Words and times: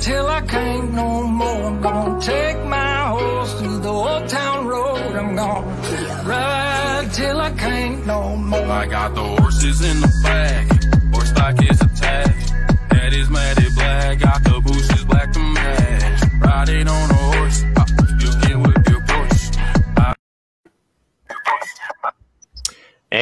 till 0.00 0.26
I 0.26 0.40
can't 0.42 0.92
no 0.92 1.22
more. 1.24 1.64
I'm 1.64 1.80
gonna 1.80 2.20
take 2.20 2.64
my 2.64 3.08
horse 3.08 3.60
to 3.60 3.68
the 3.78 3.88
old 3.88 4.28
town 4.28 4.66
road. 4.66 5.14
I'm 5.16 5.36
gonna 5.36 6.24
ride 6.24 7.08
till 7.12 7.40
I 7.40 7.50
can't 7.52 8.06
no 8.06 8.36
more. 8.36 8.72
I 8.82 8.86
got 8.86 9.14
the 9.14 9.22
horses 9.22 9.82
in 9.82 10.00
the 10.00 10.12
back, 10.22 10.66
horse 11.12 11.28
stock 11.28 11.62
is 11.70 11.79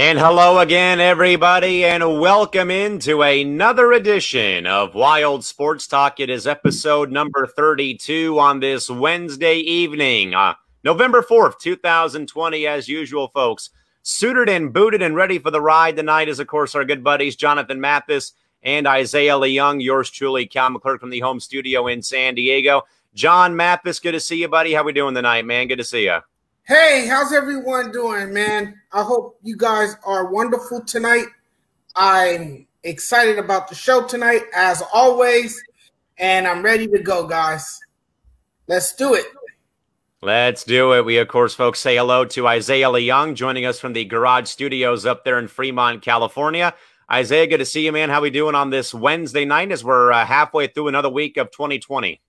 And 0.08 0.18
hello 0.18 0.58
again, 0.58 1.00
everybody, 1.00 1.84
and 1.84 2.18
welcome 2.18 2.70
into 2.70 3.20
another 3.20 3.92
edition 3.92 4.66
of 4.66 4.94
Wild 4.94 5.44
Sports 5.44 5.86
Talk. 5.86 6.18
It 6.18 6.30
is 6.30 6.46
episode 6.46 7.12
number 7.12 7.46
32 7.46 8.38
on 8.38 8.60
this 8.60 8.88
Wednesday 8.88 9.56
evening, 9.56 10.32
uh, 10.32 10.54
November 10.82 11.20
4th, 11.20 11.58
2020, 11.58 12.66
as 12.66 12.88
usual, 12.88 13.28
folks. 13.28 13.68
Suited 14.00 14.48
and 14.48 14.72
booted 14.72 15.02
and 15.02 15.14
ready 15.14 15.38
for 15.38 15.50
the 15.50 15.60
ride 15.60 15.96
tonight 15.96 16.30
is, 16.30 16.40
of 16.40 16.46
course, 16.46 16.74
our 16.74 16.86
good 16.86 17.04
buddies, 17.04 17.36
Jonathan 17.36 17.78
Mathis 17.78 18.32
and 18.62 18.86
Isaiah 18.86 19.34
Leung. 19.34 19.82
Yours 19.82 20.08
truly, 20.08 20.46
Cal 20.46 20.70
McClurg 20.70 21.00
from 21.00 21.10
the 21.10 21.20
home 21.20 21.38
studio 21.38 21.86
in 21.86 22.00
San 22.00 22.34
Diego. 22.34 22.84
John 23.12 23.56
Mathis, 23.56 24.00
good 24.00 24.12
to 24.12 24.20
see 24.20 24.40
you, 24.40 24.48
buddy. 24.48 24.72
How 24.72 24.84
we 24.84 24.94
doing 24.94 25.14
tonight, 25.14 25.44
man? 25.44 25.68
Good 25.68 25.76
to 25.76 25.84
see 25.84 26.04
you. 26.04 26.20
Hey, 26.68 27.06
how's 27.06 27.32
everyone 27.32 27.92
doing, 27.92 28.30
man? 28.30 28.78
I 28.92 29.02
hope 29.02 29.38
you 29.42 29.56
guys 29.56 29.96
are 30.04 30.30
wonderful 30.30 30.82
tonight. 30.82 31.24
I'm 31.96 32.66
excited 32.82 33.38
about 33.38 33.68
the 33.68 33.74
show 33.74 34.06
tonight, 34.06 34.42
as 34.54 34.82
always, 34.92 35.58
and 36.18 36.46
I'm 36.46 36.62
ready 36.62 36.86
to 36.88 36.98
go, 36.98 37.26
guys. 37.26 37.80
Let's 38.66 38.94
do 38.94 39.14
it. 39.14 39.24
Let's 40.20 40.62
do 40.62 40.92
it. 40.92 41.06
We, 41.06 41.16
of 41.16 41.28
course, 41.28 41.54
folks, 41.54 41.80
say 41.80 41.96
hello 41.96 42.26
to 42.26 42.46
Isaiah 42.46 42.88
Leung 42.88 43.34
joining 43.34 43.64
us 43.64 43.80
from 43.80 43.94
the 43.94 44.04
Garage 44.04 44.48
Studios 44.48 45.06
up 45.06 45.24
there 45.24 45.38
in 45.38 45.48
Fremont, 45.48 46.02
California. 46.02 46.74
Isaiah, 47.10 47.46
good 47.46 47.60
to 47.60 47.64
see 47.64 47.86
you, 47.86 47.92
man. 47.92 48.10
How 48.10 48.20
we 48.20 48.28
doing 48.28 48.54
on 48.54 48.68
this 48.68 48.92
Wednesday 48.92 49.46
night 49.46 49.72
as 49.72 49.82
we're 49.82 50.12
uh, 50.12 50.26
halfway 50.26 50.66
through 50.66 50.88
another 50.88 51.08
week 51.08 51.38
of 51.38 51.50
2020? 51.50 52.20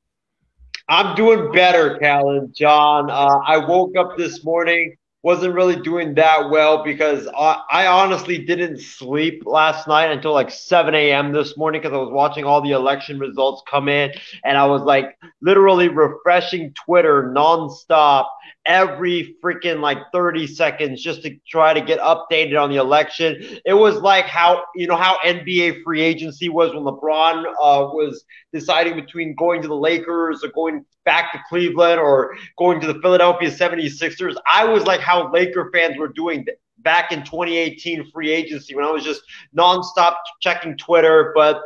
I'm 0.89 1.15
doing 1.15 1.51
better, 1.51 1.97
Callan. 1.99 2.51
John, 2.55 3.11
uh, 3.11 3.39
I 3.47 3.57
woke 3.57 3.95
up 3.95 4.17
this 4.17 4.43
morning, 4.43 4.95
wasn't 5.21 5.53
really 5.53 5.79
doing 5.81 6.15
that 6.15 6.49
well 6.49 6.83
because 6.83 7.27
I, 7.27 7.61
I 7.71 7.87
honestly 7.87 8.39
didn't 8.39 8.79
sleep 8.79 9.43
last 9.45 9.87
night 9.87 10.09
until 10.11 10.33
like 10.33 10.49
7 10.49 10.95
a.m. 10.95 11.31
this 11.31 11.55
morning 11.57 11.81
because 11.81 11.93
I 11.93 11.99
was 11.99 12.09
watching 12.11 12.43
all 12.43 12.61
the 12.61 12.71
election 12.71 13.19
results 13.19 13.61
come 13.69 13.87
in 13.87 14.11
and 14.43 14.57
I 14.57 14.65
was 14.65 14.81
like 14.81 15.15
literally 15.41 15.89
refreshing 15.89 16.73
Twitter 16.85 17.31
nonstop 17.35 18.27
every 18.65 19.35
freaking 19.43 19.79
like 19.81 19.97
30 20.13 20.47
seconds 20.47 21.01
just 21.01 21.23
to 21.23 21.35
try 21.47 21.73
to 21.73 21.81
get 21.81 21.99
updated 21.99 22.61
on 22.61 22.69
the 22.69 22.75
election. 22.75 23.59
It 23.65 23.73
was 23.73 23.95
like 24.01 24.25
how, 24.25 24.63
you 24.75 24.87
know, 24.87 24.95
how 24.95 25.17
NBA 25.25 25.83
free 25.83 26.01
agency 26.01 26.49
was 26.49 26.73
when 26.73 26.83
LeBron 26.83 27.45
uh, 27.45 27.89
was 27.93 28.23
deciding 28.53 28.95
between 28.95 29.35
going 29.35 29.61
to 29.61 29.67
the 29.67 29.75
Lakers 29.75 30.43
or 30.43 30.49
going 30.49 30.85
back 31.05 31.31
to 31.31 31.39
Cleveland 31.49 31.99
or 31.99 32.35
going 32.57 32.79
to 32.81 32.87
the 32.87 32.99
Philadelphia 33.01 33.49
76ers. 33.49 34.35
I 34.51 34.65
was 34.65 34.83
like 34.83 34.99
how 34.99 35.31
Laker 35.31 35.69
fans 35.73 35.97
were 35.97 36.09
doing 36.09 36.45
back 36.79 37.11
in 37.11 37.19
2018 37.23 38.11
free 38.11 38.31
agency 38.31 38.75
when 38.75 38.85
I 38.85 38.91
was 38.91 39.03
just 39.03 39.21
nonstop 39.57 40.15
checking 40.41 40.77
Twitter. 40.77 41.31
But 41.35 41.61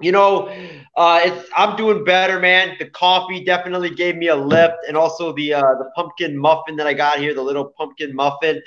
you 0.00 0.12
know, 0.12 0.48
uh, 0.96 1.42
I'm 1.56 1.76
doing 1.76 2.04
better, 2.04 2.38
man. 2.40 2.76
The 2.78 2.90
coffee 2.90 3.44
definitely 3.44 3.90
gave 3.90 4.16
me 4.16 4.28
a 4.28 4.36
lift, 4.36 4.76
and 4.86 4.96
also 4.96 5.32
the 5.32 5.54
uh, 5.54 5.60
the 5.60 5.90
pumpkin 5.94 6.36
muffin 6.36 6.76
that 6.76 6.86
I 6.86 6.94
got 6.94 7.18
here, 7.18 7.34
the 7.34 7.42
little 7.42 7.66
pumpkin 7.76 8.14
muffin, 8.14 8.60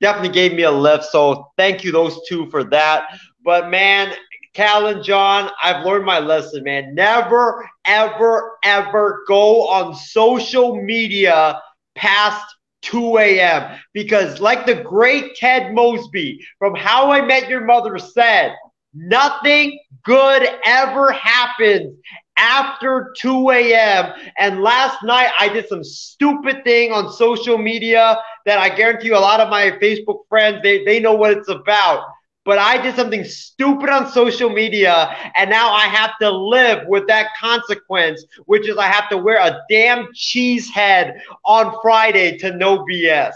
definitely 0.00 0.34
gave 0.34 0.54
me 0.54 0.62
a 0.62 0.70
lift. 0.70 1.04
So 1.04 1.50
thank 1.56 1.84
you 1.84 1.92
those 1.92 2.20
two 2.28 2.50
for 2.50 2.64
that. 2.64 3.06
But 3.44 3.70
man, 3.70 4.14
Cal 4.54 4.86
and 4.86 5.02
John, 5.02 5.50
I've 5.62 5.84
learned 5.84 6.04
my 6.04 6.20
lesson, 6.20 6.62
man. 6.64 6.94
Never, 6.94 7.68
ever, 7.86 8.56
ever 8.62 9.24
go 9.26 9.68
on 9.68 9.94
social 9.94 10.80
media 10.80 11.60
past 11.94 12.54
2 12.82 13.18
a.m. 13.18 13.80
Because, 13.92 14.40
like 14.40 14.64
the 14.64 14.76
great 14.76 15.34
Ted 15.34 15.74
Mosby 15.74 16.44
from 16.58 16.74
How 16.74 17.10
I 17.10 17.20
Met 17.20 17.48
Your 17.48 17.64
Mother 17.64 17.98
said, 17.98 18.54
nothing 18.94 19.78
good 20.04 20.48
ever 20.64 21.12
happens 21.12 21.98
after 22.36 23.14
2 23.18 23.50
a.m. 23.50 24.12
And 24.38 24.60
last 24.60 25.02
night 25.02 25.30
I 25.38 25.48
did 25.48 25.68
some 25.68 25.84
stupid 25.84 26.64
thing 26.64 26.92
on 26.92 27.12
social 27.12 27.58
media 27.58 28.18
that 28.44 28.58
I 28.58 28.74
guarantee 28.74 29.08
you 29.08 29.16
a 29.16 29.18
lot 29.18 29.40
of 29.40 29.48
my 29.48 29.70
Facebook 29.82 30.20
friends, 30.28 30.60
they, 30.62 30.84
they 30.84 31.00
know 31.00 31.14
what 31.14 31.32
it's 31.32 31.48
about 31.48 32.04
but 32.44 32.58
I 32.58 32.80
did 32.80 32.94
something 32.94 33.24
stupid 33.24 33.88
on 33.88 34.10
social 34.10 34.50
media, 34.50 35.16
and 35.36 35.48
now 35.48 35.72
I 35.72 35.86
have 35.86 36.12
to 36.20 36.30
live 36.30 36.86
with 36.86 37.06
that 37.06 37.28
consequence, 37.40 38.24
which 38.44 38.68
is 38.68 38.76
I 38.76 38.86
have 38.86 39.08
to 39.10 39.18
wear 39.18 39.38
a 39.38 39.62
damn 39.70 40.08
cheese 40.14 40.68
head 40.68 41.22
on 41.44 41.74
Friday 41.80 42.36
to 42.38 42.54
no 42.54 42.84
BS. 42.84 43.32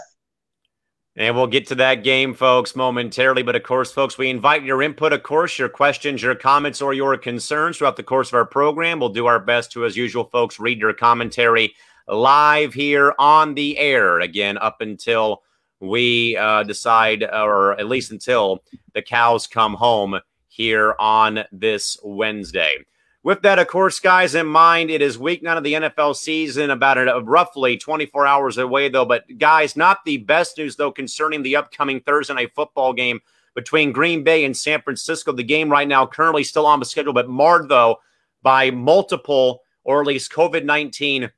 And 1.19 1.35
we'll 1.35 1.47
get 1.47 1.67
to 1.67 1.75
that 1.75 2.05
game, 2.05 2.33
folks, 2.33 2.77
momentarily. 2.77 3.43
But 3.43 3.57
of 3.57 3.63
course, 3.63 3.91
folks, 3.91 4.17
we 4.17 4.29
invite 4.29 4.63
your 4.63 4.81
input, 4.81 5.11
of 5.11 5.21
course, 5.21 5.59
your 5.59 5.67
questions, 5.67 6.23
your 6.23 6.33
comments, 6.33 6.81
or 6.81 6.93
your 6.93 7.17
concerns 7.17 7.77
throughout 7.77 7.97
the 7.97 8.03
course 8.03 8.29
of 8.29 8.35
our 8.35 8.45
program. 8.45 9.01
We'll 9.01 9.09
do 9.09 9.25
our 9.25 9.37
best 9.39 9.73
to, 9.73 9.83
as 9.83 9.97
usual, 9.97 10.23
folks, 10.23 10.61
read 10.61 10.79
your 10.79 10.93
commentary 10.93 11.75
live 12.07 12.73
here 12.73 13.13
on 13.19 13.53
the 13.53 13.77
air 13.77 14.21
again 14.21 14.57
up 14.57 14.79
until 14.79 15.43
we 15.81 16.37
uh, 16.37 16.63
decide, 16.63 17.23
or 17.23 17.77
at 17.77 17.89
least 17.89 18.11
until 18.11 18.63
the 18.93 19.01
cows 19.01 19.45
come 19.45 19.73
home 19.73 20.21
here 20.47 20.95
on 20.99 21.43
this 21.51 21.97
Wednesday. 22.01 22.77
With 23.21 23.41
that, 23.41 23.59
of 23.59 23.67
course, 23.67 23.99
guys, 23.99 24.33
in 24.33 24.47
mind, 24.47 24.89
it 24.89 25.01
is 25.01 25.17
week 25.17 25.43
nine 25.43 25.57
of 25.57 25.63
the 25.65 25.73
NFL 25.73 26.15
season, 26.15 26.69
about 26.69 26.97
a, 26.97 27.19
roughly 27.21 27.77
24 27.77 28.25
hours 28.25 28.57
away, 28.57 28.87
though. 28.87 29.03
But, 29.03 29.25
guys, 29.37 29.75
not 29.75 29.99
the 30.05 30.17
best 30.17 30.57
news, 30.57 30.77
though, 30.77 30.91
concerning 30.91 31.43
the 31.43 31.57
upcoming 31.57 31.99
Thursday 31.99 32.33
night 32.33 32.53
football 32.55 32.93
game 32.93 33.19
between 33.55 33.91
Green 33.91 34.23
Bay 34.23 34.45
and 34.45 34.55
San 34.55 34.81
Francisco. 34.81 35.33
The 35.33 35.43
game 35.43 35.69
right 35.69 35.87
now 35.87 36.05
currently 36.05 36.45
still 36.45 36.65
on 36.65 36.79
the 36.79 36.85
schedule, 36.85 37.11
but 37.11 37.27
marred, 37.27 37.67
though, 37.67 37.97
by 38.41 38.71
multiple, 38.71 39.63
or 39.83 39.99
at 39.99 40.07
least 40.07 40.31
COVID 40.31 40.63
19 40.63 41.29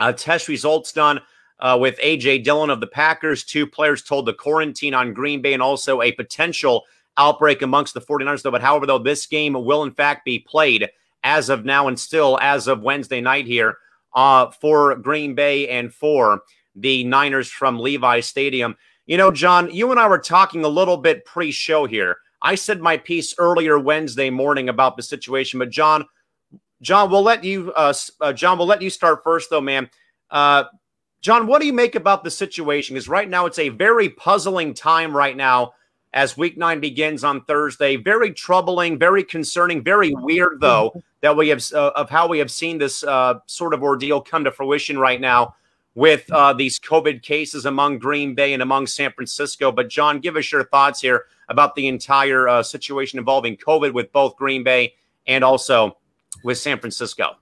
uh, 0.00 0.12
test 0.12 0.48
results 0.48 0.90
done 0.90 1.20
uh, 1.60 1.78
with 1.80 1.96
A.J. 2.02 2.38
Dillon 2.38 2.70
of 2.70 2.80
the 2.80 2.88
Packers, 2.88 3.44
two 3.44 3.68
players 3.68 4.02
told 4.02 4.26
to 4.26 4.32
quarantine 4.32 4.94
on 4.94 5.14
Green 5.14 5.40
Bay, 5.42 5.52
and 5.52 5.62
also 5.62 6.02
a 6.02 6.10
potential 6.10 6.82
outbreak 7.16 7.62
amongst 7.62 7.94
the 7.94 8.00
49ers, 8.00 8.42
though. 8.42 8.50
But 8.50 8.62
however, 8.62 8.86
though, 8.86 8.98
this 8.98 9.26
game 9.26 9.52
will 9.52 9.84
in 9.84 9.92
fact 9.92 10.24
be 10.24 10.40
played 10.40 10.88
as 11.24 11.48
of 11.48 11.64
now 11.64 11.88
and 11.88 11.98
still 11.98 12.38
as 12.40 12.66
of 12.66 12.82
Wednesday 12.82 13.20
night 13.20 13.46
here 13.46 13.76
uh, 14.14 14.50
for 14.60 14.94
Green 14.96 15.34
Bay 15.34 15.68
and 15.68 15.92
for 15.92 16.40
the 16.74 17.04
Niners 17.04 17.50
from 17.50 17.78
Levi 17.78 18.20
Stadium. 18.20 18.76
You 19.06 19.16
know, 19.16 19.30
John, 19.30 19.70
you 19.72 19.90
and 19.90 19.98
I 19.98 20.08
were 20.08 20.18
talking 20.18 20.64
a 20.64 20.68
little 20.68 20.96
bit 20.96 21.24
pre 21.24 21.50
show 21.50 21.86
here. 21.86 22.16
I 22.42 22.54
said 22.54 22.80
my 22.80 22.96
piece 22.96 23.34
earlier 23.38 23.78
Wednesday 23.78 24.30
morning 24.30 24.68
about 24.68 24.96
the 24.96 25.02
situation, 25.02 25.58
but 25.58 25.70
John, 25.70 26.06
John, 26.80 27.10
we'll 27.10 27.22
let 27.22 27.44
you, 27.44 27.72
uh, 27.72 27.92
uh, 28.20 28.32
John, 28.32 28.56
we'll 28.56 28.66
let 28.66 28.80
you 28.80 28.88
start 28.88 29.22
first, 29.22 29.50
though, 29.50 29.60
man. 29.60 29.90
Uh, 30.30 30.64
John, 31.20 31.46
what 31.46 31.60
do 31.60 31.66
you 31.66 31.72
make 31.74 31.96
about 31.96 32.24
the 32.24 32.30
situation? 32.30 32.94
Because 32.94 33.08
right 33.08 33.28
now 33.28 33.44
it's 33.44 33.58
a 33.58 33.68
very 33.68 34.08
puzzling 34.08 34.72
time 34.72 35.14
right 35.14 35.36
now 35.36 35.72
as 36.12 36.36
week 36.36 36.56
nine 36.56 36.80
begins 36.80 37.24
on 37.24 37.44
Thursday. 37.44 37.96
Very 37.96 38.32
troubling, 38.32 38.98
very 38.98 39.22
concerning, 39.22 39.82
very 39.82 40.12
weird, 40.14 40.60
though, 40.60 41.02
that 41.20 41.36
we 41.36 41.48
have 41.48 41.62
uh, 41.72 41.90
of 41.94 42.10
how 42.10 42.26
we 42.28 42.38
have 42.38 42.50
seen 42.50 42.78
this 42.78 43.04
uh, 43.04 43.34
sort 43.46 43.74
of 43.74 43.82
ordeal 43.82 44.20
come 44.20 44.44
to 44.44 44.50
fruition 44.50 44.98
right 44.98 45.20
now 45.20 45.54
with 45.94 46.30
uh, 46.32 46.52
these 46.52 46.78
COVID 46.78 47.22
cases 47.22 47.66
among 47.66 47.98
Green 47.98 48.34
Bay 48.34 48.52
and 48.52 48.62
among 48.62 48.86
San 48.86 49.12
Francisco. 49.12 49.72
But, 49.72 49.88
John, 49.88 50.20
give 50.20 50.36
us 50.36 50.50
your 50.50 50.64
thoughts 50.64 51.00
here 51.00 51.26
about 51.48 51.74
the 51.74 51.88
entire 51.88 52.48
uh, 52.48 52.62
situation 52.62 53.18
involving 53.18 53.56
COVID 53.56 53.92
with 53.92 54.12
both 54.12 54.36
Green 54.36 54.62
Bay 54.62 54.94
and 55.26 55.44
also 55.44 55.96
with 56.44 56.58
San 56.58 56.78
Francisco. 56.78 57.36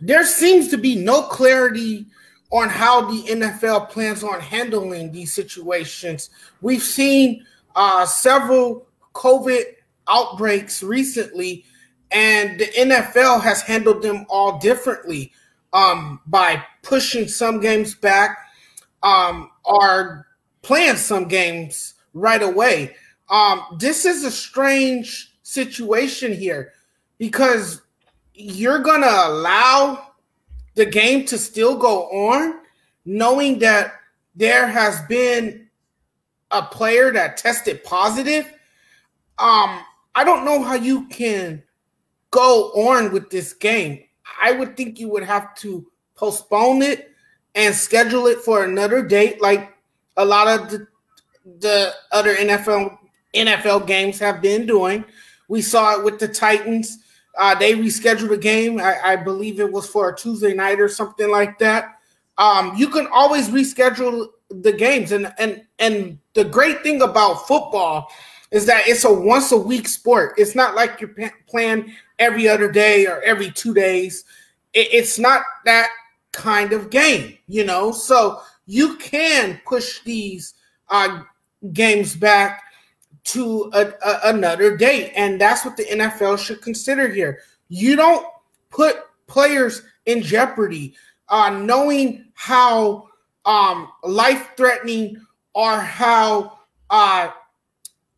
There 0.00 0.24
seems 0.24 0.68
to 0.68 0.78
be 0.78 0.94
no 0.94 1.22
clarity 1.22 2.06
on 2.50 2.68
how 2.68 3.10
the 3.10 3.22
NFL 3.24 3.90
plans 3.90 4.22
on 4.22 4.40
handling 4.40 5.12
these 5.12 5.32
situations. 5.32 6.30
We've 6.60 6.82
seen 6.82 7.44
uh, 7.74 8.06
several 8.06 8.86
COVID 9.14 9.62
outbreaks 10.08 10.82
recently, 10.82 11.64
and 12.10 12.58
the 12.58 12.66
NFL 12.66 13.42
has 13.42 13.62
handled 13.62 14.02
them 14.02 14.24
all 14.28 14.58
differently 14.58 15.32
um, 15.72 16.20
by 16.26 16.62
pushing 16.82 17.28
some 17.28 17.60
games 17.60 17.94
back 17.94 18.38
um, 19.02 19.50
or 19.64 20.26
playing 20.62 20.96
some 20.96 21.28
games 21.28 21.94
right 22.14 22.42
away. 22.42 22.96
Um, 23.28 23.62
this 23.78 24.04
is 24.04 24.24
a 24.24 24.30
strange 24.30 25.34
situation 25.42 26.32
here 26.32 26.72
because 27.18 27.82
you're 28.34 28.78
going 28.80 29.02
to 29.02 29.26
allow 29.26 30.12
the 30.74 30.86
game 30.86 31.26
to 31.26 31.36
still 31.36 31.76
go 31.76 32.04
on, 32.04 32.60
knowing 33.04 33.58
that 33.58 33.94
there 34.34 34.66
has 34.66 35.02
been 35.08 35.67
a 36.50 36.62
player 36.62 37.12
that 37.12 37.36
tested 37.36 37.84
positive. 37.84 38.46
Um, 39.38 39.80
I 40.14 40.24
don't 40.24 40.44
know 40.44 40.62
how 40.62 40.74
you 40.74 41.06
can 41.08 41.62
go 42.30 42.70
on 42.72 43.12
with 43.12 43.30
this 43.30 43.52
game. 43.52 44.04
I 44.40 44.52
would 44.52 44.76
think 44.76 44.98
you 44.98 45.08
would 45.08 45.22
have 45.22 45.54
to 45.56 45.86
postpone 46.14 46.82
it 46.82 47.12
and 47.54 47.74
schedule 47.74 48.26
it 48.26 48.38
for 48.38 48.64
another 48.64 49.02
date, 49.02 49.40
like 49.40 49.74
a 50.16 50.24
lot 50.24 50.48
of 50.48 50.70
the, 50.70 50.86
the 51.60 51.92
other 52.12 52.34
NFL 52.34 52.98
NFL 53.34 53.86
games 53.86 54.18
have 54.18 54.40
been 54.40 54.66
doing. 54.66 55.04
We 55.48 55.62
saw 55.62 55.98
it 55.98 56.04
with 56.04 56.18
the 56.18 56.28
Titans. 56.28 56.98
Uh, 57.36 57.54
they 57.54 57.74
rescheduled 57.74 58.32
a 58.32 58.36
game. 58.36 58.80
I, 58.80 58.98
I, 59.04 59.16
believe 59.16 59.60
it 59.60 59.70
was 59.70 59.88
for 59.88 60.08
a 60.08 60.16
Tuesday 60.16 60.54
night 60.54 60.80
or 60.80 60.88
something 60.88 61.30
like 61.30 61.58
that. 61.58 62.00
Um, 62.36 62.74
you 62.76 62.88
can 62.88 63.06
always 63.12 63.48
reschedule 63.48 64.28
the 64.50 64.72
games, 64.72 65.12
and 65.12 65.32
and 65.38 65.62
and 65.78 66.18
the 66.34 66.44
great 66.44 66.82
thing 66.82 67.02
about 67.02 67.46
football 67.46 68.10
is 68.50 68.66
that 68.66 68.88
it's 68.88 69.04
a 69.04 69.12
once 69.12 69.52
a 69.52 69.56
week 69.56 69.88
sport. 69.88 70.34
It's 70.38 70.54
not 70.54 70.74
like 70.74 71.00
you're 71.00 71.14
playing 71.46 71.92
every 72.18 72.48
other 72.48 72.70
day 72.70 73.06
or 73.06 73.20
every 73.22 73.50
two 73.50 73.74
days. 73.74 74.24
It, 74.72 74.88
it's 74.92 75.18
not 75.18 75.42
that 75.64 75.90
kind 76.32 76.72
of 76.72 76.90
game, 76.90 77.36
you 77.46 77.64
know. 77.64 77.92
So 77.92 78.40
you 78.66 78.96
can 78.96 79.60
push 79.66 80.02
these 80.02 80.54
uh, 80.88 81.22
games 81.72 82.14
back 82.14 82.62
to 83.24 83.70
a, 83.74 83.92
a, 84.04 84.20
another 84.24 84.76
date. 84.76 85.12
And 85.14 85.40
that's 85.40 85.64
what 85.64 85.76
the 85.76 85.84
NFL 85.84 86.38
should 86.38 86.62
consider 86.62 87.08
here. 87.08 87.40
You 87.68 87.96
don't 87.96 88.26
put 88.70 88.96
players 89.26 89.82
in 90.06 90.22
jeopardy, 90.22 90.94
uh, 91.28 91.50
knowing 91.50 92.26
how 92.34 93.07
um, 93.48 93.90
life 94.04 94.50
threatening 94.56 95.20
or 95.54 95.80
how 95.80 96.58
uh, 96.90 97.30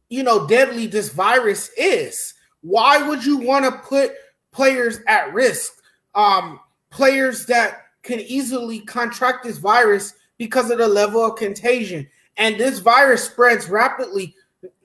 you 0.09 0.23
know 0.25 0.47
deadly 0.47 0.87
this 0.87 1.11
virus 1.11 1.71
is. 1.79 2.35
Why 2.63 3.01
would 3.09 3.25
you 3.25 3.39
want 3.39 3.65
to 3.65 3.71
put 3.89 4.13
players 4.51 4.99
at 5.07 5.33
risk? 5.33 5.73
Um, 6.15 6.59
players 6.91 7.47
that 7.47 7.85
can 8.03 8.19
easily 8.21 8.81
contract 8.81 9.45
this 9.45 9.59
virus 9.59 10.15
because 10.37 10.71
of 10.71 10.79
the 10.79 10.89
level 10.89 11.25
of 11.25 11.37
contagion. 11.37 12.09
And 12.37 12.59
this 12.59 12.81
virus 12.81 13.25
spreads 13.25 13.69
rapidly 13.69 14.35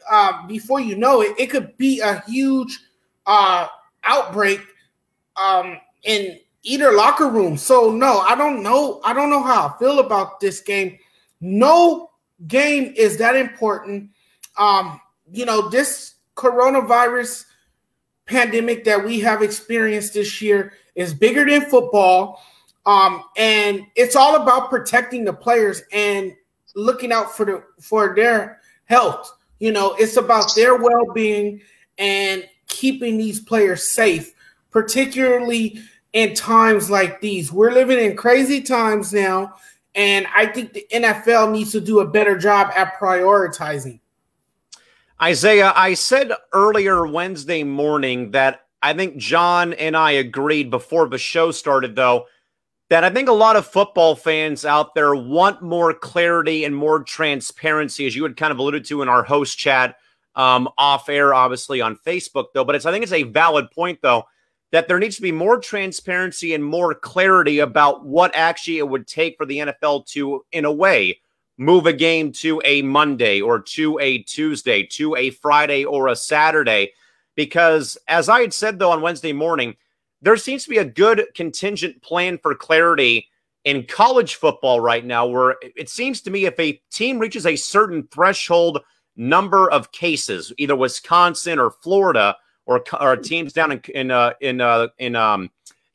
uh, 0.09 0.45
before 0.45 0.79
you 0.79 0.95
know 0.95 1.21
it, 1.21 1.33
it 1.39 1.47
could 1.47 1.75
be 1.77 2.01
a 2.01 2.21
huge 2.27 2.79
uh, 3.25 3.67
outbreak 4.03 4.61
um, 5.35 5.77
in 6.03 6.39
either 6.65 6.91
locker 6.91 7.29
room. 7.29 7.55
So 7.55 7.91
no, 7.91 8.19
I 8.19 8.35
don't 8.35 8.61
know. 8.61 8.99
I 9.05 9.13
don't 9.13 9.29
know 9.29 9.43
how 9.43 9.67
I 9.67 9.79
feel 9.79 9.99
about 9.99 10.39
this 10.39 10.59
game. 10.59 10.97
No 11.39 12.09
game 12.47 12.93
is 12.97 13.17
that 13.17 13.35
important. 13.35 14.09
Um, 14.57 14.99
you 15.31 15.45
know, 15.45 15.69
this 15.69 16.15
coronavirus 16.35 17.45
pandemic 18.25 18.83
that 18.83 19.03
we 19.03 19.19
have 19.19 19.41
experienced 19.41 20.15
this 20.15 20.41
year 20.41 20.73
is 20.95 21.13
bigger 21.13 21.45
than 21.45 21.69
football. 21.69 22.41
Um, 22.85 23.23
and 23.37 23.81
it's 23.95 24.15
all 24.15 24.35
about 24.35 24.69
protecting 24.69 25.23
the 25.23 25.33
players 25.33 25.81
and 25.91 26.35
looking 26.75 27.11
out 27.11 27.35
for 27.35 27.45
the 27.45 27.63
for 27.79 28.15
their 28.15 28.61
health. 28.85 29.31
You 29.59 29.71
know, 29.71 29.95
it's 29.97 30.17
about 30.17 30.53
their 30.55 30.75
well 30.75 31.13
being 31.13 31.61
and 31.97 32.47
keeping 32.67 33.17
these 33.17 33.39
players 33.39 33.91
safe, 33.91 34.33
particularly 34.71 35.79
in 36.15 36.33
times 36.33 36.89
like 36.89 37.21
these. 37.21 37.51
We're 37.51 37.73
living 37.73 37.99
in 37.99 38.15
crazy 38.15 38.61
times 38.61 39.13
now, 39.13 39.53
and 39.93 40.25
I 40.35 40.47
think 40.47 40.73
the 40.73 40.87
NFL 40.91 41.51
needs 41.51 41.73
to 41.73 41.81
do 41.81 41.99
a 41.99 42.07
better 42.07 42.37
job 42.37 42.71
at 42.75 42.97
prioritizing. 42.97 43.99
Isaiah, 45.21 45.73
I 45.75 45.93
said 45.93 46.31
earlier 46.53 47.05
Wednesday 47.05 47.63
morning 47.63 48.31
that 48.31 48.61
I 48.81 48.93
think 48.93 49.17
John 49.17 49.73
and 49.73 49.95
I 49.95 50.11
agreed 50.11 50.69
before 50.69 51.07
the 51.09 51.17
show 51.17 51.51
started, 51.51 51.95
though, 51.95 52.27
that 52.89 53.03
I 53.03 53.09
think 53.09 53.27
a 53.27 53.33
lot 53.33 53.57
of 53.57 53.67
football 53.67 54.15
fans 54.15 54.63
out 54.63 54.95
there 54.95 55.15
want 55.15 55.61
more 55.61 55.93
clarity 55.93 56.63
and 56.63 56.73
more 56.73 57.03
transparency, 57.03 58.05
as 58.07 58.15
you 58.15 58.23
had 58.23 58.37
kind 58.37 58.53
of 58.53 58.59
alluded 58.59 58.85
to 58.85 59.01
in 59.01 59.09
our 59.09 59.23
host 59.23 59.57
chat 59.57 59.97
um, 60.35 60.69
off 60.77 61.09
air, 61.09 61.33
obviously 61.33 61.81
on 61.81 61.97
Facebook, 62.05 62.47
though. 62.53 62.63
But 62.63 62.75
it's 62.75 62.85
I 62.85 62.91
think 62.91 63.03
it's 63.03 63.11
a 63.11 63.23
valid 63.23 63.69
point, 63.71 63.99
though, 64.01 64.25
that 64.75 64.89
there 64.89 64.99
needs 64.99 65.15
to 65.15 65.21
be 65.21 65.31
more 65.31 65.57
transparency 65.57 66.53
and 66.53 66.61
more 66.61 66.93
clarity 66.93 67.59
about 67.59 68.05
what 68.05 68.35
actually 68.35 68.77
it 68.77 68.89
would 68.89 69.07
take 69.07 69.37
for 69.37 69.45
the 69.45 69.59
NFL 69.59 70.05
to, 70.07 70.43
in 70.51 70.65
a 70.65 70.71
way, 70.71 71.17
move 71.57 71.85
a 71.85 71.93
game 71.93 72.29
to 72.33 72.61
a 72.65 72.81
Monday 72.81 73.39
or 73.39 73.57
to 73.57 73.97
a 73.99 74.17
Tuesday, 74.23 74.83
to 74.83 75.15
a 75.15 75.29
Friday 75.29 75.85
or 75.85 76.09
a 76.09 76.15
Saturday. 76.15 76.91
Because 77.35 77.97
as 78.09 78.27
I 78.27 78.41
had 78.41 78.53
said, 78.53 78.77
though, 78.77 78.91
on 78.91 79.01
Wednesday 79.01 79.31
morning, 79.31 79.77
there 80.21 80.35
seems 80.35 80.65
to 80.65 80.69
be 80.69 80.79
a 80.79 80.83
good 80.83 81.23
contingent 81.35 82.01
plan 82.01 82.37
for 82.37 82.53
clarity 82.53 83.29
in 83.63 83.85
college 83.85 84.35
football 84.35 84.81
right 84.81 85.05
now, 85.05 85.25
where 85.25 85.55
it 85.61 85.89
seems 85.89 86.19
to 86.19 86.31
me 86.31 86.43
if 86.43 86.59
a 86.59 86.81
team 86.91 87.17
reaches 87.17 87.45
a 87.45 87.55
certain 87.55 88.09
threshold 88.11 88.81
number 89.15 89.71
of 89.71 89.93
cases, 89.93 90.51
either 90.57 90.75
Wisconsin 90.75 91.59
or 91.59 91.71
Florida 91.71 92.35
or, 92.65 92.83
or 92.99 93.15
teams 93.15 93.53
down 93.53 93.71
in 93.71 93.79
in 93.93 94.11
uh, 94.11 94.33
in, 94.41 94.61
uh, 94.61 94.87
in 94.97 95.15
um, 95.15 95.49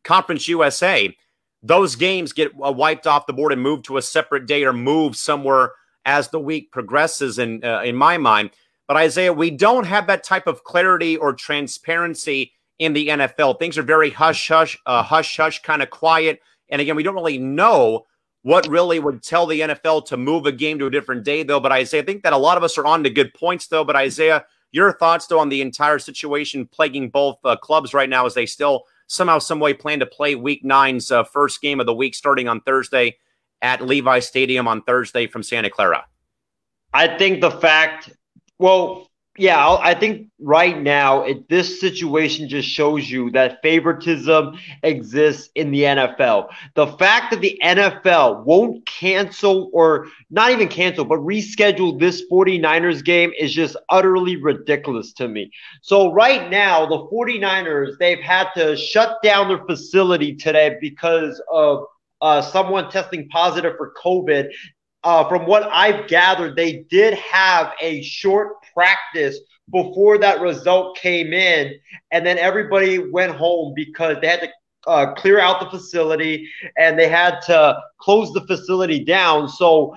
Conference 0.05 0.49
USA, 0.49 1.15
those 1.63 1.97
games 1.97 2.33
get 2.33 2.53
uh, 2.65 2.73
wiped 2.73 3.07
off 3.07 3.27
the 3.27 3.33
board 3.33 3.53
and 3.53 3.63
moved 3.63 3.85
to 3.87 3.97
a 3.97 4.03
separate 4.03 4.47
day 4.47 4.65
or 4.65 4.73
moved 4.73 5.17
somewhere 5.17 5.73
as 6.05 6.29
the 6.29 6.41
week 6.41 6.71
progresses. 6.71 7.39
In 7.39 7.65
uh, 7.65 7.83
in 7.83 7.97
my 7.97 8.19
mind, 8.19 8.51
but 8.87 8.97
Isaiah, 8.97 9.33
we 9.33 9.51
don't 9.51 9.87
have 9.87 10.07
that 10.07 10.25
type 10.25 10.47
of 10.47 10.65
clarity 10.65 11.17
or 11.17 11.33
transparency 11.33 12.53
in 12.79 12.93
the 12.93 13.09
NFL. 13.09 13.59
Things 13.59 13.79
are 13.79 13.83
very 13.83 14.11
hush 14.11 14.49
hush, 14.49 14.79
uh, 14.87 15.03
hush 15.03 15.37
hush, 15.37 15.63
kind 15.63 15.83
of 15.83 15.91
quiet. 15.91 16.41
And 16.71 16.81
again, 16.81 16.97
we 16.97 17.03
don't 17.03 17.15
really 17.15 17.39
know 17.39 18.07
what 18.43 18.67
really 18.69 18.99
would 18.99 19.23
tell 19.23 19.47
the 19.47 19.61
NFL 19.61 20.07
to 20.07 20.17
move 20.17 20.47
a 20.47 20.53
game 20.53 20.79
to 20.79 20.87
a 20.87 20.91
different 20.91 21.25
day, 21.25 21.43
though. 21.43 21.61
But 21.61 21.73
Isaiah, 21.73 22.03
I 22.03 22.07
think 22.07 22.23
that 22.23 22.33
a 22.33 22.39
lot 22.39 22.57
of 22.57 22.65
us 22.65 22.79
are 22.79 22.87
on 22.87 23.05
to 23.05 23.11
good 23.11 23.35
points, 23.35 23.67
though. 23.67 23.85
But 23.85 23.97
Isaiah, 23.97 24.47
your 24.73 24.93
thoughts, 24.93 25.27
though, 25.27 25.39
on 25.39 25.49
the 25.49 25.61
entire 25.61 25.99
situation 25.99 26.67
plaguing 26.67 27.11
both 27.11 27.39
uh, 27.45 27.57
clubs 27.57 27.93
right 27.93 28.09
now 28.09 28.27
as 28.27 28.35
they 28.35 28.47
still 28.47 28.85
somehow, 29.07 29.39
some 29.39 29.59
way 29.59 29.75
plan 29.75 29.99
to 29.99 30.07
play 30.07 30.37
Week 30.37 30.65
Nine's 30.65 31.11
uh, 31.11 31.25
first 31.25 31.61
game 31.61 31.81
of 31.81 31.87
the 31.87 31.95
week 31.95 32.15
starting 32.15 32.49
on 32.49 32.61
Thursday 32.61 33.17
at 33.61 33.85
Levi 33.85 34.21
Stadium 34.21 34.69
on 34.69 34.83
Thursday 34.83 35.27
from 35.27 35.43
Santa 35.43 35.69
Clara. 35.69 36.07
I 36.95 37.19
think 37.19 37.41
the 37.41 37.51
fact, 37.51 38.11
well, 38.59 39.10
yeah, 39.41 39.79
I 39.81 39.95
think 39.95 40.29
right 40.39 40.79
now 40.79 41.23
it, 41.23 41.49
this 41.49 41.81
situation 41.81 42.47
just 42.47 42.69
shows 42.69 43.11
you 43.11 43.31
that 43.31 43.63
favoritism 43.63 44.59
exists 44.83 45.49
in 45.55 45.71
the 45.71 45.85
NFL. 45.85 46.51
The 46.75 46.89
fact 46.89 47.31
that 47.31 47.41
the 47.41 47.59
NFL 47.65 48.45
won't 48.45 48.85
cancel 48.85 49.71
or 49.73 50.09
not 50.29 50.51
even 50.51 50.69
cancel, 50.69 51.07
but 51.07 51.21
reschedule 51.21 51.99
this 51.99 52.23
49ers 52.31 53.03
game 53.03 53.33
is 53.39 53.55
just 53.55 53.77
utterly 53.89 54.37
ridiculous 54.37 55.15
to 55.15 55.27
me. 55.27 55.51
So 55.81 56.13
right 56.13 56.51
now, 56.51 56.85
the 56.85 57.09
49ers, 57.11 57.97
they've 57.99 58.21
had 58.21 58.49
to 58.57 58.77
shut 58.77 59.23
down 59.23 59.49
their 59.49 59.65
facility 59.65 60.37
today 60.37 60.77
because 60.83 61.41
of 61.51 61.85
uh, 62.21 62.43
someone 62.43 62.91
testing 62.91 63.27
positive 63.31 63.73
for 63.79 63.95
COVID 64.05 64.51
uh, 65.05 65.29
from 65.29 65.47
what 65.47 65.69
I've 65.73 66.09
gathered, 66.09 66.57
they 66.57 66.85
did 66.91 67.15
have 67.15 67.73
a 67.81 68.03
short 68.03 68.63
practice 68.75 69.39
before 69.71 70.19
that 70.19 70.41
result 70.41 70.97
came 70.99 71.33
in, 71.33 71.75
and 72.11 72.27
then 72.27 72.39
everybody 72.39 72.99
went 72.99 73.35
home 73.35 73.73
because 73.75 74.17
they 74.21 74.27
had 74.27 74.41
to 74.41 74.51
uh, 74.87 75.15
clear 75.15 75.39
out 75.39 75.61
the 75.61 75.71
facility 75.71 76.49
and 76.77 76.99
they 76.99 77.09
had 77.09 77.41
to 77.41 77.79
close 78.01 78.33
the 78.33 78.41
facility 78.47 79.05
down. 79.05 79.49
So 79.49 79.95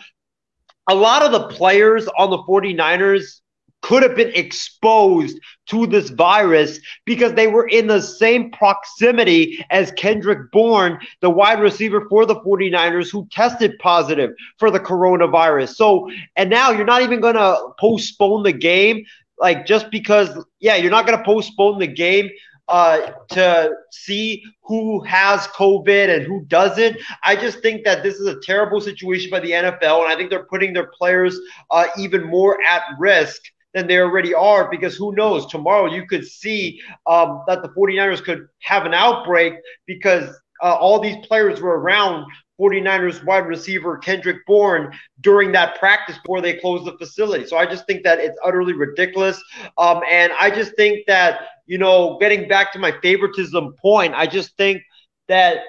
a 0.89 0.95
lot 0.95 1.23
of 1.23 1.31
the 1.31 1.47
players 1.55 2.07
on 2.17 2.29
the 2.29 2.39
49ers 2.39 3.39
could 3.83 4.01
have 4.01 4.15
been 4.15 4.31
exposed 4.33 5.37
to 5.67 5.85
this 5.85 6.09
virus 6.09 6.79
because 7.05 7.33
they 7.33 7.47
were 7.47 7.67
in 7.67 7.85
the 7.85 8.01
same 8.01 8.49
proximity 8.49 9.63
as 9.69 9.91
Kendrick 9.91 10.51
Bourne, 10.51 10.97
the 11.19 11.29
wide 11.29 11.59
receiver 11.59 12.07
for 12.09 12.25
the 12.25 12.37
49ers, 12.37 13.11
who 13.11 13.27
tested 13.29 13.77
positive 13.79 14.31
for 14.57 14.71
the 14.71 14.79
coronavirus. 14.79 15.75
So, 15.75 16.09
and 16.37 16.49
now 16.49 16.71
you're 16.71 16.85
not 16.85 17.01
even 17.01 17.19
going 17.19 17.35
to 17.35 17.73
postpone 17.77 18.43
the 18.43 18.53
game, 18.53 19.05
like 19.37 19.65
just 19.65 19.91
because, 19.91 20.29
yeah, 20.59 20.77
you're 20.77 20.89
not 20.89 21.05
going 21.05 21.17
to 21.17 21.25
postpone 21.25 21.77
the 21.79 21.87
game 21.87 22.29
uh, 22.69 23.11
to 23.31 23.69
see 23.91 24.41
who 24.61 25.03
has 25.03 25.45
COVID 25.47 26.15
and 26.15 26.25
who 26.25 26.45
doesn't. 26.45 26.97
I 27.21 27.35
just 27.35 27.59
think 27.59 27.83
that 27.83 28.01
this 28.01 28.15
is 28.15 28.27
a 28.27 28.39
terrible 28.39 28.79
situation 28.79 29.29
by 29.29 29.41
the 29.41 29.51
NFL, 29.51 30.03
and 30.03 30.11
I 30.11 30.15
think 30.15 30.29
they're 30.29 30.45
putting 30.45 30.71
their 30.71 30.87
players 30.87 31.37
uh, 31.69 31.87
even 31.97 32.23
more 32.23 32.63
at 32.65 32.83
risk 32.97 33.41
than 33.73 33.87
they 33.87 33.99
already 33.99 34.33
are 34.33 34.69
because 34.69 34.95
who 34.95 35.15
knows 35.15 35.45
tomorrow 35.47 35.91
you 35.91 36.05
could 36.05 36.25
see 36.25 36.79
um, 37.07 37.43
that 37.47 37.61
the 37.61 37.69
49ers 37.69 38.23
could 38.23 38.47
have 38.59 38.85
an 38.85 38.93
outbreak 38.93 39.53
because 39.85 40.29
uh, 40.61 40.75
all 40.75 40.99
these 40.99 41.25
players 41.25 41.59
were 41.59 41.79
around 41.79 42.25
49ers 42.59 43.25
wide 43.25 43.47
receiver 43.47 43.97
Kendrick 43.97 44.45
Bourne 44.45 44.93
during 45.21 45.51
that 45.53 45.79
practice 45.79 46.17
before 46.19 46.41
they 46.41 46.53
closed 46.53 46.85
the 46.85 46.97
facility. 46.97 47.45
So 47.45 47.57
I 47.57 47.65
just 47.65 47.85
think 47.87 48.03
that 48.03 48.19
it's 48.19 48.37
utterly 48.43 48.73
ridiculous. 48.73 49.41
Um, 49.77 50.01
and 50.09 50.31
I 50.39 50.49
just 50.49 50.75
think 50.75 51.05
that, 51.07 51.47
you 51.65 51.77
know, 51.77 52.17
getting 52.19 52.47
back 52.47 52.71
to 52.73 52.79
my 52.79 52.93
favoritism 53.01 53.73
point, 53.81 54.13
I 54.15 54.27
just 54.27 54.55
think 54.55 54.83
that 55.27 55.61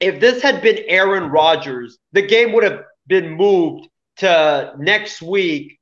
if 0.00 0.20
this 0.20 0.42
had 0.42 0.60
been 0.62 0.78
Aaron 0.86 1.30
Rodgers, 1.30 1.98
the 2.12 2.22
game 2.22 2.52
would 2.52 2.64
have 2.64 2.82
been 3.06 3.30
moved 3.30 3.88
to 4.18 4.74
next 4.78 5.22
week, 5.22 5.78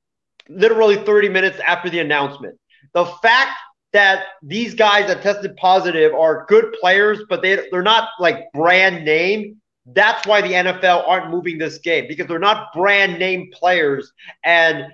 literally 0.50 0.96
30 0.96 1.28
minutes 1.28 1.58
after 1.66 1.88
the 1.88 2.00
announcement. 2.00 2.58
The 2.92 3.06
fact 3.22 3.52
that 3.92 4.24
these 4.42 4.74
guys 4.74 5.08
that 5.08 5.22
tested 5.22 5.56
positive 5.56 6.14
are 6.14 6.46
good 6.48 6.74
players, 6.80 7.20
but 7.28 7.42
they, 7.42 7.68
they're 7.70 7.82
not 7.82 8.08
like 8.18 8.52
brand 8.52 9.04
name 9.04 9.60
that's 9.86 10.26
why 10.26 10.40
the 10.40 10.52
NFL 10.52 11.08
aren't 11.08 11.30
moving 11.30 11.58
this 11.58 11.78
game 11.78 12.06
because 12.08 12.26
they're 12.26 12.38
not 12.38 12.72
brand 12.72 13.18
name 13.18 13.50
players. 13.52 14.12
And 14.44 14.84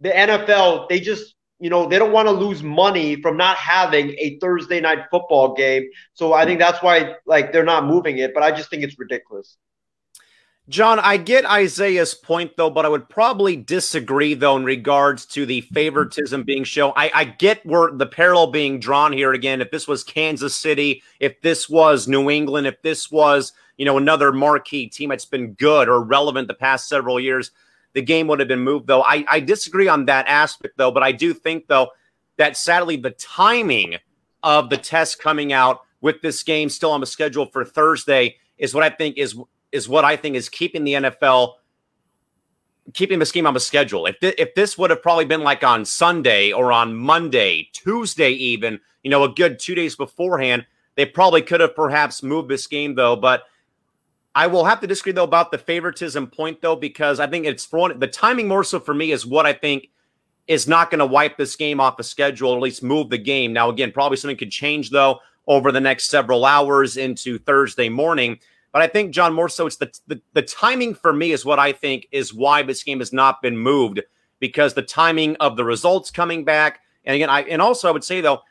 the 0.00 0.10
NFL, 0.10 0.88
they 0.88 1.00
just, 1.00 1.34
you 1.58 1.70
know, 1.70 1.86
they 1.86 1.98
don't 1.98 2.12
want 2.12 2.28
to 2.28 2.32
lose 2.32 2.62
money 2.62 3.20
from 3.20 3.36
not 3.36 3.56
having 3.56 4.10
a 4.18 4.38
Thursday 4.40 4.80
night 4.80 5.04
football 5.10 5.54
game. 5.54 5.88
So 6.14 6.32
I 6.32 6.44
think 6.44 6.60
that's 6.60 6.82
why, 6.82 7.14
like, 7.24 7.52
they're 7.52 7.64
not 7.64 7.86
moving 7.86 8.18
it. 8.18 8.34
But 8.34 8.42
I 8.42 8.52
just 8.52 8.68
think 8.68 8.82
it's 8.82 8.98
ridiculous. 8.98 9.56
John, 10.68 10.98
I 10.98 11.16
get 11.16 11.44
Isaiah's 11.44 12.14
point 12.14 12.56
though, 12.56 12.70
but 12.70 12.84
I 12.84 12.88
would 12.88 13.08
probably 13.08 13.56
disagree 13.56 14.34
though 14.34 14.56
in 14.56 14.64
regards 14.64 15.24
to 15.26 15.46
the 15.46 15.60
favoritism 15.60 16.42
being 16.42 16.64
shown. 16.64 16.92
I, 16.96 17.10
I 17.14 17.24
get 17.24 17.64
where 17.64 17.92
the 17.92 18.06
parallel 18.06 18.48
being 18.48 18.80
drawn 18.80 19.12
here 19.12 19.32
again. 19.32 19.60
If 19.60 19.70
this 19.70 19.86
was 19.86 20.02
Kansas 20.02 20.56
City, 20.56 21.02
if 21.20 21.40
this 21.40 21.68
was 21.68 22.08
New 22.08 22.30
England, 22.30 22.66
if 22.66 22.82
this 22.82 23.10
was 23.10 23.52
you 23.76 23.84
know, 23.84 23.98
another 23.98 24.32
marquee 24.32 24.88
team 24.88 25.10
that's 25.10 25.24
been 25.24 25.52
good 25.54 25.88
or 25.88 26.02
relevant 26.02 26.48
the 26.48 26.54
past 26.54 26.88
several 26.88 27.20
years, 27.20 27.50
the 27.92 28.02
game 28.02 28.26
would 28.26 28.38
have 28.40 28.48
been 28.48 28.60
moved, 28.60 28.86
though. 28.86 29.02
I, 29.02 29.24
I 29.28 29.40
disagree 29.40 29.88
on 29.88 30.06
that 30.06 30.26
aspect, 30.28 30.76
though, 30.76 30.90
but 30.90 31.02
I 31.02 31.12
do 31.12 31.34
think, 31.34 31.66
though, 31.66 31.90
that 32.38 32.56
sadly 32.56 32.96
the 32.96 33.10
timing 33.12 33.96
of 34.42 34.70
the 34.70 34.76
test 34.76 35.20
coming 35.20 35.52
out 35.52 35.80
with 36.00 36.20
this 36.20 36.42
game 36.42 36.68
still 36.68 36.90
on 36.90 37.00
the 37.00 37.06
schedule 37.06 37.46
for 37.46 37.64
Thursday 37.64 38.36
is 38.58 38.74
what 38.74 38.84
I 38.84 38.90
think 38.90 39.16
is 39.18 39.38
is 39.76 39.88
what 39.88 40.04
I 40.04 40.16
think 40.16 40.34
is 40.34 40.48
keeping 40.48 40.84
the 40.84 40.94
NFL 40.94 41.54
keeping 42.94 43.18
the 43.18 43.26
scheme 43.26 43.46
on 43.46 43.54
the 43.54 43.60
schedule. 43.60 44.06
If 44.06 44.18
th- 44.20 44.34
if 44.38 44.54
this 44.54 44.78
would 44.78 44.90
have 44.90 45.02
probably 45.02 45.24
been 45.24 45.42
like 45.42 45.64
on 45.64 45.84
Sunday 45.84 46.52
or 46.52 46.72
on 46.72 46.94
Monday, 46.94 47.68
Tuesday, 47.72 48.30
even 48.30 48.80
you 49.02 49.10
know, 49.10 49.24
a 49.24 49.28
good 49.28 49.58
two 49.58 49.74
days 49.74 49.94
beforehand, 49.94 50.66
they 50.96 51.06
probably 51.06 51.42
could 51.42 51.60
have 51.60 51.76
perhaps 51.76 52.22
moved 52.22 52.48
this 52.48 52.66
game 52.66 52.94
though. 52.94 53.16
But 53.16 53.44
I 54.34 54.46
will 54.48 54.64
have 54.64 54.80
to 54.80 54.86
disagree 54.86 55.12
though 55.12 55.24
about 55.24 55.50
the 55.50 55.58
favoritism 55.58 56.28
point 56.28 56.60
though, 56.60 56.76
because 56.76 57.20
I 57.20 57.26
think 57.26 57.46
it's 57.46 57.64
for 57.64 57.78
one, 57.78 57.98
the 57.98 58.08
timing 58.08 58.48
more 58.48 58.64
so 58.64 58.80
for 58.80 58.94
me 58.94 59.12
is 59.12 59.24
what 59.24 59.46
I 59.46 59.52
think 59.52 59.90
is 60.46 60.68
not 60.68 60.90
going 60.90 60.98
to 61.00 61.06
wipe 61.06 61.36
this 61.36 61.56
game 61.56 61.80
off 61.80 61.96
the 61.96 62.04
schedule, 62.04 62.50
or 62.50 62.56
at 62.56 62.62
least 62.62 62.82
move 62.82 63.10
the 63.10 63.18
game. 63.18 63.52
Now, 63.52 63.68
again, 63.68 63.92
probably 63.92 64.16
something 64.16 64.36
could 64.36 64.50
change 64.50 64.90
though 64.90 65.20
over 65.46 65.70
the 65.70 65.80
next 65.80 66.08
several 66.08 66.44
hours 66.44 66.96
into 66.96 67.38
Thursday 67.38 67.88
morning. 67.88 68.38
But 68.76 68.82
I 68.82 68.88
think, 68.88 69.14
John, 69.14 69.32
more 69.32 69.48
so 69.48 69.66
it's 69.66 69.76
the, 69.76 69.90
the, 70.06 70.20
the 70.34 70.42
timing 70.42 70.94
for 70.94 71.10
me 71.10 71.32
is 71.32 71.46
what 71.46 71.58
I 71.58 71.72
think 71.72 72.06
is 72.12 72.34
why 72.34 72.60
this 72.60 72.82
game 72.82 72.98
has 72.98 73.10
not 73.10 73.40
been 73.40 73.56
moved 73.56 74.02
because 74.38 74.74
the 74.74 74.82
timing 74.82 75.34
of 75.36 75.56
the 75.56 75.64
results 75.64 76.10
coming 76.10 76.44
back. 76.44 76.80
And 77.06 77.14
again, 77.14 77.30
I 77.30 77.40
and 77.44 77.62
also 77.62 77.88
I 77.88 77.90
would 77.90 78.04
say 78.04 78.20
though, 78.20 78.42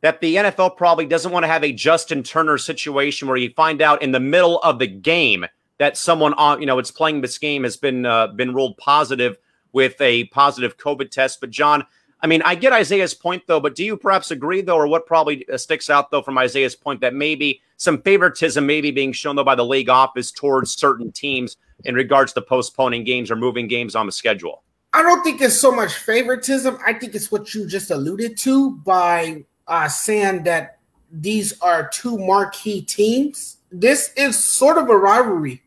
that 0.00 0.22
the 0.22 0.36
NFL 0.36 0.78
probably 0.78 1.04
doesn't 1.04 1.30
want 1.30 1.44
to 1.44 1.48
have 1.48 1.62
a 1.62 1.70
Justin 1.70 2.22
Turner 2.22 2.56
situation 2.56 3.28
where 3.28 3.36
you 3.36 3.50
find 3.50 3.82
out 3.82 4.00
in 4.00 4.12
the 4.12 4.20
middle 4.20 4.58
of 4.60 4.78
the 4.78 4.86
game 4.86 5.44
that 5.76 5.98
someone 5.98 6.32
on 6.32 6.60
you 6.60 6.66
know 6.66 6.78
it's 6.78 6.90
playing 6.90 7.20
this 7.20 7.36
game 7.36 7.62
has 7.64 7.76
been 7.76 8.06
uh, 8.06 8.28
been 8.28 8.54
ruled 8.54 8.78
positive 8.78 9.36
with 9.74 10.00
a 10.00 10.24
positive 10.28 10.78
COVID 10.78 11.10
test. 11.10 11.42
But 11.42 11.50
John, 11.50 11.84
I 12.24 12.26
mean, 12.26 12.40
I 12.40 12.54
get 12.54 12.72
Isaiah's 12.72 13.12
point 13.12 13.42
though, 13.46 13.60
but 13.60 13.74
do 13.74 13.84
you 13.84 13.98
perhaps 13.98 14.30
agree 14.30 14.62
though, 14.62 14.78
or 14.78 14.86
what 14.86 15.04
probably 15.04 15.46
uh, 15.46 15.58
sticks 15.58 15.90
out 15.90 16.10
though 16.10 16.22
from 16.22 16.38
Isaiah's 16.38 16.74
point 16.74 17.02
that 17.02 17.12
maybe 17.12 17.60
some 17.76 18.00
favoritism 18.00 18.64
maybe 18.64 18.90
being 18.90 19.12
shown 19.12 19.36
though 19.36 19.44
by 19.44 19.54
the 19.54 19.64
league 19.64 19.90
office 19.90 20.32
towards 20.32 20.72
certain 20.72 21.12
teams 21.12 21.58
in 21.84 21.94
regards 21.94 22.32
to 22.32 22.40
postponing 22.40 23.04
games 23.04 23.30
or 23.30 23.36
moving 23.36 23.68
games 23.68 23.94
on 23.94 24.06
the 24.06 24.12
schedule? 24.12 24.62
I 24.94 25.02
don't 25.02 25.22
think 25.22 25.42
it's 25.42 25.54
so 25.54 25.70
much 25.70 25.92
favoritism. 25.96 26.78
I 26.86 26.94
think 26.94 27.14
it's 27.14 27.30
what 27.30 27.52
you 27.52 27.66
just 27.66 27.90
alluded 27.90 28.38
to 28.38 28.70
by 28.70 29.44
uh, 29.66 29.88
saying 29.88 30.44
that 30.44 30.78
these 31.12 31.60
are 31.60 31.88
two 31.88 32.16
marquee 32.16 32.80
teams. 32.80 33.58
This 33.70 34.14
is 34.16 34.42
sort 34.42 34.78
of 34.78 34.88
a 34.88 34.96
rivalry, 34.96 35.62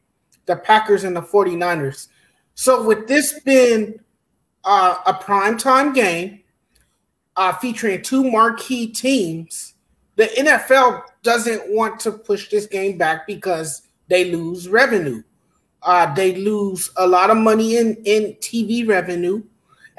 the 0.47 0.55
Packers 0.55 1.03
and 1.03 1.15
the 1.15 1.21
49ers. 1.21 2.07
So, 2.55 2.83
with 2.83 3.07
this 3.07 3.39
being 3.41 3.99
uh, 4.63 4.95
a 5.05 5.13
primetime 5.13 5.93
game 5.93 6.41
uh, 7.37 7.53
featuring 7.53 8.01
two 8.01 8.29
marquee 8.29 8.87
teams, 8.87 9.75
the 10.15 10.25
NFL 10.25 11.03
doesn't 11.21 11.71
want 11.71 11.99
to 12.01 12.11
push 12.11 12.49
this 12.49 12.65
game 12.65 12.97
back 12.97 13.27
because 13.27 13.83
they 14.07 14.31
lose 14.31 14.67
revenue. 14.67 15.21
Uh, 15.83 16.11
they 16.15 16.35
lose 16.35 16.89
a 16.97 17.07
lot 17.07 17.29
of 17.29 17.37
money 17.37 17.77
in, 17.77 17.95
in 18.05 18.33
TV 18.41 18.87
revenue. 18.87 19.43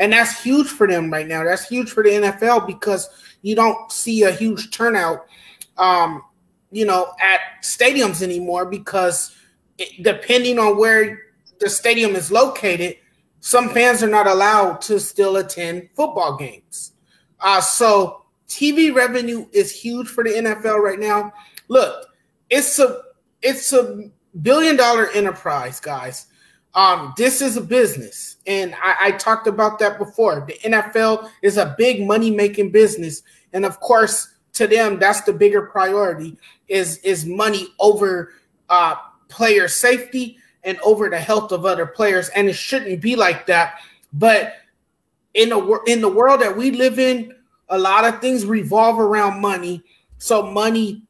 And 0.00 0.12
that's 0.12 0.42
huge 0.42 0.66
for 0.66 0.86
them 0.88 1.10
right 1.10 1.26
now. 1.26 1.44
That's 1.44 1.68
huge 1.68 1.90
for 1.90 2.02
the 2.02 2.10
NFL 2.10 2.66
because 2.66 3.08
you 3.42 3.54
don't 3.54 3.90
see 3.90 4.24
a 4.24 4.32
huge 4.32 4.70
turnout, 4.70 5.26
um, 5.76 6.22
you 6.72 6.84
know, 6.84 7.14
at 7.20 7.40
stadiums 7.62 8.20
anymore 8.20 8.66
because 8.66 9.36
it, 9.78 10.02
depending 10.02 10.58
on 10.58 10.76
where 10.76 11.20
the 11.60 11.70
stadium 11.70 12.16
is 12.16 12.32
located, 12.32 12.96
some 13.40 13.68
fans 13.70 14.02
are 14.02 14.08
not 14.08 14.26
allowed 14.26 14.80
to 14.82 14.98
still 14.98 15.36
attend 15.36 15.88
football 15.94 16.36
games. 16.36 16.92
Uh, 17.40 17.60
so 17.60 18.24
TV 18.48 18.94
revenue 18.94 19.46
is 19.52 19.70
huge 19.72 20.08
for 20.08 20.24
the 20.24 20.30
NFL 20.30 20.80
right 20.82 20.98
now. 20.98 21.32
Look, 21.68 22.06
it's 22.50 22.78
a 22.78 23.02
it's 23.42 23.72
a 23.72 24.10
billion 24.42 24.76
dollar 24.76 25.08
enterprise, 25.10 25.80
guys. 25.80 26.26
Um, 26.74 27.14
this 27.16 27.40
is 27.40 27.56
a 27.56 27.60
business, 27.60 28.36
and 28.46 28.74
I, 28.82 28.96
I 29.00 29.10
talked 29.12 29.46
about 29.46 29.78
that 29.80 29.98
before. 29.98 30.44
The 30.46 30.54
NFL 30.68 31.30
is 31.42 31.56
a 31.56 31.74
big 31.78 32.06
money 32.06 32.30
making 32.30 32.70
business, 32.70 33.22
and 33.52 33.64
of 33.64 33.80
course, 33.80 34.34
to 34.54 34.66
them, 34.66 34.98
that's 34.98 35.22
the 35.22 35.32
bigger 35.32 35.62
priority 35.62 36.36
is 36.68 36.98
is 36.98 37.24
money 37.24 37.68
over 37.78 38.32
uh, 38.68 38.96
player 39.28 39.68
safety 39.68 40.38
and 40.64 40.78
over 40.80 41.08
the 41.08 41.18
health 41.18 41.52
of 41.52 41.64
other 41.64 41.86
players. 41.86 42.28
And 42.30 42.48
it 42.48 42.54
shouldn't 42.54 43.00
be 43.00 43.16
like 43.16 43.46
that. 43.46 43.80
But 44.12 44.54
in 45.38 45.50
the 45.50 45.80
in 45.86 46.00
the 46.00 46.08
world 46.08 46.40
that 46.40 46.56
we 46.56 46.72
live 46.72 46.98
in, 46.98 47.32
a 47.68 47.78
lot 47.78 48.04
of 48.04 48.20
things 48.20 48.44
revolve 48.44 48.98
around 48.98 49.40
money. 49.40 49.82
So 50.18 50.42
money 50.42 51.02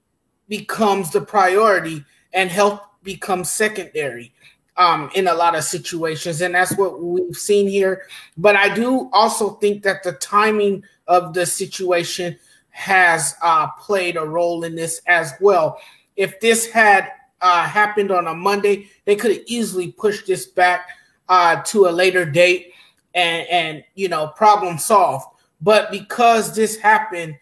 becomes 0.49 1.11
the 1.11 1.23
priority, 1.23 2.05
and 2.35 2.51
health 2.51 2.83
becomes 3.03 3.51
secondary 3.51 4.33
um, 4.77 5.11
in 5.15 5.29
a 5.29 5.35
lot 5.35 5.55
of 5.55 5.65
situations, 5.65 6.43
and 6.43 6.55
that's 6.55 6.77
what 6.77 7.03
we've 7.03 7.37
seen 7.37 7.69
here. 7.69 8.03
But 8.37 8.55
I 8.55 8.73
do 8.73 9.09
also 9.15 9.51
think 9.55 9.83
that 9.85 10.03
the 10.03 10.13
timing 10.13 10.85
of 11.07 11.33
the 11.33 11.47
situation 11.47 12.39
has 12.69 13.35
uh, 13.43 13.69
played 13.81 14.17
a 14.17 14.25
role 14.25 14.63
in 14.65 14.75
this 14.75 15.01
as 15.07 15.33
well. 15.41 15.81
If 16.17 16.39
this 16.41 16.71
had 16.71 17.13
uh, 17.41 17.65
happened 17.65 18.11
on 18.11 18.27
a 18.27 18.35
Monday, 18.35 18.91
they 19.07 19.17
could 19.17 19.31
have 19.33 19.43
easily 19.47 19.91
pushed 19.93 20.27
this 20.27 20.45
back 20.45 20.91
uh, 21.31 21.63
to 21.63 21.87
a 21.87 21.91
later 21.91 22.27
date 22.27 22.75
and 23.19 23.49
and 23.49 23.85
you 23.95 24.09
know 24.09 24.29
problem 24.29 24.79
solved. 24.79 25.27
But 25.61 25.91
because 25.91 26.55
this 26.55 26.77
happened, 26.77 27.37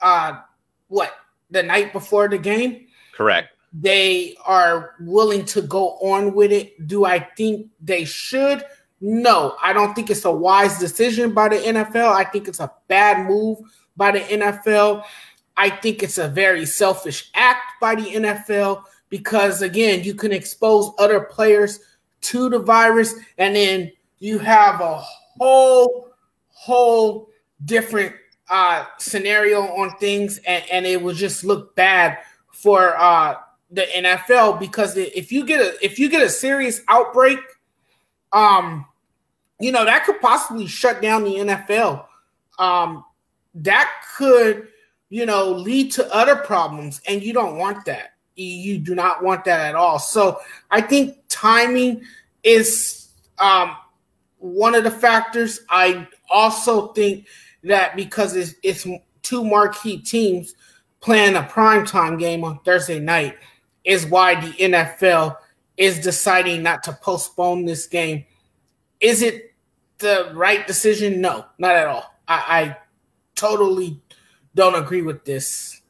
uh, 0.00 0.40
what 0.88 1.12
the 1.50 1.62
night 1.62 1.92
before 1.92 2.28
the 2.28 2.38
game, 2.38 2.86
correct 3.12 3.56
they 3.78 4.34
are 4.44 4.94
willing 5.00 5.44
to 5.44 5.60
go 5.60 5.98
on 6.00 6.34
with 6.34 6.50
it. 6.50 6.86
Do 6.86 7.04
I 7.04 7.18
think 7.18 7.68
they 7.80 8.04
should? 8.04 8.64
No, 9.00 9.56
I 9.62 9.72
don't 9.74 9.94
think 9.94 10.08
it's 10.08 10.24
a 10.24 10.32
wise 10.32 10.78
decision 10.78 11.34
by 11.34 11.50
the 11.50 11.56
NFL. 11.56 12.14
I 12.14 12.24
think 12.24 12.48
it's 12.48 12.60
a 12.60 12.72
bad 12.88 13.26
move 13.26 13.58
by 13.96 14.12
the 14.12 14.20
NFL. 14.20 15.04
I 15.58 15.70
think 15.70 16.02
it's 16.02 16.18
a 16.18 16.28
very 16.28 16.64
selfish 16.64 17.30
act 17.34 17.72
by 17.80 17.94
the 17.96 18.04
NFL 18.04 18.84
because, 19.10 19.60
again, 19.60 20.02
you 20.04 20.14
can 20.14 20.32
expose 20.32 20.92
other 20.98 21.20
players 21.20 21.80
to 22.22 22.48
the 22.48 22.58
virus 22.58 23.14
and 23.36 23.54
then 23.54 23.92
you 24.18 24.38
have 24.38 24.80
a 24.80 24.98
whole, 25.38 26.08
whole 26.48 27.28
different 27.64 28.14
uh, 28.50 28.84
scenario 28.98 29.62
on 29.62 29.96
things 29.98 30.38
and, 30.46 30.64
and 30.70 30.86
it 30.86 31.00
will 31.00 31.14
just 31.14 31.44
look 31.44 31.74
bad 31.74 32.18
for 32.52 32.96
uh, 32.96 33.34
the 33.70 33.82
NFL 33.96 34.58
because 34.60 34.96
if 34.96 35.32
you 35.32 35.44
get 35.44 35.60
a 35.60 35.84
if 35.84 35.98
you 35.98 36.08
get 36.08 36.22
a 36.22 36.28
serious 36.28 36.80
outbreak, 36.88 37.38
um, 38.32 38.86
you 39.58 39.72
know 39.72 39.84
that 39.84 40.04
could 40.04 40.20
possibly 40.20 40.66
shut 40.66 41.02
down 41.02 41.24
the 41.24 41.34
NFL 41.34 42.06
um, 42.58 43.04
that 43.54 43.90
could, 44.16 44.68
you 45.08 45.26
know, 45.26 45.50
lead 45.50 45.92
to 45.92 46.14
other 46.14 46.36
problems, 46.36 47.00
and 47.08 47.22
you 47.22 47.32
don't 47.32 47.56
want 47.56 47.84
that. 47.86 48.14
You 48.34 48.78
do 48.78 48.94
not 48.94 49.22
want 49.22 49.44
that 49.46 49.60
at 49.60 49.74
all. 49.74 49.98
So 49.98 50.40
I 50.70 50.80
think 50.82 51.18
timing 51.28 52.02
is 52.42 53.08
um, 53.38 53.76
one 54.38 54.74
of 54.74 54.84
the 54.84 54.90
factors. 54.90 55.60
I 55.70 56.06
also 56.30 56.88
think 56.88 57.26
that 57.64 57.96
because 57.96 58.36
it's, 58.36 58.54
it's 58.62 58.86
two 59.22 59.44
marquee 59.44 59.98
teams 59.98 60.54
playing 61.00 61.36
a 61.36 61.42
primetime 61.42 62.18
game 62.18 62.44
on 62.44 62.60
Thursday 62.60 63.00
night 63.00 63.36
is 63.84 64.06
why 64.06 64.34
the 64.40 64.52
NFL 64.52 65.36
is 65.76 66.00
deciding 66.00 66.62
not 66.62 66.82
to 66.84 66.92
postpone 67.02 67.64
this 67.64 67.86
game. 67.86 68.24
Is 69.00 69.22
it 69.22 69.54
the 69.98 70.30
right 70.34 70.66
decision? 70.66 71.20
No, 71.20 71.46
not 71.58 71.76
at 71.76 71.86
all. 71.86 72.14
I, 72.26 72.44
I 72.48 72.76
totally 73.34 74.00
don't 74.54 74.74
agree 74.74 75.02
with 75.02 75.24
this. 75.24 75.82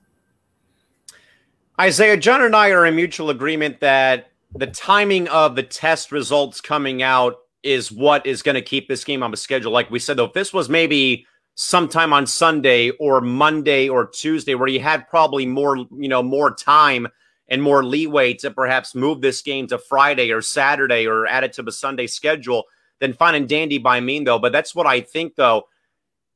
Isaiah, 1.81 2.17
John 2.17 2.43
and 2.43 2.57
I 2.57 2.71
are 2.71 2.87
in 2.87 2.97
mutual 2.97 3.31
agreement 3.31 3.81
that 3.81 4.31
the 4.55 4.67
timing 4.67 5.29
of 5.29 5.57
the 5.57 5.63
test 5.63 6.11
results 6.11 6.61
coming 6.61 7.03
out 7.03 7.37
is 7.67 7.91
what 7.91 8.25
is 8.25 8.43
going 8.43 8.55
to 8.55 8.63
keep 8.63 8.89
this 8.89 9.05
game 9.05 9.23
on 9.23 9.31
the 9.31 9.37
schedule. 9.37 9.73
Like 9.73 9.91
we 9.91 9.99
said, 9.99 10.17
though, 10.17 10.27
if 10.27 10.33
this 10.33 10.53
was 10.53 10.69
maybe 10.69 11.27
sometime 11.57 12.13
on 12.13 12.27
Sunday 12.27 12.91
or 12.91 13.21
Monday 13.21 13.89
or 13.89 14.07
Tuesday, 14.07 14.55
where 14.55 14.69
you 14.69 14.81
had 14.81 15.09
probably 15.09 15.45
more, 15.45 15.77
you 15.77 16.09
know, 16.09 16.23
more 16.23 16.55
time 16.55 17.09
and 17.49 17.63
more 17.63 17.85
leeway 17.85 18.35
to 18.35 18.51
perhaps 18.51 18.95
move 18.95 19.21
this 19.21 19.43
game 19.43 19.67
to 19.67 19.79
Friday 19.79 20.31
or 20.31 20.41
Saturday 20.41 21.07
or 21.07 21.27
add 21.27 21.45
it 21.45 21.53
to 21.55 21.63
the 21.63 21.73
Sunday 21.73 22.07
schedule, 22.07 22.65
then 23.01 23.13
fine 23.13 23.35
and 23.35 23.49
dandy 23.49 23.79
by 23.79 24.01
me, 24.01 24.23
though. 24.23 24.39
But 24.39 24.53
that's 24.53 24.75
what 24.75 24.87
I 24.87 25.01
think, 25.01 25.35
though, 25.35 25.65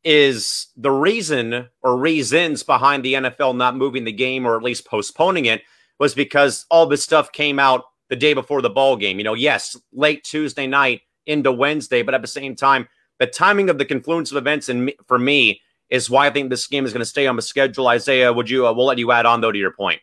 is 0.03 0.69
the 0.77 0.91
reason 0.91 1.69
or 1.83 1.97
reasons 1.97 2.63
behind 2.63 3.05
the 3.05 3.15
NFL 3.15 3.57
not 3.57 3.77
moving 3.77 4.05
the 4.05 4.13
game 4.13 4.47
or 4.47 4.57
at 4.57 4.63
least 4.63 4.87
postponing 4.87 5.45
it 5.45 5.63
was 5.99 6.15
because 6.15 6.67
all 6.71 6.87
this 6.87 7.05
stuff 7.05 7.31
came 7.31 7.59
out 7.59 7.85
the 8.09 8.17
day 8.17 8.33
before 8.33 8.63
the 8.63 8.71
ball 8.71 8.97
game. 8.97 9.19
You 9.19 9.25
know, 9.25 9.35
yes, 9.35 9.77
late 9.93 10.25
Tuesday 10.25 10.67
night 10.67 11.03
into 11.27 11.53
Wednesday, 11.53 12.03
but 12.03 12.15
at 12.15 12.23
the 12.23 12.29
same 12.29 12.57
time, 12.57 12.89
the 13.19 13.27
timing 13.27 13.71
of 13.71 13.79
the 13.79 13.85
confluence 13.85 14.31
of 14.31 14.37
events 14.37 14.69
and 14.69 14.93
for 15.07 15.19
me 15.19 15.61
is 15.91 16.09
why 16.09 16.27
I 16.27 16.31
think 16.31 16.50
this 16.50 16.67
game 16.67 16.87
is 16.87 16.93
going 16.93 17.00
to 17.00 17.07
stay 17.07 17.27
on 17.27 17.37
the 17.37 17.43
schedule. 17.43 17.89
Isaiah, 17.89 18.33
would 18.33 18.49
you? 18.49 18.67
Uh, 18.67 18.73
we'll 18.73 18.87
let 18.87 18.99
you 18.99 19.12
add 19.12 19.27
on 19.27 19.41
though 19.41 19.53
to 19.53 19.59
your 19.59 19.73
point. 19.73 20.00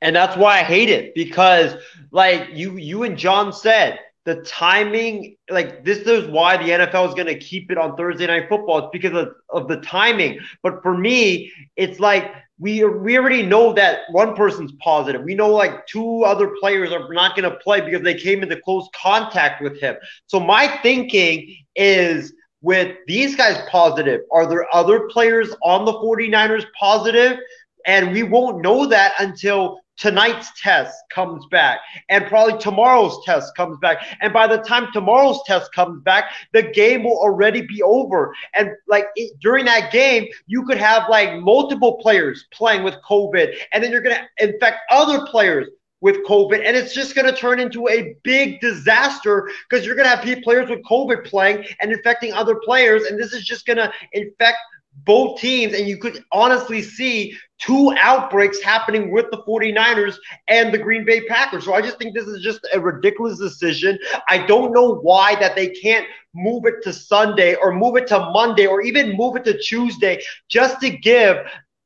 And 0.00 0.14
that's 0.14 0.36
why 0.36 0.58
I 0.60 0.62
hate 0.62 0.88
it 0.88 1.14
because, 1.14 1.74
like 2.10 2.48
you, 2.52 2.76
you 2.76 3.04
and 3.04 3.16
John 3.16 3.52
said, 3.52 4.00
the 4.24 4.36
timing, 4.42 5.36
like 5.50 5.84
this 5.84 6.00
is 6.00 6.28
why 6.28 6.56
the 6.56 6.70
NFL 6.70 7.08
is 7.08 7.14
going 7.14 7.26
to 7.26 7.38
keep 7.38 7.70
it 7.72 7.78
on 7.78 7.96
Thursday 7.96 8.26
night 8.26 8.48
football. 8.48 8.78
It's 8.78 8.88
because 8.92 9.16
of, 9.16 9.34
of 9.50 9.68
the 9.68 9.78
timing. 9.78 10.38
But 10.62 10.82
for 10.82 10.96
me, 10.96 11.50
it's 11.76 11.98
like 11.98 12.30
we 12.62 12.84
we 12.84 13.18
already 13.18 13.42
know 13.42 13.72
that 13.72 14.02
one 14.12 14.36
person's 14.36 14.72
positive. 14.84 15.22
We 15.22 15.34
know 15.34 15.50
like 15.50 15.84
two 15.88 16.22
other 16.22 16.52
players 16.60 16.92
are 16.92 17.12
not 17.12 17.34
going 17.36 17.50
to 17.50 17.58
play 17.58 17.80
because 17.80 18.02
they 18.02 18.14
came 18.14 18.40
into 18.40 18.60
close 18.60 18.88
contact 18.94 19.60
with 19.60 19.80
him. 19.80 19.96
So 20.26 20.38
my 20.38 20.78
thinking 20.80 21.56
is 21.74 22.32
with 22.60 22.96
these 23.08 23.34
guys 23.34 23.60
positive, 23.68 24.20
are 24.30 24.46
there 24.46 24.72
other 24.72 25.08
players 25.08 25.50
on 25.64 25.84
the 25.84 25.92
49ers 25.94 26.64
positive? 26.78 27.36
And 27.84 28.12
we 28.12 28.22
won't 28.22 28.62
know 28.62 28.86
that 28.86 29.14
until 29.18 29.80
tonight's 29.98 30.50
test 30.60 30.96
comes 31.10 31.44
back 31.50 31.80
and 32.08 32.26
probably 32.26 32.58
tomorrow's 32.58 33.22
test 33.24 33.54
comes 33.56 33.78
back. 33.78 33.98
And 34.20 34.32
by 34.32 34.46
the 34.46 34.58
time 34.58 34.88
tomorrow's 34.92 35.40
test 35.46 35.72
comes 35.72 36.02
back 36.02 36.32
the 36.52 36.62
game 36.62 37.04
will 37.04 37.18
already 37.18 37.62
be 37.62 37.82
over. 37.82 38.34
And 38.54 38.70
like 38.88 39.06
it, 39.16 39.38
during 39.40 39.66
that 39.66 39.92
game 39.92 40.26
you 40.46 40.64
could 40.64 40.78
have 40.78 41.08
like 41.08 41.40
multiple 41.40 41.98
players 41.98 42.46
playing 42.52 42.82
with 42.82 42.94
covid 43.08 43.54
and 43.72 43.82
then 43.82 43.90
you're 43.90 44.00
going 44.00 44.16
to 44.16 44.44
infect 44.44 44.78
other 44.90 45.26
players 45.26 45.68
with 46.02 46.16
COVID, 46.26 46.62
and 46.66 46.76
it's 46.76 46.92
just 46.92 47.14
going 47.14 47.32
to 47.32 47.40
turn 47.40 47.60
into 47.60 47.88
a 47.88 48.16
big 48.24 48.60
disaster 48.60 49.48
because 49.70 49.86
you're 49.86 49.94
going 49.94 50.08
to 50.08 50.16
have 50.16 50.42
players 50.42 50.68
with 50.68 50.82
COVID 50.82 51.24
playing 51.24 51.64
and 51.80 51.92
infecting 51.92 52.32
other 52.32 52.56
players, 52.56 53.04
and 53.04 53.18
this 53.18 53.32
is 53.32 53.44
just 53.44 53.64
going 53.64 53.76
to 53.76 53.90
infect 54.12 54.58
both 55.04 55.40
teams, 55.40 55.74
and 55.74 55.88
you 55.88 55.96
could 55.96 56.24
honestly 56.32 56.82
see 56.82 57.36
two 57.58 57.94
outbreaks 57.98 58.60
happening 58.60 59.10
with 59.10 59.26
the 59.30 59.42
49ers 59.48 60.16
and 60.48 60.72
the 60.72 60.78
Green 60.78 61.04
Bay 61.04 61.22
Packers. 61.22 61.64
So 61.64 61.74
I 61.74 61.80
just 61.80 61.98
think 61.98 62.14
this 62.14 62.26
is 62.26 62.42
just 62.42 62.66
a 62.72 62.80
ridiculous 62.80 63.38
decision. 63.38 63.98
I 64.28 64.46
don't 64.46 64.72
know 64.72 64.96
why 64.96 65.34
that 65.36 65.56
they 65.56 65.68
can't 65.68 66.06
move 66.34 66.64
it 66.66 66.82
to 66.82 66.92
Sunday 66.92 67.54
or 67.56 67.74
move 67.74 67.96
it 67.96 68.06
to 68.08 68.18
Monday 68.32 68.66
or 68.66 68.82
even 68.82 69.16
move 69.16 69.36
it 69.36 69.44
to 69.44 69.58
Tuesday 69.58 70.22
just 70.48 70.80
to 70.80 70.90
give 70.90 71.38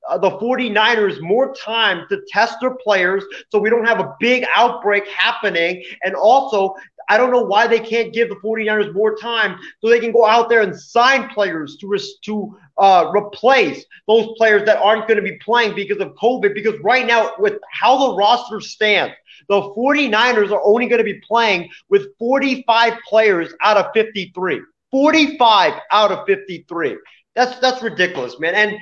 uh, 0.09 0.19
the 0.19 0.31
49ers 0.31 1.21
more 1.21 1.55
time 1.55 2.07
to 2.09 2.21
test 2.29 2.57
their 2.61 2.75
players 2.77 3.25
so 3.51 3.59
we 3.59 3.71
don't 3.71 3.85
have 3.85 3.99
a 3.99 4.15
big 4.21 4.47
outbreak 4.55 5.07
happening 5.09 5.83
and 6.05 6.15
also 6.15 6.75
I 7.09 7.17
don't 7.17 7.31
know 7.31 7.43
why 7.43 7.67
they 7.67 7.81
can't 7.81 8.13
give 8.13 8.29
the 8.29 8.37
49ers 8.37 8.93
more 8.93 9.17
time 9.17 9.59
so 9.81 9.89
they 9.89 10.01
can 10.01 10.13
go 10.13 10.27
out 10.27 10.49
there 10.49 10.63
and 10.63 10.79
sign 10.79 11.29
players 11.29 11.77
to 11.81 11.99
to 12.23 12.57
uh, 12.79 13.11
replace 13.15 13.85
those 14.07 14.29
players 14.37 14.65
that 14.67 14.79
aren't 14.79 15.07
going 15.07 15.17
to 15.17 15.23
be 15.23 15.39
playing 15.39 15.75
because 15.75 15.99
of 15.99 16.15
COVID. 16.15 16.55
Because 16.55 16.79
right 16.81 17.07
now, 17.07 17.33
with 17.39 17.55
how 17.71 18.09
the 18.09 18.17
roster 18.17 18.61
stands, 18.61 19.15
the 19.49 19.61
49ers 19.61 20.51
are 20.51 20.63
only 20.65 20.87
going 20.87 20.99
to 20.99 21.05
be 21.05 21.21
playing 21.21 21.71
with 21.89 22.17
45 22.19 22.95
players 23.09 23.53
out 23.63 23.77
of 23.77 23.87
53. 23.95 24.61
45 24.91 25.81
out 25.91 26.13
of 26.13 26.27
53. 26.27 26.97
That's 27.35 27.59
that's 27.61 27.83
ridiculous, 27.83 28.41
man. 28.41 28.55
And 28.55 28.79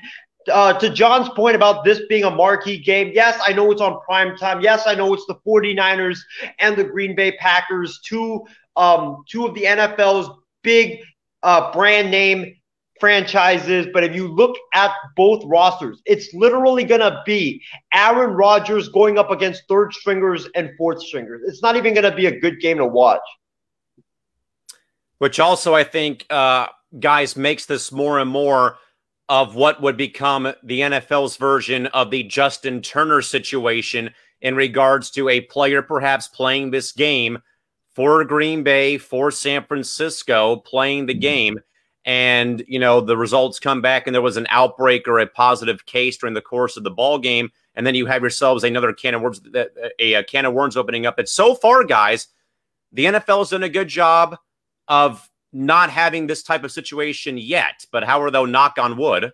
uh, 0.53 0.73
to 0.79 0.91
John's 0.91 1.29
point 1.31 1.57
about 1.57 1.85
this 1.85 2.01
being 2.09 2.25
a 2.25 2.31
marquee 2.31 2.79
game, 2.79 3.11
yes, 3.15 3.41
I 3.47 3.53
know 3.53 3.71
it's 3.71 3.81
on 3.81 4.01
prime 4.03 4.37
time. 4.37 4.61
Yes, 4.61 4.87
I 4.87 4.95
know 4.95 5.13
it's 5.15 5.27
the 5.27 5.37
49ers 5.47 6.19
and 6.59 6.77
the 6.77 6.85
Green 6.85 7.15
Bay 7.15 7.33
Packers, 7.33 8.01
two 8.05 8.45
um, 8.77 9.25
two 9.29 9.47
of 9.47 9.55
the 9.55 9.63
NFL's 9.63 10.31
big 10.63 11.01
uh, 11.43 11.73
brand 11.73 12.11
name 12.11 12.57
franchises. 13.01 13.87
But 13.93 14.05
if 14.05 14.15
you 14.15 14.29
look 14.29 14.57
at 14.73 14.91
both 15.17 15.45
rosters, 15.47 16.01
it's 16.07 16.33
literally 16.35 16.85
going 16.85 17.01
to 17.01 17.23
be 17.25 17.63
Aaron 17.93 18.31
Rodgers 18.31 18.89
going 18.89 19.19
up 19.19 19.31
against 19.31 19.65
third 19.69 19.93
stringers 19.93 20.49
and 20.55 20.71
fourth 20.77 21.03
stringers. 21.03 21.43
It's 21.47 21.63
not 21.63 21.77
even 21.77 21.95
going 21.95 22.11
to 22.11 22.17
be 22.17 22.27
a 22.27 22.41
good 22.41 22.61
game 22.61 22.79
to 22.79 22.87
watch. 22.87 23.21
Which 25.19 25.39
also, 25.39 25.75
I 25.75 25.85
think, 25.85 26.27
uh, 26.29 26.67
guys, 26.99 27.37
makes 27.37 27.67
this 27.67 27.93
more 27.93 28.19
and 28.19 28.29
more 28.31 28.79
of 29.29 29.55
what 29.55 29.81
would 29.81 29.97
become 29.97 30.53
the 30.63 30.81
NFL's 30.81 31.37
version 31.37 31.87
of 31.89 32.11
the 32.11 32.25
Justin 32.25 32.83
Turner 32.83 33.23
situation 33.23 34.11
in 34.41 34.55
regards 34.55 35.11
to 35.13 35.29
a 35.29 35.41
player 35.41 35.81
perhaps 35.81 36.29
playing 36.29 36.71
this 36.71 36.93
game 36.93 37.39
for 37.95 38.25
Green 38.25 38.63
Bay, 38.63 38.99
for 38.99 39.31
San 39.31 39.65
Francisco, 39.65 40.57
playing 40.57 41.07
the 41.07 41.15
mm-hmm. 41.15 41.21
game. 41.21 41.61
And, 42.05 42.63
you 42.69 42.79
know, 42.79 43.01
the 43.01 43.17
results 43.17 43.59
come 43.59 43.81
back 43.81 44.07
and 44.07 44.15
there 44.15 44.21
was 44.21 44.37
an 44.37 44.47
outbreak 44.51 45.09
or 45.09 45.21
a 45.21 45.27
positive 45.27 45.87
case 45.87 46.19
during 46.19 46.35
the 46.35 46.43
course 46.43 46.77
of 46.77 46.85
the 46.85 46.91
ball 46.91 47.19
game. 47.19 47.51
And 47.75 47.87
then 47.87 47.95
you 47.95 48.05
have 48.05 48.21
yourselves 48.21 48.63
another 48.63 48.93
can 48.93 49.15
of 49.15 49.23
worms, 49.23 49.41
a, 49.99 50.15
a 50.15 50.23
can 50.25 50.45
of 50.45 50.53
worms 50.53 50.77
opening 50.77 51.07
up. 51.07 51.17
But 51.17 51.31
so 51.31 51.55
far, 51.55 51.83
guys, 51.85 52.29
the 52.93 53.07
NFL's 53.07 53.51
done 53.51 53.63
a 53.63 53.71
good 53.71 53.89
job 53.89 54.37
of 54.87 55.29
not 55.55 55.89
having 55.89 56.27
this 56.27 56.43
type 56.43 56.65
of 56.65 56.73
situation 56.73 57.39
yet. 57.39 57.87
But 57.93 58.05
how 58.05 58.21
are 58.21 58.31
though, 58.31 58.45
knock 58.45 58.77
on 58.79 58.97
wood, 58.97 59.33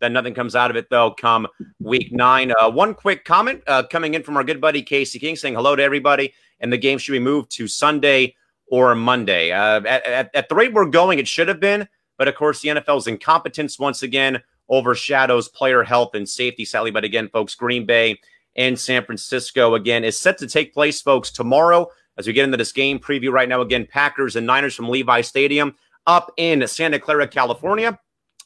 that 0.00 0.12
nothing 0.12 0.32
comes 0.32 0.54
out 0.54 0.70
of 0.70 0.76
it 0.76 0.88
though 0.90 1.10
come 1.10 1.46
week 1.80 2.12
nine. 2.12 2.52
Uh, 2.58 2.70
one 2.70 2.94
quick 2.94 3.24
comment 3.24 3.62
uh, 3.66 3.82
coming 3.82 4.14
in 4.14 4.22
from 4.22 4.36
our 4.36 4.44
good 4.44 4.60
buddy 4.60 4.82
Casey 4.82 5.18
King 5.18 5.36
saying 5.36 5.54
hello 5.54 5.76
to 5.76 5.82
everybody, 5.82 6.32
and 6.60 6.72
the 6.72 6.78
game 6.78 6.98
should 6.98 7.12
be 7.12 7.18
moved 7.18 7.50
to 7.52 7.66
Sunday 7.66 8.34
or 8.70 8.94
Monday. 8.94 9.50
Uh, 9.50 9.80
at, 9.84 10.06
at, 10.06 10.30
at 10.34 10.48
the 10.48 10.54
rate 10.54 10.72
we're 10.72 10.86
going, 10.86 11.18
it 11.18 11.28
should 11.28 11.48
have 11.48 11.60
been, 11.60 11.88
but 12.16 12.28
of 12.28 12.36
course 12.36 12.60
the 12.60 12.68
NFL's 12.68 13.06
incompetence 13.06 13.78
once 13.78 14.02
again 14.02 14.40
overshadows 14.68 15.48
player 15.48 15.82
health 15.82 16.14
and 16.14 16.28
safety. 16.28 16.64
Sadly, 16.64 16.90
but 16.90 17.04
again, 17.04 17.28
folks, 17.28 17.54
Green 17.54 17.86
Bay 17.86 18.20
and 18.54 18.78
San 18.78 19.04
Francisco 19.04 19.74
again 19.74 20.04
is 20.04 20.18
set 20.18 20.38
to 20.38 20.46
take 20.46 20.74
place, 20.74 21.00
folks, 21.00 21.30
tomorrow 21.30 21.88
as 22.18 22.26
we 22.26 22.32
get 22.32 22.44
into 22.44 22.56
this 22.56 22.72
game 22.72 22.98
preview 22.98 23.32
right 23.32 23.48
now. 23.48 23.62
Again, 23.62 23.86
Packers 23.90 24.36
and 24.36 24.46
Niners 24.46 24.74
from 24.74 24.88
Levi 24.88 25.20
Stadium 25.22 25.74
up 26.06 26.32
in 26.36 26.66
Santa 26.66 26.98
Clara, 26.98 27.28
California, 27.28 27.98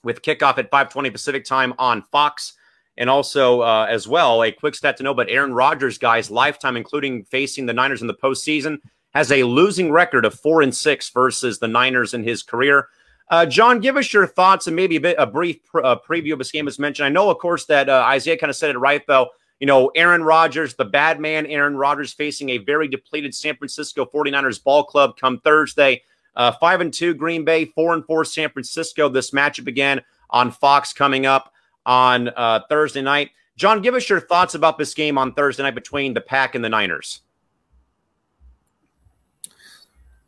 with 0.05 0.23
kickoff 0.23 0.59
at 0.59 0.71
5:20 0.71 1.11
Pacific 1.11 1.45
time 1.45 1.75
on 1.79 2.03
Fox. 2.03 2.53
And 2.99 3.09
also, 3.09 3.63
uh, 3.63 3.87
as 3.89 4.07
well, 4.07 4.43
a 4.43 4.53
quick 4.53 4.75
stat 4.75 4.99
to 4.99 5.03
know, 5.03 5.15
but 5.15 5.31
Aaron 5.31 5.55
Rodgers, 5.55 5.97
guys, 5.97 6.31
lifetime, 6.31 6.77
including 6.77 7.25
facing 7.25 7.65
the 7.65 7.73
Niners 7.73 8.03
in 8.03 8.07
the 8.07 8.15
postseason, 8.15 8.79
has 9.15 9.33
a 9.33 9.45
losing 9.45 9.91
record 9.91 10.27
of 10.27 10.35
four 10.35 10.61
and 10.61 10.75
six 10.75 11.09
versus 11.09 11.59
the 11.59 11.69
Niners 11.69 12.13
in 12.13 12.23
his 12.23 12.43
career. 12.43 12.89
Uh, 13.31 13.47
John, 13.47 13.81
give 13.81 13.97
us 13.97 14.13
your 14.13 14.27
thoughts 14.27 14.67
and 14.67 14.77
maybe 14.77 14.97
a 14.97 15.01
bit 15.01 15.17
a 15.19 15.27
brief 15.27 15.65
pr- 15.65 15.83
uh, 15.83 15.97
preview 16.07 16.35
of 16.35 16.39
this 16.39 16.51
game 16.51 16.69
as 16.69 16.79
mentioned. 16.79 17.07
I 17.07 17.09
know, 17.09 17.31
of 17.31 17.39
course, 17.39 17.65
that 17.67 17.89
uh, 17.89 18.05
Isaiah 18.07 18.37
kind 18.37 18.51
of 18.51 18.57
said 18.57 18.71
it 18.71 18.79
right 18.79 19.03
though 19.07 19.31
you 19.63 19.67
know, 19.67 19.93
Aaron 19.95 20.25
Rodgers, 20.25 20.75
the 20.75 20.85
bad 20.85 21.21
man, 21.21 21.47
Aaron 21.47 21.77
Rodgers 21.77 22.13
facing 22.13 22.49
a 22.51 22.59
very 22.59 22.89
depleted 22.89 23.33
San 23.33 23.55
Francisco 23.55 24.05
49ers 24.05 24.61
ball 24.61 24.83
club 24.83 25.17
come 25.17 25.39
Thursday. 25.39 26.03
Uh, 26.35 26.51
five 26.51 26.81
and 26.81 26.93
two 26.93 27.15
Green 27.15 27.45
Bay, 27.45 27.67
four 27.67 27.95
and 27.95 28.05
four 28.05 28.25
San 28.25 28.51
Francisco. 28.51 29.09
This 29.09 29.31
matchup 29.31 29.69
again 29.69 30.03
on 30.31 30.51
Fox 30.51 30.93
coming 30.93 31.27
up 31.27 31.53
on 31.87 32.31
uh, 32.31 32.63
Thursday 32.69 33.03
night. 33.03 33.31
John, 33.55 33.83
give 33.83 33.95
us 33.95 34.09
your 34.09 34.19
thoughts 34.19 34.57
about 34.57 34.79
this 34.79 34.95
game 34.95 35.17
on 35.17 35.33
Thursday 35.33 35.63
night 35.63 35.77
between 35.77 36.13
the 36.13 36.21
Pack 36.21 36.57
and 36.57 36.65
the 36.65 36.69
Niners. 36.69 37.21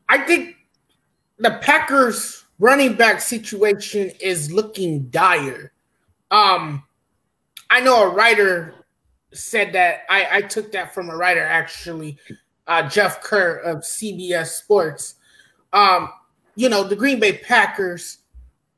I 0.08 0.18
think 0.18 0.54
the 1.38 1.58
Packers 1.60 2.44
running 2.60 2.94
back 2.94 3.20
situation 3.20 4.12
is 4.20 4.52
looking 4.52 5.08
dire. 5.08 5.72
Um, 6.30 6.84
I 7.68 7.80
know 7.80 8.04
a 8.04 8.14
writer 8.14 8.74
said 9.34 9.72
that 9.72 10.02
I, 10.08 10.38
I 10.38 10.42
took 10.42 10.72
that 10.72 10.94
from 10.94 11.10
a 11.10 11.16
writer 11.16 11.42
actually, 11.42 12.16
uh, 12.66 12.88
Jeff 12.88 13.22
Kerr 13.22 13.56
of 13.58 13.78
CBS 13.78 14.46
Sports. 14.46 15.16
Um, 15.72 16.10
you 16.56 16.68
know, 16.68 16.84
the 16.84 16.96
Green 16.96 17.20
Bay 17.20 17.38
Packers 17.38 18.18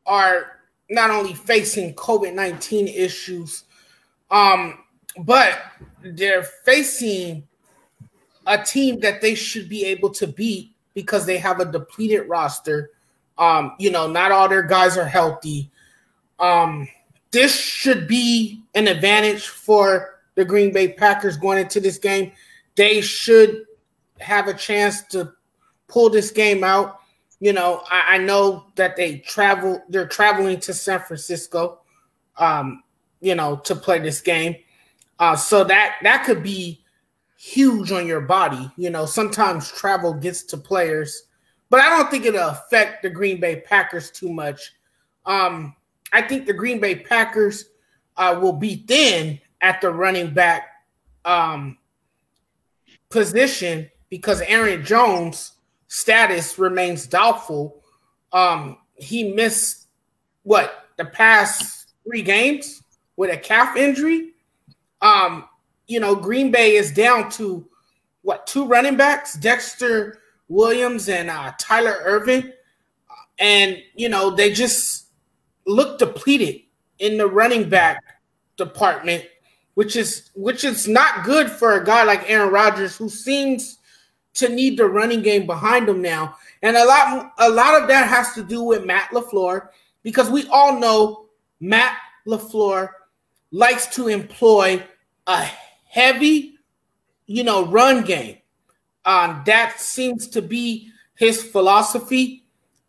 are 0.07 0.61
not 0.88 1.11
only 1.11 1.35
facing 1.35 1.95
COVID 1.95 2.35
19 2.35 2.88
issues, 2.88 3.64
um, 4.31 4.79
but 5.19 5.59
they're 6.03 6.42
facing 6.42 7.47
a 8.47 8.62
team 8.62 9.01
that 9.01 9.21
they 9.21 9.35
should 9.35 9.69
be 9.69 9.85
able 9.85 10.11
to 10.11 10.27
beat 10.27 10.73
because 10.95 11.27
they 11.27 11.38
have 11.38 11.61
a 11.61 11.64
depleted 11.64 12.29
roster. 12.29 12.90
Um, 13.38 13.73
you 13.79 13.90
know, 13.90 14.11
not 14.11 14.33
all 14.33 14.49
their 14.49 14.62
guys 14.62 14.97
are 14.97 15.05
healthy. 15.05 15.71
Um, 16.38 16.88
this 17.33 17.55
should 17.55 18.09
be 18.09 18.62
an 18.75 18.88
advantage 18.88 19.49
for 19.49 20.15
the 20.37 20.44
Green 20.44 20.72
Bay 20.72 20.92
Packers 20.92 21.37
going 21.37 21.59
into 21.59 21.81
this 21.81 21.99
game. 21.99 22.31
They 22.77 23.01
should 23.01 23.64
have 24.20 24.46
a 24.46 24.55
chance 24.55 25.03
to 25.09 25.33
pull 25.88 26.09
this 26.09 26.31
game 26.31 26.62
out. 26.62 27.01
You 27.40 27.53
know, 27.53 27.83
I, 27.90 28.14
I 28.14 28.18
know 28.18 28.66
that 28.77 28.96
they 28.96 29.18
travel, 29.18 29.83
they're 29.88 30.07
traveling 30.07 30.61
to 30.61 30.72
San 30.72 31.01
Francisco, 31.01 31.81
um, 32.38 32.83
you 33.20 33.35
know, 33.35 33.57
to 33.64 33.75
play 33.75 33.99
this 33.99 34.20
game. 34.20 34.57
Uh, 35.18 35.35
so 35.35 35.64
that 35.64 35.96
that 36.03 36.25
could 36.25 36.42
be 36.42 36.85
huge 37.38 37.90
on 37.92 38.07
your 38.07 38.20
body. 38.20 38.70
You 38.77 38.90
know, 38.90 39.07
sometimes 39.07 39.70
travel 39.72 40.12
gets 40.12 40.42
to 40.44 40.59
players, 40.59 41.25
but 41.70 41.81
I 41.81 41.88
don't 41.88 42.11
think 42.11 42.27
it'll 42.27 42.51
affect 42.51 43.03
the 43.03 43.11
Green 43.11 43.40
Bay 43.40 43.62
Packers 43.66 44.11
too 44.11 44.31
much. 44.31 44.75
Um, 45.25 45.75
I 46.12 46.22
think 46.22 46.46
the 46.46 46.53
Green 46.53 46.81
Bay 46.81 46.96
Packers 46.96 47.66
uh, 48.16 48.38
will 48.40 48.53
be 48.53 48.85
thin 48.87 49.40
at 49.61 49.81
the 49.81 49.90
running 49.90 50.33
back 50.33 50.69
um, 51.25 51.79
position 53.09 53.90
because 54.11 54.40
Aaron 54.42 54.85
Jones' 54.85 55.53
status 55.88 56.59
remains 56.59 57.07
doubtful. 57.07 57.83
Um, 58.33 58.79
he 58.95 59.33
missed 59.33 59.88
what 60.42 60.88
the 60.97 61.05
past 61.05 61.92
three 62.05 62.23
games 62.23 62.83
with 63.16 63.33
a 63.33 63.37
calf 63.37 63.77
injury. 63.77 64.33
Um, 65.01 65.49
you 65.87 66.01
know, 66.01 66.14
Green 66.14 66.51
Bay 66.51 66.77
is 66.77 66.92
down 66.92 67.31
to 67.33 67.69
what 68.23 68.47
two 68.47 68.66
running 68.66 68.97
backs, 68.97 69.35
Dexter 69.35 70.19
Williams 70.49 71.09
and 71.09 71.31
uh, 71.31 71.53
Tyler 71.59 71.99
Ervin, 72.05 72.53
and 73.38 73.79
you 73.95 74.09
know 74.09 74.31
they 74.31 74.53
just 74.53 75.07
look 75.66 75.99
depleted 75.99 76.62
in 76.99 77.19
the 77.19 77.27
running 77.27 77.69
back 77.69 78.03
department, 78.57 79.25
which 79.77 79.95
is 79.95 80.31
which 80.35 80.65
is 80.65 80.89
not 80.89 81.23
good 81.23 81.51
for 81.51 81.75
a 81.75 81.85
guy 81.85 82.03
like 82.03 82.29
Aaron 82.31 82.51
Rodgers 82.51 82.97
who 82.97 83.11
seems 83.11 83.79
to 84.33 84.49
need 84.49 84.79
the 84.79 84.87
running 84.87 85.21
game 85.21 85.45
behind 85.45 85.87
him 85.87 86.01
now. 86.01 86.35
And 86.62 86.77
a 86.79 86.85
lot 86.85 87.33
a 87.39 87.51
lot 87.51 87.81
of 87.81 87.87
that 87.89 88.09
has 88.09 88.33
to 88.33 88.43
do 88.43 88.62
with 88.62 88.87
Matt 88.87 89.11
LaFleur 89.11 89.69
because 90.03 90.31
we 90.31 90.49
all 90.49 90.81
know 90.81 91.27
Matt 91.61 91.95
LaFleur 92.27 92.89
likes 93.51 93.87
to 93.95 94.09
employ 94.09 94.83
a 95.27 95.47
heavy, 95.85 96.59
you 97.27 97.45
know, 97.45 97.67
run 97.67 98.03
game. 98.03 98.39
Um, 99.05 99.43
that 99.45 99.79
seems 99.79 100.27
to 100.29 100.41
be 100.41 100.91
his 101.17 101.43
philosophy. 101.43 102.45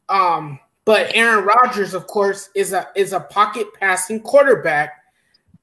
Um, 0.07 0.57
but 0.85 1.11
Aaron 1.13 1.43
Rodgers, 1.43 1.93
of 1.93 2.07
course, 2.07 2.49
is 2.55 2.71
a 2.71 2.87
is 2.95 3.11
a 3.11 3.19
pocket 3.19 3.67
passing 3.73 4.21
quarterback, 4.21 4.96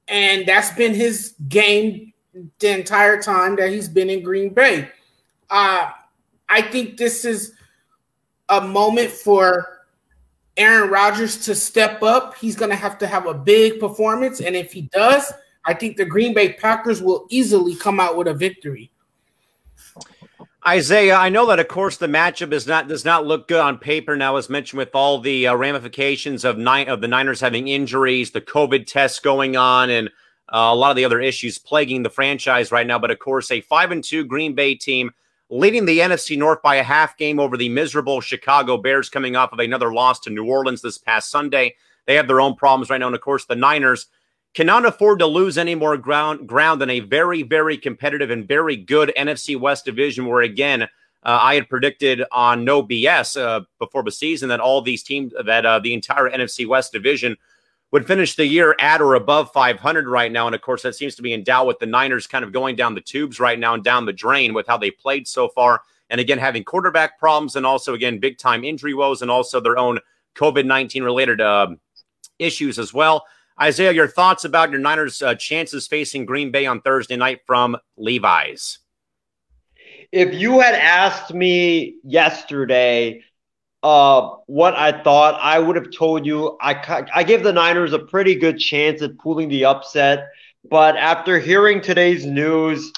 and 0.09 0.47
that's 0.47 0.71
been 0.73 0.95
his 0.95 1.35
game 1.49 2.13
the 2.59 2.79
entire 2.79 3.21
time 3.23 3.57
that 3.57 3.71
he's 3.71 3.89
been 3.89 4.11
in 4.11 4.23
Green 4.23 4.53
Bay. 4.53 4.89
Uh, 5.51 5.91
I 6.49 6.63
think 6.63 6.97
this 6.97 7.25
is 7.25 7.53
a 8.49 8.61
moment 8.61 9.11
for 9.11 9.81
Aaron 10.57 10.91
Rodgers 10.91 11.45
to 11.47 11.55
step 11.55 12.03
up. 12.03 12.37
He's 12.37 12.57
going 12.57 12.71
to 12.71 12.77
have 12.77 12.99
to 12.99 13.07
have 13.07 13.27
a 13.27 13.35
big 13.35 13.81
performance, 13.81 14.41
and 14.41 14.55
if 14.55 14.73
he 14.73 14.83
does, 14.93 15.33
I 15.65 15.75
think 15.75 15.97
the 15.97 16.05
Green 16.05 16.35
Bay 16.35 16.53
Packers 16.53 17.03
will 17.03 17.27
easily 17.31 17.75
come 17.75 17.99
out 17.99 18.17
with 18.17 18.29
a 18.29 18.35
victory. 18.35 18.91
Isaiah, 20.67 21.17
I 21.17 21.29
know 21.29 21.45
that 21.47 21.61
of 21.61 21.69
course 21.69 21.99
the 21.99 22.07
matchup 22.07 22.53
is 22.53 22.67
not 22.67 22.89
does 22.89 23.05
not 23.05 23.27
look 23.27 23.49
good 23.49 23.61
on 23.61 23.77
paper 23.77 24.17
now, 24.17 24.37
as 24.37 24.49
mentioned 24.49 24.79
with 24.79 24.95
all 24.95 25.19
the 25.19 25.47
uh, 25.47 25.55
ramifications 25.55 26.43
of 26.43 26.57
nine 26.57 26.89
of 26.89 27.03
the 27.03 27.09
Niners 27.09 27.41
having 27.41 27.69
injuries, 27.69 28.31
the 28.31 28.41
COVID 28.41 28.87
tests 28.87 29.19
going 29.19 29.57
on, 29.57 29.91
and 29.91 30.09
uh, 30.09 30.71
a 30.73 30.75
lot 30.75 30.89
of 30.89 30.97
the 30.97 31.05
other 31.05 31.21
issues 31.21 31.59
plaguing 31.59 32.03
the 32.03 32.09
franchise 32.09 32.73
right 32.73 32.87
now. 32.87 32.99
But 32.99 33.11
of 33.11 33.19
course, 33.19 33.51
a 33.51 33.61
five 33.61 33.91
and 33.91 34.03
two 34.03 34.25
Green 34.25 34.55
Bay 34.55 34.75
team 34.75 35.11
leading 35.51 35.85
the 35.85 35.99
NFC 35.99 36.39
North 36.39 36.63
by 36.63 36.77
a 36.77 36.83
half 36.83 37.19
game 37.19 37.39
over 37.39 37.59
the 37.59 37.69
miserable 37.69 38.23
Chicago 38.23 38.79
Bears, 38.79 39.11
coming 39.11 39.37
off 39.37 39.53
of 39.53 39.59
another 39.59 39.93
loss 39.93 40.19
to 40.21 40.31
New 40.31 40.47
Orleans 40.47 40.81
this 40.81 40.97
past 40.97 41.31
Sunday. 41.31 41.75
They 42.07 42.15
have 42.15 42.27
their 42.27 42.41
own 42.41 42.55
problems 42.55 42.89
right 42.89 42.99
now, 42.99 43.09
and 43.09 43.15
of 43.15 43.21
course, 43.21 43.45
the 43.45 43.55
Niners 43.55 44.07
cannot 44.55 44.87
afford 44.87 45.19
to 45.19 45.27
lose 45.27 45.59
any 45.59 45.75
more 45.75 45.97
ground 45.97 46.47
ground 46.47 46.81
in 46.83 46.91
a 46.91 47.01
very, 47.01 47.43
very 47.43 47.77
competitive 47.77 48.31
and 48.31 48.47
very 48.47 48.77
good 48.77 49.13
NFC 49.17 49.59
West 49.59 49.85
division. 49.85 50.27
Where 50.27 50.43
again, 50.43 50.83
uh, 50.83 50.87
I 51.25 51.55
had 51.55 51.69
predicted 51.69 52.23
on 52.31 52.65
no 52.65 52.83
BS 52.83 53.41
uh, 53.41 53.63
before 53.79 54.03
the 54.03 54.13
season 54.13 54.49
that 54.51 54.61
all 54.61 54.81
these 54.81 55.03
teams, 55.03 55.33
that 55.45 55.67
uh, 55.67 55.79
the 55.81 55.95
entire 55.95 56.31
NFC 56.31 56.67
West 56.67 56.93
division 56.93 57.37
would 57.91 58.07
finish 58.07 58.35
the 58.35 58.47
year 58.47 58.75
at 58.81 59.01
or 59.01 59.15
above 59.15 59.53
500 59.53 60.09
right 60.09 60.33
now. 60.33 60.47
And 60.47 60.55
of 60.55 60.61
course, 60.61 60.83
that 60.83 60.97
seems 60.97 61.15
to 61.15 61.23
be 61.23 61.33
in 61.33 61.45
doubt 61.45 61.67
with 61.67 61.79
the 61.79 61.87
Niners 61.87 62.27
kind 62.27 62.45
of 62.45 62.53
going 62.53 62.75
down 62.77 62.95
the 62.95 63.01
tubes 63.01 63.39
right 63.39 63.59
now 63.59 63.75
and 63.75 63.85
down 63.85 64.05
the 64.05 64.13
drain 64.13 64.53
with 64.53 64.67
how 64.67 64.77
they 64.77 64.91
played 64.91 65.29
so 65.29 65.49
far. 65.49 65.83
And 66.11 66.21
again, 66.21 66.39
having 66.39 66.65
quarterback 66.65 67.19
problems 67.19 67.57
and 67.57 67.65
also, 67.65 67.95
again, 67.95 68.19
big 68.19 68.37
time 68.37 68.65
injury 68.65 68.95
woes 68.95 69.23
and 69.23 69.31
also 69.31 69.61
their 69.61 69.79
own 69.79 69.99
COVID 70.35 70.67
19 70.67 71.03
related 71.05 71.41
um, 71.41 71.79
issues 72.39 72.79
as 72.79 72.93
well. 72.93 73.25
Isaiah, 73.61 73.93
your 73.93 74.09
thoughts 74.09 74.45
about 74.45 74.71
your 74.71 74.81
Niners' 74.81 75.23
uh, 75.23 75.35
chances 75.37 75.87
facing 75.87 76.27
Green 76.27 76.51
Bay 76.51 76.67
on 76.67 76.81
Thursday 76.81 77.17
night 77.17 77.41
from 77.47 77.77
Levi's? 77.97 78.79
If 80.11 80.35
you 80.35 80.61
had 80.61 80.75
asked 80.75 81.33
me 81.33 81.97
yesterday 82.03 83.23
uh, 83.83 84.31
what 84.47 84.75
I 84.75 85.03
thought, 85.03 85.39
I 85.41 85.59
would 85.59 85.77
have 85.77 85.91
told 85.93 86.27
you 86.27 86.57
I, 86.61 87.07
I 87.15 87.23
give 87.23 87.43
the 87.43 87.53
Niners 87.53 87.93
a 87.93 87.99
pretty 87.99 88.35
good 88.35 88.59
chance 88.59 89.03
at 89.03 89.19
pulling 89.19 89.49
the 89.49 89.67
upset. 89.67 90.29
But 90.69 90.97
after 90.97 91.39
hearing 91.39 91.81
today's 91.81 92.25
news, 92.25 92.91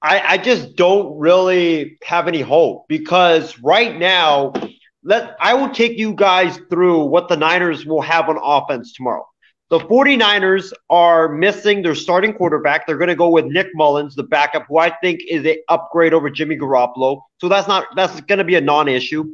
I, 0.00 0.20
I 0.20 0.38
just 0.38 0.76
don't 0.76 1.18
really 1.18 1.98
have 2.04 2.28
any 2.28 2.40
hope 2.40 2.86
because 2.88 3.58
right 3.58 3.98
now, 3.98 4.52
let 5.02 5.36
I 5.40 5.54
will 5.54 5.70
take 5.70 5.98
you 5.98 6.14
guys 6.14 6.58
through 6.70 7.06
what 7.06 7.28
the 7.28 7.36
Niners 7.36 7.84
will 7.84 8.02
have 8.02 8.28
on 8.28 8.38
offense 8.40 8.92
tomorrow. 8.92 9.26
The 9.70 9.78
49ers 9.78 10.72
are 10.90 11.28
missing 11.28 11.82
their 11.82 11.94
starting 11.94 12.34
quarterback. 12.34 12.86
They're 12.86 12.98
going 12.98 13.08
to 13.08 13.16
go 13.16 13.30
with 13.30 13.46
Nick 13.46 13.68
Mullens, 13.74 14.14
the 14.14 14.22
backup, 14.22 14.66
who 14.68 14.78
I 14.78 14.90
think 15.02 15.20
is 15.26 15.44
an 15.46 15.56
upgrade 15.68 16.12
over 16.12 16.28
Jimmy 16.28 16.56
Garoppolo. 16.56 17.22
So 17.40 17.48
that's 17.48 17.66
not 17.66 17.86
that's 17.96 18.20
going 18.22 18.38
to 18.38 18.44
be 18.44 18.56
a 18.56 18.60
non-issue. 18.60 19.24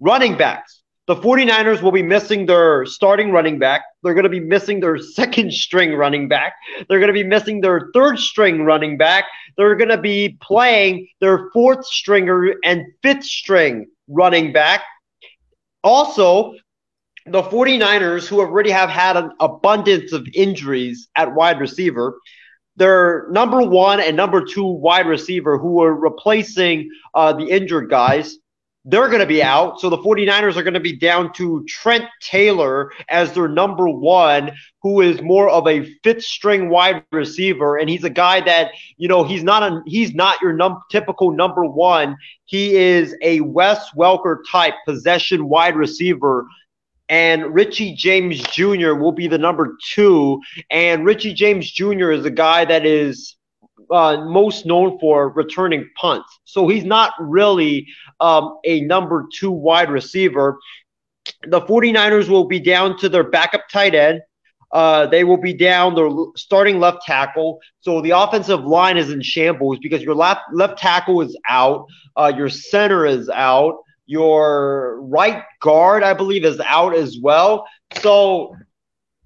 Running 0.00 0.36
backs. 0.36 0.82
The 1.06 1.16
49ers 1.16 1.82
will 1.82 1.92
be 1.92 2.02
missing 2.02 2.46
their 2.46 2.86
starting 2.86 3.30
running 3.30 3.58
back. 3.58 3.82
They're 4.02 4.14
going 4.14 4.24
to 4.24 4.30
be 4.30 4.40
missing 4.40 4.80
their 4.80 4.98
second 5.16 5.52
string 5.52 5.94
running 5.94 6.28
back. 6.28 6.54
They're 6.88 6.98
going 6.98 7.08
to 7.08 7.14
be 7.14 7.24
missing 7.24 7.60
their 7.60 7.90
third 7.94 8.18
string 8.18 8.62
running 8.62 8.96
back. 8.96 9.24
They're 9.56 9.76
going 9.76 9.90
to 9.90 9.98
be 9.98 10.38
playing 10.42 11.08
their 11.20 11.50
fourth 11.52 11.84
stringer 11.86 12.54
and 12.64 12.84
fifth 13.02 13.24
string 13.24 13.86
running 14.08 14.52
back. 14.52 14.82
Also, 15.82 16.54
the 17.26 17.42
49ers, 17.42 18.26
who 18.26 18.40
already 18.40 18.70
have 18.70 18.90
had 18.90 19.16
an 19.16 19.30
abundance 19.40 20.12
of 20.12 20.26
injuries 20.34 21.08
at 21.16 21.34
wide 21.34 21.58
receiver, 21.58 22.18
their 22.76 23.28
number 23.30 23.62
one 23.62 24.00
and 24.00 24.16
number 24.16 24.44
two 24.44 24.66
wide 24.66 25.06
receiver, 25.06 25.58
who 25.58 25.82
are 25.82 25.94
replacing 25.94 26.90
uh, 27.14 27.32
the 27.32 27.46
injured 27.46 27.88
guys, 27.88 28.36
they're 28.84 29.08
going 29.08 29.20
to 29.20 29.26
be 29.26 29.42
out. 29.42 29.80
So 29.80 29.88
the 29.88 29.98
49ers 29.98 30.56
are 30.56 30.62
going 30.62 30.74
to 30.74 30.80
be 30.80 30.96
down 30.96 31.32
to 31.34 31.64
Trent 31.66 32.04
Taylor 32.20 32.92
as 33.08 33.32
their 33.32 33.48
number 33.48 33.88
one, 33.88 34.52
who 34.82 35.00
is 35.00 35.22
more 35.22 35.48
of 35.48 35.66
a 35.66 35.90
fifth 36.02 36.24
string 36.24 36.68
wide 36.68 37.02
receiver. 37.10 37.78
And 37.78 37.88
he's 37.88 38.04
a 38.04 38.10
guy 38.10 38.42
that, 38.42 38.72
you 38.98 39.08
know, 39.08 39.24
he's 39.24 39.42
not 39.42 39.62
a, 39.62 39.80
he's 39.86 40.12
not 40.12 40.42
your 40.42 40.52
num- 40.52 40.82
typical 40.90 41.30
number 41.30 41.64
one. 41.64 42.16
He 42.44 42.76
is 42.76 43.16
a 43.22 43.40
Wes 43.40 43.88
Welker 43.96 44.38
type 44.52 44.74
possession 44.86 45.48
wide 45.48 45.76
receiver 45.76 46.46
and 47.08 47.54
Richie 47.54 47.94
James 47.94 48.42
Jr. 48.42 48.94
will 48.94 49.12
be 49.12 49.26
the 49.26 49.38
number 49.38 49.76
two. 49.92 50.40
And 50.70 51.04
Richie 51.04 51.34
James 51.34 51.70
Jr. 51.70 52.12
is 52.12 52.24
a 52.24 52.30
guy 52.30 52.64
that 52.64 52.86
is 52.86 53.36
uh, 53.90 54.24
most 54.24 54.64
known 54.64 54.98
for 54.98 55.28
returning 55.30 55.88
punts. 55.96 56.40
So 56.44 56.68
he's 56.68 56.84
not 56.84 57.12
really 57.20 57.86
um, 58.20 58.58
a 58.64 58.80
number 58.82 59.26
two 59.32 59.50
wide 59.50 59.90
receiver. 59.90 60.58
The 61.46 61.60
49ers 61.60 62.28
will 62.28 62.46
be 62.46 62.60
down 62.60 62.96
to 62.98 63.08
their 63.08 63.24
backup 63.24 63.68
tight 63.70 63.94
end. 63.94 64.20
Uh, 64.72 65.06
they 65.06 65.22
will 65.22 65.36
be 65.36 65.54
down 65.54 65.94
their 65.94 66.10
starting 66.36 66.80
left 66.80 67.02
tackle. 67.06 67.60
So 67.80 68.00
the 68.00 68.10
offensive 68.10 68.64
line 68.64 68.96
is 68.96 69.10
in 69.10 69.22
shambles 69.22 69.78
because 69.80 70.02
your 70.02 70.16
left 70.16 70.40
left 70.52 70.78
tackle 70.78 71.20
is 71.20 71.38
out, 71.48 71.86
uh, 72.16 72.32
your 72.36 72.48
center 72.48 73.06
is 73.06 73.28
out, 73.28 73.76
your 74.06 75.00
right 75.02 75.44
guard, 75.60 76.02
I 76.02 76.14
believe, 76.14 76.44
is 76.44 76.60
out 76.60 76.94
as 76.94 77.18
well. 77.20 77.66
So 78.00 78.56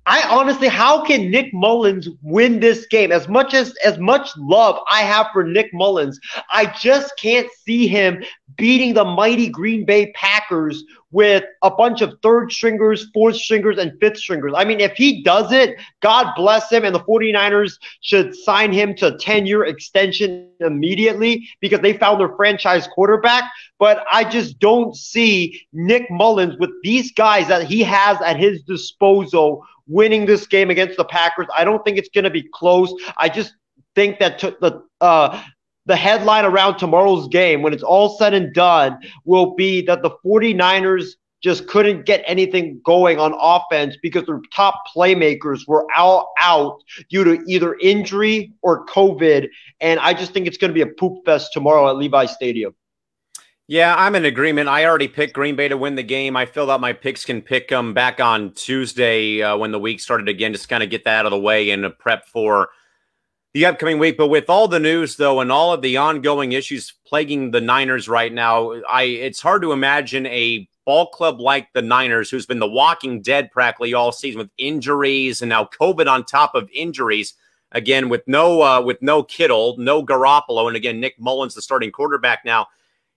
I 0.08 0.22
honestly, 0.30 0.68
how 0.68 1.04
can 1.04 1.30
Nick 1.30 1.52
Mullens 1.52 2.08
win 2.22 2.60
this 2.60 2.86
game? 2.86 3.12
As 3.12 3.28
much 3.28 3.52
as 3.52 3.74
as 3.84 3.98
much 3.98 4.30
love 4.38 4.78
I 4.90 5.02
have 5.02 5.26
for 5.34 5.44
Nick 5.44 5.70
Mullens, 5.74 6.18
I 6.50 6.64
just 6.80 7.12
can't 7.18 7.46
see 7.66 7.86
him 7.86 8.24
beating 8.56 8.94
the 8.94 9.04
mighty 9.04 9.50
Green 9.50 9.84
Bay 9.84 10.10
Packers 10.12 10.82
with 11.10 11.44
a 11.62 11.70
bunch 11.70 12.00
of 12.00 12.14
third 12.22 12.50
stringers, 12.50 13.10
fourth 13.12 13.36
stringers, 13.36 13.76
and 13.76 13.92
fifth 14.00 14.16
stringers. 14.16 14.54
I 14.56 14.64
mean, 14.64 14.80
if 14.80 14.92
he 14.96 15.22
does 15.22 15.52
it, 15.52 15.76
God 16.00 16.32
bless 16.36 16.70
him, 16.72 16.84
and 16.84 16.94
the 16.94 17.00
49ers 17.00 17.74
should 18.00 18.34
sign 18.34 18.72
him 18.72 18.94
to 18.96 19.08
a 19.08 19.18
10-year 19.18 19.64
extension 19.66 20.50
immediately 20.60 21.46
because 21.60 21.80
they 21.80 21.92
found 21.92 22.20
their 22.20 22.34
franchise 22.34 22.88
quarterback. 22.88 23.44
But 23.78 24.04
I 24.10 24.24
just 24.24 24.58
don't 24.58 24.96
see 24.96 25.66
Nick 25.72 26.10
Mullens 26.10 26.58
with 26.58 26.70
these 26.82 27.12
guys 27.12 27.48
that 27.48 27.64
he 27.64 27.82
has 27.82 28.20
at 28.22 28.38
his 28.38 28.62
disposal 28.62 29.64
winning 29.88 30.26
this 30.26 30.46
game 30.46 30.70
against 30.70 30.96
the 30.96 31.04
Packers. 31.04 31.46
I 31.56 31.64
don't 31.64 31.84
think 31.84 31.98
it's 31.98 32.08
going 32.10 32.24
to 32.24 32.30
be 32.30 32.48
close. 32.52 32.92
I 33.16 33.28
just 33.28 33.54
think 33.94 34.18
that 34.20 34.38
t- 34.38 34.54
the 34.60 34.82
uh, 35.00 35.42
the 35.86 35.96
headline 35.96 36.44
around 36.44 36.76
tomorrow's 36.76 37.28
game, 37.28 37.62
when 37.62 37.72
it's 37.72 37.82
all 37.82 38.10
said 38.18 38.34
and 38.34 38.52
done, 38.52 38.98
will 39.24 39.54
be 39.54 39.80
that 39.86 40.02
the 40.02 40.10
49ers 40.24 41.12
just 41.42 41.66
couldn't 41.66 42.04
get 42.04 42.22
anything 42.26 42.80
going 42.84 43.18
on 43.18 43.32
offense 43.40 43.96
because 44.02 44.26
their 44.26 44.40
top 44.54 44.82
playmakers 44.94 45.66
were 45.66 45.86
all 45.96 46.32
out 46.38 46.82
due 47.08 47.24
to 47.24 47.42
either 47.46 47.76
injury 47.80 48.52
or 48.62 48.84
COVID. 48.86 49.48
And 49.80 50.00
I 50.00 50.14
just 50.14 50.32
think 50.32 50.46
it's 50.46 50.58
going 50.58 50.70
to 50.70 50.74
be 50.74 50.82
a 50.82 50.94
poop 50.94 51.24
fest 51.24 51.52
tomorrow 51.52 51.88
at 51.88 51.96
Levi 51.96 52.26
Stadium. 52.26 52.74
Yeah, 53.70 53.94
I'm 53.98 54.14
in 54.14 54.24
agreement. 54.24 54.70
I 54.70 54.86
already 54.86 55.08
picked 55.08 55.34
Green 55.34 55.54
Bay 55.54 55.68
to 55.68 55.76
win 55.76 55.94
the 55.94 56.02
game. 56.02 56.38
I 56.38 56.46
filled 56.46 56.70
out 56.70 56.80
my 56.80 56.94
picks, 56.94 57.26
can 57.26 57.42
pick 57.42 57.68
them 57.68 57.92
back 57.92 58.18
on 58.18 58.52
Tuesday 58.52 59.42
uh, 59.42 59.58
when 59.58 59.72
the 59.72 59.78
week 59.78 60.00
started 60.00 60.26
again, 60.26 60.54
just 60.54 60.70
kind 60.70 60.82
of 60.82 60.88
get 60.88 61.04
that 61.04 61.18
out 61.18 61.26
of 61.26 61.32
the 61.32 61.38
way 61.38 61.68
and 61.68 61.86
prep 61.98 62.26
for 62.28 62.70
the 63.52 63.66
upcoming 63.66 63.98
week. 63.98 64.16
But 64.16 64.28
with 64.28 64.48
all 64.48 64.68
the 64.68 64.80
news, 64.80 65.16
though, 65.16 65.40
and 65.40 65.52
all 65.52 65.74
of 65.74 65.82
the 65.82 65.98
ongoing 65.98 66.52
issues 66.52 66.94
plaguing 67.04 67.50
the 67.50 67.60
Niners 67.60 68.08
right 68.08 68.32
now, 68.32 68.72
I 68.88 69.02
it's 69.02 69.42
hard 69.42 69.60
to 69.60 69.72
imagine 69.72 70.24
a 70.24 70.66
ball 70.86 71.10
club 71.10 71.38
like 71.38 71.70
the 71.74 71.82
Niners, 71.82 72.30
who's 72.30 72.46
been 72.46 72.60
the 72.60 72.66
walking 72.66 73.20
dead 73.20 73.50
practically 73.50 73.92
all 73.92 74.12
season 74.12 74.38
with 74.38 74.50
injuries 74.56 75.42
and 75.42 75.50
now 75.50 75.68
COVID 75.78 76.10
on 76.10 76.24
top 76.24 76.54
of 76.54 76.70
injuries. 76.72 77.34
Again, 77.72 78.08
with 78.08 78.22
no 78.26 78.62
uh, 78.62 78.80
with 78.80 79.02
no 79.02 79.22
Kittle, 79.22 79.76
no 79.76 80.02
Garoppolo, 80.02 80.68
and 80.68 80.76
again 80.76 81.00
Nick 81.00 81.20
Mullens, 81.20 81.54
the 81.54 81.60
starting 81.60 81.92
quarterback 81.92 82.46
now 82.46 82.68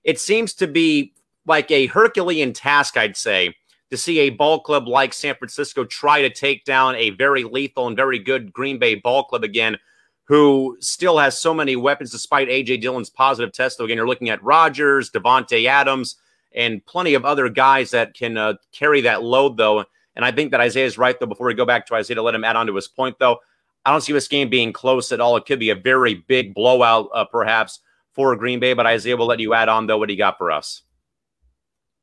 it 0.04 0.20
seems 0.20 0.54
to 0.56 0.68
be 0.68 1.14
like 1.46 1.70
a 1.72 1.88
Herculean 1.88 2.54
task, 2.54 2.98
I'd 2.98 3.18
say, 3.18 3.56
to 3.90 3.98
see 3.98 4.20
a 4.20 4.30
ball 4.30 4.62
club 4.62 4.88
like 4.88 5.14
San 5.14 5.36
Francisco 5.36 5.84
try 5.86 6.22
to 6.22 6.30
take 6.30 6.64
down 6.66 6.96
a 6.96 7.12
very 7.12 7.44
lethal 7.44 7.88
and 7.88 7.96
very 7.96 8.20
good 8.20 8.54
Green 8.54 8.80
Bay 8.80 8.96
ball 8.96 9.24
club 9.24 9.44
again, 9.44 9.78
who 10.26 10.78
still 10.80 11.18
has 11.18 11.38
so 11.38 11.54
many 11.54 11.76
weapons 11.76 12.12
despite 12.12 12.48
A.J. 12.48 12.78
Dillon's 12.78 13.10
positive 13.10 13.52
test. 13.54 13.78
Though, 13.78 13.86
again, 13.86 13.98
you're 13.98 14.08
looking 14.08 14.30
at 14.30 14.44
Rodgers, 14.44 15.12
Davante 15.12 15.66
Adams, 15.68 16.16
and 16.54 16.86
plenty 16.86 17.14
of 17.16 17.26
other 17.26 17.50
guys 17.50 17.92
that 17.92 18.14
can 18.14 18.38
uh, 18.38 18.54
carry 18.72 19.02
that 19.02 19.24
load, 19.24 19.58
though. 19.58 19.84
And 20.16 20.26
I 20.26 20.32
think 20.32 20.52
that 20.52 20.62
Isaiah 20.62 20.86
is 20.86 20.98
right, 20.98 21.20
though. 21.20 21.26
Before 21.26 21.48
we 21.48 21.54
go 21.54 21.66
back 21.66 21.86
to 21.88 21.96
Isaiah 21.96 22.16
to 22.16 22.22
let 22.22 22.36
him 22.36 22.44
add 22.44 22.56
on 22.56 22.68
to 22.68 22.76
his 22.76 22.88
point, 22.88 23.18
though, 23.20 23.40
I 23.86 23.92
don't 23.92 24.02
see 24.02 24.14
this 24.14 24.28
game 24.28 24.50
being 24.50 24.72
close 24.72 25.12
at 25.12 25.20
all. 25.20 25.36
It 25.38 25.46
could 25.46 25.60
be 25.60 25.72
a 25.72 25.76
very 25.76 26.16
big 26.16 26.54
blowout, 26.54 27.10
uh, 27.14 27.26
perhaps 27.26 27.80
for 28.14 28.36
Green 28.36 28.60
Bay. 28.60 28.74
But 28.74 28.86
Isaiah 28.86 29.18
will 29.18 29.28
let 29.28 29.40
you 29.40 29.54
add 29.54 29.70
on 29.70 29.88
though 29.88 29.98
what 29.98 30.10
he 30.10 30.16
got 30.16 30.38
for 30.38 30.52
us. 30.52 30.84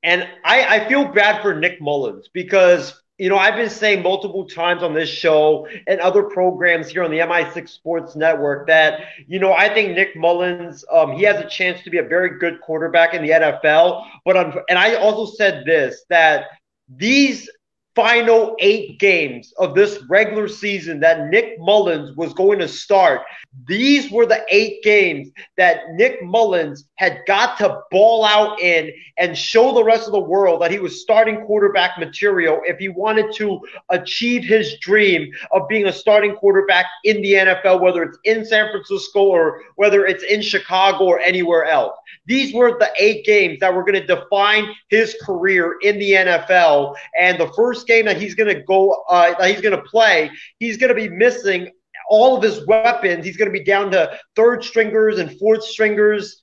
And 0.02 0.28
I, 0.44 0.76
I 0.76 0.88
feel 0.88 1.06
bad 1.06 1.42
for 1.42 1.54
Nick 1.54 1.80
Mullens 1.80 2.28
because 2.32 3.02
you 3.18 3.28
know, 3.28 3.36
I've 3.36 3.56
been 3.56 3.68
saying 3.68 4.02
multiple 4.02 4.46
times 4.46 4.84
on 4.84 4.94
this 4.94 5.08
show 5.08 5.66
and 5.88 6.00
other 6.00 6.22
programs 6.22 6.88
here 6.88 7.02
on 7.02 7.10
the 7.10 7.18
MI6 7.18 7.68
Sports 7.68 8.14
Network 8.14 8.68
that, 8.68 9.00
you 9.26 9.40
know, 9.40 9.52
I 9.52 9.74
think 9.74 9.96
Nick 9.96 10.14
Mullens, 10.14 10.84
um, 10.92 11.12
he 11.12 11.24
has 11.24 11.44
a 11.44 11.48
chance 11.48 11.82
to 11.82 11.90
be 11.90 11.98
a 11.98 12.04
very 12.04 12.38
good 12.38 12.60
quarterback 12.60 13.14
in 13.14 13.22
the 13.22 13.30
NFL. 13.30 14.06
But, 14.24 14.64
and 14.68 14.78
I 14.78 14.94
also 14.94 15.34
said 15.34 15.64
this 15.66 16.04
that 16.10 16.46
these 16.88 17.50
final 17.98 18.54
eight 18.60 19.00
games 19.00 19.52
of 19.58 19.74
this 19.74 19.98
regular 20.08 20.46
season 20.46 21.00
that 21.00 21.30
Nick 21.30 21.58
Mullens 21.58 22.14
was 22.14 22.32
going 22.32 22.60
to 22.60 22.68
start, 22.68 23.22
these 23.66 24.08
were 24.12 24.24
the 24.24 24.44
eight 24.50 24.84
games 24.84 25.32
that 25.56 25.80
Nick 25.94 26.22
Mullens 26.22 26.84
had 26.94 27.22
got 27.26 27.58
to 27.58 27.80
ball 27.90 28.24
out 28.24 28.60
in 28.60 28.92
and 29.16 29.36
show 29.36 29.74
the 29.74 29.82
rest 29.82 30.06
of 30.06 30.12
the 30.12 30.20
world 30.20 30.62
that 30.62 30.70
he 30.70 30.78
was 30.78 31.02
starting 31.02 31.44
quarterback 31.44 31.98
material 31.98 32.60
if 32.66 32.78
he 32.78 32.88
wanted 32.88 33.34
to 33.34 33.60
achieve 33.88 34.44
his 34.44 34.78
dream 34.78 35.28
of 35.50 35.66
being 35.66 35.86
a 35.86 35.92
starting 35.92 36.36
quarterback 36.36 36.86
in 37.02 37.20
the 37.20 37.32
NFL, 37.32 37.80
whether 37.80 38.04
it's 38.04 38.18
in 38.22 38.46
San 38.46 38.70
Francisco 38.70 39.24
or 39.24 39.62
whether 39.74 40.06
it's 40.06 40.22
in 40.22 40.40
Chicago 40.40 41.02
or 41.02 41.18
anywhere 41.18 41.64
else. 41.64 41.97
These 42.26 42.54
were 42.54 42.78
the 42.78 42.90
eight 42.98 43.24
games 43.24 43.60
that 43.60 43.74
were 43.74 43.82
going 43.82 44.00
to 44.00 44.06
define 44.06 44.74
his 44.88 45.16
career 45.22 45.76
in 45.82 45.98
the 45.98 46.12
NFL. 46.12 46.94
And 47.18 47.38
the 47.38 47.52
first 47.54 47.86
game 47.86 48.06
that 48.06 48.20
he's 48.20 48.34
going 48.34 48.54
to 48.54 48.62
go, 48.62 49.04
uh, 49.08 49.34
that 49.38 49.50
he's 49.50 49.60
going 49.60 49.76
to 49.76 49.82
play, 49.82 50.30
he's 50.58 50.76
going 50.76 50.88
to 50.88 50.94
be 50.94 51.08
missing 51.08 51.70
all 52.08 52.36
of 52.36 52.42
his 52.42 52.66
weapons. 52.66 53.24
He's 53.24 53.36
going 53.36 53.52
to 53.52 53.58
be 53.58 53.64
down 53.64 53.90
to 53.92 54.18
third 54.36 54.64
stringers 54.64 55.18
and 55.18 55.38
fourth 55.38 55.64
stringers. 55.64 56.42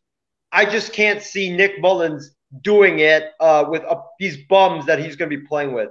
I 0.51 0.65
just 0.65 0.93
can't 0.93 1.21
see 1.21 1.55
Nick 1.55 1.81
Mullens 1.81 2.35
doing 2.61 2.99
it 2.99 3.31
uh, 3.39 3.65
with 3.67 3.83
uh, 3.83 4.01
these 4.19 4.37
bums 4.47 4.85
that 4.85 4.99
he's 4.99 5.15
going 5.15 5.29
to 5.29 5.37
be 5.37 5.45
playing 5.45 5.73
with. 5.73 5.89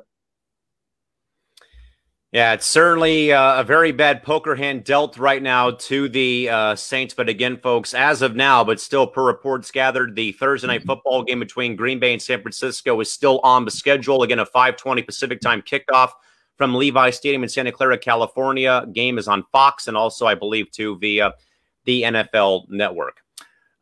Yeah, 2.35 2.55
it's 2.55 2.67
certainly 2.67 3.33
uh, 3.33 3.61
a 3.61 3.63
very 3.63 3.93
bad 3.93 4.25
poker 4.25 4.57
hand 4.57 4.83
dealt 4.83 5.19
right 5.19 5.41
now 5.41 5.71
to 5.71 6.09
the 6.09 6.49
uh, 6.49 6.75
Saints. 6.75 7.15
But 7.15 7.29
again, 7.29 7.57
folks, 7.57 7.95
as 7.95 8.23
of 8.23 8.35
now, 8.35 8.65
but 8.65 8.81
still 8.81 9.07
per 9.07 9.23
reports 9.25 9.71
gathered, 9.71 10.17
the 10.17 10.33
Thursday 10.33 10.67
night 10.67 10.83
football 10.83 11.23
game 11.23 11.39
between 11.39 11.77
Green 11.77 12.01
Bay 12.01 12.13
and 12.13 12.21
San 12.21 12.43
Francisco 12.43 12.99
is 12.99 13.09
still 13.09 13.39
on 13.45 13.65
the 13.65 13.71
schedule. 13.71 14.25
Again, 14.25 14.41
a 14.41 14.47
520 14.47 15.03
Pacific 15.03 15.41
time 15.41 15.63
kickoff 15.63 16.11
from 16.59 16.75
Levi 16.75 17.11
Stadium 17.11 17.45
in 17.45 17.49
Santa 17.49 17.71
Clara, 17.71 17.97
California. 17.97 18.85
Game 18.93 19.17
is 19.17 19.29
on 19.29 19.45
Fox 19.53 19.87
and 19.87 19.97
also, 19.97 20.27
I 20.27 20.35
believe, 20.35 20.73
too, 20.73 20.99
via 20.99 21.35
the 21.85 22.03
NFL 22.03 22.69
network. 22.69 23.24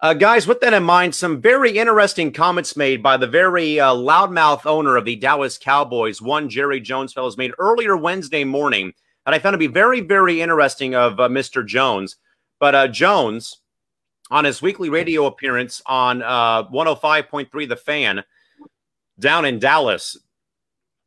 Uh, 0.02 0.14
guys, 0.14 0.48
with 0.48 0.60
that 0.60 0.74
in 0.74 0.82
mind, 0.82 1.14
some 1.14 1.40
very 1.40 1.78
interesting 1.78 2.32
comments 2.32 2.76
made 2.76 3.00
by 3.04 3.16
the 3.16 3.26
very 3.26 3.78
uh, 3.78 3.94
loudmouth 3.94 4.66
owner 4.66 4.96
of 4.96 5.04
the 5.04 5.14
Dallas 5.14 5.56
Cowboys, 5.56 6.20
one 6.20 6.48
Jerry 6.48 6.80
Jones 6.80 7.12
fellows, 7.12 7.36
made 7.36 7.52
earlier 7.56 7.96
Wednesday 7.96 8.42
morning 8.42 8.94
that 9.24 9.32
I 9.32 9.38
found 9.38 9.54
to 9.54 9.58
be 9.58 9.68
very, 9.68 10.00
very 10.00 10.42
interesting 10.42 10.96
of 10.96 11.20
uh, 11.20 11.28
Mr. 11.28 11.64
Jones. 11.64 12.16
But 12.58 12.74
uh, 12.74 12.88
Jones, 12.88 13.60
on 14.28 14.44
his 14.44 14.60
weekly 14.60 14.90
radio 14.90 15.26
appearance 15.26 15.80
on 15.86 16.18
105.3 16.18 17.46
uh, 17.46 17.68
The 17.68 17.76
Fan 17.76 18.24
down 19.20 19.44
in 19.44 19.60
Dallas, 19.60 20.16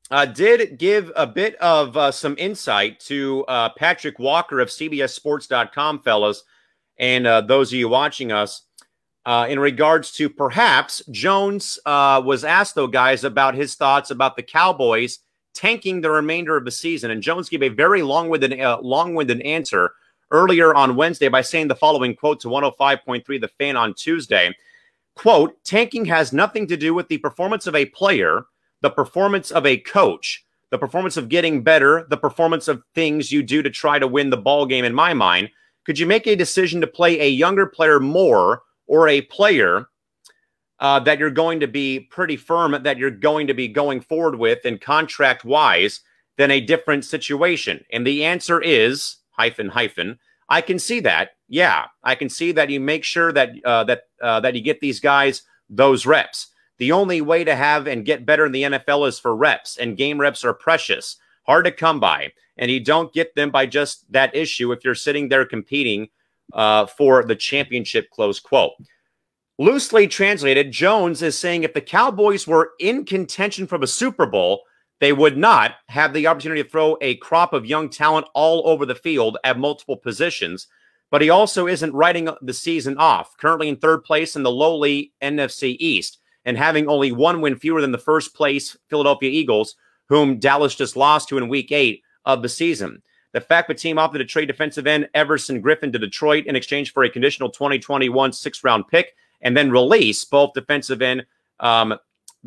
uh, 0.09 0.25
did 0.25 0.77
give 0.77 1.11
a 1.17 1.27
bit 1.27 1.55
of 1.55 2.15
some 2.15 2.35
insight 2.37 3.01
to 3.01 3.43
Patrik 3.49 4.19
Walker 4.19 4.61
of 4.61 4.69
CBSSports.com, 4.69 5.99
fellas, 5.99 6.45
and 6.97 7.25
those 7.49 7.73
of 7.73 7.77
you 7.77 7.89
watching 7.89 8.31
us 8.31 8.61
uh, 9.25 9.47
in 9.49 9.59
regards 9.59 10.11
to 10.11 10.29
perhaps 10.29 11.01
Jones 11.09 11.79
uh, 11.85 12.21
was 12.23 12.43
asked, 12.43 12.75
though, 12.75 12.87
guys, 12.87 13.23
about 13.23 13.55
his 13.55 13.75
thoughts 13.75 14.11
about 14.11 14.35
the 14.35 14.43
Cowboys 14.43 15.19
tanking 15.55 16.01
the 16.01 16.11
remainder 16.11 16.55
of 16.57 16.65
the 16.65 16.71
season. 16.71 17.11
And 17.11 17.23
Jones 17.23 17.49
gave 17.49 17.63
a 17.63 17.69
very 17.69 18.03
long-winded, 18.03 18.59
uh, 18.59 18.79
long-winded 18.81 19.41
answer 19.41 19.93
earlier 20.31 20.75
on 20.75 20.95
Wednesday 20.95 21.29
by 21.29 21.41
saying 21.41 21.69
the 21.69 21.75
following 21.75 22.15
quote 22.15 22.39
to 22.41 22.49
105.3 22.49 23.41
The 23.41 23.47
Fan 23.47 23.77
on 23.77 23.93
Tuesday. 23.93 24.53
quote, 25.15 25.63
tanking 25.63 26.05
has 26.05 26.33
nothing 26.33 26.67
to 26.67 26.75
do 26.75 26.93
with 26.93 27.07
the 27.07 27.17
performance 27.19 27.67
of 27.67 27.75
a 27.75 27.85
player, 27.85 28.45
the 28.81 28.89
performance 28.89 29.49
of 29.49 29.65
a 29.65 29.77
coach, 29.77 30.45
the 30.71 30.77
performance 30.77 31.15
of 31.15 31.29
getting 31.29 31.63
better, 31.63 32.05
the 32.09 32.17
performance 32.17 32.67
of 32.67 32.83
things 32.93 33.31
you 33.31 33.41
do 33.41 33.63
to 33.63 33.69
try 33.69 33.97
to 33.97 34.07
win 34.07 34.29
the 34.29 34.37
ball 34.37 34.65
game. 34.65 34.83
In 34.83 34.93
my 34.93 35.13
mind, 35.13 35.49
could 35.85 35.97
you 35.97 36.05
make 36.05 36.27
a 36.27 36.35
decision 36.35 36.81
to 36.81 36.87
play 36.87 37.19
a 37.21 37.29
younger 37.29 37.65
player 37.65 37.99
more 37.99 38.63
or 38.87 39.07
a 39.07 39.21
player 39.21 39.87
uh, 40.79 40.99
that 40.99 41.19
you're 41.19 41.29
going 41.29 41.59
to 41.59 41.67
be 41.67 41.99
pretty 41.99 42.35
firm 42.35 42.83
that 42.83 42.97
you're 42.97 43.11
going 43.11 43.47
to 43.47 43.53
be 43.53 43.67
going 43.67 44.01
forward 44.01 44.35
with 44.35 44.65
and 44.65 44.81
contract 44.81 45.45
wise 45.45 46.01
than 46.37 46.51
a 46.51 46.61
different 46.61 47.05
situation? 47.05 47.83
And 47.91 48.05
the 48.05 48.25
answer 48.25 48.61
is 48.61 49.17
hyphen 49.31 49.69
hyphen. 49.69 50.19
I 50.49 50.61
can 50.61 50.79
see 50.79 50.99
that. 51.01 51.31
Yeah, 51.47 51.85
I 52.03 52.15
can 52.15 52.29
see 52.29 52.51
that 52.51 52.69
you 52.69 52.79
make 52.79 53.03
sure 53.03 53.31
that 53.31 53.51
uh, 53.63 53.83
that 53.85 54.03
uh, 54.21 54.39
that 54.41 54.55
you 54.55 54.61
get 54.61 54.79
these 54.79 54.99
guys 54.99 55.43
those 55.69 56.05
reps. 56.05 56.47
The 56.77 56.91
only 56.91 57.21
way 57.21 57.43
to 57.43 57.55
have 57.55 57.87
and 57.87 58.05
get 58.05 58.25
better 58.25 58.45
in 58.45 58.51
the 58.51 58.63
NFL 58.63 59.07
is 59.07 59.19
for 59.19 59.35
reps, 59.35 59.77
and 59.77 59.97
game 59.97 60.19
reps 60.19 60.43
are 60.43 60.53
precious, 60.53 61.17
hard 61.43 61.65
to 61.65 61.71
come 61.71 61.99
by, 61.99 62.33
and 62.57 62.69
you 62.69 62.79
don't 62.79 63.13
get 63.13 63.33
them 63.35 63.49
by 63.49 63.65
just 63.65 64.11
that 64.11 64.35
issue 64.35 64.71
if 64.71 64.83
you're 64.83 64.95
sitting 64.95 65.29
there 65.29 65.45
competing 65.45 66.09
uh, 66.53 66.85
for 66.85 67.23
the 67.23 67.35
championship. 67.35 68.09
Close 68.09 68.39
quote. 68.39 68.73
Loosely 69.57 70.07
translated, 70.07 70.71
Jones 70.71 71.21
is 71.21 71.37
saying 71.37 71.63
if 71.63 71.73
the 71.73 71.81
Cowboys 71.81 72.45
were 72.45 72.71
in 72.79 73.05
contention 73.05 73.67
for 73.67 73.77
the 73.77 73.87
Super 73.87 74.25
Bowl, 74.25 74.61
they 74.99 75.13
would 75.13 75.37
not 75.37 75.75
have 75.87 76.13
the 76.13 76.27
opportunity 76.27 76.63
to 76.63 76.69
throw 76.69 76.97
a 77.01 77.15
crop 77.17 77.53
of 77.53 77.65
young 77.65 77.89
talent 77.89 78.27
all 78.33 78.67
over 78.67 78.85
the 78.85 78.95
field 78.95 79.37
at 79.43 79.59
multiple 79.59 79.97
positions. 79.97 80.67
But 81.11 81.21
he 81.21 81.29
also 81.29 81.67
isn't 81.67 81.93
writing 81.93 82.27
the 82.41 82.53
season 82.53 82.97
off, 82.97 83.37
currently 83.37 83.69
in 83.69 83.77
third 83.77 84.03
place 84.03 84.35
in 84.35 84.43
the 84.43 84.51
lowly 84.51 85.13
NFC 85.21 85.77
East 85.79 86.19
and 86.45 86.57
having 86.57 86.87
only 86.87 87.11
one 87.11 87.41
win 87.41 87.57
fewer 87.57 87.81
than 87.81 87.91
the 87.91 87.97
first 87.97 88.35
place 88.35 88.77
Philadelphia 88.89 89.29
Eagles, 89.29 89.75
whom 90.07 90.39
Dallas 90.39 90.75
just 90.75 90.95
lost 90.95 91.27
to 91.29 91.37
in 91.37 91.49
week 91.49 91.71
eight 91.71 92.03
of 92.25 92.41
the 92.41 92.49
season. 92.49 93.01
The 93.35 93.65
the 93.67 93.73
team 93.73 93.99
opted 93.99 94.19
to 94.19 94.25
trade 94.25 94.45
defensive 94.45 94.87
end 94.87 95.09
Everson 95.13 95.61
Griffen 95.61 95.91
to 95.91 95.99
Detroit 95.99 96.45
in 96.45 96.55
exchange 96.55 96.93
for 96.93 97.03
a 97.03 97.09
conditional 97.09 97.49
2021 97.49 98.31
six 98.31 98.63
round 98.63 98.87
pick 98.87 99.13
and 99.41 99.57
then 99.57 99.69
release 99.69 100.23
both 100.23 100.53
defensive 100.53 101.01
end 101.01 101.25
um, 101.59 101.95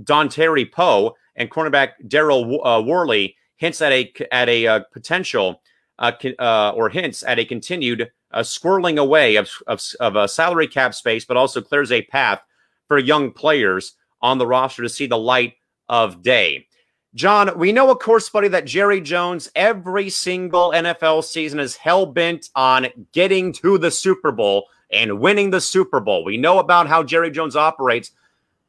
Dontari 0.02 0.72
Poe 0.72 1.14
and 1.36 1.50
cornerback 1.50 1.90
Daryl 2.06 2.58
uh, 2.64 2.80
Worley 2.80 3.36
hints 3.56 3.82
at 3.82 3.92
a 3.92 4.10
at 4.32 4.48
a 4.48 4.66
uh, 4.66 4.80
potential 4.90 5.60
uh, 5.98 6.12
uh, 6.38 6.72
or 6.74 6.88
hints 6.88 7.22
at 7.22 7.38
a 7.38 7.44
continued 7.44 8.10
uh, 8.30 8.40
squirreling 8.40 8.96
away 8.96 9.36
of, 9.36 9.50
of, 9.66 9.82
of 10.00 10.16
a 10.16 10.26
salary 10.26 10.68
cap 10.68 10.94
space, 10.94 11.26
but 11.26 11.36
also 11.36 11.60
clears 11.60 11.92
a 11.92 12.00
path 12.06 12.40
for 12.86 12.96
young 12.96 13.30
players 13.30 13.92
on 14.22 14.38
the 14.38 14.46
roster 14.46 14.82
to 14.82 14.88
see 14.88 15.06
the 15.06 15.18
light 15.18 15.52
of 15.90 16.22
day. 16.22 16.66
John, 17.14 17.58
we 17.58 17.72
know, 17.72 17.90
of 17.90 17.98
course, 17.98 18.28
buddy, 18.28 18.48
that 18.48 18.66
Jerry 18.66 19.00
Jones 19.00 19.50
every 19.54 20.10
single 20.10 20.72
NFL 20.72 21.24
season 21.24 21.58
is 21.58 21.76
hell 21.76 22.06
bent 22.06 22.50
on 22.54 22.88
getting 23.12 23.52
to 23.54 23.78
the 23.78 23.90
Super 23.90 24.30
Bowl 24.30 24.66
and 24.90 25.18
winning 25.18 25.50
the 25.50 25.60
Super 25.60 26.00
Bowl. 26.00 26.24
We 26.24 26.36
know 26.36 26.58
about 26.58 26.86
how 26.86 27.02
Jerry 27.02 27.30
Jones 27.30 27.56
operates. 27.56 28.10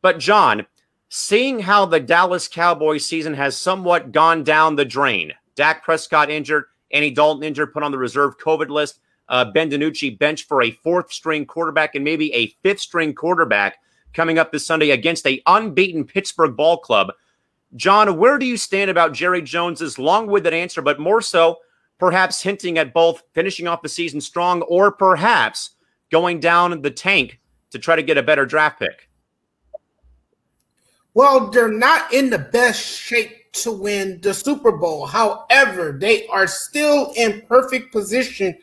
But, 0.01 0.19
John, 0.19 0.65
seeing 1.09 1.59
how 1.59 1.85
the 1.85 1.99
Dallas 1.99 2.47
Cowboys 2.47 3.05
season 3.05 3.33
has 3.33 3.57
somewhat 3.57 4.11
gone 4.11 4.43
down 4.43 4.75
the 4.75 4.85
drain, 4.85 5.33
Dak 5.55 5.83
Prescott 5.83 6.29
injured, 6.29 6.65
Andy 6.91 7.11
Dalton 7.11 7.43
injured, 7.43 7.73
put 7.73 7.83
on 7.83 7.91
the 7.91 7.97
reserve 7.97 8.37
COVID 8.37 8.69
list, 8.69 8.99
uh, 9.27 9.45
Ben 9.45 9.69
DiNucci 9.69 10.17
bench 10.17 10.47
for 10.47 10.63
a 10.63 10.71
fourth 10.71 11.11
string 11.11 11.45
quarterback 11.45 11.95
and 11.95 12.03
maybe 12.03 12.33
a 12.33 12.47
fifth 12.63 12.79
string 12.79 13.13
quarterback 13.13 13.77
coming 14.13 14.39
up 14.39 14.51
this 14.51 14.65
Sunday 14.65 14.91
against 14.91 15.27
a 15.27 15.41
unbeaten 15.45 16.03
Pittsburgh 16.03 16.55
ball 16.55 16.77
club. 16.77 17.11
John, 17.75 18.17
where 18.17 18.37
do 18.37 18.45
you 18.45 18.57
stand 18.57 18.89
about 18.89 19.13
Jerry 19.13 19.41
Jones's 19.41 19.99
long-winded 19.99 20.53
answer, 20.53 20.81
but 20.81 20.99
more 20.99 21.21
so, 21.21 21.57
perhaps 21.99 22.41
hinting 22.41 22.77
at 22.77 22.93
both 22.93 23.23
finishing 23.33 23.67
off 23.67 23.81
the 23.81 23.89
season 23.89 24.21
strong 24.21 24.61
or 24.63 24.91
perhaps 24.91 25.71
going 26.11 26.39
down 26.39 26.81
the 26.81 26.91
tank 26.91 27.39
to 27.71 27.79
try 27.79 27.95
to 27.95 28.03
get 28.03 28.17
a 28.17 28.23
better 28.23 28.45
draft 28.45 28.79
pick? 28.79 29.09
Well, 31.13 31.49
they're 31.49 31.71
not 31.71 32.13
in 32.13 32.29
the 32.29 32.39
best 32.39 32.81
shape 32.81 33.51
to 33.51 33.71
win 33.71 34.21
the 34.21 34.33
Super 34.33 34.71
Bowl. 34.71 35.05
However, 35.05 35.97
they 35.99 36.27
are 36.27 36.47
still 36.47 37.11
in 37.15 37.41
perfect 37.47 37.91
position 37.91 38.57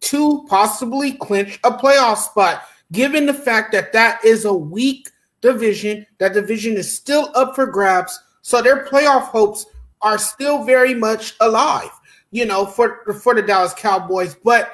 to 0.00 0.46
possibly 0.48 1.12
clinch 1.12 1.60
a 1.62 1.70
playoff 1.70 2.16
spot 2.16 2.62
given 2.92 3.26
the 3.26 3.34
fact 3.34 3.72
that 3.72 3.92
that 3.92 4.24
is 4.24 4.44
a 4.44 4.52
weak 4.52 5.10
division, 5.40 6.06
that 6.18 6.32
division 6.32 6.76
is 6.76 6.92
still 6.92 7.30
up 7.34 7.54
for 7.54 7.66
grabs. 7.66 8.18
So 8.50 8.60
their 8.60 8.84
playoff 8.84 9.28
hopes 9.28 9.64
are 10.02 10.18
still 10.18 10.64
very 10.64 10.92
much 10.92 11.34
alive, 11.40 11.90
you 12.32 12.44
know, 12.44 12.66
for 12.66 13.04
for 13.22 13.32
the 13.32 13.42
Dallas 13.42 13.72
Cowboys. 13.74 14.34
But 14.34 14.72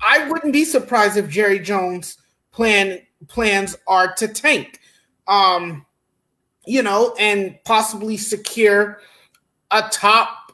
I 0.00 0.30
wouldn't 0.30 0.52
be 0.52 0.64
surprised 0.64 1.16
if 1.16 1.28
Jerry 1.28 1.58
Jones 1.58 2.18
plan 2.52 3.00
plans 3.26 3.76
are 3.88 4.14
to 4.14 4.28
tank, 4.28 4.78
um, 5.26 5.84
you 6.66 6.82
know, 6.82 7.16
and 7.18 7.58
possibly 7.64 8.16
secure 8.16 9.00
a 9.72 9.82
top 9.90 10.52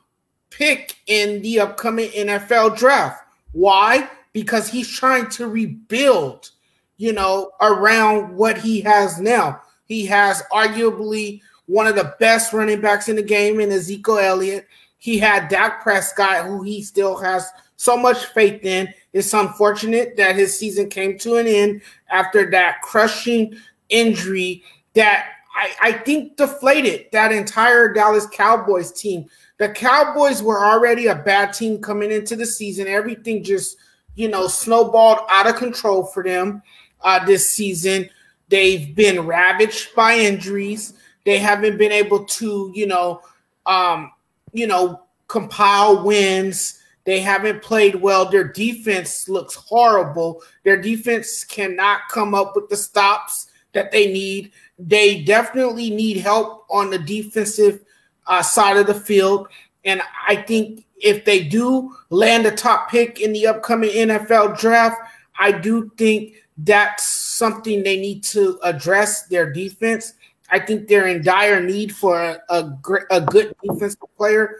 pick 0.49 0.97
in 1.09 1.42
the 1.42 1.61
upcoming 1.61 2.09
NFL 2.11 2.79
draft. 2.79 3.23
Why? 3.53 4.09
Because 4.33 4.66
he's 4.66 4.88
trying 4.88 5.29
to 5.31 5.47
rebuild 5.47 6.51
you 6.97 7.12
know, 7.12 7.51
around 7.61 8.35
what 8.35 8.59
he 8.59 8.81
has 8.81 9.21
now. 9.21 9.61
He 9.85 10.07
has 10.07 10.42
arguably 10.53 11.42
one 11.66 11.87
of 11.87 11.96
the 11.96 12.14
best 12.18 12.52
running 12.52 12.81
backs 12.81 13.09
in 13.09 13.16
the 13.16 13.22
game 13.22 13.61
in 13.61 13.70
Ezekiel 13.72 14.18
Elliott. 14.18 14.66
He 14.98 15.18
had 15.18 15.48
Dak 15.48 15.83
Prescott, 15.83 16.46
who 16.46 16.62
he 16.62 16.83
still 16.83 17.16
has 17.16 17.50
so 17.76 17.96
much 17.96 18.26
faith 18.26 18.64
in. 18.64 18.92
It's 19.12 19.35
unfortunate 19.35 20.16
that 20.16 20.37
his 20.37 20.59
season 20.59 20.88
came 20.88 21.18
to 21.18 21.37
an 21.37 21.46
end 21.46 21.83
after 22.11 22.50
that 22.50 22.83
crushing 22.83 23.57
injury 23.88 24.62
that 24.94 25.26
I, 25.55 25.72
I 25.81 25.92
think 25.92 26.37
deflated 26.37 27.07
that 27.12 27.33
entire 27.33 27.92
Dallas 27.92 28.26
Cowboys 28.33 28.92
team. 28.92 29.26
The 29.59 29.70
Cowboys 29.70 30.42
were 30.42 30.64
already 30.64 31.07
a 31.07 31.14
bad 31.14 31.52
team 31.52 31.81
coming 31.81 32.12
into 32.12 32.37
the 32.37 32.44
season. 32.44 32.87
Everything 32.87 33.42
just, 33.42 33.79
you 34.14 34.29
know, 34.29 34.48
snowballed 34.48 35.20
out 35.31 35.46
of 35.46 35.57
control 35.57 36.05
for 36.05 36.22
them 36.22 36.62
uh, 37.00 37.24
this 37.24 37.48
season. 37.50 38.11
They've 38.48 38.94
been 38.94 39.26
ravaged 39.26 39.94
by 39.94 40.18
injuries. 40.18 40.94
They 41.27 41.39
haven't 41.39 41.77
been 41.77 41.93
able 41.93 42.25
to, 42.25 42.71
you 42.73 42.87
know, 42.87 43.21
um, 43.67 44.12
you 44.53 44.69
know, 44.69 45.03
compile 45.27 46.05
wins. 46.05 46.81
They 47.05 47.21
haven't 47.21 47.62
played 47.62 47.97
well. 47.97 48.31
Their 48.31 48.45
defense 48.47 49.29
looks 49.29 49.57
horrible. 49.57 50.43
Their 50.62 50.81
defense 50.81 51.43
cannot 51.43 52.03
come 52.11 52.33
up 52.33 52.55
with 52.55 52.69
the 52.69 52.77
stops 52.77 53.51
that 53.73 53.91
they 53.91 54.12
need. 54.12 54.53
They 54.79 55.23
definitely 55.25 55.91
need 55.91 56.19
help 56.19 56.65
on 56.71 56.91
the 56.91 56.99
defensive 56.99 57.85
uh, 58.29 58.43
side 58.43 58.77
of 58.77 58.87
the 58.87 58.95
field. 58.95 59.49
And 59.85 60.01
I 60.29 60.37
think 60.37 60.85
if 60.97 61.25
they 61.25 61.43
do 61.43 61.93
land 62.09 62.47
a 62.47 62.53
top 62.53 62.89
pick 62.89 63.21
in 63.21 63.33
the 63.33 63.49
upcoming 63.49 63.91
NFL 63.91 64.59
draft, 64.61 64.97
I 65.39 65.51
do 65.51 65.91
think 65.97 66.35
that's 66.59 67.05
something 67.05 67.83
they 67.83 68.01
need 68.01 68.23
to 68.25 68.61
address 68.62 69.27
their 69.27 69.53
defense. 69.53 70.15
I 70.51 70.59
think 70.59 70.89
they're 70.89 71.09
in 71.09 71.23
dire 71.23 71.63
need 71.63 71.95
for 71.95 72.21
a, 72.21 72.39
a, 72.49 72.79
a 73.11 73.21
good 73.21 73.55
defensive 73.63 74.01
player 74.17 74.57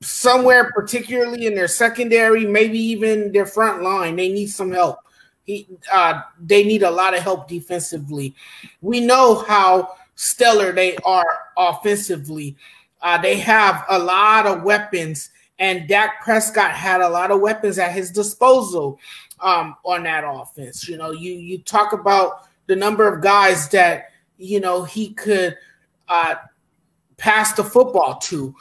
somewhere, 0.00 0.70
particularly 0.72 1.46
in 1.46 1.54
their 1.54 1.68
secondary, 1.68 2.46
maybe 2.46 2.78
even 2.78 3.32
their 3.32 3.46
front 3.46 3.82
line. 3.82 4.16
They 4.16 4.32
need 4.32 4.46
some 4.46 4.72
help. 4.72 4.98
He, 5.44 5.66
uh, 5.92 6.22
they 6.40 6.64
need 6.64 6.82
a 6.82 6.90
lot 6.90 7.14
of 7.14 7.22
help 7.22 7.48
defensively. 7.48 8.34
We 8.80 9.00
know 9.00 9.44
how 9.48 9.96
stellar 10.14 10.72
they 10.72 10.96
are 10.98 11.26
offensively. 11.56 12.56
Uh, 13.00 13.20
they 13.20 13.38
have 13.38 13.84
a 13.88 13.98
lot 13.98 14.46
of 14.46 14.62
weapons, 14.62 15.30
and 15.58 15.88
Dak 15.88 16.22
Prescott 16.22 16.72
had 16.72 17.00
a 17.00 17.08
lot 17.08 17.30
of 17.30 17.40
weapons 17.40 17.78
at 17.78 17.92
his 17.92 18.10
disposal 18.10 18.98
um, 19.40 19.76
on 19.84 20.02
that 20.02 20.24
offense. 20.26 20.88
You 20.88 20.96
know, 20.96 21.12
you 21.12 21.32
you 21.32 21.58
talk 21.58 21.92
about 21.92 22.48
the 22.66 22.76
number 22.76 23.12
of 23.12 23.22
guys 23.22 23.68
that 23.70 24.10
you 24.38 24.60
know 24.60 24.84
he 24.84 25.12
could 25.12 25.56
uh, 26.08 26.36
pass 27.16 27.52
the 27.52 27.64
football 27.64 28.16
to. 28.16 28.54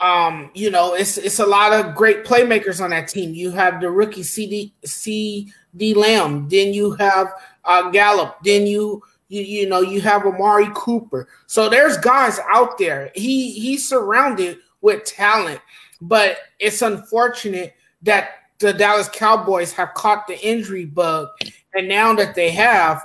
Um, 0.00 0.50
you 0.54 0.70
know, 0.70 0.94
it's 0.94 1.18
it's 1.18 1.40
a 1.40 1.46
lot 1.46 1.72
of 1.72 1.94
great 1.94 2.24
playmakers 2.24 2.82
on 2.82 2.90
that 2.90 3.08
team. 3.08 3.34
You 3.34 3.50
have 3.52 3.80
the 3.80 3.90
rookie 3.90 4.22
CeeDee 4.22 4.72
CeeDee 4.84 5.96
Lamb, 5.96 6.48
then 6.48 6.72
you 6.72 6.92
have 6.92 7.32
uh, 7.64 7.90
Gallup, 7.90 8.38
then 8.42 8.66
you 8.66 9.02
you 9.28 9.42
you 9.42 9.68
know 9.68 9.80
you 9.80 10.00
have 10.00 10.24
Amari 10.24 10.68
Cooper. 10.74 11.28
So 11.46 11.68
there's 11.68 11.98
guys 11.98 12.38
out 12.50 12.78
there. 12.78 13.10
He 13.14 13.52
he's 13.52 13.88
surrounded 13.88 14.58
with 14.80 15.04
talent, 15.04 15.60
but 16.00 16.38
it's 16.58 16.80
unfortunate 16.80 17.74
that 18.02 18.30
the 18.58 18.72
Dallas 18.72 19.08
Cowboys 19.12 19.72
have 19.72 19.92
caught 19.94 20.26
the 20.26 20.38
injury 20.46 20.86
bug, 20.86 21.28
and 21.74 21.88
now 21.88 22.14
that 22.14 22.34
they 22.34 22.50
have, 22.50 23.04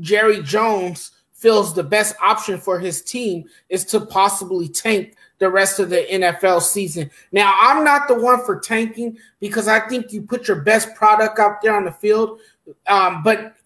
Jerry 0.00 0.42
Jones 0.42 1.12
feels 1.40 1.74
the 1.74 1.82
best 1.82 2.14
option 2.22 2.58
for 2.58 2.78
his 2.78 3.00
team 3.02 3.44
is 3.70 3.84
to 3.86 4.00
possibly 4.00 4.68
tank 4.68 5.16
the 5.38 5.48
rest 5.48 5.80
of 5.80 5.88
the 5.88 6.06
NFL 6.10 6.60
season. 6.60 7.10
Now, 7.32 7.56
I'm 7.58 7.82
not 7.82 8.08
the 8.08 8.14
one 8.14 8.44
for 8.44 8.60
tanking 8.60 9.16
because 9.40 9.66
I 9.66 9.80
think 9.88 10.12
you 10.12 10.20
put 10.20 10.46
your 10.46 10.60
best 10.60 10.94
product 10.94 11.38
out 11.38 11.62
there 11.62 11.74
on 11.74 11.86
the 11.86 11.92
field. 11.92 12.40
Um, 12.86 13.22
but 13.22 13.56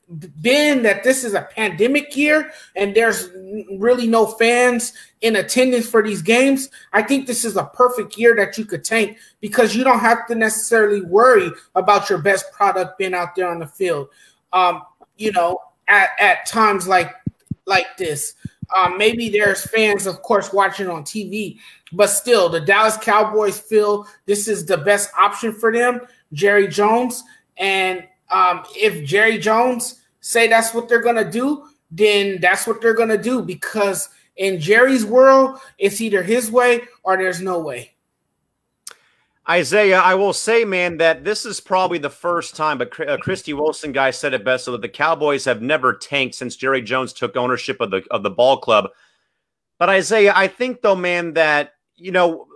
being 0.41 0.83
that 0.83 1.03
this 1.03 1.25
is 1.25 1.35
a 1.35 1.49
pandemic 1.51 2.16
year 2.16 2.53
and 2.77 2.95
there's 2.95 3.31
really 3.77 4.07
no 4.07 4.27
fans 4.27 4.93
in 5.22 5.35
attendance 5.35 5.89
for 5.89 6.01
these 6.01 6.22
games, 6.22 6.70
I 6.93 7.03
think 7.03 7.27
this 7.27 7.45
is 7.45 7.57
a 7.57 7.64
perfect 7.64 8.16
year 8.16 8.37
that 8.37 8.57
you 8.57 8.66
could 8.66 8.85
tank 8.85 9.18
because 9.41 9.75
you 9.75 9.83
don't 9.83 9.99
have 9.99 10.29
to 10.29 10.37
necessarily 10.37 11.01
worry 11.01 11.51
about 11.75 12.09
your 12.09 12.20
best 12.20 12.53
product 12.53 12.99
being 12.99 13.14
out 13.14 13.35
there 13.35 13.49
on 13.49 13.59
the 13.59 13.66
field. 13.66 14.09
Um, 14.53 14.83
you 15.16 15.33
know, 15.33 15.59
at, 15.89 16.11
at 16.20 16.47
times 16.47 16.87
like 16.87 17.12
like 17.67 17.97
this. 17.97 18.35
Um, 18.77 18.97
maybe 18.99 19.29
there's 19.29 19.65
fans, 19.65 20.07
of 20.07 20.23
course, 20.23 20.53
watching 20.53 20.89
on 20.89 21.05
TV, 21.05 21.59
but 21.93 22.09
still, 22.09 22.49
the 22.49 22.61
Dallas 22.61 22.97
Cowboys 22.97 23.59
feel 23.59 24.07
this 24.27 24.49
is 24.49 24.65
the 24.65 24.79
best 24.79 25.11
option 25.19 25.53
for 25.53 25.73
them, 25.73 26.01
Jerry 26.33 26.69
Jones. 26.69 27.23
And 27.57 28.05
um, 28.31 28.65
if 28.75 29.07
Jerry 29.07 29.39
Jones 29.39 30.03
say 30.21 30.49
that's 30.49 30.73
what 30.75 30.89
they're 30.89 31.03
gonna 31.03 31.31
do, 31.31 31.69
then 31.91 32.41
that's 32.41 32.67
what 32.67 32.81
they're 32.81 32.95
gonna 32.95 33.19
do 33.19 33.43
because 33.43 34.09
in 34.37 34.59
Jerry's 34.59 35.05
world, 35.05 35.61
it's 35.79 36.01
either 36.01 36.23
his 36.23 36.51
way 36.51 36.81
or 37.05 37.17
there's 37.17 37.41
no 37.41 37.61
way. 37.61 37.94
Isaiah, 39.49 39.99
I 39.99 40.15
will 40.15 40.33
say, 40.33 40.65
man, 40.65 40.97
that 40.99 41.23
this 41.23 41.45
is 41.45 41.61
probably 41.61 41.99
the 41.99 42.09
first 42.09 42.57
time, 42.57 42.79
but 42.79 42.99
uh, 43.07 43.19
Christy 43.19 43.53
Wilson 43.53 43.93
guy 43.93 44.11
said 44.11 44.33
it 44.33 44.43
best, 44.45 44.65
so 44.65 44.73
that 44.73 44.81
the 44.81 44.89
Cowboys 44.89 45.45
have 45.45 45.61
never 45.61 45.93
tanked 45.93 46.35
since 46.35 46.57
Jerry 46.57 46.81
Jones 46.81 47.13
took 47.13 47.37
ownership 47.37 47.79
of 47.81 47.91
the 47.91 48.03
of 48.11 48.23
the 48.23 48.31
ball 48.31 48.57
club. 48.57 48.89
But 49.79 49.91
Isaiah, 49.91 50.33
I 50.35 50.49
think 50.49 50.81
though, 50.81 50.97
man, 50.97 51.35
that 51.35 51.75
you 51.97 52.11
know 52.11 52.47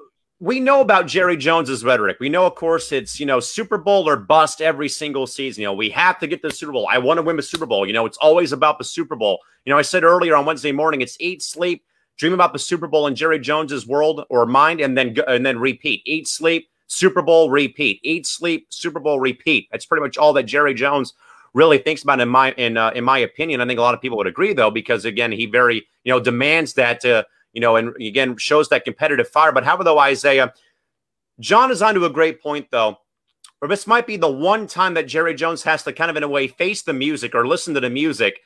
we 0.41 0.61
know 0.61 0.81
about 0.81 1.07
Jerry 1.07 1.37
Jones's 1.37 1.85
rhetoric. 1.85 2.19
We 2.21 2.31
know, 2.31 2.47
of 2.47 2.55
course, 2.55 2.91
it's 2.91 3.21
you 3.21 3.27
know 3.27 3.39
Super 3.39 3.77
Bowl 3.77 4.09
or 4.09 4.17
bust 4.17 4.63
every 4.63 4.89
single 4.89 5.27
season. 5.27 5.61
You 5.61 5.69
know, 5.69 5.75
we 5.75 5.91
have 5.91 6.19
to 6.21 6.27
get 6.27 6.41
the 6.41 6.51
Super 6.51 6.73
Bowl. 6.73 6.89
I 6.91 6.97
want 6.97 7.19
to 7.19 7.23
win 7.23 7.37
the 7.37 7.43
Super 7.43 7.67
Bowl. 7.67 7.87
You 7.87 7.93
know, 7.93 8.07
it's 8.07 8.19
always 8.19 8.53
about 8.53 8.79
the 8.79 8.85
Super 8.85 9.15
Bowl. 9.15 9.41
You 9.67 9.75
know, 9.75 9.79
I 9.79 9.83
said 9.83 10.05
earlier 10.05 10.35
on 10.35 10.47
Wednesday 10.47 10.73
morning, 10.73 11.03
it's 11.03 11.19
eat, 11.21 11.43
sleep, 11.43 11.85
dream 12.17 12.33
about 12.33 12.55
the 12.55 12.59
Super 12.59 12.87
Bowl 12.87 13.07
in 13.07 13.15
Jerry 13.15 13.41
Jones's 13.41 13.87
world 13.87 14.25
or 14.31 14.47
mind, 14.47 14.81
and 14.81 14.97
then 14.97 15.15
and 15.27 15.45
then 15.45 15.59
repeat. 15.59 16.01
Eat, 16.07 16.27
sleep 16.27 16.71
Super 16.89 17.23
Bowl 17.23 17.51
repeat, 17.51 18.01
eat, 18.03 18.27
sleep, 18.27 18.67
Super 18.71 18.99
Bowl 18.99 19.21
repeat. 19.21 19.69
That's 19.71 19.87
pretty 19.87 20.03
much 20.03 20.19
all 20.19 20.33
that 20.33 20.45
Jerry 20.45 20.75
Jones 20.75 21.15
really 21.55 21.79
thinks 21.79 22.03
about 22.03 22.21
in 22.21 22.29
my 22.29 22.53
in 22.53 22.77
uh, 22.77 22.91
in 22.91 23.05
my 23.05 23.19
opinion. 23.19 23.61
I 23.61 23.67
think 23.67 23.79
a 23.79 23.83
lot 23.83 23.95
of 23.95 24.01
people 24.01 24.19
would 24.19 24.27
agree 24.27 24.53
though, 24.53 24.71
because 24.71 25.05
again, 25.05 25.31
he 25.31 25.47
very 25.47 25.87
you 26.05 26.13
know 26.13 26.19
demands 26.19 26.75
that 26.75 27.05
uh, 27.05 27.25
you 27.53 27.61
know, 27.61 27.77
and 27.77 27.95
again 27.97 28.37
shows 28.37 28.69
that 28.71 28.85
competitive 28.85 29.29
fire. 29.29 29.53
But 29.53 29.65
however, 29.65 29.85
though 29.85 29.99
Isaiah, 29.99 30.53
John 31.41 31.71
is 31.71 31.83
onto 31.83 32.05
a 32.05 32.11
great 32.11 32.43
point 32.43 32.69
though. 32.71 32.99
Or 33.61 33.69
this 33.69 33.89
might 33.89 34.07
be 34.07 34.17
the 34.17 34.31
one 34.31 34.69
time 34.69 34.95
that 34.95 35.09
Jerry 35.09 35.35
Jones 35.35 35.65
has 35.65 35.83
to 35.83 35.93
kind 35.93 36.11
of 36.11 36.17
in 36.17 36.23
a 36.23 36.29
way 36.29 36.47
face 36.47 36.83
the 36.83 36.93
music 36.93 37.35
or 37.35 37.47
listen 37.47 37.75
to 37.75 37.81
the 37.81 37.91
music. 37.91 38.41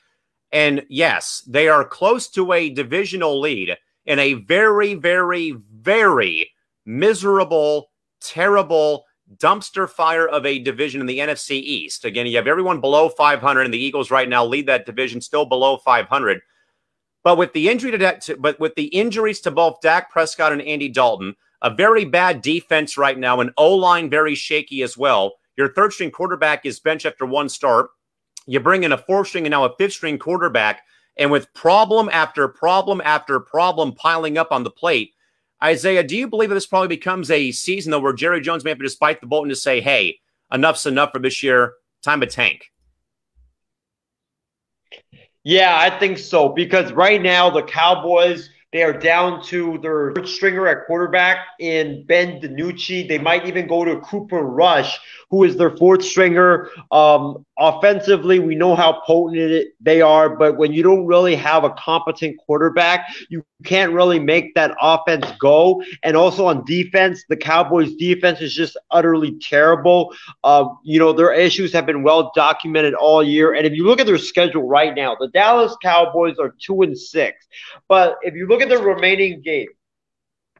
And 0.52 0.84
yes, 0.88 1.42
they 1.46 1.68
are 1.68 1.84
close 1.84 2.28
to 2.28 2.52
a 2.52 2.70
divisional 2.70 3.38
lead 3.38 3.76
in 4.06 4.18
a 4.18 4.34
very, 4.34 4.94
very, 4.94 5.54
very 5.70 6.50
miserable 6.86 7.90
terrible 8.24 9.04
dumpster 9.36 9.88
fire 9.88 10.28
of 10.28 10.44
a 10.44 10.58
division 10.58 11.00
in 11.00 11.06
the 11.06 11.18
NFC 11.18 11.52
East. 11.52 12.04
Again, 12.04 12.26
you 12.26 12.36
have 12.36 12.46
everyone 12.46 12.80
below 12.80 13.08
500, 13.08 13.62
and 13.62 13.72
the 13.72 13.82
Eagles 13.82 14.10
right 14.10 14.28
now 14.28 14.44
lead 14.44 14.66
that 14.66 14.86
division 14.86 15.20
still 15.20 15.44
below 15.44 15.78
500. 15.78 16.40
But 17.24 17.38
with 17.38 17.52
the 17.52 17.68
injury 17.68 17.92
to, 17.92 18.36
but 18.38 18.58
with 18.58 18.74
the 18.74 18.86
injuries 18.86 19.40
to 19.42 19.50
both 19.50 19.80
Dak 19.80 20.10
Prescott 20.10 20.52
and 20.52 20.62
Andy 20.62 20.88
Dalton, 20.88 21.36
a 21.62 21.72
very 21.72 22.04
bad 22.04 22.42
defense 22.42 22.98
right 22.98 23.16
now, 23.16 23.40
and 23.40 23.52
O 23.56 23.74
line 23.74 24.10
very 24.10 24.34
shaky 24.34 24.82
as 24.82 24.98
well. 24.98 25.34
Your 25.56 25.72
third 25.72 25.92
string 25.92 26.10
quarterback 26.10 26.66
is 26.66 26.80
bench 26.80 27.06
after 27.06 27.24
one 27.24 27.48
start. 27.48 27.90
You 28.46 28.58
bring 28.58 28.82
in 28.82 28.92
a 28.92 28.98
fourth 28.98 29.28
string 29.28 29.44
and 29.44 29.52
now 29.52 29.64
a 29.64 29.76
fifth 29.76 29.92
string 29.92 30.18
quarterback, 30.18 30.82
and 31.16 31.30
with 31.30 31.52
problem 31.54 32.08
after 32.12 32.48
problem 32.48 33.00
after 33.04 33.38
problem 33.38 33.92
piling 33.92 34.36
up 34.36 34.50
on 34.50 34.64
the 34.64 34.70
plate, 34.70 35.12
Isaiah, 35.62 36.02
do 36.02 36.16
you 36.16 36.26
believe 36.26 36.48
that 36.48 36.54
this 36.54 36.66
probably 36.66 36.88
becomes 36.88 37.30
a 37.30 37.52
season 37.52 37.90
though 37.90 38.00
where 38.00 38.12
Jerry 38.12 38.40
Jones 38.40 38.64
may 38.64 38.70
have 38.70 38.78
to 38.78 38.84
just 38.84 38.98
bite 38.98 39.20
the 39.20 39.26
bullet 39.26 39.42
and 39.42 39.52
just 39.52 39.62
say, 39.62 39.80
"Hey, 39.80 40.18
enough's 40.52 40.86
enough 40.86 41.12
for 41.12 41.18
this 41.20 41.42
year. 41.42 41.74
Time 42.02 42.20
to 42.20 42.26
tank." 42.26 42.70
Yeah, 45.44 45.76
I 45.76 45.98
think 45.98 46.18
so 46.18 46.48
because 46.48 46.92
right 46.92 47.20
now 47.20 47.50
the 47.50 47.62
Cowboys 47.62 48.48
they 48.72 48.82
are 48.82 48.92
down 48.92 49.42
to 49.44 49.78
their 49.82 50.14
stringer 50.24 50.66
at 50.66 50.86
quarterback 50.86 51.40
in 51.60 52.06
Ben 52.06 52.40
DiNucci. 52.40 53.06
They 53.06 53.18
might 53.18 53.46
even 53.46 53.66
go 53.66 53.84
to 53.84 54.00
Cooper 54.00 54.40
Rush, 54.40 54.98
who 55.32 55.44
is 55.44 55.56
their 55.56 55.74
fourth 55.78 56.04
stringer. 56.04 56.68
Um, 56.90 57.46
offensively, 57.58 58.38
we 58.38 58.54
know 58.54 58.76
how 58.76 59.00
potent 59.06 59.68
they 59.80 60.02
are, 60.02 60.36
but 60.36 60.58
when 60.58 60.74
you 60.74 60.82
don't 60.82 61.06
really 61.06 61.34
have 61.34 61.64
a 61.64 61.70
competent 61.70 62.36
quarterback, 62.36 63.08
you 63.30 63.42
can't 63.64 63.94
really 63.94 64.20
make 64.20 64.54
that 64.56 64.76
offense 64.78 65.24
go. 65.40 65.82
And 66.02 66.18
also 66.18 66.44
on 66.48 66.66
defense, 66.66 67.24
the 67.30 67.36
Cowboys' 67.38 67.94
defense 67.94 68.42
is 68.42 68.54
just 68.54 68.76
utterly 68.90 69.38
terrible. 69.40 70.14
Uh, 70.44 70.68
you 70.84 70.98
know, 70.98 71.14
their 71.14 71.32
issues 71.32 71.72
have 71.72 71.86
been 71.86 72.02
well 72.02 72.30
documented 72.34 72.92
all 72.92 73.24
year. 73.24 73.54
And 73.54 73.66
if 73.66 73.72
you 73.72 73.86
look 73.86 74.00
at 74.00 74.06
their 74.06 74.18
schedule 74.18 74.68
right 74.68 74.94
now, 74.94 75.16
the 75.18 75.28
Dallas 75.28 75.74
Cowboys 75.82 76.38
are 76.38 76.54
two 76.60 76.82
and 76.82 76.96
six. 76.96 77.46
But 77.88 78.18
if 78.20 78.34
you 78.34 78.46
look 78.46 78.60
at 78.60 78.68
the 78.68 78.76
remaining 78.76 79.40
games, 79.40 79.70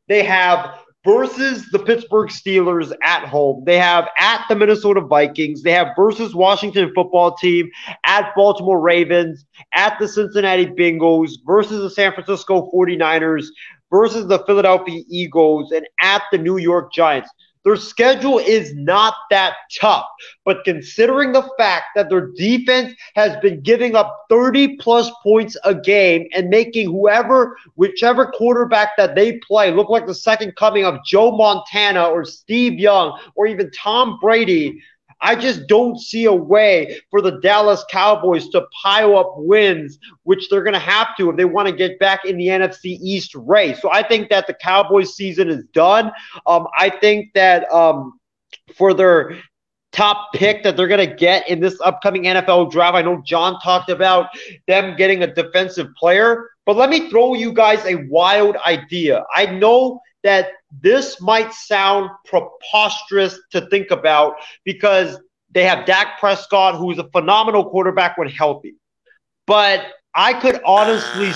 they 0.08 0.22
have 0.22 0.78
versus 1.05 1.68
the 1.70 1.78
Pittsburgh 1.78 2.28
Steelers 2.28 2.92
at 3.03 3.26
home. 3.26 3.64
They 3.64 3.78
have 3.78 4.09
at 4.18 4.44
the 4.48 4.55
Minnesota 4.55 5.00
Vikings. 5.00 5.62
They 5.62 5.72
have 5.72 5.88
versus 5.96 6.34
Washington 6.34 6.92
football 6.94 7.34
team, 7.34 7.68
at 8.07 8.32
Baltimore 8.36 8.80
Ravens, 8.80 9.44
at 9.74 9.98
the 9.98 10.09
Cincinnati 10.09 10.66
Bengals, 10.66 11.32
versus 11.46 11.80
the 11.80 11.90
San 11.90 12.12
Francisco 12.12 12.70
49ers, 12.72 13.46
versus 13.90 14.26
the 14.26 14.38
Philadelphia 14.40 15.03
Eagles, 15.09 15.72
and 15.72 15.86
at 16.00 16.22
the 16.30 16.38
New 16.38 16.59
York 16.59 16.92
Giants. 16.92 17.28
Their 17.64 17.76
schedule 17.76 18.38
is 18.38 18.74
not 18.74 19.14
that 19.30 19.54
tough, 19.80 20.06
but 20.44 20.64
considering 20.64 21.32
the 21.32 21.48
fact 21.56 21.86
that 21.94 22.08
their 22.10 22.28
defense 22.28 22.92
has 23.14 23.36
been 23.40 23.60
giving 23.60 23.94
up 23.94 24.24
30 24.28 24.78
plus 24.78 25.10
points 25.22 25.56
a 25.64 25.74
game 25.74 26.26
and 26.34 26.48
making 26.48 26.90
whoever, 26.90 27.56
whichever 27.76 28.26
quarterback 28.26 28.96
that 28.96 29.14
they 29.14 29.38
play 29.38 29.70
look 29.70 29.88
like 29.88 30.06
the 30.06 30.14
second 30.14 30.56
coming 30.56 30.84
of 30.84 31.04
Joe 31.04 31.36
Montana 31.36 32.04
or 32.04 32.24
Steve 32.24 32.80
Young 32.80 33.18
or 33.36 33.46
even 33.46 33.70
Tom 33.70 34.18
Brady, 34.20 34.82
I 35.22 35.36
just 35.36 35.68
don't 35.68 35.98
see 35.98 36.24
a 36.24 36.32
way 36.32 37.00
for 37.10 37.22
the 37.22 37.40
Dallas 37.40 37.84
Cowboys 37.88 38.48
to 38.50 38.66
pile 38.82 39.16
up 39.16 39.34
wins, 39.36 39.98
which 40.24 40.48
they're 40.48 40.64
going 40.64 40.74
to 40.74 40.80
have 40.80 41.16
to 41.16 41.30
if 41.30 41.36
they 41.36 41.44
want 41.44 41.68
to 41.68 41.74
get 41.74 41.98
back 42.00 42.24
in 42.24 42.36
the 42.36 42.48
NFC 42.48 42.98
East 43.00 43.34
race. 43.36 43.80
So 43.80 43.90
I 43.92 44.06
think 44.06 44.28
that 44.30 44.46
the 44.46 44.54
Cowboys 44.54 45.14
season 45.14 45.48
is 45.48 45.64
done. 45.72 46.10
Um, 46.46 46.66
I 46.76 46.90
think 46.90 47.32
that 47.34 47.70
um, 47.72 48.18
for 48.76 48.92
their 48.92 49.38
top 49.92 50.32
pick 50.34 50.64
that 50.64 50.76
they're 50.76 50.88
going 50.88 51.08
to 51.08 51.14
get 51.14 51.48
in 51.48 51.60
this 51.60 51.80
upcoming 51.82 52.24
NFL 52.24 52.72
draft, 52.72 52.96
I 52.96 53.02
know 53.02 53.22
John 53.24 53.60
talked 53.60 53.90
about 53.90 54.30
them 54.66 54.96
getting 54.96 55.22
a 55.22 55.32
defensive 55.32 55.88
player, 55.96 56.48
but 56.66 56.76
let 56.76 56.90
me 56.90 57.10
throw 57.10 57.34
you 57.34 57.52
guys 57.52 57.84
a 57.84 58.06
wild 58.08 58.56
idea. 58.56 59.24
I 59.34 59.46
know 59.46 60.00
that 60.24 60.48
this 60.80 61.20
might 61.20 61.52
sound 61.52 62.10
preposterous 62.24 63.38
to 63.50 63.66
think 63.68 63.90
about 63.90 64.34
because 64.64 65.20
they 65.50 65.64
have 65.64 65.84
Dak 65.84 66.18
Prescott, 66.18 66.76
who's 66.76 66.98
a 66.98 67.08
phenomenal 67.10 67.68
quarterback 67.68 68.16
when 68.16 68.28
healthy. 68.28 68.74
But 69.46 69.86
I 70.14 70.32
could 70.34 70.60
honestly 70.64 71.32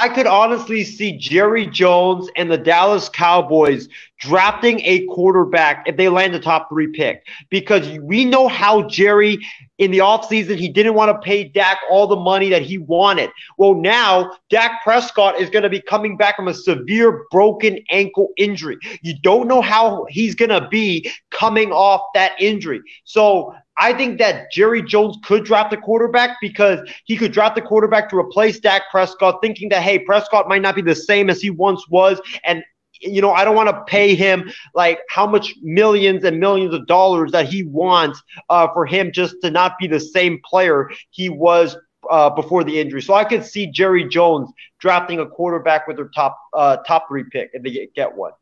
I 0.00 0.08
could 0.08 0.28
honestly 0.28 0.84
see 0.84 1.18
Jerry 1.18 1.66
Jones 1.66 2.28
and 2.36 2.48
the 2.48 2.56
Dallas 2.56 3.08
Cowboys 3.08 3.88
drafting 4.20 4.80
a 4.80 5.04
quarterback 5.06 5.84
if 5.86 5.96
they 5.96 6.08
land 6.08 6.34
the 6.34 6.40
top 6.40 6.68
three 6.68 6.86
pick 6.86 7.26
because 7.50 7.98
we 8.00 8.24
know 8.24 8.46
how 8.46 8.82
Jerry 8.82 9.38
in 9.78 9.90
the 9.90 9.98
offseason 9.98 10.56
he 10.56 10.68
didn't 10.68 10.94
want 10.94 11.10
to 11.10 11.26
pay 11.26 11.44
Dak 11.44 11.78
all 11.90 12.06
the 12.06 12.16
money 12.16 12.48
that 12.48 12.62
he 12.62 12.78
wanted. 12.78 13.30
Well, 13.58 13.74
now 13.74 14.32
Dak 14.50 14.82
Prescott 14.84 15.40
is 15.40 15.50
going 15.50 15.64
to 15.64 15.68
be 15.68 15.80
coming 15.80 16.16
back 16.16 16.36
from 16.36 16.48
a 16.48 16.54
severe 16.54 17.24
broken 17.32 17.78
ankle 17.90 18.28
injury. 18.36 18.78
You 19.02 19.14
don't 19.22 19.48
know 19.48 19.60
how 19.60 20.06
he's 20.08 20.34
going 20.34 20.50
to 20.50 20.68
be 20.68 21.10
coming 21.30 21.72
off 21.72 22.02
that 22.14 22.40
injury. 22.40 22.80
So 23.04 23.54
I 23.78 23.92
think 23.92 24.18
that 24.18 24.50
Jerry 24.50 24.82
Jones 24.82 25.16
could 25.22 25.44
draft 25.44 25.72
a 25.72 25.76
quarterback 25.76 26.38
because 26.40 26.80
he 27.04 27.16
could 27.16 27.32
draft 27.32 27.56
a 27.58 27.62
quarterback 27.62 28.08
to 28.10 28.16
replace 28.16 28.58
Dak 28.58 28.82
Prescott, 28.90 29.38
thinking 29.40 29.68
that, 29.70 29.82
hey, 29.82 29.98
Prescott 30.00 30.48
might 30.48 30.62
not 30.62 30.74
be 30.74 30.82
the 30.82 30.94
same 30.94 31.30
as 31.30 31.40
he 31.40 31.50
once 31.50 31.88
was. 31.88 32.20
And 32.44 32.62
you 33.00 33.22
know, 33.22 33.32
I 33.32 33.44
don't 33.44 33.54
want 33.54 33.68
to 33.68 33.84
pay 33.84 34.14
him 34.14 34.50
like 34.74 35.00
how 35.08 35.26
much 35.26 35.54
millions 35.62 36.24
and 36.24 36.40
millions 36.40 36.74
of 36.74 36.86
dollars 36.86 37.32
that 37.32 37.46
he 37.46 37.62
wants 37.64 38.20
uh, 38.48 38.68
for 38.72 38.86
him 38.86 39.12
just 39.12 39.36
to 39.42 39.50
not 39.50 39.78
be 39.78 39.86
the 39.86 40.00
same 40.00 40.40
player 40.44 40.90
he 41.10 41.28
was 41.28 41.76
uh, 42.10 42.30
before 42.30 42.64
the 42.64 42.80
injury. 42.80 43.02
So 43.02 43.14
I 43.14 43.24
could 43.24 43.44
see 43.44 43.70
Jerry 43.70 44.08
Jones 44.08 44.50
drafting 44.80 45.20
a 45.20 45.26
quarterback 45.26 45.86
with 45.86 45.96
their 45.96 46.08
top 46.08 46.38
uh, 46.54 46.78
top 46.78 47.06
three 47.08 47.24
pick 47.30 47.50
if 47.52 47.62
they 47.62 47.88
get 47.94 48.14
one. 48.14 48.32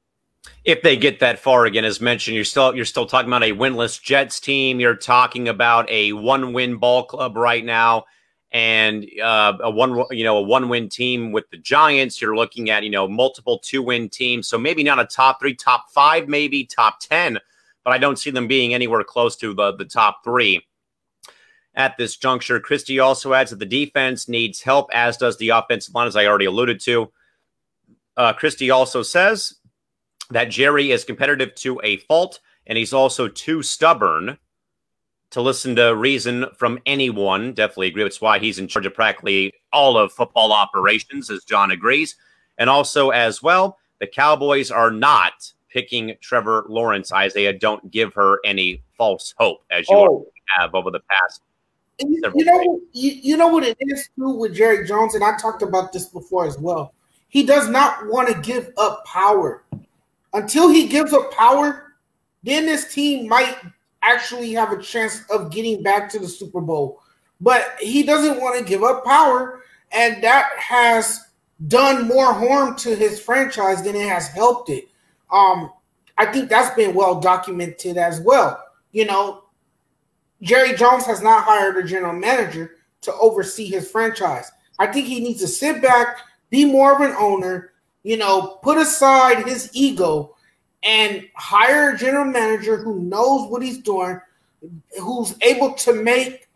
If 0.65 0.83
they 0.83 0.97
get 0.97 1.21
that 1.21 1.39
far 1.39 1.65
again, 1.67 1.85
as 1.85 2.01
mentioned, 2.01 2.35
you're 2.35 2.45
still 2.45 2.75
you're 2.75 2.85
still 2.85 3.07
talking 3.07 3.29
about 3.29 3.45
a 3.45 3.53
winless 3.53 4.03
Jets 4.03 4.41
team. 4.41 4.81
You're 4.81 4.97
talking 4.97 5.49
about 5.49 5.89
a 5.89 6.13
one 6.13 6.53
win 6.53 6.77
ball 6.77 7.05
club 7.05 7.37
right 7.37 7.65
now, 7.65 8.05
and 8.51 9.07
uh, 9.23 9.57
a 9.61 9.71
one 9.71 10.05
you 10.11 10.25
know 10.25 10.39
a 10.39 10.43
one 10.43 10.69
win 10.69 10.89
team 10.89 11.31
with 11.33 11.49
the 11.51 11.59
Giants. 11.59 12.21
You're 12.21 12.37
looking 12.37 12.71
at 12.71 12.83
you 12.83 12.91
know 12.91 13.07
multiple 13.07 13.61
two 13.61 13.83
win 13.83 14.09
teams. 14.09 14.49
So 14.49 14.59
maybe 14.59 14.83
not 14.83 14.99
a 14.99 15.07
top 15.07 15.41
three, 15.41 15.55
top 15.55 15.91
five, 15.91 16.29
maybe 16.29 16.65
top 16.65 16.99
ten, 17.01 17.39
but 17.85 17.93
I 17.93 17.99
don't 17.99 18.19
see 18.19 18.31
them 18.31 18.49
being 18.49 18.75
anywhere 18.75 19.05
close 19.05 19.37
to 19.37 19.55
the 19.55 19.73
the 19.77 19.85
top 19.85 20.25
three 20.25 20.67
at 21.77 21.97
this 21.99 22.17
juncture. 22.17 22.59
Christie 22.59 22.99
also 22.99 23.35
adds 23.35 23.51
that 23.51 23.59
the 23.59 23.67
defense 23.67 24.29
needs 24.29 24.63
help, 24.63 24.89
as 24.93 25.17
does 25.17 25.37
the 25.37 25.51
offensive 25.51 25.95
line, 25.95 26.09
as 26.09 26.17
I 26.17 26.27
already 26.27 26.47
alluded 26.47 26.81
to. 26.81 27.13
Uh, 28.17 28.33
Christie 28.33 28.71
also 28.71 29.03
says 29.03 29.56
that 30.31 30.47
Jerry 30.47 30.91
is 30.91 31.05
competitive 31.05 31.55
to 31.57 31.81
a 31.85 31.99
fault, 31.99 32.41
and 32.67 32.77
he's 32.77 32.93
also 32.93 33.29
too 33.29 33.63
stubborn 33.63 34.39
to 35.31 35.41
listen 35.41 35.77
to 35.77 35.95
reason 35.97 36.47
from 36.57 36.79
anyone. 36.87 37.53
Definitely 37.53 37.89
agree. 37.89 38.03
That's 38.05 38.21
why 38.21 38.39
he's 38.39 38.59
in 38.59 38.69
charge 38.69 38.87
of 38.87 38.95
practically 38.95 39.53
all 39.73 39.97
of 39.99 40.13
football 40.13 40.53
operations, 40.53 41.31
as 41.31 41.45
John 41.45 41.71
agrees. 41.71 42.17
And 42.59 42.71
also, 42.71 43.11
as 43.11 43.43
well, 43.43 43.79
the 44.01 44.07
Cowboys 44.07 44.71
are 44.71 44.91
not 44.91 45.53
picking 45.69 46.15
Trevor 46.21 46.65
Lawrence. 46.69 47.13
Isaiah, 47.13 47.53
don't 47.53 47.91
give 47.91 48.15
her 48.15 48.39
any 48.45 48.83
false 48.97 49.35
hope, 49.37 49.65
as 49.71 49.89
you 49.89 49.97
Oh. 49.97 50.27
have 50.57 50.75
over 50.75 50.91
the 50.91 51.01
past 51.01 51.43
You, 51.99 52.33
you 52.35 52.45
know, 52.45 52.81
you, 52.93 53.11
you 53.11 53.37
know 53.37 53.49
what 53.49 53.65
it 53.65 53.77
is 53.81 54.09
too 54.17 54.31
with 54.31 54.55
Jerry 54.55 54.87
Jones, 54.87 55.15
and 55.15 55.25
I 55.25 55.37
talked 55.39 55.63
about 55.63 55.93
this 55.93 56.07
before 56.07 56.47
as 56.47 56.59
well. 56.59 56.93
He 57.29 57.43
does 57.45 57.69
not 57.69 58.07
want 58.07 58.29
to 58.29 58.41
give 58.41 58.71
up 58.77 59.05
power. 59.07 59.65
Until 60.37 60.69
he 60.69 60.87
gives 60.87 61.15
up 61.15 61.33
power, 61.33 61.95
then 62.43 62.67
this 62.67 62.93
team 62.93 63.27
might 63.27 63.57
actually 64.03 64.53
have 64.53 64.71
a 64.71 64.83
chance 64.83 65.25
of 65.31 65.51
getting 65.51 65.83
back 65.83 66.11
to 66.11 66.19
the 66.19 66.29
Super 66.29 66.61
Bowl. 66.61 67.01
But 67.41 67.77
he 67.81 68.03
doesn't 68.03 68.41
want 68.41 68.59
to 68.59 68.65
give 68.65 68.83
up 68.83 69.03
power, 69.03 69.63
and 69.93 70.23
that 70.23 70.51
has 70.59 71.29
done 71.69 72.07
more 72.07 72.35
harm 72.35 72.77
to 72.77 72.95
his 72.95 73.19
franchise 73.19 73.83
than 73.83 73.97
it 73.97 74.07
has 74.07 74.29
helped 74.29 74.69
it. 74.69 74.89
Um, 75.33 75.73
I 76.19 76.27
think 76.27 76.51
that's 76.51 76.77
been 76.77 76.95
well 76.95 77.19
documented 77.19 77.97
as 77.97 78.21
well. 78.21 78.63
You 78.93 79.07
know, 79.07 79.45
Jerry 80.43 80.75
Jones 80.77 81.07
has 81.07 81.23
not 81.23 81.45
hired 81.45 81.79
a 81.79 81.83
general 81.83 82.13
manager 82.13 82.73
to 83.01 83.15
oversee 83.15 83.71
his 83.71 83.91
franchise. 83.91 84.53
I 84.79 84.87
think 84.89 85.07
he 85.07 85.21
needs 85.21 85.41
to 85.41 85.49
sit 85.49 85.81
back, 85.81 86.19
be 86.51 86.67
more 86.67 86.95
of 86.95 87.01
an 87.01 87.17
owner, 87.19 87.73
you 88.07 88.17
know, 88.17 88.61
put 88.63 88.79
aside 88.79 89.45
his 89.49 89.69
ego 89.73 90.37
and 90.85 91.29
hire 91.35 91.91
a 91.91 91.99
general 91.99 92.25
manager 92.25 92.77
who 92.77 93.01
knows 93.01 93.51
what 93.51 93.63
he's 93.63 93.79
doing, 93.79 94.21
who's 95.03 95.35
able 95.43 95.75
to 95.75 95.93
make 95.93 96.47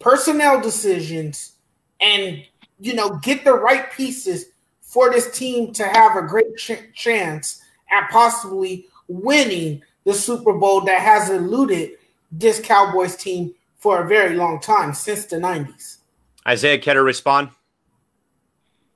personnel 0.00 0.60
decisions 0.60 1.52
and, 2.00 2.44
you 2.80 2.94
know, 2.94 3.10
get 3.22 3.44
the 3.44 3.52
right 3.52 3.92
pieces 3.92 4.46
for 4.80 5.08
this 5.12 5.30
team 5.38 5.72
to 5.72 5.86
have 5.86 6.16
a 6.16 6.26
great 6.26 6.56
ch- 6.56 6.92
chance 6.94 7.62
at 7.92 8.10
possibly 8.10 8.88
winning 9.06 9.80
the 10.02 10.12
Super 10.12 10.52
Bowl 10.52 10.80
that 10.80 11.00
has 11.00 11.30
eluded 11.30 11.90
this 12.32 12.58
Cowboys 12.58 13.14
team 13.14 13.54
for 13.76 14.02
a 14.02 14.08
very 14.08 14.34
long 14.34 14.58
time 14.58 14.92
since 14.92 15.26
the 15.26 15.36
90s. 15.36 15.98
Isaiah 16.44 16.80
Ketter 16.80 17.04
respond. 17.04 17.50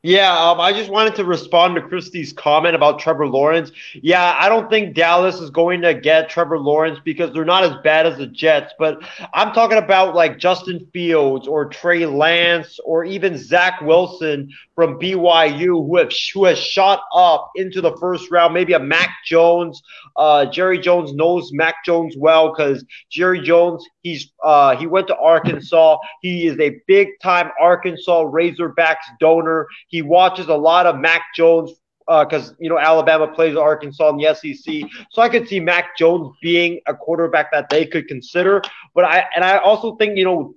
Yeah, 0.04 0.36
um, 0.36 0.60
I 0.60 0.72
just 0.72 0.90
wanted 0.90 1.14
to 1.14 1.24
respond 1.24 1.76
to 1.76 1.80
Christie's 1.80 2.32
comment 2.32 2.74
about 2.74 2.98
Trevor 2.98 3.28
Lawrence. 3.28 3.70
Yeah, 3.94 4.36
I 4.36 4.48
don't 4.48 4.68
think 4.68 4.96
Dallas 4.96 5.36
is 5.38 5.50
going 5.50 5.80
to 5.82 5.94
get 5.94 6.28
Trevor 6.28 6.58
Lawrence 6.58 6.98
because 7.04 7.32
they're 7.32 7.44
not 7.44 7.62
as 7.62 7.76
bad 7.84 8.06
as 8.06 8.18
the 8.18 8.26
Jets. 8.26 8.72
But 8.80 9.00
I'm 9.32 9.52
talking 9.52 9.78
about 9.78 10.16
like 10.16 10.38
Justin 10.38 10.88
Fields 10.92 11.46
or 11.46 11.66
Trey 11.66 12.04
Lance 12.04 12.80
or 12.84 13.04
even 13.04 13.38
Zach 13.38 13.80
Wilson 13.80 14.50
from 14.74 14.98
BYU 14.98 15.86
who 15.86 15.96
have 15.98 16.12
who 16.34 16.46
has 16.46 16.58
shot 16.58 17.02
up 17.14 17.52
into 17.54 17.80
the 17.80 17.96
first 17.98 18.28
round. 18.32 18.54
Maybe 18.54 18.72
a 18.72 18.80
Mac 18.80 19.10
Jones. 19.24 19.80
Uh, 20.16 20.46
Jerry 20.46 20.80
Jones 20.80 21.12
knows 21.12 21.52
Mac 21.52 21.76
Jones 21.84 22.16
well 22.18 22.52
because 22.52 22.84
Jerry 23.08 23.40
Jones 23.40 23.86
he's 24.02 24.32
uh, 24.44 24.76
he 24.76 24.86
went 24.86 25.06
to 25.08 25.16
Arkansas. 25.16 25.98
He 26.20 26.46
is 26.46 26.58
a 26.60 26.80
big 26.86 27.08
time 27.22 27.50
Arkansas 27.60 28.24
Razorbacks 28.24 28.96
donor. 29.20 29.66
He 29.88 30.02
watches 30.02 30.48
a 30.48 30.54
lot 30.54 30.86
of 30.86 30.98
Mac 30.98 31.22
Jones 31.34 31.72
because 32.06 32.50
uh, 32.50 32.54
you 32.58 32.68
know 32.68 32.78
Alabama 32.78 33.28
plays 33.28 33.56
Arkansas 33.56 34.10
in 34.10 34.16
the 34.16 34.34
SEC, 34.34 34.90
so 35.10 35.22
I 35.22 35.28
could 35.28 35.48
see 35.48 35.60
Mac 35.60 35.96
Jones 35.96 36.34
being 36.42 36.80
a 36.86 36.94
quarterback 36.94 37.52
that 37.52 37.70
they 37.70 37.86
could 37.86 38.08
consider. 38.08 38.62
But 38.94 39.04
I 39.04 39.26
and 39.34 39.44
I 39.44 39.58
also 39.58 39.96
think 39.96 40.18
you 40.18 40.24
know 40.24 40.54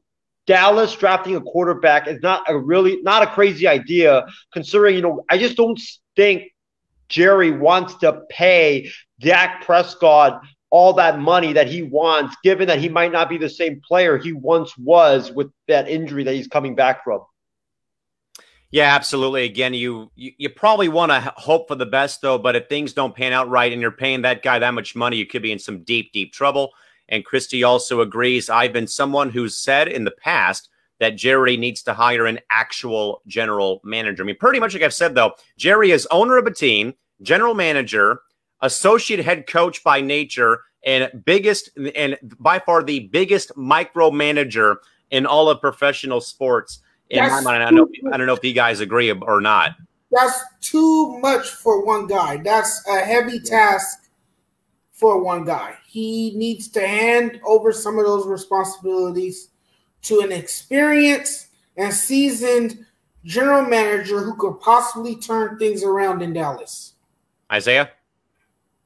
Dallas 0.47 0.95
drafting 0.95 1.35
a 1.35 1.41
quarterback 1.41 2.07
is 2.07 2.21
not 2.21 2.43
a 2.47 2.57
really 2.57 3.01
not 3.01 3.23
a 3.23 3.27
crazy 3.27 3.67
idea 3.67 4.25
considering 4.53 4.95
you 4.95 5.01
know 5.01 5.23
I 5.29 5.37
just 5.37 5.55
don't 5.55 5.79
think 6.15 6.43
Jerry 7.09 7.51
wants 7.51 7.95
to 7.97 8.21
pay 8.29 8.91
Dak 9.19 9.63
Prescott 9.63 10.41
all 10.75 10.91
that 10.91 11.19
money 11.19 11.53
that 11.53 11.69
he 11.69 11.83
wants, 11.83 12.35
given 12.43 12.67
that 12.67 12.79
he 12.79 12.89
might 12.89 13.13
not 13.13 13.29
be 13.29 13.37
the 13.37 13.49
same 13.49 13.79
player 13.79 14.17
he 14.17 14.33
once 14.33 14.77
was 14.77 15.31
with 15.31 15.49
that 15.69 15.87
injury 15.87 16.21
that 16.21 16.33
he's 16.33 16.49
coming 16.49 16.75
back 16.75 17.01
from. 17.01 17.21
Yeah, 18.71 18.93
absolutely. 18.93 19.45
Again, 19.45 19.73
you 19.73 20.11
you, 20.15 20.33
you 20.37 20.49
probably 20.49 20.89
want 20.89 21.13
to 21.13 21.21
hope 21.37 21.69
for 21.69 21.75
the 21.75 21.85
best 21.85 22.21
though, 22.21 22.37
but 22.37 22.57
if 22.57 22.67
things 22.67 22.91
don't 22.91 23.15
pan 23.15 23.31
out 23.31 23.47
right 23.47 23.71
and 23.71 23.81
you're 23.81 23.89
paying 23.89 24.23
that 24.23 24.43
guy 24.43 24.59
that 24.59 24.73
much 24.73 24.97
money, 24.97 25.15
you 25.15 25.25
could 25.25 25.41
be 25.41 25.53
in 25.53 25.59
some 25.59 25.81
deep, 25.83 26.11
deep 26.11 26.33
trouble. 26.33 26.71
And 27.07 27.23
Christie 27.23 27.63
also 27.63 28.01
agrees. 28.01 28.49
I've 28.49 28.73
been 28.73 28.87
someone 28.87 29.29
who's 29.29 29.57
said 29.57 29.87
in 29.87 30.03
the 30.03 30.11
past 30.11 30.67
that 30.99 31.15
Jerry 31.15 31.55
needs 31.55 31.83
to 31.83 31.93
hire 31.93 32.25
an 32.25 32.39
actual 32.49 33.21
general 33.27 33.79
manager. 33.85 34.23
I 34.23 34.25
mean, 34.25 34.35
pretty 34.37 34.59
much 34.59 34.73
like 34.73 34.83
I've 34.83 34.93
said 34.93 35.15
though, 35.15 35.35
Jerry 35.57 35.91
is 35.91 36.05
owner 36.11 36.35
of 36.35 36.45
a 36.45 36.53
team, 36.53 36.95
general 37.21 37.53
manager, 37.53 38.19
associate 38.65 39.23
head 39.23 39.47
coach 39.47 39.83
by 39.83 40.01
nature, 40.01 40.61
and 40.85 41.09
biggest 41.25 41.69
and 41.95 42.17
by 42.39 42.59
far 42.59 42.83
the 42.83 43.07
biggest 43.07 43.55
micromanager 43.55 44.77
in 45.11 45.25
all 45.25 45.49
of 45.49 45.61
professional 45.61 46.21
sports 46.21 46.79
in 47.09 47.19
That's 47.19 47.31
my 47.31 47.41
mind. 47.41 47.63
I 47.63 47.71
don't, 47.71 47.91
know, 48.01 48.11
I 48.11 48.17
don't 48.17 48.27
know 48.27 48.33
if 48.33 48.43
you 48.43 48.53
guys 48.53 48.79
agree 48.79 49.11
or 49.11 49.41
not. 49.41 49.75
That's 50.11 50.39
too 50.61 51.19
much 51.19 51.49
for 51.49 51.85
one 51.85 52.07
guy. 52.07 52.37
That's 52.37 52.83
a 52.87 52.99
heavy 52.99 53.39
task 53.39 54.09
for 54.91 55.21
one 55.21 55.43
guy. 55.43 55.75
He 55.87 56.33
needs 56.35 56.67
to 56.69 56.87
hand 56.87 57.39
over 57.45 57.71
some 57.71 57.99
of 57.99 58.05
those 58.05 58.25
responsibilities 58.25 59.49
to 60.03 60.21
an 60.21 60.31
experienced 60.31 61.47
and 61.77 61.93
seasoned 61.93 62.85
general 63.23 63.63
manager 63.63 64.19
who 64.19 64.35
could 64.35 64.59
possibly 64.61 65.15
turn 65.15 65.57
things 65.57 65.83
around 65.83 66.21
in 66.21 66.31
Dallas. 66.31 66.93
Isaiah? 67.51 67.89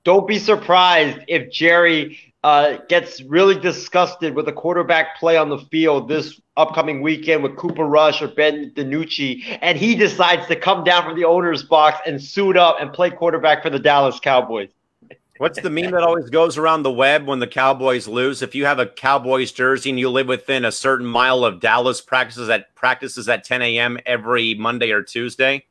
Don't 0.10 0.28
be 0.28 0.40
surprised 0.40 1.20
if 1.28 1.52
Jerry 1.52 2.18
uh, 2.44 2.78
gets 2.90 3.22
really 3.22 3.54
disgusted 3.54 4.34
with 4.34 4.48
the 4.48 4.52
quarterback 4.52 5.20
play 5.20 5.38
on 5.38 5.50
the 5.50 5.60
field 5.60 6.10
this 6.10 6.42
upcoming 6.58 7.04
weekend 7.04 7.44
with 7.44 7.56
Cooper 7.58 7.86
Rush 7.86 8.20
or 8.20 8.28
Ben 8.30 8.72
DiNucci, 8.72 9.60
and 9.62 9.78
he 9.78 9.94
decides 9.94 10.48
to 10.48 10.56
come 10.56 10.84
down 10.84 11.04
from 11.04 11.16
the 11.16 11.26
owner's 11.26 11.62
box 11.62 12.00
and 12.08 12.20
suit 12.20 12.58
up 12.58 12.78
and 12.80 12.92
play 12.92 13.12
quarterback 13.12 13.62
for 13.62 13.70
the 13.70 13.78
Dallas 13.78 14.20
Cowboys. 14.20 14.72
What's 15.38 15.62
the 15.62 15.70
meme 15.70 15.92
that 15.92 16.02
always 16.02 16.32
goes 16.32 16.58
around 16.58 16.82
the 16.82 16.92
web 16.92 17.28
when 17.28 17.38
the 17.38 17.46
Cowboys 17.46 18.08
lose? 18.08 18.42
If 18.42 18.56
you 18.56 18.66
have 18.66 18.80
a 18.80 18.88
Cowboys 18.88 19.52
jersey 19.52 19.92
and 19.92 20.00
you 20.00 20.10
live 20.10 20.28
within 20.28 20.66
a 20.66 20.72
certain 20.72 21.06
mile 21.06 21.46
of 21.46 21.60
Dallas 21.60 22.02
practices 22.02 22.50
at 22.50 22.74
practices 22.74 23.30
at 23.30 23.44
10 23.44 23.62
a.m. 23.62 24.00
every 24.08 24.56
Monday 24.56 24.90
or 24.90 25.04
Tuesday, 25.04 25.68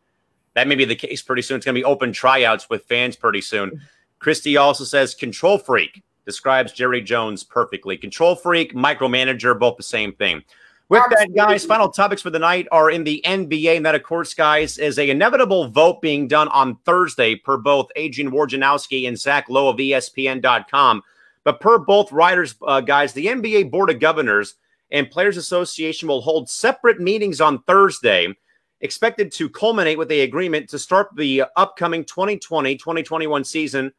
that 0.54 0.68
may 0.68 0.76
be 0.76 0.84
the 0.84 0.94
case 0.94 1.22
pretty 1.22 1.42
soon. 1.42 1.56
It's 1.56 1.64
going 1.64 1.74
to 1.74 1.80
be 1.80 1.84
open 1.84 2.12
tryouts 2.12 2.70
with 2.70 2.84
fans 2.84 3.16
pretty 3.16 3.40
soon. 3.40 3.80
Christie 4.18 4.56
also 4.56 4.84
says 4.84 5.14
control 5.14 5.58
freak 5.58 6.02
describes 6.24 6.72
Jerry 6.72 7.00
Jones 7.00 7.42
perfectly. 7.42 7.96
Control 7.96 8.34
freak, 8.34 8.74
micromanager, 8.74 9.58
both 9.58 9.76
the 9.76 9.82
same 9.82 10.12
thing. 10.12 10.42
With 10.90 11.02
that, 11.10 11.34
guys, 11.34 11.66
final 11.66 11.90
topics 11.90 12.22
for 12.22 12.30
the 12.30 12.38
night 12.38 12.66
are 12.72 12.90
in 12.90 13.04
the 13.04 13.22
NBA, 13.24 13.76
and 13.76 13.84
that, 13.84 13.94
of 13.94 14.02
course, 14.02 14.32
guys, 14.32 14.78
is 14.78 14.98
a 14.98 15.10
inevitable 15.10 15.68
vote 15.68 16.00
being 16.00 16.28
done 16.28 16.48
on 16.48 16.76
Thursday 16.84 17.34
per 17.34 17.58
both 17.58 17.88
Adrian 17.96 18.30
Wojnarowski 18.30 19.06
and 19.06 19.18
Zach 19.18 19.48
Lowe 19.50 19.68
of 19.68 19.76
ESPN.com. 19.76 21.02
But 21.44 21.60
per 21.60 21.78
both 21.78 22.10
writers, 22.10 22.54
uh, 22.62 22.80
guys, 22.80 23.12
the 23.12 23.26
NBA 23.26 23.70
Board 23.70 23.90
of 23.90 24.00
Governors 24.00 24.54
and 24.90 25.10
Players 25.10 25.36
Association 25.36 26.08
will 26.08 26.22
hold 26.22 26.48
separate 26.48 27.00
meetings 27.00 27.40
on 27.40 27.62
Thursday 27.64 28.34
expected 28.80 29.32
to 29.32 29.48
culminate 29.48 29.98
with 29.98 30.10
a 30.10 30.20
agreement 30.20 30.68
to 30.70 30.78
start 30.78 31.08
the 31.16 31.44
upcoming 31.56 32.04
2020-2021 32.04 33.44
season 33.44 33.92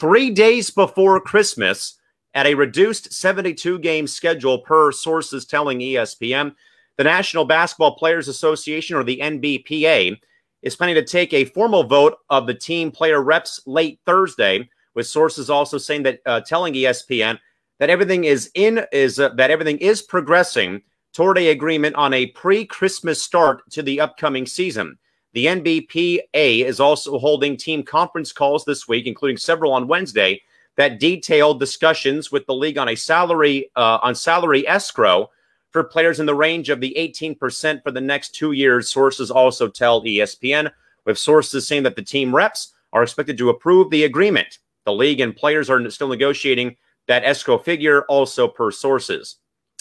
3 0.00 0.30
days 0.30 0.70
before 0.70 1.20
Christmas 1.20 1.98
at 2.34 2.46
a 2.46 2.54
reduced 2.54 3.12
72 3.12 3.78
game 3.78 4.06
schedule 4.06 4.58
per 4.58 4.92
sources 4.92 5.46
telling 5.46 5.78
ESPN. 5.78 6.54
The 6.96 7.04
National 7.04 7.44
Basketball 7.44 7.96
Players 7.96 8.28
Association 8.28 8.96
or 8.96 9.04
the 9.04 9.18
NBPA 9.18 10.16
is 10.62 10.76
planning 10.76 10.94
to 10.94 11.04
take 11.04 11.32
a 11.32 11.44
formal 11.46 11.84
vote 11.84 12.16
of 12.30 12.46
the 12.46 12.54
team 12.54 12.90
player 12.90 13.22
reps 13.22 13.60
late 13.66 14.00
Thursday 14.06 14.68
with 14.94 15.06
sources 15.06 15.50
also 15.50 15.78
saying 15.78 16.04
that 16.04 16.20
uh, 16.26 16.40
telling 16.40 16.74
ESPN 16.74 17.38
that 17.78 17.90
everything 17.90 18.24
is 18.24 18.50
in 18.54 18.84
is 18.92 19.18
uh, 19.18 19.30
that 19.30 19.50
everything 19.50 19.78
is 19.78 20.02
progressing 20.02 20.82
toward 21.12 21.38
a 21.38 21.50
agreement 21.50 21.94
on 21.96 22.12
a 22.12 22.26
pre-Christmas 22.28 23.22
start 23.22 23.68
to 23.70 23.82
the 23.82 24.00
upcoming 24.00 24.46
season. 24.46 24.96
The 25.34 25.46
NBPA 25.46 26.64
is 26.64 26.78
also 26.78 27.18
holding 27.18 27.56
team 27.56 27.82
conference 27.82 28.32
calls 28.32 28.64
this 28.64 28.86
week, 28.86 29.06
including 29.06 29.36
several 29.36 29.72
on 29.72 29.88
Wednesday, 29.88 30.40
that 30.76 31.00
detailed 31.00 31.58
discussions 31.58 32.30
with 32.30 32.46
the 32.46 32.54
league 32.54 32.78
on 32.78 32.88
a 32.88 32.94
salary 32.94 33.70
uh, 33.74 33.98
on 34.02 34.14
salary 34.14 34.66
escrow 34.66 35.28
for 35.72 35.82
players 35.82 36.20
in 36.20 36.26
the 36.26 36.34
range 36.34 36.70
of 36.70 36.80
the 36.80 36.94
18% 36.96 37.82
for 37.82 37.90
the 37.90 38.00
next 38.00 38.34
two 38.36 38.52
years. 38.52 38.90
Sources 38.90 39.30
also 39.30 39.66
tell 39.68 40.02
ESPN, 40.02 40.70
with 41.04 41.18
sources 41.18 41.66
saying 41.66 41.82
that 41.82 41.96
the 41.96 42.02
team 42.02 42.34
reps 42.34 42.72
are 42.92 43.02
expected 43.02 43.36
to 43.38 43.50
approve 43.50 43.90
the 43.90 44.04
agreement. 44.04 44.58
The 44.84 44.92
league 44.92 45.20
and 45.20 45.34
players 45.34 45.68
are 45.68 45.90
still 45.90 46.08
negotiating 46.08 46.76
that 47.08 47.24
escrow 47.24 47.58
figure, 47.58 48.02
also 48.02 48.46
per 48.46 48.70
sources. 48.70 49.36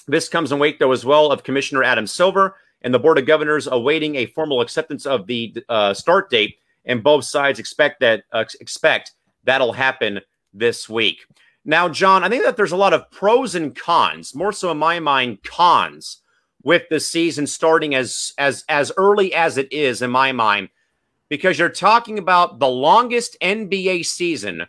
This 0.07 0.29
comes 0.29 0.51
in 0.51 0.57
wake, 0.57 0.79
though, 0.79 0.91
as 0.91 1.05
well 1.05 1.31
of 1.31 1.43
Commissioner 1.43 1.83
Adam 1.83 2.07
Silver 2.07 2.55
and 2.83 2.93
the 2.93 2.99
Board 2.99 3.17
of 3.17 3.25
Governors 3.25 3.67
awaiting 3.67 4.15
a 4.15 4.25
formal 4.27 4.61
acceptance 4.61 5.05
of 5.05 5.27
the 5.27 5.55
uh, 5.69 5.93
start 5.93 6.29
date, 6.29 6.57
and 6.85 7.03
both 7.03 7.25
sides 7.25 7.59
expect 7.59 7.99
that 8.01 8.23
uh, 8.31 8.45
expect 8.59 9.13
that'll 9.43 9.73
happen 9.73 10.19
this 10.53 10.89
week. 10.89 11.25
Now, 11.65 11.87
John, 11.87 12.23
I 12.23 12.29
think 12.29 12.43
that 12.43 12.57
there's 12.57 12.73
a 12.73 12.77
lot 12.77 12.93
of 12.93 13.09
pros 13.09 13.55
and 13.55 13.73
cons, 13.73 14.35
more 14.35 14.51
so 14.51 14.71
in 14.71 14.77
my 14.77 14.99
mind, 14.99 15.43
cons 15.43 16.17
with 16.61 16.83
the 16.89 16.99
season 16.99 17.47
starting 17.47 17.95
as 17.95 18.33
as 18.37 18.65
as 18.67 18.91
early 18.97 19.33
as 19.33 19.57
it 19.57 19.71
is 19.71 20.01
in 20.01 20.11
my 20.11 20.31
mind, 20.31 20.69
because 21.29 21.57
you're 21.57 21.69
talking 21.69 22.19
about 22.19 22.59
the 22.59 22.67
longest 22.67 23.37
NBA 23.41 24.05
season 24.05 24.65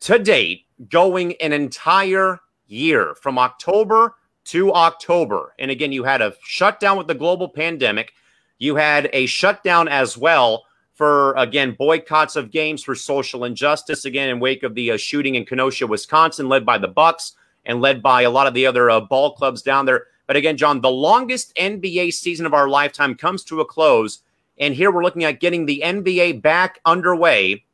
to 0.00 0.18
date 0.18 0.64
going 0.88 1.34
an 1.36 1.52
entire 1.52 2.40
year 2.66 3.14
from 3.14 3.38
October 3.38 4.16
to 4.46 4.72
October. 4.72 5.54
And 5.58 5.70
again, 5.70 5.92
you 5.92 6.04
had 6.04 6.22
a 6.22 6.34
shutdown 6.42 6.96
with 6.96 7.06
the 7.06 7.14
global 7.14 7.48
pandemic. 7.48 8.12
You 8.58 8.76
had 8.76 9.10
a 9.12 9.26
shutdown 9.26 9.88
as 9.88 10.16
well 10.16 10.64
for, 10.94 11.34
again, 11.34 11.76
boycotts 11.78 12.36
of 12.36 12.50
games 12.50 12.82
for 12.82 12.94
social 12.94 13.44
injustice, 13.44 14.04
again, 14.04 14.30
in 14.30 14.40
wake 14.40 14.62
of 14.62 14.74
the 14.74 14.92
uh, 14.92 14.96
shooting 14.96 15.34
in 15.34 15.44
Kenosha, 15.44 15.86
Wisconsin, 15.86 16.48
led 16.48 16.64
by 16.64 16.78
the 16.78 16.88
Bucks 16.88 17.34
and 17.66 17.80
led 17.80 18.02
by 18.02 18.22
a 18.22 18.30
lot 18.30 18.46
of 18.46 18.54
the 18.54 18.66
other 18.66 18.88
uh, 18.88 19.00
ball 19.00 19.34
clubs 19.34 19.60
down 19.60 19.84
there. 19.84 20.06
But 20.26 20.36
again, 20.36 20.56
John, 20.56 20.80
the 20.80 20.90
longest 20.90 21.54
NBA 21.56 22.12
season 22.12 22.46
of 22.46 22.54
our 22.54 22.68
lifetime 22.68 23.14
comes 23.14 23.44
to 23.44 23.60
a 23.60 23.64
close. 23.64 24.20
And 24.58 24.74
here 24.74 24.90
we're 24.90 25.02
looking 25.02 25.24
at 25.24 25.40
getting 25.40 25.66
the 25.66 25.82
NBA 25.84 26.40
back 26.40 26.80
underway 26.84 27.64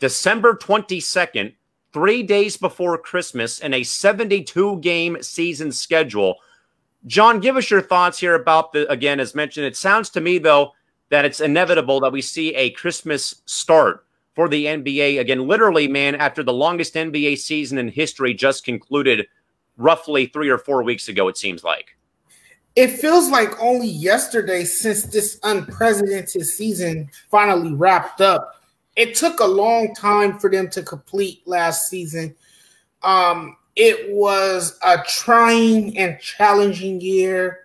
December 0.00 0.54
22nd 0.54 1.54
three 1.92 2.22
days 2.22 2.56
before 2.56 2.96
Christmas 2.98 3.60
in 3.60 3.74
a 3.74 3.82
72 3.82 4.78
game 4.80 5.16
season 5.22 5.72
schedule. 5.72 6.36
John, 7.06 7.40
give 7.40 7.56
us 7.56 7.70
your 7.70 7.80
thoughts 7.80 8.18
here 8.18 8.34
about 8.34 8.72
the, 8.72 8.90
again, 8.90 9.20
as 9.20 9.34
mentioned, 9.34 9.66
it 9.66 9.76
sounds 9.76 10.10
to 10.10 10.20
me, 10.20 10.38
though, 10.38 10.72
that 11.08 11.24
it's 11.24 11.40
inevitable 11.40 12.00
that 12.00 12.12
we 12.12 12.22
see 12.22 12.54
a 12.54 12.70
Christmas 12.70 13.42
start 13.46 14.04
for 14.34 14.48
the 14.48 14.66
NBA. 14.66 15.18
Again, 15.18 15.46
literally, 15.48 15.88
man, 15.88 16.14
after 16.14 16.42
the 16.42 16.52
longest 16.52 16.94
NBA 16.94 17.38
season 17.38 17.78
in 17.78 17.88
history 17.88 18.34
just 18.34 18.64
concluded 18.64 19.26
roughly 19.76 20.26
three 20.26 20.50
or 20.50 20.58
four 20.58 20.82
weeks 20.82 21.08
ago, 21.08 21.28
it 21.28 21.36
seems 21.36 21.64
like. 21.64 21.96
It 22.76 22.88
feels 22.88 23.28
like 23.28 23.60
only 23.60 23.88
yesterday 23.88 24.64
since 24.64 25.02
this 25.02 25.40
unprecedented 25.42 26.46
season 26.46 27.10
finally 27.30 27.74
wrapped 27.74 28.20
up 28.20 28.59
it 29.00 29.14
took 29.14 29.40
a 29.40 29.46
long 29.46 29.94
time 29.94 30.38
for 30.38 30.50
them 30.50 30.68
to 30.68 30.82
complete 30.82 31.40
last 31.46 31.88
season. 31.88 32.34
Um, 33.02 33.56
it 33.74 34.14
was 34.14 34.78
a 34.84 35.02
trying 35.08 35.96
and 35.96 36.20
challenging 36.20 37.00
year 37.00 37.60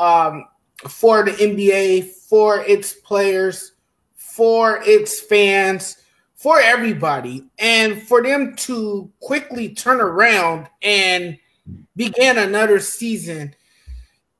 um, 0.00 0.48
for 0.88 1.22
the 1.22 1.30
NBA, 1.30 2.06
for 2.06 2.64
its 2.64 2.94
players, 2.94 3.74
for 4.16 4.82
its 4.82 5.20
fans, 5.20 5.98
for 6.34 6.60
everybody. 6.60 7.44
And 7.60 8.02
for 8.02 8.20
them 8.20 8.56
to 8.56 9.08
quickly 9.20 9.68
turn 9.68 10.00
around 10.00 10.66
and 10.82 11.38
begin 11.94 12.38
another 12.38 12.80
season 12.80 13.54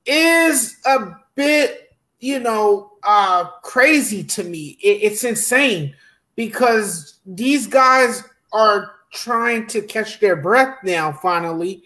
is 0.07 0.79
a 0.87 1.13
bit, 1.37 1.97
you 2.19 2.41
know, 2.41 2.95
uh, 3.05 3.45
crazy 3.63 4.25
to 4.25 4.43
me. 4.43 4.77
It, 4.83 5.03
it's 5.05 5.23
insane 5.23 5.95
because 6.37 7.19
these 7.27 7.67
guys 7.67 8.25
are 8.53 8.93
trying 9.13 9.67
to 9.69 9.83
catch 9.83 10.21
their 10.21 10.37
breath 10.37 10.79
now, 10.83 11.13
finally, 11.13 11.83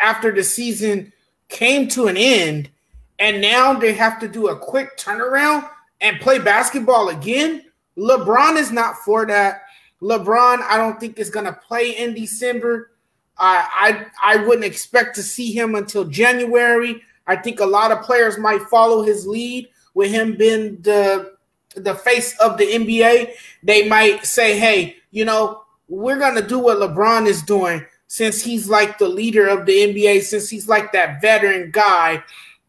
after 0.00 0.32
the 0.32 0.42
season 0.42 1.12
came 1.48 1.88
to 1.88 2.06
an 2.06 2.16
end. 2.16 2.70
And 3.18 3.40
now 3.40 3.74
they 3.74 3.94
have 3.94 4.20
to 4.20 4.28
do 4.28 4.48
a 4.48 4.58
quick 4.58 4.96
turnaround 4.96 5.68
and 6.00 6.20
play 6.20 6.38
basketball 6.38 7.08
again. 7.08 7.64
LeBron 7.96 8.56
is 8.56 8.70
not 8.70 8.96
for 8.98 9.26
that. 9.26 9.62
LeBron, 10.00 10.62
I 10.62 10.76
don't 10.76 11.00
think 11.00 11.18
is 11.18 11.30
going 11.30 11.46
to 11.46 11.52
play 11.52 11.96
in 11.98 12.14
December. 12.14 12.92
Uh, 13.36 13.62
I 13.66 14.06
I 14.22 14.36
wouldn't 14.36 14.64
expect 14.64 15.14
to 15.16 15.22
see 15.22 15.52
him 15.52 15.74
until 15.74 16.04
January. 16.04 17.02
I 17.26 17.36
think 17.36 17.60
a 17.60 17.66
lot 17.66 17.92
of 17.92 18.02
players 18.02 18.38
might 18.38 18.62
follow 18.62 19.02
his 19.02 19.26
lead 19.26 19.68
with 19.94 20.10
him 20.10 20.36
being 20.36 20.80
the 20.82 21.36
the 21.80 21.94
face 21.94 22.36
of 22.38 22.58
the 22.58 22.64
NBA, 22.64 23.32
they 23.62 23.88
might 23.88 24.24
say, 24.24 24.58
hey, 24.58 24.96
you 25.10 25.24
know, 25.24 25.62
we're 25.88 26.18
to 26.18 26.46
do 26.46 26.58
what 26.58 26.78
LeBron 26.78 27.26
is 27.26 27.42
doing 27.42 27.84
since 28.08 28.42
he's 28.42 28.68
like 28.68 28.98
the 28.98 29.08
leader 29.08 29.46
of 29.46 29.66
the 29.66 29.72
NBA, 29.72 30.22
since 30.22 30.48
he's 30.48 30.68
like 30.68 30.92
that 30.92 31.20
veteran 31.20 31.70
guy, 31.70 32.22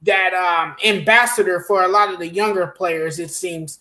that 0.04 0.34
um, 0.34 0.76
ambassador 0.86 1.62
for 1.62 1.84
a 1.84 1.88
lot 1.88 2.14
of 2.14 2.20
the 2.20 2.28
younger 2.28 2.68
players, 2.68 3.20
it 3.20 3.32
seems. 3.32 3.80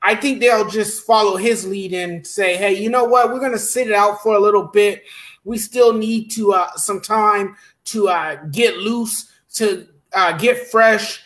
I 0.00 0.14
think 0.14 0.40
they'll 0.40 0.68
just 0.68 1.04
follow 1.04 1.36
his 1.36 1.66
lead 1.66 1.92
and 1.92 2.26
say, 2.26 2.56
hey, 2.56 2.74
you 2.74 2.88
know 2.88 3.04
what? 3.04 3.32
We're 3.32 3.40
to 3.52 3.58
sit 3.58 3.88
it 3.88 3.94
out 3.94 4.22
for 4.22 4.36
a 4.36 4.40
little 4.40 4.64
bit. 4.64 5.02
We 5.44 5.58
still 5.58 5.92
need 5.92 6.30
to 6.32 6.52
uh, 6.52 6.76
some 6.76 7.00
time 7.00 7.56
to 7.86 8.08
uh, 8.08 8.36
get 8.52 8.76
loose, 8.76 9.30
to 9.54 9.88
uh, 10.12 10.36
get 10.36 10.68
fresh, 10.68 11.22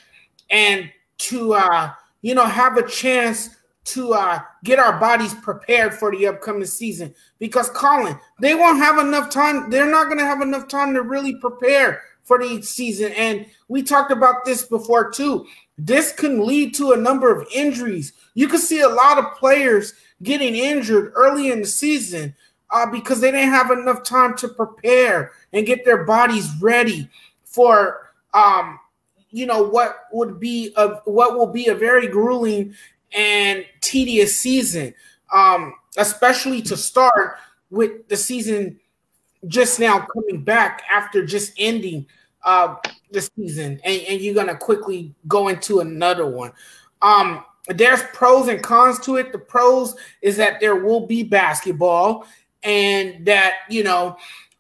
and 0.49 0.91
to 1.19 1.55
uh, 1.55 1.93
you 2.23 2.35
know, 2.35 2.47
have 2.47 2.77
a 2.77 2.89
chance 2.89 3.51
to 3.85 4.15
uh, 4.15 4.41
get 4.65 4.79
our 4.79 4.99
bodies 4.99 5.35
prepared 5.35 5.93
for 5.95 6.13
the 6.13 6.27
upcoming 6.27 6.65
season. 6.65 7.15
Because 7.39 7.69
Callan, 7.71 8.19
they 8.41 8.55
won't 8.55 8.79
have 8.79 8.99
enough 8.99 9.29
time. 9.29 9.71
They're 9.71 9.91
not 9.91 10.07
going 10.07 10.19
to 10.19 10.25
have 10.25 10.41
enough 10.41 10.69
time 10.69 10.95
to 10.95 11.03
really 11.03 11.35
prepare 11.37 12.03
for 12.23 12.39
the 12.39 12.63
season. 12.63 13.13
And 13.13 13.47
we 13.69 13.83
talked 13.83 14.13
about 14.13 14.45
this 14.45 14.65
before 14.65 15.11
too. 15.11 15.47
This 15.77 16.13
can 16.13 16.47
lead 16.47 16.75
to 16.75 16.93
a 16.93 16.97
number 16.97 17.35
of 17.35 17.47
injuries. 17.53 18.13
You 18.35 18.47
can 18.47 18.61
see 18.61 18.81
a 18.81 18.89
lot 18.89 19.19
of 19.19 19.37
players 19.37 19.95
getting 20.23 20.55
injured 20.55 21.13
early 21.17 21.51
in 21.51 21.61
the 21.61 21.67
season 21.67 22.35
uh, 22.71 22.87
because 22.91 23.21
they 23.21 23.33
didn't 23.33 23.51
have 23.51 23.71
enough 23.71 24.05
time 24.05 24.37
to 24.37 24.49
prepare 24.49 25.33
and 25.53 25.67
get 25.67 25.85
their 25.85 26.05
bodies 26.05 26.49
ready 26.61 27.09
for 27.45 28.13
um, 28.33 28.79
you 29.33 29.47
know 29.47 29.63
what 29.63 30.05
would 30.13 30.39
be 30.39 30.73
a 30.77 30.89
what 31.05 31.37
will 31.37 31.47
be 31.47 31.69
a 31.69 31.75
very 31.75 32.07
grueling 32.07 32.75
and 33.13 33.65
tedious 33.81 34.39
season, 34.39 34.95
um, 35.33 35.75
especially 35.97 36.63
to 36.63 36.77
start 36.77 37.39
with 37.71 38.07
the 38.09 38.17
season 38.17 38.79
just 39.49 39.81
now 39.81 40.07
coming 40.15 40.45
back 40.45 40.83
after 40.93 41.25
just 41.25 41.53
ending 41.59 42.07
uh, 42.45 42.77
the 43.11 43.23
season, 43.23 43.81
and, 43.85 44.03
and 44.03 44.21
you're 44.21 44.35
gonna 44.35 44.57
quickly 44.57 45.15
go 45.27 45.49
into 45.49 45.81
another 45.81 46.27
one. 46.27 46.53
Um, 47.01 47.45
there's 47.69 48.03
pros 48.13 48.49
and 48.49 48.63
cons 48.63 49.01
to 49.01 49.17
it. 49.17 49.33
The 49.33 49.39
pros 49.39 49.95
is 50.21 50.37
that 50.37 50.61
there 50.61 50.77
will 50.77 51.07
be 51.07 51.23
basketball, 51.23 52.27
and 52.63 53.25
that 53.27 53.55
you 53.71 53.83
know 53.83 54.17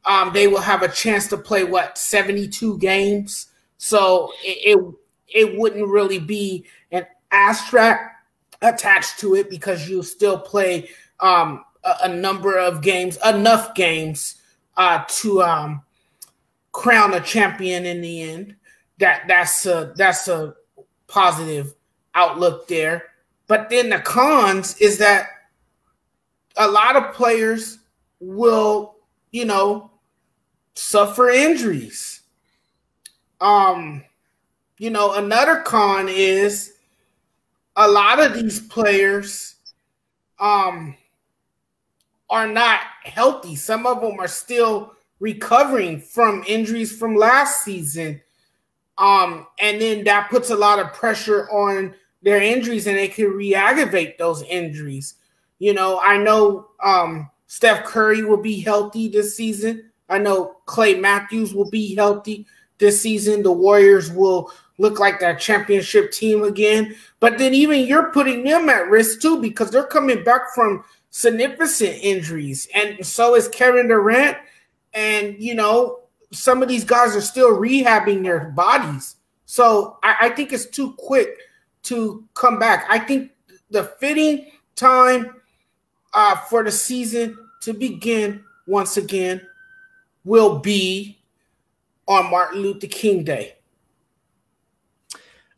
um, 0.06 0.32
they 0.32 0.46
will 0.46 0.60
have 0.60 0.82
a 0.82 0.88
chance 0.88 1.28
to 1.28 1.36
play 1.36 1.64
what 1.64 1.98
72 1.98 2.78
games 2.78 3.48
so 3.82 4.30
it, 4.44 4.78
it, 4.78 4.94
it 5.26 5.58
wouldn't 5.58 5.88
really 5.88 6.20
be 6.20 6.64
an 6.92 7.04
asterisk 7.32 7.98
attached 8.60 9.18
to 9.18 9.34
it 9.34 9.50
because 9.50 9.88
you 9.88 10.04
still 10.04 10.38
play 10.38 10.88
um, 11.18 11.64
a, 11.82 11.94
a, 12.04 12.08
number 12.08 12.56
of 12.56 12.80
games, 12.80 13.18
enough 13.26 13.74
games 13.74 14.36
uh, 14.76 15.02
to 15.08 15.42
um, 15.42 15.82
crown 16.70 17.12
a 17.14 17.20
champion 17.20 17.84
in 17.84 18.00
the 18.02 18.22
end. 18.22 18.54
That 18.98 19.24
that's 19.26 19.66
a 19.66 19.92
that's 19.96 20.28
a 20.28 20.54
positive 21.08 21.74
outlook 22.14 22.68
there. 22.68 23.06
But 23.48 23.68
then 23.68 23.90
the 23.90 23.98
cons 23.98 24.76
is 24.80 24.98
that 24.98 25.26
a 26.56 26.68
lot 26.68 26.94
of 26.94 27.14
players 27.14 27.80
will, 28.20 28.94
you 29.32 29.44
know, 29.44 29.90
suffer 30.74 31.30
injuries. 31.30 32.11
Um, 33.42 34.04
you 34.78 34.90
know, 34.90 35.14
another 35.14 35.56
con 35.58 36.08
is 36.08 36.74
a 37.76 37.88
lot 37.88 38.20
of 38.20 38.34
these 38.34 38.60
players 38.60 39.56
um 40.38 40.96
are 42.30 42.48
not 42.48 42.80
healthy. 43.04 43.54
Some 43.56 43.84
of 43.86 44.00
them 44.00 44.18
are 44.18 44.28
still 44.28 44.94
recovering 45.20 46.00
from 46.00 46.42
injuries 46.48 46.96
from 46.96 47.14
last 47.14 47.62
season. 47.62 48.20
Um, 48.96 49.46
and 49.60 49.80
then 49.80 50.04
that 50.04 50.30
puts 50.30 50.50
a 50.50 50.56
lot 50.56 50.78
of 50.78 50.94
pressure 50.94 51.48
on 51.50 51.94
their 52.22 52.40
injuries 52.40 52.86
and 52.86 52.96
they 52.96 53.08
can 53.08 53.26
re-aggravate 53.26 54.16
those 54.16 54.42
injuries. 54.44 55.14
You 55.58 55.74
know, 55.74 56.00
I 56.02 56.16
know 56.16 56.68
um, 56.82 57.30
Steph 57.48 57.84
Curry 57.84 58.24
will 58.24 58.40
be 58.40 58.60
healthy 58.60 59.08
this 59.08 59.36
season. 59.36 59.90
I 60.08 60.18
know 60.18 60.56
Clay 60.64 60.94
Matthews 60.94 61.54
will 61.54 61.70
be 61.70 61.94
healthy 61.94 62.46
this 62.82 63.00
season. 63.00 63.42
The 63.42 63.52
Warriors 63.52 64.10
will 64.10 64.52
look 64.76 64.98
like 64.98 65.20
that 65.20 65.40
championship 65.40 66.12
team 66.12 66.42
again. 66.42 66.94
But 67.20 67.38
then 67.38 67.54
even 67.54 67.86
you're 67.86 68.12
putting 68.12 68.44
them 68.44 68.68
at 68.68 68.90
risk 68.90 69.22
too 69.22 69.40
because 69.40 69.70
they're 69.70 69.86
coming 69.86 70.22
back 70.24 70.52
from 70.54 70.84
significant 71.10 71.98
injuries. 72.02 72.68
And 72.74 73.06
so 73.06 73.34
is 73.34 73.48
Kevin 73.48 73.88
Durant. 73.88 74.36
And, 74.92 75.36
you 75.38 75.54
know, 75.54 76.00
some 76.32 76.62
of 76.62 76.68
these 76.68 76.84
guys 76.84 77.16
are 77.16 77.22
still 77.22 77.56
rehabbing 77.56 78.22
their 78.22 78.50
bodies. 78.50 79.16
So 79.46 79.98
I, 80.02 80.16
I 80.22 80.28
think 80.30 80.52
it's 80.52 80.66
too 80.66 80.94
quick 80.98 81.38
to 81.84 82.24
come 82.34 82.58
back. 82.58 82.86
I 82.88 82.98
think 82.98 83.30
the 83.70 83.84
fitting 83.84 84.50
time 84.74 85.36
uh, 86.12 86.36
for 86.36 86.64
the 86.64 86.72
season 86.72 87.38
to 87.62 87.72
begin 87.72 88.44
once 88.66 88.96
again 88.96 89.46
will 90.24 90.58
be 90.58 91.21
on 92.06 92.30
Martin 92.30 92.60
Luther 92.60 92.86
King 92.86 93.24
Day. 93.24 93.54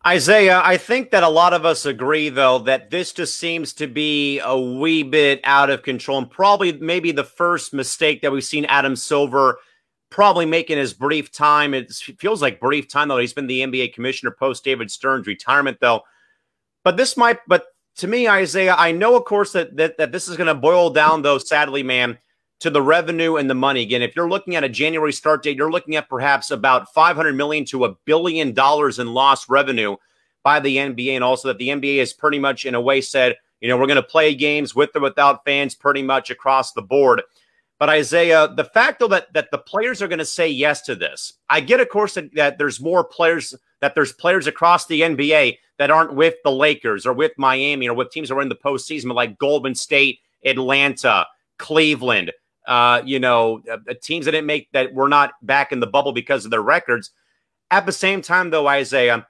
Isaiah, 0.07 0.61
I 0.63 0.77
think 0.77 1.13
that 1.13 1.23
a 1.23 1.29
lot 1.29 1.55
of 1.55 1.65
us 1.65 1.87
agree, 1.87 2.29
though, 2.29 2.59
that 2.61 2.91
this 2.91 3.13
just 3.13 3.39
seems 3.39 3.73
to 3.75 3.87
be 3.87 4.39
a 4.41 4.59
wee 4.59 5.03
bit 5.03 5.41
out 5.45 5.71
of 5.71 5.83
control 5.83 6.19
and 6.19 6.31
probably 6.31 6.73
maybe 6.73 7.11
the 7.11 7.25
first 7.25 7.73
mistake 7.73 8.21
that 8.21 8.31
we've 8.31 8.45
seen 8.45 8.67
Adam 8.67 8.97
Silver 8.97 9.59
probably 10.11 10.45
make 10.45 10.69
in 10.69 10.77
his 10.77 10.93
brief 10.93 11.33
time. 11.33 11.73
It 11.73 11.91
feels 11.91 12.43
like 12.43 12.61
brief 12.61 12.87
time, 12.87 13.09
though. 13.09 13.17
He's 13.17 13.33
been 13.33 13.47
the 13.47 13.63
NBA 13.63 13.95
commissioner 13.95 14.31
post 14.31 14.63
David 14.63 14.91
Stern's 14.91 15.27
retirement, 15.27 15.79
though. 15.81 16.03
But 16.85 16.99
this 16.99 17.17
might, 17.17 17.39
but 17.49 17.65
to 17.97 18.07
me, 18.07 18.29
Isaiah, 18.29 18.75
I 18.77 18.93
know, 18.93 19.17
of 19.17 19.25
course, 19.25 19.53
that 19.53 19.75
that, 19.79 19.97
that 19.97 20.13
this 20.13 20.29
is 20.29 20.37
going 20.37 20.49
to 20.49 20.55
boil 20.55 20.91
down, 20.91 21.23
though, 21.23 21.39
sadly, 21.39 21.83
man, 21.83 22.19
to 22.65 22.71
the 22.71 22.81
revenue 22.81 23.37
and 23.37 23.51
the 23.51 23.55
money. 23.55 23.83
Again, 23.83 24.01
if 24.01 24.17
you're 24.17 24.31
looking 24.31 24.57
at 24.57 24.65
a 24.65 24.71
January 24.71 25.12
start 25.12 25.43
date, 25.43 25.59
you're 25.59 25.71
looking 25.71 25.97
at 25.97 26.09
perhaps 26.09 26.51
about 26.51 26.91
500 26.95 27.37
million 27.37 27.67
to 27.67 27.85
a 27.85 27.95
billion 28.07 28.55
dollars 28.55 28.99
in 28.99 29.12
lost 29.12 29.51
revenue 29.51 29.97
by 30.43 30.61
the 30.61 30.79
NBA, 30.79 31.11
and 31.11 31.23
also 31.23 31.49
that 31.49 31.59
the 31.59 31.69
NBA 31.69 31.99
has 31.99 32.15
pretty 32.15 32.39
much, 32.39 32.65
in 32.65 32.75
a 32.75 32.81
way, 32.81 33.03
said, 33.03 33.37
you 33.61 33.69
know, 33.69 33.77
we're 33.77 33.87
going 33.87 33.97
to 33.97 34.03
play 34.03 34.35
games 34.35 34.75
with 34.75 34.97
or 34.97 35.03
without 35.03 35.45
fans, 35.45 35.75
pretty 35.75 36.03
much 36.03 36.31
across 36.31 36.73
the 36.73 36.81
board. 36.81 37.21
But 37.79 37.91
Isaiah, 37.91 38.49
the 38.49 38.65
fact 38.65 38.99
though 38.99 39.09
that 39.09 39.31
that 39.35 39.51
the 39.51 39.59
players 39.59 40.01
are 40.01 40.09
going 40.09 40.19
to 40.19 40.25
say 40.25 40.49
yes 40.49 40.81
to 40.83 40.95
this, 40.95 41.35
I 41.51 41.61
get, 41.61 41.81
of 41.81 41.91
course, 41.91 42.15
that, 42.15 42.35
that 42.35 42.57
there's 42.57 42.81
more 42.81 43.05
players 43.05 43.55
that 43.83 43.95
there's 43.95 44.15
players 44.15 44.47
across 44.47 44.87
the 44.87 45.03
NBA 45.03 45.59
that 45.79 45.91
aren't 45.91 46.15
with 46.15 46.37
the 46.45 46.51
Lakers 46.51 47.05
or 47.05 47.12
with 47.12 47.33
Miami 47.37 47.91
or 47.91 47.95
with 47.95 48.11
teams 48.11 48.31
that 48.31 48.37
are 48.37 48.41
in 48.41 48.49
the 48.49 48.55
postseason, 48.55 49.12
like 49.12 49.39
Golden 49.39 49.75
State, 49.75 50.21
Atlanta, 50.47 51.27
Cleveland, 51.59 52.33
uh, 52.67 53.03
you 53.05 53.19
know, 53.19 53.62
uh, 53.71 53.79
teams 54.03 54.25
that 54.25 54.33
didn't 54.33 54.47
make 54.47 54.71
that 54.73 54.95
were 54.95 55.09
not 55.09 55.33
back 55.43 55.73
in 55.73 55.81
the 55.81 55.87
bubble 55.87 56.12
because 56.12 56.45
of 56.45 56.51
their 56.51 56.62
records. 56.62 57.11
At 57.71 57.87
the 57.87 57.93
same 57.93 58.23
time, 58.23 58.51
though, 58.51 58.67
Isaiah, 58.67 59.27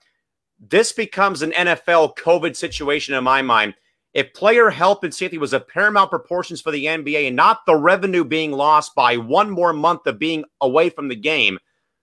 this 0.60 0.92
becomes 0.92 1.42
an 1.42 1.52
NFL 1.52 2.16
COVID 2.16 2.56
situation 2.56 3.14
in 3.14 3.24
my 3.24 3.42
mind. 3.42 3.74
If 4.12 4.32
player 4.32 4.70
health 4.70 5.02
and 5.02 5.12
safety 5.12 5.38
was 5.38 5.52
of 5.52 5.66
paramount 5.66 6.10
proportions 6.10 6.60
for 6.60 6.70
the 6.70 6.86
NBA 6.86 7.26
and 7.26 7.34
not 7.34 7.66
the 7.66 7.74
revenue 7.74 8.24
being 8.24 8.52
lost 8.52 8.94
by 8.94 9.16
one 9.16 9.50
more 9.50 9.72
month 9.72 10.06
of 10.06 10.20
being 10.20 10.44
away 10.60 10.88
from 10.88 11.08
the 11.08 11.16
game, 11.16 11.58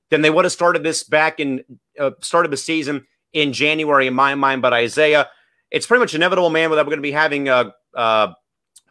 then 0.10 0.22
they 0.22 0.30
would 0.30 0.44
have 0.44 0.52
started 0.52 0.84
this 0.84 1.04
back 1.04 1.40
in 1.40 1.64
uh, 1.98 2.12
started 2.20 2.52
the 2.52 2.58
season 2.58 3.08
in 3.32 3.54
January 3.54 4.08
in 4.08 4.14
my 4.14 4.36
mind. 4.36 4.62
But 4.62 4.74
Isaiah, 4.74 5.30
it's 5.72 5.88
pretty 5.88 6.02
much 6.02 6.14
inevitable, 6.14 6.50
man, 6.50 6.70
that 6.72 6.78
we're 6.78 6.84
going 6.84 6.98
to 6.98 7.02
be 7.02 7.14
having 7.14 7.48
uh, 7.48 7.72
uh, 7.96 8.34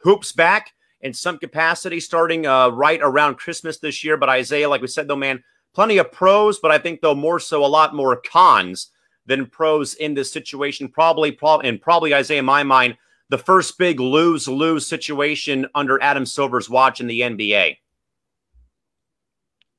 hoops 0.03 0.32
back 0.32 0.72
in 1.01 1.12
some 1.12 1.38
capacity 1.38 2.01
starting 2.01 2.46
uh, 2.46 2.68
right 2.68 3.01
around 3.03 3.36
Christmas 3.36 3.78
this 3.78 4.05
year. 4.05 4.16
But 4.16 4.28
Isaiah, 4.28 4.68
like 4.68 4.80
we 4.80 4.86
said, 4.86 5.09
though, 5.09 5.16
man, 5.16 5.42
plenty 5.74 5.98
of 5.98 6.12
pros, 6.12 6.59
but 6.59 6.70
I 6.70 6.78
think 6.78 7.01
though 7.01 7.14
more 7.14 7.40
so 7.40 7.64
a 7.64 7.66
lot 7.66 7.94
more 7.94 8.20
cons 8.20 8.90
than 9.26 9.46
pros 9.46 9.94
in 9.94 10.14
this 10.14 10.32
situation. 10.32 10.88
Probably, 10.88 11.32
pro- 11.32 11.61
and 11.61 11.80
probably 11.80 12.14
Isaiah, 12.14 12.40
in 12.40 12.44
my 12.44 12.62
mind, 12.62 12.96
the 13.28 13.38
first 13.38 13.78
big 13.78 14.01
lose 14.01 14.48
lose 14.48 14.86
situation 14.86 15.66
under 15.74 16.03
Adam 16.03 16.26
Silver's 16.26 16.68
watch 16.68 17.01
in 17.01 17.07
the 17.07 17.20
NBA. 17.20 17.76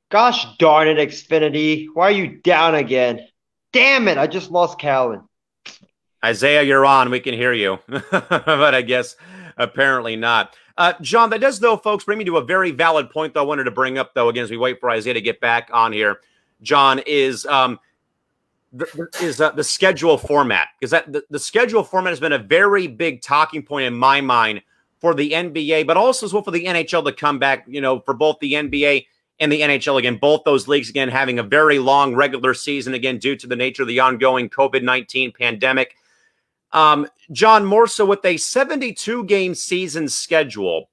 Gosh 0.09 0.45
darn 0.57 0.87
it, 0.87 0.97
Xfinity. 0.97 1.87
Why 1.93 2.07
are 2.07 2.11
you 2.11 2.27
down 2.41 2.75
again? 2.75 3.27
Damn 3.73 4.07
it, 4.07 4.17
I 4.17 4.27
just 4.27 4.51
lost 4.51 4.79
Callan. 4.79 5.21
Isaiah, 6.23 6.61
you're 6.61 6.85
on. 6.85 7.09
We 7.09 7.19
can 7.19 7.33
hear 7.33 7.53
you. 7.53 7.79
but 7.87 8.75
I 8.75 8.81
guess 8.81 9.15
apparently 9.57 10.15
not. 10.15 10.55
Uh, 10.77 10.93
John, 11.01 11.29
that 11.31 11.41
does, 11.41 11.59
though, 11.59 11.77
folks, 11.77 12.03
bring 12.03 12.17
me 12.17 12.25
to 12.25 12.37
a 12.37 12.43
very 12.43 12.71
valid 12.71 13.09
point, 13.09 13.33
though, 13.33 13.41
I 13.41 13.45
wanted 13.45 13.65
to 13.65 13.71
bring 13.71 13.97
up, 13.97 14.13
though, 14.13 14.29
again, 14.29 14.43
as 14.43 14.51
we 14.51 14.57
wait 14.57 14.79
for 14.79 14.89
Isaiah 14.89 15.13
to 15.13 15.21
get 15.21 15.39
back 15.39 15.69
on 15.73 15.91
here. 15.91 16.21
John, 16.61 16.99
is 17.05 17.45
um, 17.45 17.79
the, 18.73 19.07
is 19.21 19.41
uh, 19.41 19.51
the 19.51 19.63
schedule 19.63 20.17
format 20.17 20.69
because 20.79 20.91
that 20.91 21.11
the, 21.11 21.23
the 21.29 21.39
schedule 21.39 21.83
format 21.83 22.11
has 22.11 22.19
been 22.19 22.33
a 22.33 22.39
very 22.39 22.87
big 22.87 23.21
talking 23.21 23.63
point 23.63 23.85
in 23.85 23.93
my 23.93 24.21
mind 24.21 24.61
for 24.99 25.13
the 25.13 25.31
NBA, 25.31 25.87
but 25.87 25.97
also 25.97 26.25
as 26.25 26.33
well 26.33 26.43
for 26.43 26.51
the 26.51 26.65
NHL 26.65 27.03
to 27.05 27.11
come 27.11 27.39
back. 27.39 27.65
You 27.67 27.81
know, 27.81 27.99
for 27.99 28.13
both 28.13 28.39
the 28.39 28.53
NBA 28.53 29.07
and 29.39 29.51
the 29.51 29.61
NHL 29.61 29.99
again, 29.99 30.17
both 30.17 30.43
those 30.45 30.67
leagues 30.67 30.89
again 30.89 31.09
having 31.09 31.39
a 31.39 31.43
very 31.43 31.79
long 31.79 32.15
regular 32.15 32.53
season 32.53 32.93
again 32.93 33.17
due 33.17 33.35
to 33.35 33.47
the 33.47 33.55
nature 33.55 33.81
of 33.81 33.87
the 33.87 33.99
ongoing 33.99 34.49
COVID 34.49 34.83
nineteen 34.83 35.31
pandemic. 35.31 35.95
Um, 36.73 37.07
John, 37.31 37.65
more 37.65 37.87
with 37.99 38.25
a 38.25 38.37
72 38.37 39.25
game 39.25 39.55
season 39.55 40.07
schedule, 40.07 40.89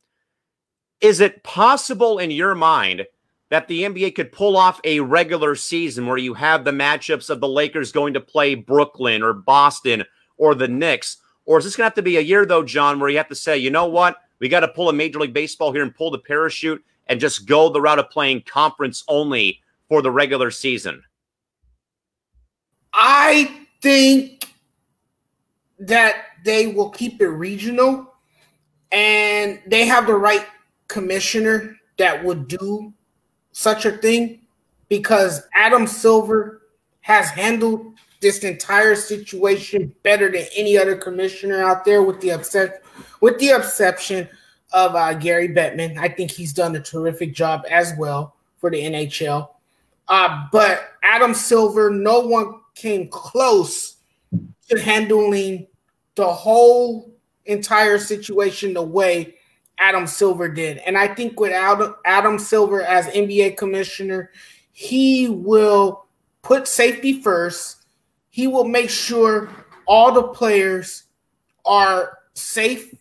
is 1.00 1.20
it 1.20 1.42
possible 1.44 2.18
in 2.18 2.30
your 2.30 2.54
mind 2.54 3.06
that 3.50 3.68
the 3.68 3.84
NBA 3.84 4.14
could 4.14 4.32
pull 4.32 4.56
off 4.56 4.80
a 4.84 5.00
regular 5.00 5.54
season 5.54 6.06
where 6.06 6.18
you 6.18 6.34
have 6.34 6.64
the 6.64 6.70
matchups 6.70 7.30
of 7.30 7.40
the 7.40 7.48
Lakers 7.48 7.92
going 7.92 8.14
to 8.14 8.20
play 8.20 8.54
Brooklyn 8.54 9.22
or 9.22 9.32
Boston 9.32 10.04
or 10.36 10.54
the 10.54 10.68
Knicks? 10.68 11.18
Or 11.46 11.58
is 11.58 11.64
this 11.64 11.76
going 11.76 11.84
to 11.84 11.90
have 11.90 11.94
to 11.94 12.02
be 12.02 12.18
a 12.18 12.22
year, 12.22 12.44
though, 12.44 12.62
John, 12.62 13.00
where 13.00 13.08
you 13.08 13.16
have 13.16 13.28
to 13.28 13.34
say, 13.34 13.56
you 13.56 13.70
know 13.70 13.86
what? 13.86 14.18
We 14.38 14.48
got 14.48 14.60
to 14.60 14.68
pull 14.68 14.88
a 14.88 14.92
Major 14.92 15.20
League 15.20 15.32
Baseball 15.32 15.72
here 15.72 15.82
and 15.82 15.94
pull 15.94 16.10
the 16.10 16.18
parachute 16.18 16.84
and 17.06 17.20
just 17.20 17.46
go 17.46 17.70
the 17.70 17.80
route 17.80 17.98
of 17.98 18.10
playing 18.10 18.42
conference 18.42 19.02
only 19.08 19.60
for 19.88 20.02
the 20.02 20.10
regular 20.10 20.50
season? 20.50 21.02
I 22.92 23.66
think 23.80 24.52
that 25.78 26.26
they 26.44 26.68
will 26.68 26.90
keep 26.90 27.20
it 27.20 27.28
regional 27.28 28.14
and 28.90 29.60
they 29.66 29.86
have 29.86 30.06
the 30.06 30.14
right 30.14 30.46
commissioner 30.88 31.76
that 31.98 32.24
would 32.24 32.48
do 32.48 32.92
such 33.52 33.84
a 33.84 33.92
thing 33.92 34.40
because 34.88 35.42
Adam 35.54 35.86
Silver 35.86 36.62
has 37.00 37.28
handled 37.30 37.94
this 38.20 38.42
entire 38.44 38.94
situation 38.94 39.94
better 40.02 40.30
than 40.30 40.44
any 40.56 40.76
other 40.76 40.96
commissioner 40.96 41.62
out 41.62 41.84
there 41.84 42.02
with 42.02 42.20
the 42.20 42.30
upset 42.30 42.82
with 43.20 43.38
the 43.38 43.50
exception 43.50 44.28
of 44.72 44.94
uh, 44.94 45.14
Gary 45.14 45.48
Bettman. 45.48 45.96
I 45.98 46.08
think 46.08 46.30
he's 46.30 46.52
done 46.52 46.74
a 46.76 46.80
terrific 46.80 47.34
job 47.34 47.64
as 47.70 47.94
well 47.96 48.34
for 48.58 48.70
the 48.70 48.80
NHL. 48.80 49.48
Uh, 50.08 50.46
but 50.52 50.92
Adam 51.02 51.34
Silver, 51.34 51.90
no 51.90 52.20
one 52.20 52.60
came 52.74 53.08
close 53.08 53.97
handling 54.76 55.66
the 56.14 56.30
whole 56.30 57.14
entire 57.46 57.98
situation 57.98 58.74
the 58.74 58.82
way 58.82 59.36
Adam 59.78 60.06
Silver 60.06 60.48
did. 60.48 60.78
And 60.78 60.98
I 60.98 61.08
think 61.14 61.38
without 61.40 61.98
Adam 62.04 62.38
Silver 62.38 62.82
as 62.82 63.06
NBA 63.06 63.56
commissioner, 63.56 64.30
he 64.72 65.28
will 65.28 66.06
put 66.42 66.66
safety 66.66 67.22
first. 67.22 67.86
He 68.30 68.46
will 68.46 68.64
make 68.64 68.90
sure 68.90 69.50
all 69.86 70.12
the 70.12 70.28
players 70.28 71.04
are 71.64 72.18
safe 72.34 72.94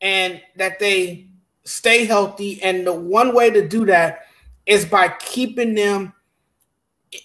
and 0.00 0.40
that 0.56 0.78
they 0.78 1.28
stay 1.64 2.04
healthy. 2.04 2.62
And 2.62 2.86
the 2.86 2.92
one 2.92 3.34
way 3.34 3.50
to 3.50 3.66
do 3.66 3.86
that 3.86 4.26
is 4.66 4.84
by 4.84 5.08
keeping 5.20 5.74
them 5.74 6.12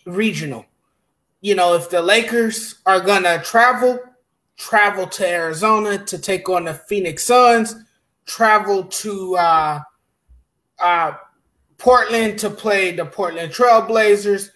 regional. 0.06 0.66
You 1.48 1.56
know, 1.56 1.76
if 1.76 1.90
the 1.90 2.02
Lakers 2.02 2.76
are 2.86 3.00
going 3.00 3.24
to 3.24 3.42
travel, 3.42 4.02
travel 4.58 5.08
to 5.08 5.26
Arizona 5.26 5.98
to 5.98 6.18
take 6.18 6.50
on 6.50 6.66
the 6.66 6.74
Phoenix 6.74 7.24
Suns, 7.24 7.74
travel 8.26 8.84
to 8.84 9.38
uh, 9.38 9.80
uh, 10.78 11.14
Portland 11.78 12.38
to 12.40 12.50
play 12.50 12.92
the 12.92 13.06
Portland 13.06 13.54
Trailblazers, 13.54 14.50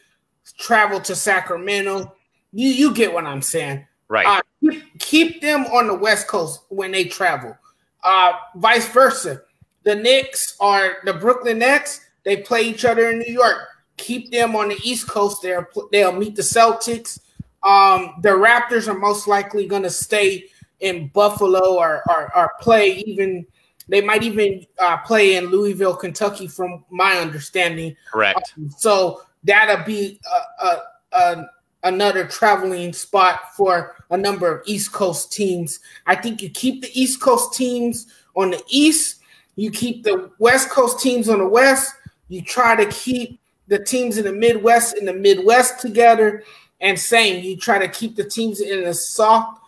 travel 0.59 0.99
to 0.99 1.15
Sacramento. 1.15 2.13
You 2.51 2.67
you 2.67 2.93
get 2.93 3.13
what 3.13 3.25
I'm 3.25 3.41
saying, 3.41 3.87
right? 4.09 4.27
Uh, 4.27 4.41
keep, 4.59 4.99
keep, 4.99 5.41
them 5.41 5.67
on 5.67 5.87
the 5.87 5.95
West 5.95 6.27
Coast 6.27 6.65
when 6.67 6.91
they 6.91 7.05
travel. 7.05 7.57
Uh, 8.03 8.33
vice 8.57 8.89
versa, 8.89 9.43
the 9.83 9.95
Knicks 9.95 10.57
are 10.59 10.97
the 11.05 11.13
Brooklyn 11.13 11.59
Nets 11.59 12.01
they 12.25 12.35
play 12.35 12.63
each 12.63 12.83
other 12.83 13.11
in 13.11 13.19
New 13.19 13.31
York. 13.31 13.69
Keep 14.01 14.31
them 14.31 14.55
on 14.55 14.69
the 14.69 14.79
East 14.83 15.07
Coast. 15.07 15.41
They'll 15.41 15.65
they'll 15.91 16.11
meet 16.11 16.35
the 16.35 16.41
Celtics. 16.41 17.19
Um, 17.63 18.15
the 18.21 18.29
Raptors 18.29 18.87
are 18.87 18.97
most 18.97 19.27
likely 19.27 19.67
going 19.67 19.83
to 19.83 19.89
stay 19.89 20.45
in 20.79 21.09
Buffalo 21.09 21.77
or, 21.77 22.01
or, 22.09 22.35
or 22.35 22.51
play 22.59 22.95
even 23.05 23.45
they 23.91 23.99
might 23.99 24.23
even 24.23 24.65
uh, 24.79 24.97
play 24.99 25.35
in 25.35 25.47
Louisville, 25.47 25.95
Kentucky, 25.95 26.47
from 26.47 26.85
my 26.89 27.17
understanding. 27.17 27.95
Correct. 28.09 28.53
Um, 28.57 28.69
so 28.69 29.23
that'll 29.43 29.85
be 29.85 30.17
a, 30.31 30.65
a, 30.65 30.81
a, 31.11 31.49
another 31.83 32.25
traveling 32.25 32.93
spot 32.93 33.53
for 33.53 33.97
a 34.09 34.17
number 34.17 34.49
of 34.49 34.61
East 34.65 34.93
Coast 34.93 35.33
teams. 35.33 35.81
I 36.05 36.15
think 36.15 36.41
you 36.41 36.49
keep 36.49 36.81
the 36.81 36.89
East 36.97 37.19
Coast 37.19 37.53
teams 37.53 38.07
on 38.35 38.51
the 38.51 38.63
East, 38.69 39.21
you 39.57 39.69
keep 39.69 40.03
the 40.03 40.31
West 40.39 40.69
Coast 40.69 41.01
teams 41.01 41.27
on 41.27 41.39
the 41.39 41.47
West, 41.47 41.93
you 42.29 42.41
try 42.41 42.77
to 42.77 42.89
keep 42.91 43.40
the 43.71 43.79
teams 43.79 44.17
in 44.17 44.25
the 44.25 44.33
Midwest 44.33 44.97
in 44.97 45.05
the 45.05 45.13
Midwest 45.13 45.79
together, 45.79 46.43
and 46.81 46.99
same, 46.99 47.41
you 47.41 47.55
try 47.55 47.79
to 47.79 47.87
keep 47.87 48.17
the 48.17 48.23
teams 48.25 48.59
in 48.59 48.83
the 48.83 48.93
South 48.93 49.59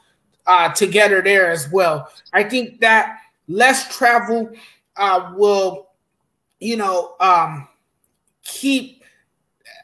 uh, 0.45 0.74
together 0.74 1.22
there 1.22 1.49
as 1.49 1.72
well. 1.72 2.12
I 2.34 2.43
think 2.43 2.82
that 2.82 3.20
less 3.47 3.95
travel 3.95 4.51
uh, 4.97 5.32
will, 5.38 5.88
you 6.60 6.76
know, 6.76 7.16
um, 7.22 7.70
keep 8.43 9.04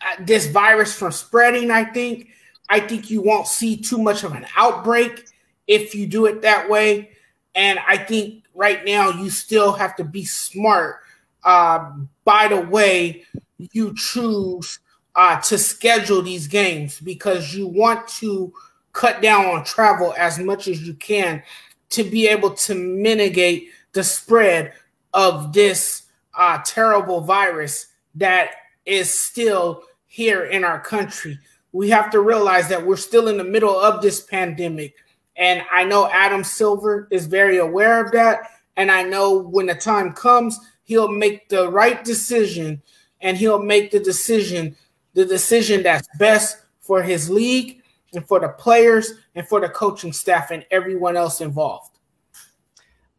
uh, 0.01 0.22
this 0.26 0.47
virus 0.47 0.93
from 0.93 1.13
spreading. 1.13 1.72
I 1.72 1.86
think. 1.86 2.28
I 2.67 2.82
think 2.82 3.09
you 3.09 3.22
won't 3.22 3.47
see 3.47 3.78
too 3.78 3.97
much 3.97 4.24
of 4.24 4.34
an 4.34 4.45
outbreak 4.57 5.28
if 5.65 5.95
you 5.95 6.05
do 6.07 6.26
it 6.26 6.41
that 6.41 6.70
way. 6.70 7.11
And 7.55 7.80
I 7.88 7.97
think 7.97 8.43
right 8.53 8.84
now 8.86 9.11
you 9.11 9.30
still 9.30 9.72
have 9.72 9.95
to 9.95 10.03
be 10.03 10.26
smart 10.26 10.97
uh, 11.43 11.93
by 12.26 12.49
the 12.49 12.61
way 12.61 13.26
you 13.60 13.93
choose 13.95 14.80
uh, 15.16 15.39
to 15.41 15.57
schedule 15.57 16.22
these 16.22 16.47
games 16.47 16.99
because 16.99 17.53
you 17.53 17.68
want 17.68 18.07
to 18.07 18.53
cut 18.93 19.22
down 19.22 19.45
on 19.45 19.64
travel 19.64 20.14
as 20.18 20.39
much 20.39 20.68
as 20.68 20.82
you 20.82 20.93
can 20.95 21.43
to 21.89 22.03
be 22.03 22.28
able 22.28 22.51
to 22.51 22.76
mitigate 22.76 23.70
the 23.93 24.03
spread 24.03 24.74
of 25.14 25.53
this 25.53 26.03
uh, 26.36 26.60
terrible 26.64 27.22
virus 27.22 27.88
that 28.16 28.51
is 28.86 29.14
still 29.14 29.84
here 30.07 30.45
in 30.45 30.64
our 30.64 30.80
country. 30.80 31.38
We 31.72 31.89
have 31.89 32.10
to 32.12 32.22
realize 32.22 32.68
that 32.70 32.86
we're 32.86 32.97
still 32.97 33.28
in 33.28 33.38
the 33.38 33.43
middle 33.43 33.78
of 33.78 34.01
this 34.01 34.22
pandemic. 34.22 34.95
And 35.36 35.64
I 35.72 35.84
know 35.84 36.10
Adam 36.10 36.43
Silver 36.43 37.07
is 37.12 37.28
very 37.28 37.57
aware 37.57 38.03
of 38.03 38.12
that. 38.14 38.51
And 38.78 38.91
I 38.91 39.03
know 39.03 39.38
when 39.38 39.68
the 39.68 39.76
time 39.76 40.14
comes, 40.14 40.60
he'll 40.84 41.12
make 41.12 41.49
the 41.49 41.70
right 41.70 42.03
decision 42.03 42.82
and 43.22 43.38
he'll 43.38 43.61
make 43.61 43.91
the 43.91 43.99
decision, 43.99 44.76
the 45.13 45.26
decision 45.26 45.84
that's 45.84 46.07
best 46.17 46.57
for 46.80 47.01
his 47.03 47.30
league 47.30 47.82
and 48.13 48.28
for 48.28 48.39
the 48.39 48.49
players 48.49 49.13
and 49.36 49.47
for 49.47 49.59
the 49.59 49.70
coaching 49.70 50.13
staff 50.13 50.51
and 50.51 50.65
everyone 50.72 51.15
else 51.15 51.41
involved. 51.41 51.97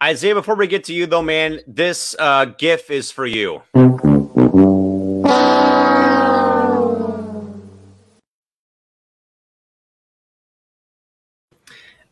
Isaiah, 0.03 0.35
before 0.35 0.55
we 0.55 0.67
get 0.67 0.85
to 0.85 0.95
you, 0.95 1.07
though, 1.07 1.23
man, 1.23 1.61
this 1.67 2.17
uh, 2.19 2.47
GIF 2.47 2.91
is 2.91 3.11
for 3.11 3.27
you. 3.27 3.63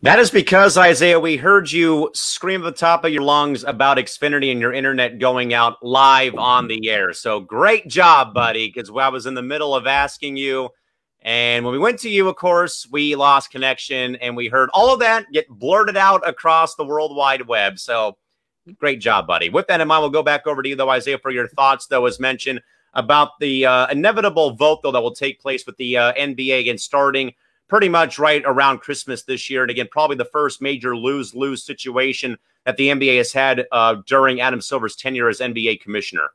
That 0.02 0.20
is 0.20 0.30
because, 0.30 0.78
Isaiah, 0.78 1.18
we 1.18 1.36
heard 1.36 1.72
you 1.72 2.10
scream 2.14 2.62
at 2.62 2.64
the 2.64 2.78
top 2.78 3.04
of 3.04 3.12
your 3.12 3.22
lungs 3.22 3.64
about 3.64 3.98
Xfinity 3.98 4.52
and 4.52 4.60
your 4.60 4.72
internet 4.72 5.18
going 5.18 5.54
out 5.54 5.84
live 5.84 6.36
on 6.36 6.68
the 6.68 6.88
air. 6.88 7.12
So 7.12 7.40
great 7.40 7.88
job, 7.88 8.32
buddy, 8.32 8.68
because 8.68 8.90
I 8.90 9.08
was 9.08 9.26
in 9.26 9.34
the 9.34 9.42
middle 9.42 9.74
of 9.74 9.88
asking 9.88 10.36
you 10.36 10.70
and 11.22 11.64
when 11.64 11.72
we 11.72 11.78
went 11.78 11.98
to 12.00 12.08
you, 12.08 12.28
of 12.28 12.36
course, 12.36 12.86
we 12.90 13.16
lost 13.16 13.50
connection 13.50 14.16
and 14.16 14.36
we 14.36 14.48
heard 14.48 14.70
all 14.72 14.92
of 14.92 15.00
that 15.00 15.26
get 15.32 15.48
blurted 15.48 15.96
out 15.96 16.26
across 16.26 16.74
the 16.74 16.84
World 16.84 17.14
Wide 17.14 17.46
Web. 17.46 17.78
So 17.78 18.16
great 18.78 19.00
job, 19.00 19.26
buddy. 19.26 19.48
With 19.48 19.66
that 19.66 19.80
in 19.80 19.88
mind, 19.88 20.02
we'll 20.02 20.10
go 20.10 20.22
back 20.22 20.46
over 20.46 20.62
to 20.62 20.68
you, 20.68 20.76
though, 20.76 20.90
Isaiah, 20.90 21.18
for 21.18 21.30
your 21.30 21.48
thoughts, 21.48 21.86
though, 21.86 22.06
as 22.06 22.20
mentioned, 22.20 22.60
about 22.94 23.38
the 23.40 23.66
uh, 23.66 23.88
inevitable 23.88 24.52
vote, 24.52 24.80
though, 24.82 24.92
that 24.92 25.02
will 25.02 25.14
take 25.14 25.40
place 25.40 25.66
with 25.66 25.76
the 25.76 25.96
uh, 25.96 26.12
NBA 26.14 26.60
again 26.60 26.78
starting 26.78 27.34
pretty 27.68 27.88
much 27.88 28.18
right 28.18 28.42
around 28.44 28.78
Christmas 28.78 29.22
this 29.22 29.48
year. 29.48 29.62
And 29.62 29.70
again, 29.70 29.88
probably 29.90 30.16
the 30.16 30.24
first 30.24 30.60
major 30.60 30.96
lose 30.96 31.34
lose 31.34 31.62
situation 31.62 32.38
that 32.64 32.76
the 32.76 32.88
NBA 32.88 33.18
has 33.18 33.32
had 33.32 33.66
uh, 33.70 33.96
during 34.06 34.40
Adam 34.40 34.60
Silver's 34.60 34.96
tenure 34.96 35.28
as 35.28 35.40
NBA 35.40 35.80
commissioner. 35.80 36.30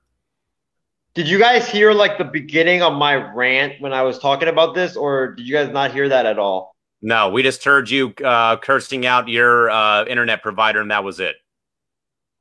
Did 1.13 1.27
you 1.27 1.37
guys 1.37 1.69
hear 1.69 1.91
like 1.93 2.17
the 2.17 2.23
beginning 2.23 2.81
of 2.81 2.93
my 2.93 3.15
rant 3.15 3.79
when 3.79 3.93
I 3.93 4.01
was 4.01 4.17
talking 4.17 4.47
about 4.47 4.73
this, 4.73 4.95
or 4.95 5.35
did 5.35 5.45
you 5.47 5.53
guys 5.53 5.69
not 5.69 5.93
hear 5.93 6.09
that 6.09 6.25
at 6.25 6.39
all? 6.39 6.75
No, 7.03 7.29
we 7.29 7.43
just 7.43 7.63
heard 7.63 7.89
you 7.89 8.13
uh, 8.23 8.57
cursing 8.57 9.05
out 9.05 9.27
your 9.27 9.69
uh, 9.69 10.05
internet 10.05 10.41
provider, 10.41 10.81
and 10.81 10.89
that 10.89 11.03
was 11.03 11.19
it. 11.19 11.35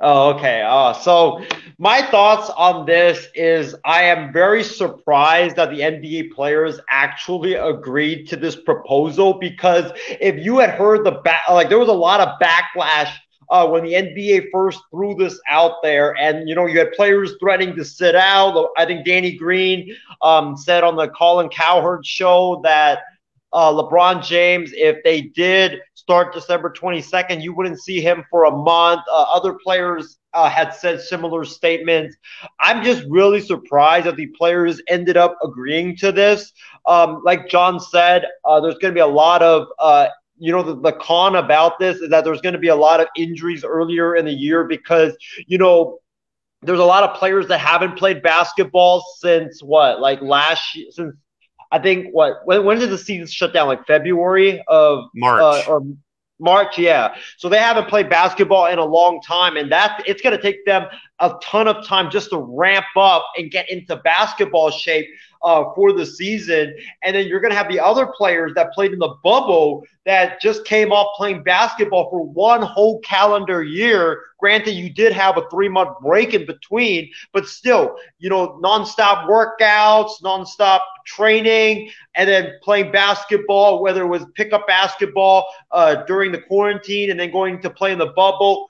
Oh, 0.05 0.35
okay. 0.35 0.63
Uh, 0.63 0.93
so 0.93 1.45
my 1.79 2.03
thoughts 2.03 2.51
on 2.51 2.87
this 2.87 3.29
is 3.37 3.77
I 3.85 4.03
am 4.03 4.33
very 4.33 4.65
surprised 4.65 5.55
that 5.57 5.71
the 5.71 5.79
NBA 5.79 6.33
players 6.33 6.81
actually 6.91 7.55
agreed 7.55 8.27
to 8.29 8.37
this 8.37 8.57
proposal 8.57 9.35
because 9.35 9.93
if 10.21 10.45
you 10.45 10.59
had 10.59 10.71
heard 10.71 11.05
the 11.05 11.13
back, 11.13 11.49
like 11.49 11.69
there 11.69 11.79
was 11.79 11.89
a 11.89 11.93
lot 11.93 12.21
of 12.21 12.31
backlash 12.41 13.13
uh, 13.51 13.69
when 13.69 13.85
the 13.85 13.93
NBA 13.93 14.47
first 14.53 14.81
threw 14.91 15.15
this 15.15 15.39
out 15.49 15.75
there, 15.85 16.17
and 16.17 16.49
you 16.49 16.57
know 16.57 16.67
you 16.67 16.81
had 16.81 16.91
players 16.93 17.35
threatening 17.39 17.77
to 17.77 17.85
sit 17.85 18.17
out. 18.17 18.71
I 18.77 18.85
think 18.85 19.07
Danny 19.07 19.37
Green 19.37 19.95
um, 20.21 20.57
said 20.57 20.83
on 20.83 20.97
the 20.97 21.11
Colin 21.11 21.49
Cowherd 21.49 22.05
show 22.05 22.61
that 22.65 23.01
uh, 23.53 23.71
LeBron 23.73 24.25
James, 24.25 24.73
if 24.75 25.03
they 25.05 25.21
did 25.21 25.81
start 26.03 26.35
December 26.35 26.71
22nd, 26.71 27.43
you 27.43 27.55
wouldn't 27.55 27.81
see 27.81 28.01
him 28.01 28.25
for 28.29 28.45
a 28.45 28.51
month. 28.51 29.03
Uh, 29.09 29.23
other 29.33 29.55
players 29.55 30.19
uh, 30.35 30.49
had 30.49 30.75
said 30.75 31.01
similar 31.01 31.45
statements. 31.45 32.17
I'm 32.59 32.83
just 32.83 33.05
really 33.09 33.41
surprised 33.41 34.07
that 34.07 34.17
the 34.17 34.27
players 34.39 34.83
ended 34.89 35.17
up 35.17 35.39
agreeing 35.45 35.97
to 35.99 36.11
this. 36.11 36.53
Um, 36.87 37.23
like 37.25 37.49
John 37.49 37.79
said, 37.79 38.25
uh, 38.45 38.61
there's 38.61 38.79
going 38.79 38.93
to 38.93 38.99
be 38.99 39.01
a 39.01 39.07
lot 39.07 39.43
of 39.43 39.69
uh, 39.79 40.09
you 40.39 40.51
know, 40.51 40.63
the, 40.63 40.75
the 40.75 40.93
con 40.95 41.37
about 41.37 41.79
this 41.79 41.99
is 41.99 42.11
that 42.11 42.25
there's 42.25 42.41
going 42.41 42.55
to 42.55 42.59
be 42.59 42.69
a 42.69 42.75
lot 42.75 42.99
of 42.99 43.07
injuries 43.17 43.65
earlier 43.65 44.17
in 44.17 44.25
the 44.25 44.33
year 44.33 44.65
because, 44.65 45.17
you 45.47 45.57
know, 45.57 46.01
there's 46.63 46.81
a 46.81 46.85
lot 46.85 47.05
of 47.05 47.17
players 47.17 47.47
that 47.47 47.59
haven't 47.59 47.97
played 47.97 48.25
basketball 48.25 49.05
since 49.19 49.63
what, 49.63 50.01
like 50.01 50.21
last 50.21 50.77
since 50.91 51.15
I 51.73 51.79
think 51.79 52.09
what 52.13 52.43
when, 52.45 52.65
when 52.65 52.79
did 52.79 52.91
the 52.91 52.99
season 52.99 53.27
shut 53.27 53.53
down? 53.53 53.67
Like 53.67 53.87
February 53.87 54.63
of 54.69 55.07
March 55.15 55.67
uh, 55.67 55.71
or 55.71 55.83
March, 56.39 56.79
yeah. 56.79 57.15
So 57.39 57.49
they 57.49 57.59
haven't 57.59 57.89
played 57.89 58.11
basketball 58.11 58.67
in 58.67 58.79
a 58.79 58.85
long 58.85 59.21
time, 59.23 59.57
and 59.57 59.73
that 59.73 60.03
it's 60.07 60.21
going 60.21 60.37
to 60.37 60.43
take 60.43 60.65
them 60.67 60.87
a 61.21 61.35
ton 61.43 61.69
of 61.69 61.87
time 61.87 62.11
just 62.11 62.31
to 62.31 62.39
ramp 62.39 62.85
up 62.97 63.25
and 63.37 63.51
get 63.51 63.71
into 63.71 63.97
basketball 63.97 64.71
shape 64.71 65.07
uh, 65.43 65.65
for 65.75 65.93
the 65.93 66.07
season. 66.07 66.75
And 67.03 67.17
then 67.17 67.27
you're 67.27 67.41
going 67.41 67.51
to 67.51 67.57
have 67.57 67.69
the 67.69 67.81
other 67.81 68.07
players 68.07 68.53
that 68.55 68.73
played 68.73 68.93
in 68.93 68.99
the 68.99 69.15
bubble 69.23 69.85
that 70.05 70.41
just 70.41 70.65
came 70.65 70.93
off 70.93 71.17
playing 71.17 71.43
basketball 71.43 72.11
for 72.11 72.25
one 72.25 72.63
whole 72.63 73.01
calendar 73.01 73.63
year. 73.63 74.23
Granted, 74.39 74.73
you 74.73 74.91
did 74.91 75.13
have 75.13 75.37
a 75.37 75.49
three 75.51 75.69
month 75.69 76.01
break 76.01 76.35
in 76.35 76.47
between, 76.47 77.11
but 77.33 77.47
still, 77.47 77.97
you 78.19 78.29
know, 78.29 78.61
nonstop 78.63 79.29
workouts, 79.29 80.21
nonstop 80.23 80.81
training, 81.07 81.91
and 82.15 82.29
then 82.29 82.53
playing 82.63 82.91
basketball, 82.93 83.83
whether 83.83 84.03
it 84.03 84.09
was 84.09 84.25
pickup 84.35 84.67
basketball 84.67 85.45
uh, 85.71 86.05
during 86.05 86.33
the 86.33 86.41
quarantine 86.41 87.11
and 87.11 87.21
then 87.21 87.31
going 87.31 87.61
to 87.61 87.71
play 87.71 87.93
in 87.93 87.99
the 87.99 88.07
bubble 88.07 88.69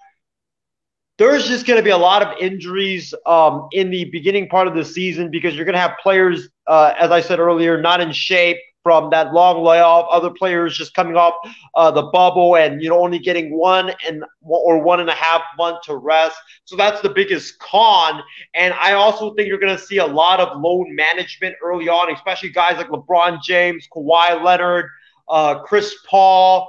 there's 1.22 1.46
just 1.46 1.66
going 1.66 1.76
to 1.76 1.84
be 1.84 1.90
a 1.90 1.96
lot 1.96 2.20
of 2.20 2.36
injuries 2.40 3.14
um, 3.26 3.68
in 3.72 3.90
the 3.90 4.06
beginning 4.06 4.48
part 4.48 4.66
of 4.66 4.74
the 4.74 4.84
season 4.84 5.30
because 5.30 5.54
you're 5.54 5.64
going 5.64 5.74
to 5.74 5.80
have 5.80 5.92
players, 6.02 6.48
uh, 6.66 6.94
as 6.98 7.12
I 7.12 7.20
said 7.20 7.38
earlier, 7.38 7.80
not 7.80 8.00
in 8.00 8.10
shape 8.10 8.56
from 8.82 9.10
that 9.10 9.32
long 9.32 9.62
layoff. 9.62 10.08
Other 10.10 10.30
players 10.30 10.76
just 10.76 10.94
coming 10.94 11.16
off 11.16 11.34
uh, 11.76 11.92
the 11.92 12.02
bubble 12.10 12.56
and 12.56 12.82
you 12.82 12.88
know 12.88 13.00
only 13.00 13.20
getting 13.20 13.56
one 13.56 13.92
and 14.04 14.24
or 14.42 14.82
one 14.82 14.98
and 14.98 15.08
a 15.08 15.14
half 15.14 15.42
month 15.56 15.82
to 15.84 15.96
rest. 15.96 16.36
So 16.64 16.76
that's 16.76 17.00
the 17.02 17.10
biggest 17.10 17.56
con. 17.60 18.20
And 18.54 18.74
I 18.74 18.94
also 18.94 19.32
think 19.34 19.46
you're 19.46 19.60
going 19.60 19.76
to 19.76 19.82
see 19.82 19.98
a 19.98 20.06
lot 20.06 20.40
of 20.40 20.60
load 20.60 20.88
management 20.88 21.54
early 21.62 21.88
on, 21.88 22.12
especially 22.12 22.50
guys 22.50 22.78
like 22.78 22.88
LeBron 22.88 23.40
James, 23.44 23.86
Kawhi 23.94 24.42
Leonard, 24.42 24.86
uh, 25.28 25.60
Chris 25.60 25.94
Paul 26.10 26.68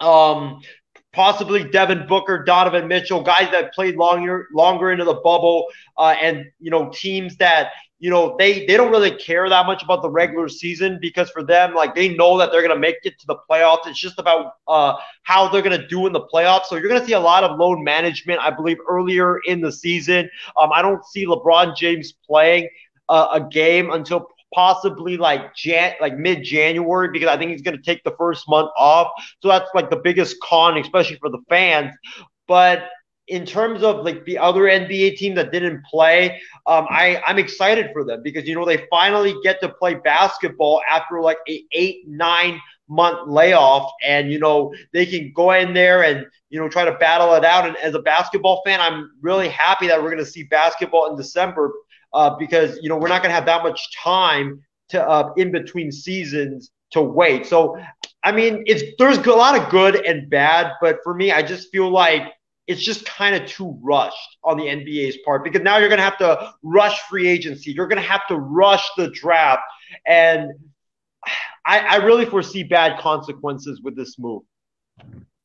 Um, 0.00 0.60
possibly 1.12 1.64
Devin 1.64 2.06
Booker, 2.06 2.44
Donovan 2.44 2.88
Mitchell, 2.88 3.22
guys 3.22 3.50
that 3.50 3.74
played 3.74 3.96
longer 3.96 4.48
longer 4.52 4.92
into 4.92 5.04
the 5.04 5.14
bubble, 5.14 5.66
uh, 5.98 6.14
and 6.20 6.44
you 6.60 6.70
know 6.70 6.90
teams 6.94 7.36
that 7.36 7.72
you 7.98 8.10
know 8.10 8.36
they 8.38 8.66
they 8.66 8.76
don't 8.76 8.90
really 8.90 9.10
care 9.16 9.48
that 9.48 9.66
much 9.66 9.82
about 9.82 10.02
the 10.02 10.10
regular 10.10 10.48
season 10.48 10.98
because 11.00 11.30
for 11.30 11.42
them 11.42 11.74
like 11.74 11.94
they 11.94 12.14
know 12.16 12.38
that 12.38 12.50
they're 12.52 12.62
gonna 12.62 12.78
make 12.78 12.96
it 13.04 13.18
to 13.20 13.26
the 13.26 13.36
playoffs. 13.48 13.86
It's 13.86 13.98
just 13.98 14.18
about 14.18 14.54
uh, 14.68 14.94
how 15.22 15.48
they're 15.48 15.62
gonna 15.62 15.86
do 15.88 16.06
in 16.06 16.12
the 16.12 16.22
playoffs. 16.32 16.66
So 16.66 16.76
you're 16.76 16.88
gonna 16.88 17.06
see 17.06 17.14
a 17.14 17.20
lot 17.20 17.44
of 17.44 17.58
load 17.58 17.80
management, 17.80 18.40
I 18.40 18.50
believe, 18.50 18.78
earlier 18.88 19.38
in 19.46 19.60
the 19.60 19.72
season. 19.72 20.30
Um, 20.56 20.70
I 20.72 20.82
don't 20.82 21.04
see 21.06 21.26
LeBron 21.26 21.76
James 21.76 22.12
playing 22.12 22.68
uh, 23.08 23.28
a 23.32 23.40
game 23.40 23.90
until 23.90 24.28
possibly 24.54 25.16
like 25.16 25.54
Jan 25.54 25.94
like 26.00 26.16
mid 26.16 26.42
January 26.42 27.08
because 27.12 27.28
I 27.28 27.36
think 27.36 27.52
he's 27.52 27.62
going 27.62 27.76
to 27.76 27.82
take 27.82 28.02
the 28.04 28.14
first 28.18 28.48
month 28.48 28.70
off. 28.76 29.08
So 29.40 29.48
that's 29.48 29.70
like 29.74 29.90
the 29.90 29.96
biggest 29.96 30.36
con, 30.42 30.76
especially 30.78 31.16
for 31.16 31.30
the 31.30 31.40
fans. 31.48 31.94
But 32.46 32.88
in 33.28 33.46
terms 33.46 33.82
of 33.84 34.04
like 34.04 34.24
the 34.24 34.36
other 34.38 34.62
NBA 34.62 35.16
team 35.16 35.36
that 35.36 35.52
didn't 35.52 35.84
play, 35.84 36.40
um, 36.66 36.86
I 36.90 37.22
I'm 37.26 37.38
excited 37.38 37.90
for 37.92 38.04
them 38.04 38.22
because 38.22 38.46
you 38.46 38.54
know 38.54 38.64
they 38.64 38.86
finally 38.90 39.34
get 39.42 39.60
to 39.60 39.68
play 39.68 39.94
basketball 39.94 40.82
after 40.90 41.20
like 41.20 41.38
a 41.48 41.64
eight 41.72 42.06
nine 42.08 42.60
month 42.88 43.28
layoff, 43.28 43.90
and 44.04 44.32
you 44.32 44.40
know 44.40 44.74
they 44.92 45.06
can 45.06 45.32
go 45.34 45.52
in 45.52 45.72
there 45.72 46.02
and 46.02 46.26
you 46.50 46.58
know 46.58 46.68
try 46.68 46.84
to 46.84 46.92
battle 46.98 47.32
it 47.34 47.44
out. 47.44 47.66
And 47.66 47.76
as 47.76 47.94
a 47.94 48.00
basketball 48.00 48.62
fan, 48.66 48.80
I'm 48.80 49.12
really 49.22 49.48
happy 49.48 49.86
that 49.86 50.02
we're 50.02 50.10
going 50.10 50.24
to 50.24 50.30
see 50.30 50.42
basketball 50.42 51.10
in 51.10 51.16
December 51.16 51.72
uh, 52.12 52.30
because 52.38 52.78
you 52.82 52.88
know 52.88 52.96
we're 52.96 53.08
not 53.08 53.22
going 53.22 53.30
to 53.30 53.34
have 53.34 53.46
that 53.46 53.62
much 53.62 53.96
time 53.96 54.60
to 54.90 55.06
uh, 55.06 55.32
in 55.36 55.52
between 55.52 55.90
seasons 55.92 56.70
to 56.92 57.00
wait. 57.00 57.46
So 57.46 57.78
I 58.22 58.32
mean, 58.32 58.64
it's 58.66 58.82
there's 58.98 59.18
a 59.18 59.30
lot 59.30 59.58
of 59.58 59.70
good 59.70 60.04
and 60.06 60.28
bad, 60.28 60.72
but 60.80 60.98
for 61.02 61.14
me, 61.14 61.32
I 61.32 61.42
just 61.42 61.70
feel 61.70 61.90
like 61.90 62.22
it's 62.66 62.84
just 62.84 63.04
kind 63.06 63.34
of 63.34 63.48
too 63.48 63.78
rushed 63.82 64.38
on 64.44 64.56
the 64.56 64.64
NBA's 64.64 65.18
part 65.24 65.42
because 65.42 65.62
now 65.62 65.78
you're 65.78 65.88
going 65.88 65.98
to 65.98 66.04
have 66.04 66.18
to 66.18 66.52
rush 66.62 67.00
free 67.08 67.26
agency. 67.26 67.72
You're 67.72 67.88
going 67.88 68.00
to 68.00 68.08
have 68.08 68.26
to 68.28 68.36
rush 68.36 68.88
the 68.96 69.10
draft, 69.10 69.62
and 70.06 70.52
I, 71.66 71.80
I 71.80 71.96
really 71.96 72.26
foresee 72.26 72.62
bad 72.62 73.00
consequences 73.00 73.80
with 73.82 73.96
this 73.96 74.18
move. 74.18 74.42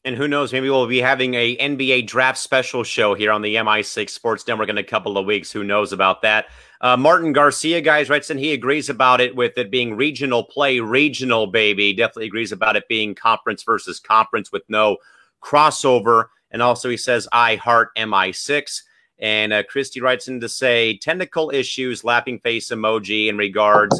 And 0.05 0.15
who 0.15 0.27
knows, 0.27 0.53
maybe 0.53 0.69
we'll 0.69 0.85
be 0.85 1.01
having 1.01 1.33
a 1.33 1.57
NBA 1.57 2.05
draft 2.05 2.37
special 2.37 2.83
show 2.83 3.15
here 3.15 3.31
on 3.31 3.41
the 3.41 3.55
MI6 3.55 4.07
Sports 4.11 4.47
Network 4.47 4.69
in 4.69 4.77
a 4.77 4.83
couple 4.83 5.17
of 5.17 5.25
weeks. 5.25 5.51
Who 5.51 5.63
knows 5.63 5.91
about 5.91 6.21
that? 6.21 6.45
Uh, 6.79 6.95
Martin 6.95 7.33
Garcia, 7.33 7.81
guys, 7.81 8.07
writes 8.07 8.29
in 8.29 8.37
he 8.37 8.53
agrees 8.53 8.87
about 8.87 9.19
it 9.19 9.35
with 9.35 9.57
it 9.57 9.71
being 9.71 9.95
regional 9.95 10.43
play, 10.43 10.79
regional 10.79 11.47
baby. 11.47 11.91
Definitely 11.91 12.27
agrees 12.27 12.51
about 12.51 12.75
it 12.75 12.87
being 12.87 13.15
conference 13.15 13.63
versus 13.63 13.99
conference 13.99 14.51
with 14.51 14.61
no 14.69 14.97
crossover. 15.41 16.25
And 16.51 16.61
also, 16.61 16.87
he 16.87 16.97
says, 16.97 17.27
I 17.31 17.55
heart 17.55 17.89
MI6. 17.97 18.83
And 19.17 19.53
uh, 19.53 19.63
Christy 19.63 20.01
writes 20.01 20.27
in 20.27 20.39
to 20.41 20.49
say, 20.49 20.97
technical 20.97 21.49
issues, 21.49 22.03
laughing 22.03 22.37
face 22.41 22.69
emoji 22.69 23.27
in 23.27 23.39
regards 23.39 23.99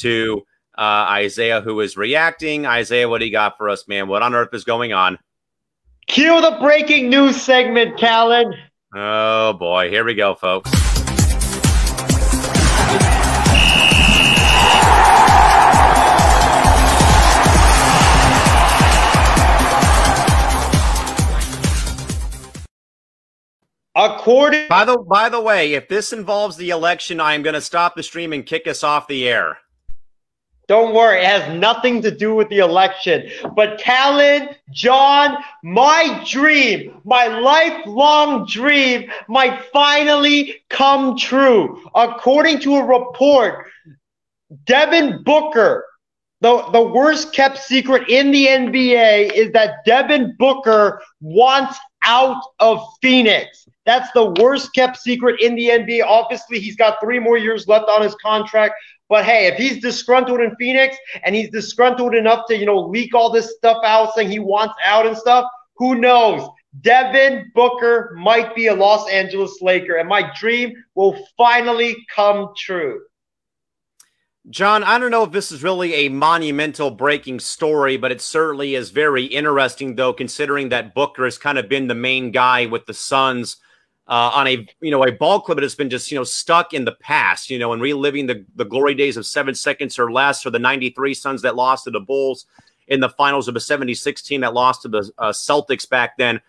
to 0.00 0.44
uh, 0.76 1.06
Isaiah, 1.08 1.62
who 1.62 1.80
is 1.80 1.96
reacting. 1.96 2.66
Isaiah, 2.66 3.08
what 3.08 3.20
do 3.20 3.24
you 3.24 3.32
got 3.32 3.56
for 3.56 3.70
us, 3.70 3.88
man? 3.88 4.06
What 4.06 4.22
on 4.22 4.34
earth 4.34 4.52
is 4.52 4.64
going 4.64 4.92
on? 4.92 5.18
Cue 6.06 6.40
the 6.40 6.56
breaking 6.60 7.10
news 7.10 7.40
segment, 7.40 7.98
Callan. 7.98 8.54
Oh 8.94 9.54
boy, 9.54 9.90
here 9.90 10.04
we 10.04 10.14
go, 10.14 10.36
folks. 10.36 10.70
According 23.96 24.68
by 24.68 24.84
the 24.84 24.98
by 24.98 25.28
the 25.28 25.40
way, 25.40 25.72
if 25.72 25.88
this 25.88 26.12
involves 26.12 26.56
the 26.56 26.70
election, 26.70 27.18
I 27.18 27.34
am 27.34 27.42
going 27.42 27.54
to 27.54 27.60
stop 27.60 27.96
the 27.96 28.02
stream 28.04 28.32
and 28.32 28.46
kick 28.46 28.68
us 28.68 28.84
off 28.84 29.08
the 29.08 29.26
air. 29.26 29.58
Don't 30.68 30.94
worry, 30.94 31.20
it 31.20 31.26
has 31.26 31.56
nothing 31.56 32.02
to 32.02 32.10
do 32.10 32.34
with 32.34 32.48
the 32.48 32.58
election. 32.58 33.30
But 33.54 33.78
Callan, 33.78 34.48
John, 34.72 35.36
my 35.62 36.24
dream, 36.28 37.00
my 37.04 37.28
lifelong 37.28 38.46
dream 38.46 39.10
might 39.28 39.62
finally 39.72 40.56
come 40.68 41.16
true. 41.16 41.88
According 41.94 42.60
to 42.60 42.76
a 42.76 42.84
report, 42.84 43.66
Devin 44.64 45.22
Booker, 45.22 45.84
the, 46.40 46.68
the 46.72 46.82
worst 46.82 47.32
kept 47.32 47.58
secret 47.58 48.08
in 48.08 48.32
the 48.32 48.46
NBA 48.46 49.32
is 49.34 49.52
that 49.52 49.84
Devin 49.84 50.34
Booker 50.36 51.00
wants 51.20 51.78
out 52.04 52.42
of 52.58 52.84
Phoenix. 53.00 53.68
That's 53.84 54.10
the 54.12 54.34
worst 54.40 54.74
kept 54.74 54.96
secret 54.98 55.40
in 55.40 55.54
the 55.54 55.68
NBA. 55.68 56.02
Obviously, 56.04 56.58
he's 56.58 56.76
got 56.76 56.98
three 57.00 57.20
more 57.20 57.38
years 57.38 57.68
left 57.68 57.88
on 57.88 58.02
his 58.02 58.16
contract. 58.16 58.74
But 59.08 59.24
hey, 59.24 59.46
if 59.46 59.56
he's 59.56 59.80
disgruntled 59.80 60.40
in 60.40 60.56
Phoenix 60.56 60.96
and 61.22 61.34
he's 61.34 61.50
disgruntled 61.50 62.14
enough 62.14 62.46
to, 62.48 62.56
you 62.56 62.66
know, 62.66 62.80
leak 62.80 63.14
all 63.14 63.30
this 63.30 63.54
stuff 63.56 63.78
out 63.84 64.14
saying 64.14 64.30
he 64.30 64.40
wants 64.40 64.74
out 64.84 65.06
and 65.06 65.16
stuff, 65.16 65.44
who 65.76 65.94
knows? 65.94 66.48
Devin 66.80 67.52
Booker 67.54 68.14
might 68.18 68.54
be 68.54 68.66
a 68.66 68.74
Los 68.74 69.08
Angeles 69.08 69.62
Laker, 69.62 69.96
and 69.96 70.08
my 70.08 70.30
dream 70.38 70.74
will 70.94 71.16
finally 71.36 71.96
come 72.14 72.52
true. 72.56 73.00
John, 74.50 74.84
I 74.84 74.98
don't 74.98 75.10
know 75.10 75.24
if 75.24 75.32
this 75.32 75.50
is 75.50 75.62
really 75.62 75.94
a 75.94 76.08
monumental 76.08 76.90
breaking 76.90 77.40
story, 77.40 77.96
but 77.96 78.12
it 78.12 78.20
certainly 78.20 78.74
is 78.74 78.90
very 78.90 79.24
interesting, 79.24 79.96
though, 79.96 80.12
considering 80.12 80.68
that 80.68 80.94
Booker 80.94 81.24
has 81.24 81.38
kind 81.38 81.58
of 81.58 81.68
been 81.68 81.88
the 81.88 81.94
main 81.94 82.30
guy 82.30 82.66
with 82.66 82.86
the 82.86 82.94
Suns 82.94 83.56
uh, 84.08 84.30
on 84.34 84.46
a 84.46 84.66
you 84.80 84.90
know 84.90 85.04
a 85.04 85.12
ball 85.12 85.40
club 85.40 85.56
that 85.56 85.62
has 85.62 85.74
been 85.74 85.90
just 85.90 86.10
you 86.10 86.18
know 86.18 86.24
stuck 86.24 86.72
in 86.72 86.84
the 86.84 86.92
past, 86.92 87.50
you 87.50 87.58
know, 87.58 87.72
and 87.72 87.82
reliving 87.82 88.26
the 88.26 88.44
the 88.54 88.64
glory 88.64 88.94
days 88.94 89.16
of 89.16 89.26
seven 89.26 89.54
seconds 89.54 89.98
or 89.98 90.12
less, 90.12 90.46
or 90.46 90.50
the 90.50 90.58
'93 90.58 91.14
Suns 91.14 91.42
that 91.42 91.56
lost 91.56 91.84
to 91.84 91.90
the 91.90 92.00
Bulls 92.00 92.46
in 92.88 93.00
the 93.00 93.08
finals 93.08 93.48
of 93.48 93.56
a 93.56 93.60
'76 93.60 94.22
team 94.22 94.42
that 94.42 94.54
lost 94.54 94.82
to 94.82 94.88
the 94.88 95.10
uh, 95.18 95.32
Celtics 95.32 95.88
back 95.88 96.16
then. 96.16 96.40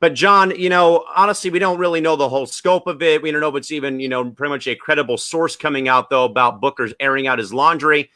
But 0.00 0.14
John, 0.14 0.50
you 0.56 0.68
know, 0.68 1.04
honestly, 1.14 1.50
we 1.50 1.58
don't 1.58 1.78
really 1.78 2.00
know 2.00 2.16
the 2.16 2.28
whole 2.28 2.46
scope 2.46 2.88
of 2.88 3.02
it. 3.02 3.22
We 3.22 3.30
don't 3.30 3.40
know 3.40 3.50
if 3.50 3.56
it's 3.56 3.72
even 3.72 4.00
you 4.00 4.08
know 4.08 4.30
pretty 4.30 4.50
much 4.50 4.66
a 4.66 4.74
credible 4.74 5.18
source 5.18 5.54
coming 5.54 5.88
out 5.88 6.08
though 6.08 6.24
about 6.24 6.60
Booker's 6.60 6.94
airing 6.98 7.26
out 7.26 7.38
his 7.38 7.52
laundry. 7.52 8.10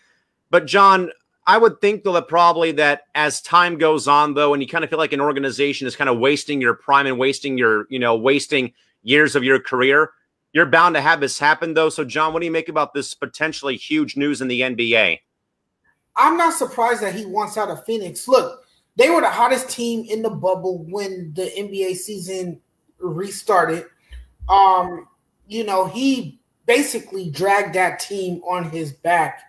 But 0.51 0.67
John, 0.67 1.11
I 1.47 1.59
would 1.59 1.81
think 1.81 2.03
though 2.03 2.13
that 2.15 2.29
probably 2.29 2.73
that 2.73 3.03
as 3.15 3.41
time 3.41 3.79
goes 3.79 4.09
on 4.09 4.35
though, 4.35 4.53
and 4.53 4.63
you 4.63 4.69
kind 4.69 4.83
of 4.83 4.91
feel 4.91 4.99
like 4.99 5.13
an 5.13 5.21
organization 5.21 5.87
is 5.87 5.95
kind 5.95 6.11
of 6.11 6.19
wasting 6.19 6.61
your 6.61 6.75
prime 6.75 7.07
and 7.07 7.19
wasting 7.19 7.57
your, 7.57 7.87
you 7.89 7.99
know, 7.99 8.17
wasting 8.17 8.73
years 9.03 9.37
of 9.37 9.45
your 9.45 9.61
career. 9.61 10.11
You're 10.53 10.67
bound 10.67 10.95
to 10.95 11.03
have 11.03 11.21
this 11.21 11.39
happen, 11.39 11.75
though. 11.75 11.91
So, 11.91 12.05
John, 12.05 12.33
what 12.33 12.41
do 12.41 12.47
you 12.47 12.53
make 12.53 12.69
about 12.69 12.95
this 12.95 13.15
potentially 13.15 13.77
huge 13.77 14.17
news 14.17 14.41
in 14.41 14.49
the 14.49 14.63
NBA? 14.63 15.21
I'm 16.17 16.39
not 16.39 16.55
surprised 16.55 17.03
that 17.03 17.15
he 17.15 17.27
wants 17.27 17.59
out 17.59 17.69
of 17.69 17.85
Phoenix. 17.85 18.27
Look, 18.27 18.65
they 18.97 19.11
were 19.11 19.21
the 19.21 19.29
hottest 19.29 19.69
team 19.69 20.07
in 20.09 20.23
the 20.23 20.31
bubble 20.31 20.85
when 20.89 21.33
the 21.35 21.53
NBA 21.59 21.97
season 21.97 22.61
restarted. 22.99 23.85
Um, 24.49 25.07
you 25.47 25.65
know, 25.65 25.87
he 25.87 26.41
basically 26.65 27.31
dragged 27.31 27.75
that 27.75 28.01
team 28.01 28.41
on 28.49 28.71
his 28.71 28.93
back. 28.93 29.43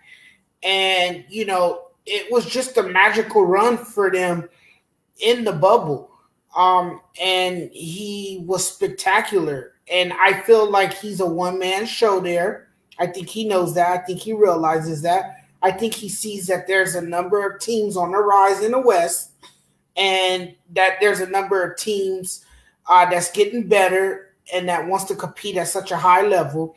And, 0.62 1.24
you 1.30 1.46
know, 1.46 1.87
it 2.08 2.32
was 2.32 2.46
just 2.46 2.76
a 2.76 2.82
magical 2.82 3.44
run 3.44 3.76
for 3.76 4.10
them 4.10 4.48
in 5.20 5.44
the 5.44 5.52
bubble. 5.52 6.10
Um, 6.56 7.00
and 7.20 7.70
he 7.72 8.42
was 8.46 8.66
spectacular. 8.66 9.74
And 9.90 10.12
I 10.14 10.40
feel 10.40 10.70
like 10.70 10.94
he's 10.94 11.20
a 11.20 11.26
one 11.26 11.58
man 11.58 11.86
show 11.86 12.20
there. 12.20 12.68
I 12.98 13.06
think 13.06 13.28
he 13.28 13.46
knows 13.46 13.74
that. 13.74 13.92
I 13.92 14.04
think 14.04 14.20
he 14.20 14.32
realizes 14.32 15.02
that. 15.02 15.36
I 15.62 15.70
think 15.70 15.94
he 15.94 16.08
sees 16.08 16.46
that 16.46 16.66
there's 16.66 16.94
a 16.94 17.00
number 17.00 17.46
of 17.46 17.60
teams 17.60 17.96
on 17.96 18.12
the 18.12 18.18
rise 18.18 18.62
in 18.62 18.72
the 18.72 18.80
West, 18.80 19.32
and 19.96 20.54
that 20.70 20.98
there's 21.00 21.20
a 21.20 21.28
number 21.30 21.62
of 21.62 21.78
teams 21.78 22.44
uh, 22.88 23.08
that's 23.10 23.30
getting 23.32 23.68
better 23.68 24.34
and 24.52 24.68
that 24.68 24.86
wants 24.86 25.04
to 25.06 25.14
compete 25.14 25.56
at 25.56 25.68
such 25.68 25.90
a 25.90 25.96
high 25.96 26.26
level. 26.26 26.74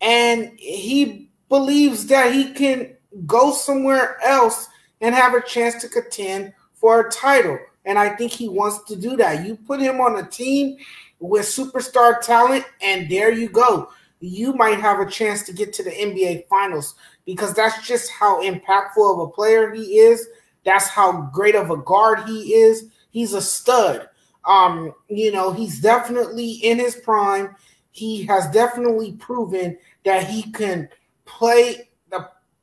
And 0.00 0.52
he 0.58 1.30
believes 1.48 2.06
that 2.06 2.32
he 2.32 2.52
can 2.52 2.94
go 3.26 3.52
somewhere 3.52 4.18
else 4.24 4.68
and 5.00 5.14
have 5.14 5.34
a 5.34 5.42
chance 5.42 5.80
to 5.82 5.88
contend 5.88 6.52
for 6.74 7.00
a 7.00 7.10
title. 7.10 7.58
And 7.84 7.98
I 7.98 8.10
think 8.16 8.32
he 8.32 8.48
wants 8.48 8.84
to 8.84 8.96
do 8.96 9.16
that. 9.16 9.46
You 9.46 9.56
put 9.56 9.80
him 9.80 10.00
on 10.00 10.18
a 10.18 10.28
team 10.28 10.76
with 11.18 11.46
superstar 11.46 12.20
talent, 12.20 12.64
and 12.82 13.10
there 13.10 13.30
you 13.30 13.48
go. 13.48 13.90
You 14.20 14.52
might 14.52 14.80
have 14.80 15.00
a 15.00 15.10
chance 15.10 15.42
to 15.44 15.52
get 15.52 15.72
to 15.74 15.82
the 15.82 15.90
NBA 15.90 16.46
Finals 16.48 16.94
because 17.24 17.54
that's 17.54 17.86
just 17.86 18.10
how 18.10 18.42
impactful 18.42 19.14
of 19.14 19.18
a 19.20 19.30
player 19.30 19.72
he 19.72 19.98
is. 19.98 20.28
That's 20.64 20.88
how 20.88 21.22
great 21.32 21.54
of 21.54 21.70
a 21.70 21.76
guard 21.78 22.28
he 22.28 22.54
is. 22.54 22.90
He's 23.10 23.32
a 23.32 23.40
stud. 23.40 24.08
Um, 24.44 24.94
you 25.08 25.32
know, 25.32 25.52
he's 25.52 25.80
definitely 25.80 26.52
in 26.52 26.78
his 26.78 26.96
prime. 26.96 27.54
He 27.92 28.24
has 28.26 28.50
definitely 28.50 29.12
proven 29.12 29.78
that 30.04 30.28
he 30.28 30.50
can 30.52 30.88
play 31.24 31.89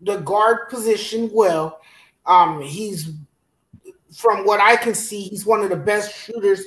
the, 0.02 0.18
guard 0.18 0.70
position 0.70 1.30
well. 1.34 1.80
Um, 2.26 2.62
he's 2.62 3.12
from 4.14 4.46
what 4.46 4.60
I 4.60 4.76
can 4.76 4.96
see, 4.96 5.24
he's 5.24 5.46
one 5.46 5.62
of 5.62 5.70
the 5.70 5.76
best 5.76 6.16
shooters 6.16 6.64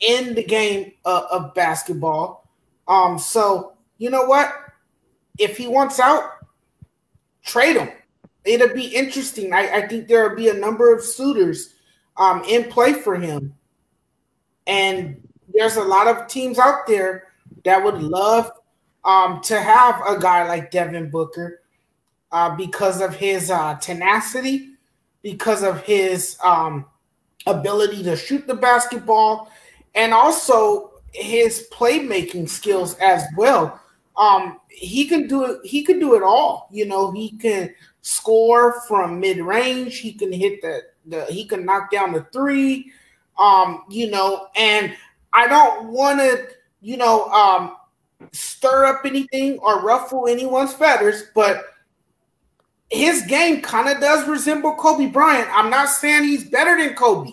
in 0.00 0.34
the 0.34 0.44
game 0.44 0.92
uh, 1.04 1.22
of 1.30 1.54
basketball. 1.54 2.48
Um, 2.88 3.18
so 3.18 3.74
you 3.98 4.10
know 4.10 4.24
what? 4.24 4.52
If 5.38 5.56
he 5.56 5.66
wants 5.66 6.00
out, 6.00 6.24
trade 7.44 7.76
him. 7.76 7.90
It'll 8.44 8.74
be 8.74 8.86
interesting. 8.86 9.52
I, 9.52 9.70
I 9.70 9.88
think 9.88 10.08
there'll 10.08 10.36
be 10.36 10.48
a 10.48 10.54
number 10.54 10.94
of 10.94 11.02
suitors 11.02 11.74
um, 12.16 12.42
in 12.44 12.64
play 12.64 12.94
for 12.94 13.16
him, 13.16 13.54
and 14.66 15.26
there's 15.52 15.76
a 15.76 15.82
lot 15.82 16.06
of 16.06 16.26
teams 16.26 16.58
out 16.58 16.86
there 16.86 17.28
that 17.64 17.82
would 17.82 18.02
love 18.02 18.50
um, 19.04 19.40
to 19.42 19.60
have 19.60 20.00
a 20.06 20.18
guy 20.18 20.46
like 20.46 20.70
Devin 20.70 21.10
Booker 21.10 21.60
uh, 22.32 22.54
because 22.56 23.00
of 23.00 23.14
his 23.14 23.50
uh, 23.50 23.74
tenacity, 23.76 24.70
because 25.22 25.62
of 25.62 25.82
his 25.82 26.36
um, 26.42 26.86
ability 27.46 28.02
to 28.02 28.16
shoot 28.16 28.46
the 28.46 28.54
basketball, 28.54 29.50
and 29.94 30.14
also 30.14 30.92
his 31.12 31.68
playmaking 31.72 32.48
skills 32.48 32.94
as 32.98 33.24
well. 33.36 33.80
Um, 34.16 34.60
he 34.68 35.06
can 35.06 35.26
do 35.26 35.44
it. 35.44 35.60
He 35.64 35.82
can 35.82 35.98
do 35.98 36.14
it 36.14 36.22
all. 36.22 36.68
You 36.70 36.86
know, 36.86 37.10
he 37.10 37.30
can 37.32 37.74
score 38.02 38.80
from 38.82 39.20
mid 39.20 39.38
range. 39.38 39.98
He 39.98 40.12
can 40.12 40.32
hit 40.32 40.62
the 40.62 40.82
the. 41.06 41.24
He 41.26 41.44
can 41.44 41.64
knock 41.64 41.90
down 41.90 42.12
the 42.12 42.26
three. 42.32 42.92
Um, 43.38 43.84
you 43.88 44.10
know, 44.10 44.48
and 44.54 44.94
I 45.32 45.48
don't 45.48 45.88
want 45.88 46.20
to, 46.20 46.48
you 46.82 46.98
know, 46.98 47.24
um, 47.30 47.76
stir 48.32 48.84
up 48.84 49.06
anything 49.06 49.58
or 49.60 49.82
ruffle 49.82 50.28
anyone's 50.28 50.74
feathers, 50.74 51.24
but 51.34 51.64
his 52.90 53.22
game 53.22 53.62
kind 53.62 53.88
of 53.88 54.00
does 54.00 54.28
resemble 54.28 54.74
Kobe 54.74 55.06
Bryant. 55.06 55.48
I'm 55.52 55.70
not 55.70 55.88
saying 55.88 56.24
he's 56.24 56.48
better 56.48 56.76
than 56.76 56.94
Kobe. 56.94 57.32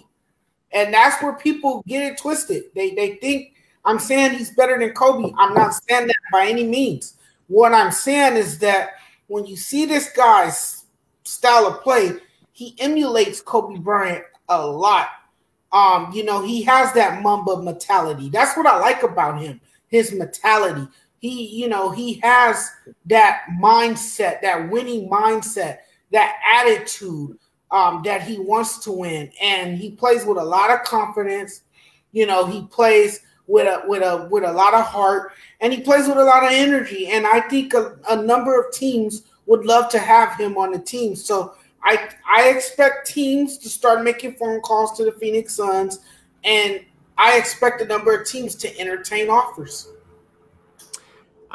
And 0.72 0.94
that's 0.94 1.22
where 1.24 1.34
people 1.34 1.84
get 1.88 2.04
it 2.04 2.18
twisted. 2.18 2.66
They 2.76 2.94
they 2.94 3.16
think 3.16 3.54
I'm 3.86 4.00
saying 4.00 4.38
he's 4.38 4.54
better 4.56 4.78
than 4.78 4.92
Kobe. 4.92 5.34
I'm 5.38 5.54
not 5.54 5.74
saying 5.74 6.08
that 6.08 6.16
by 6.32 6.48
any 6.48 6.66
means. 6.66 7.18
What 7.48 7.74
I'm 7.74 7.92
saying 7.92 8.36
is 8.36 8.60
that 8.60 8.92
when 9.28 9.46
you 9.46 9.56
see 9.56 9.86
this 9.86 10.12
guy's 10.12 10.86
style 11.24 11.66
of 11.66 11.82
play, 11.82 12.12
he 12.52 12.76
emulates 12.80 13.42
Kobe 13.42 13.80
Bryant 13.80 14.26
a 14.50 14.66
lot. 14.66 15.10
Um, 15.72 16.12
you 16.14 16.24
know, 16.24 16.46
he 16.46 16.64
has 16.64 16.94
that 16.94 17.22
Mamba 17.22 17.62
mentality. 17.62 18.30
That's 18.30 18.56
what 18.58 18.68
I 18.68 18.78
like 18.80 19.04
about 19.04 19.42
him 19.42 19.62
his 19.88 20.14
mentality. 20.14 20.88
He, 21.20 21.46
you 21.46 21.68
know, 21.68 21.90
he 21.90 22.16
has 22.24 22.72
that 23.06 23.46
mindset, 23.60 24.42
that 24.42 24.70
winning 24.70 25.10
mindset, 25.10 25.80
that 26.12 26.36
attitude 26.46 27.38
um, 27.72 28.02
that 28.06 28.22
he 28.22 28.40
wants 28.40 28.78
to 28.80 28.92
win, 28.92 29.32
and 29.42 29.78
he 29.78 29.92
plays 29.92 30.26
with 30.26 30.38
a 30.38 30.44
lot 30.44 30.72
of 30.72 30.84
confidence. 30.84 31.62
You 32.12 32.26
know, 32.28 32.46
he 32.46 32.66
plays 32.68 33.22
with 33.48 33.68
a 33.68 33.88
with 33.88 34.04
a 34.04 34.28
with 34.30 34.44
a 34.44 34.52
lot 34.52 34.74
of 34.74 34.86
heart, 34.86 35.34
and 35.60 35.74
he 35.74 35.82
plays 35.82 36.08
with 36.08 36.18
a 36.18 36.24
lot 36.24 36.44
of 36.44 36.52
energy. 36.52 37.08
And 37.08 37.26
I 37.26 37.42
think 37.42 37.74
a, 37.74 37.98
a 38.10 38.22
number 38.22 38.60
of 38.60 38.72
teams 38.74 39.24
would 39.48 39.66
love 39.66 39.90
to 39.92 40.00
have 40.00 40.38
him 40.40 40.58
on 40.58 40.72
the 40.72 40.80
team. 40.80 41.16
So 41.16 41.56
I 41.84 42.10
I 42.30 42.50
expect 42.50 43.08
teams 43.08 43.58
to 43.60 43.70
start 43.70 44.04
making 44.04 44.36
phone 44.36 44.62
calls 44.62 44.96
to 44.98 45.06
the 45.06 45.12
Phoenix 45.14 45.56
Suns 45.56 46.00
and 46.44 46.82
I 47.18 47.38
expect 47.38 47.82
a 47.82 47.86
number 47.86 48.16
of 48.16 48.28
teams 48.28 48.56
to 48.56 48.80
entertain 48.80 49.30
offers. 49.30 49.90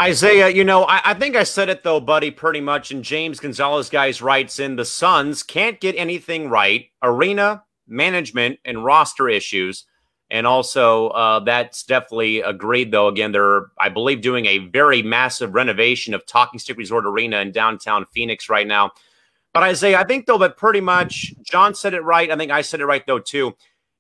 Isaiah, 0.00 0.48
you 0.48 0.64
know, 0.64 0.84
I, 0.84 1.00
I, 1.04 1.14
think 1.14 1.36
I 1.36 1.42
said 1.42 1.68
it 1.68 1.82
though, 1.82 2.00
buddy, 2.00 2.30
pretty 2.30 2.60
much. 2.60 2.90
And 2.90 3.04
James 3.04 3.40
Gonzalez 3.40 3.90
guys 3.90 4.22
writes 4.22 4.58
in 4.58 4.76
the 4.76 4.84
Suns 4.84 5.42
can't 5.42 5.80
get 5.80 5.94
anything 5.96 6.48
right. 6.48 6.86
Arena, 7.02 7.64
management, 7.86 8.58
and 8.64 8.84
roster 8.84 9.28
issues. 9.28 9.84
And 10.30 10.46
also, 10.46 11.08
uh, 11.08 11.40
that's 11.40 11.82
definitely 11.82 12.40
agreed, 12.40 12.90
though. 12.90 13.08
Again, 13.08 13.32
they're, 13.32 13.66
I 13.78 13.90
believe, 13.90 14.22
doing 14.22 14.46
a 14.46 14.58
very 14.58 15.02
massive 15.02 15.54
renovation 15.54 16.14
of 16.14 16.24
Talking 16.24 16.58
Stick 16.58 16.78
Resort 16.78 17.04
Arena 17.04 17.40
in 17.40 17.52
downtown 17.52 18.06
Phoenix 18.14 18.48
right 18.48 18.66
now. 18.66 18.92
But 19.52 19.64
Isaiah, 19.64 20.00
I 20.00 20.04
think, 20.04 20.24
though, 20.24 20.38
that 20.38 20.56
pretty 20.56 20.80
much 20.80 21.34
John 21.42 21.74
said 21.74 21.92
it 21.92 22.00
right. 22.00 22.30
I 22.30 22.36
think 22.36 22.50
I 22.50 22.62
said 22.62 22.80
it 22.80 22.86
right, 22.86 23.06
though, 23.06 23.18
too 23.18 23.54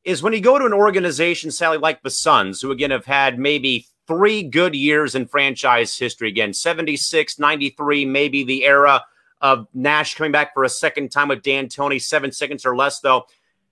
is 0.04 0.22
when 0.22 0.32
you 0.32 0.40
go 0.40 0.58
to 0.58 0.66
an 0.66 0.72
organization, 0.72 1.50
Sally, 1.50 1.78
like 1.78 2.02
the 2.02 2.10
Suns, 2.10 2.60
who 2.60 2.70
again 2.70 2.90
have 2.90 3.04
had 3.04 3.38
maybe 3.38 3.86
three 4.12 4.42
good 4.42 4.74
years 4.74 5.14
in 5.14 5.26
franchise 5.26 5.96
history 5.96 6.28
again 6.28 6.52
76, 6.52 7.38
93, 7.38 8.04
maybe 8.04 8.44
the 8.44 8.64
era 8.64 9.02
of 9.40 9.66
Nash 9.72 10.14
coming 10.14 10.32
back 10.32 10.52
for 10.52 10.64
a 10.64 10.68
second 10.68 11.10
time 11.10 11.28
with 11.28 11.42
D'Antoni, 11.42 12.00
seven 12.00 12.30
seconds 12.30 12.66
or 12.66 12.76
less, 12.76 13.00
though. 13.00 13.24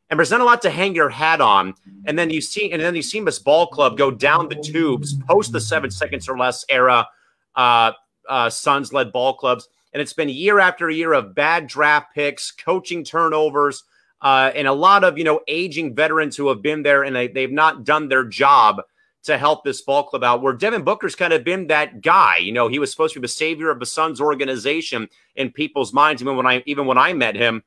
And 0.08 0.18
there's 0.18 0.30
not 0.30 0.40
a 0.40 0.44
lot 0.44 0.62
to 0.62 0.70
hang 0.70 0.94
your 0.94 1.10
hat 1.10 1.40
on. 1.40 1.74
And 2.06 2.18
then 2.18 2.30
you 2.30 2.40
see, 2.40 2.72
and 2.72 2.82
then 2.82 2.96
you 2.96 3.02
see 3.02 3.20
this 3.20 3.38
ball 3.38 3.68
club 3.68 3.96
go 3.96 4.10
down 4.10 4.48
the 4.48 4.56
tubes 4.56 5.14
post 5.28 5.52
the 5.52 5.60
seven 5.60 5.90
seconds 5.90 6.28
or 6.28 6.36
less 6.36 6.64
era, 6.68 7.06
uh, 7.54 7.92
uh, 8.28 8.50
Suns 8.50 8.92
led 8.92 9.12
ball 9.12 9.34
clubs. 9.34 9.68
And 9.92 10.00
it's 10.00 10.12
been 10.12 10.28
year 10.28 10.58
after 10.58 10.90
year 10.90 11.12
of 11.12 11.34
bad 11.34 11.66
draft 11.66 12.14
picks, 12.14 12.50
coaching 12.50 13.04
turnovers, 13.04 13.84
uh, 14.22 14.50
and 14.54 14.66
a 14.66 14.72
lot 14.72 15.04
of 15.04 15.18
you 15.18 15.24
know 15.24 15.40
aging 15.46 15.94
veterans 15.94 16.36
who 16.36 16.48
have 16.48 16.62
been 16.62 16.82
there 16.82 17.04
and 17.04 17.14
they, 17.14 17.28
they've 17.28 17.52
not 17.52 17.84
done 17.84 18.08
their 18.08 18.24
job 18.24 18.80
to 19.24 19.36
help 19.36 19.64
this 19.64 19.80
ball 19.82 20.04
club 20.04 20.24
out. 20.24 20.42
Where 20.42 20.52
Devin 20.52 20.82
Booker's 20.82 21.14
kind 21.14 21.32
of 21.32 21.44
been 21.44 21.66
that 21.68 22.00
guy. 22.00 22.38
You 22.38 22.52
know, 22.52 22.68
he 22.68 22.78
was 22.78 22.90
supposed 22.90 23.14
to 23.14 23.20
be 23.20 23.24
the 23.24 23.28
savior 23.28 23.70
of 23.70 23.78
the 23.78 23.86
Suns 23.86 24.20
organization 24.20 25.08
in 25.36 25.52
people's 25.52 25.92
minds. 25.92 26.22
Even 26.22 26.36
when 26.36 26.46
I 26.46 26.62
even 26.66 26.86
when 26.86 26.98
I 26.98 27.12
met 27.12 27.36
him 27.36 27.62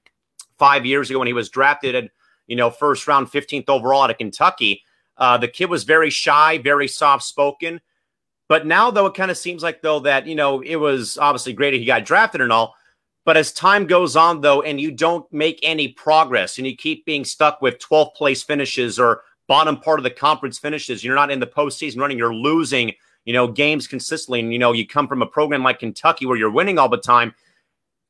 five 0.57 0.85
years 0.85 1.09
ago 1.09 1.19
when 1.19 1.27
he 1.27 1.33
was 1.33 1.49
drafted 1.49 1.95
at 1.95 2.11
you 2.47 2.55
know 2.55 2.69
first 2.69 3.07
round, 3.07 3.31
fifteenth 3.31 3.69
overall 3.69 4.03
out 4.03 4.11
of 4.11 4.17
Kentucky, 4.17 4.83
uh, 5.17 5.37
the 5.37 5.47
kid 5.47 5.69
was 5.69 5.83
very 5.83 6.09
shy, 6.09 6.57
very 6.57 6.87
soft 6.87 7.23
spoken. 7.23 7.81
But 8.49 8.67
now, 8.67 8.91
though, 8.91 9.05
it 9.05 9.15
kind 9.15 9.31
of 9.31 9.37
seems 9.37 9.63
like 9.63 9.81
though 9.81 9.99
that 10.01 10.27
you 10.27 10.35
know 10.35 10.61
it 10.61 10.77
was 10.77 11.17
obviously 11.17 11.53
great 11.53 11.73
he 11.73 11.85
got 11.85 12.05
drafted 12.05 12.41
and 12.41 12.51
all 12.51 12.75
but 13.25 13.37
as 13.37 13.53
time 13.53 13.87
goes 13.87 14.15
on, 14.15 14.41
though, 14.41 14.61
and 14.61 14.79
you 14.81 14.91
don't 14.91 15.31
make 15.31 15.59
any 15.63 15.87
progress 15.89 16.57
and 16.57 16.67
you 16.67 16.75
keep 16.75 17.05
being 17.05 17.23
stuck 17.23 17.61
with 17.61 17.79
12th 17.79 18.15
place 18.15 18.43
finishes 18.43 18.99
or 18.99 19.21
bottom 19.53 19.77
part 19.77 19.99
of 19.99 20.03
the 20.03 20.09
conference 20.09 20.57
finishes, 20.57 21.03
you're 21.03 21.13
not 21.13 21.29
in 21.29 21.39
the 21.39 21.45
postseason 21.45 21.99
running, 21.99 22.17
you're 22.17 22.33
losing, 22.33 22.91
you 23.23 23.33
know, 23.33 23.47
games 23.47 23.85
consistently. 23.85 24.39
And, 24.39 24.51
you 24.51 24.57
know, 24.57 24.71
you 24.71 24.87
come 24.87 25.07
from 25.07 25.21
a 25.21 25.27
program 25.27 25.61
like 25.61 25.77
Kentucky 25.77 26.25
where 26.25 26.35
you're 26.35 26.49
winning 26.49 26.79
all 26.79 26.89
the 26.89 26.97
time. 26.97 27.35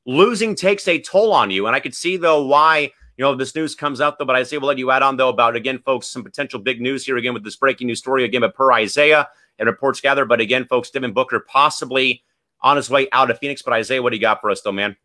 Losing 0.06 0.54
takes 0.54 0.88
a 0.88 0.98
toll 0.98 1.34
on 1.34 1.50
you. 1.50 1.66
And 1.66 1.76
I 1.76 1.80
could 1.80 1.94
see, 1.94 2.16
though, 2.16 2.46
why, 2.46 2.90
you 3.18 3.22
know, 3.22 3.34
this 3.34 3.54
news 3.54 3.74
comes 3.74 4.00
out, 4.00 4.18
though. 4.18 4.24
But 4.24 4.36
I 4.36 4.42
say 4.42 4.56
we'll 4.56 4.68
let 4.68 4.78
you 4.78 4.90
add 4.90 5.02
on, 5.02 5.18
though, 5.18 5.28
about, 5.28 5.54
again, 5.54 5.80
folks, 5.84 6.06
some 6.06 6.24
potential 6.24 6.58
big 6.60 6.80
news 6.80 7.04
here 7.04 7.18
again 7.18 7.34
with 7.34 7.44
this 7.44 7.56
breaking 7.56 7.88
news 7.88 7.98
story, 7.98 8.24
again, 8.24 8.40
but 8.40 8.54
per 8.54 8.72
Isaiah 8.72 9.28
and 9.58 9.66
reports 9.66 10.00
gather. 10.00 10.24
But 10.24 10.40
again, 10.40 10.64
folks, 10.64 10.88
Devin 10.88 11.12
Booker 11.12 11.40
possibly 11.46 12.24
on 12.62 12.78
his 12.78 12.88
way 12.88 13.06
out 13.12 13.30
of 13.30 13.38
Phoenix. 13.38 13.60
But 13.60 13.74
Isaiah, 13.74 14.02
what 14.02 14.12
do 14.12 14.16
you 14.16 14.22
got 14.22 14.40
for 14.40 14.50
us, 14.50 14.62
though, 14.62 14.72
man? 14.72 14.96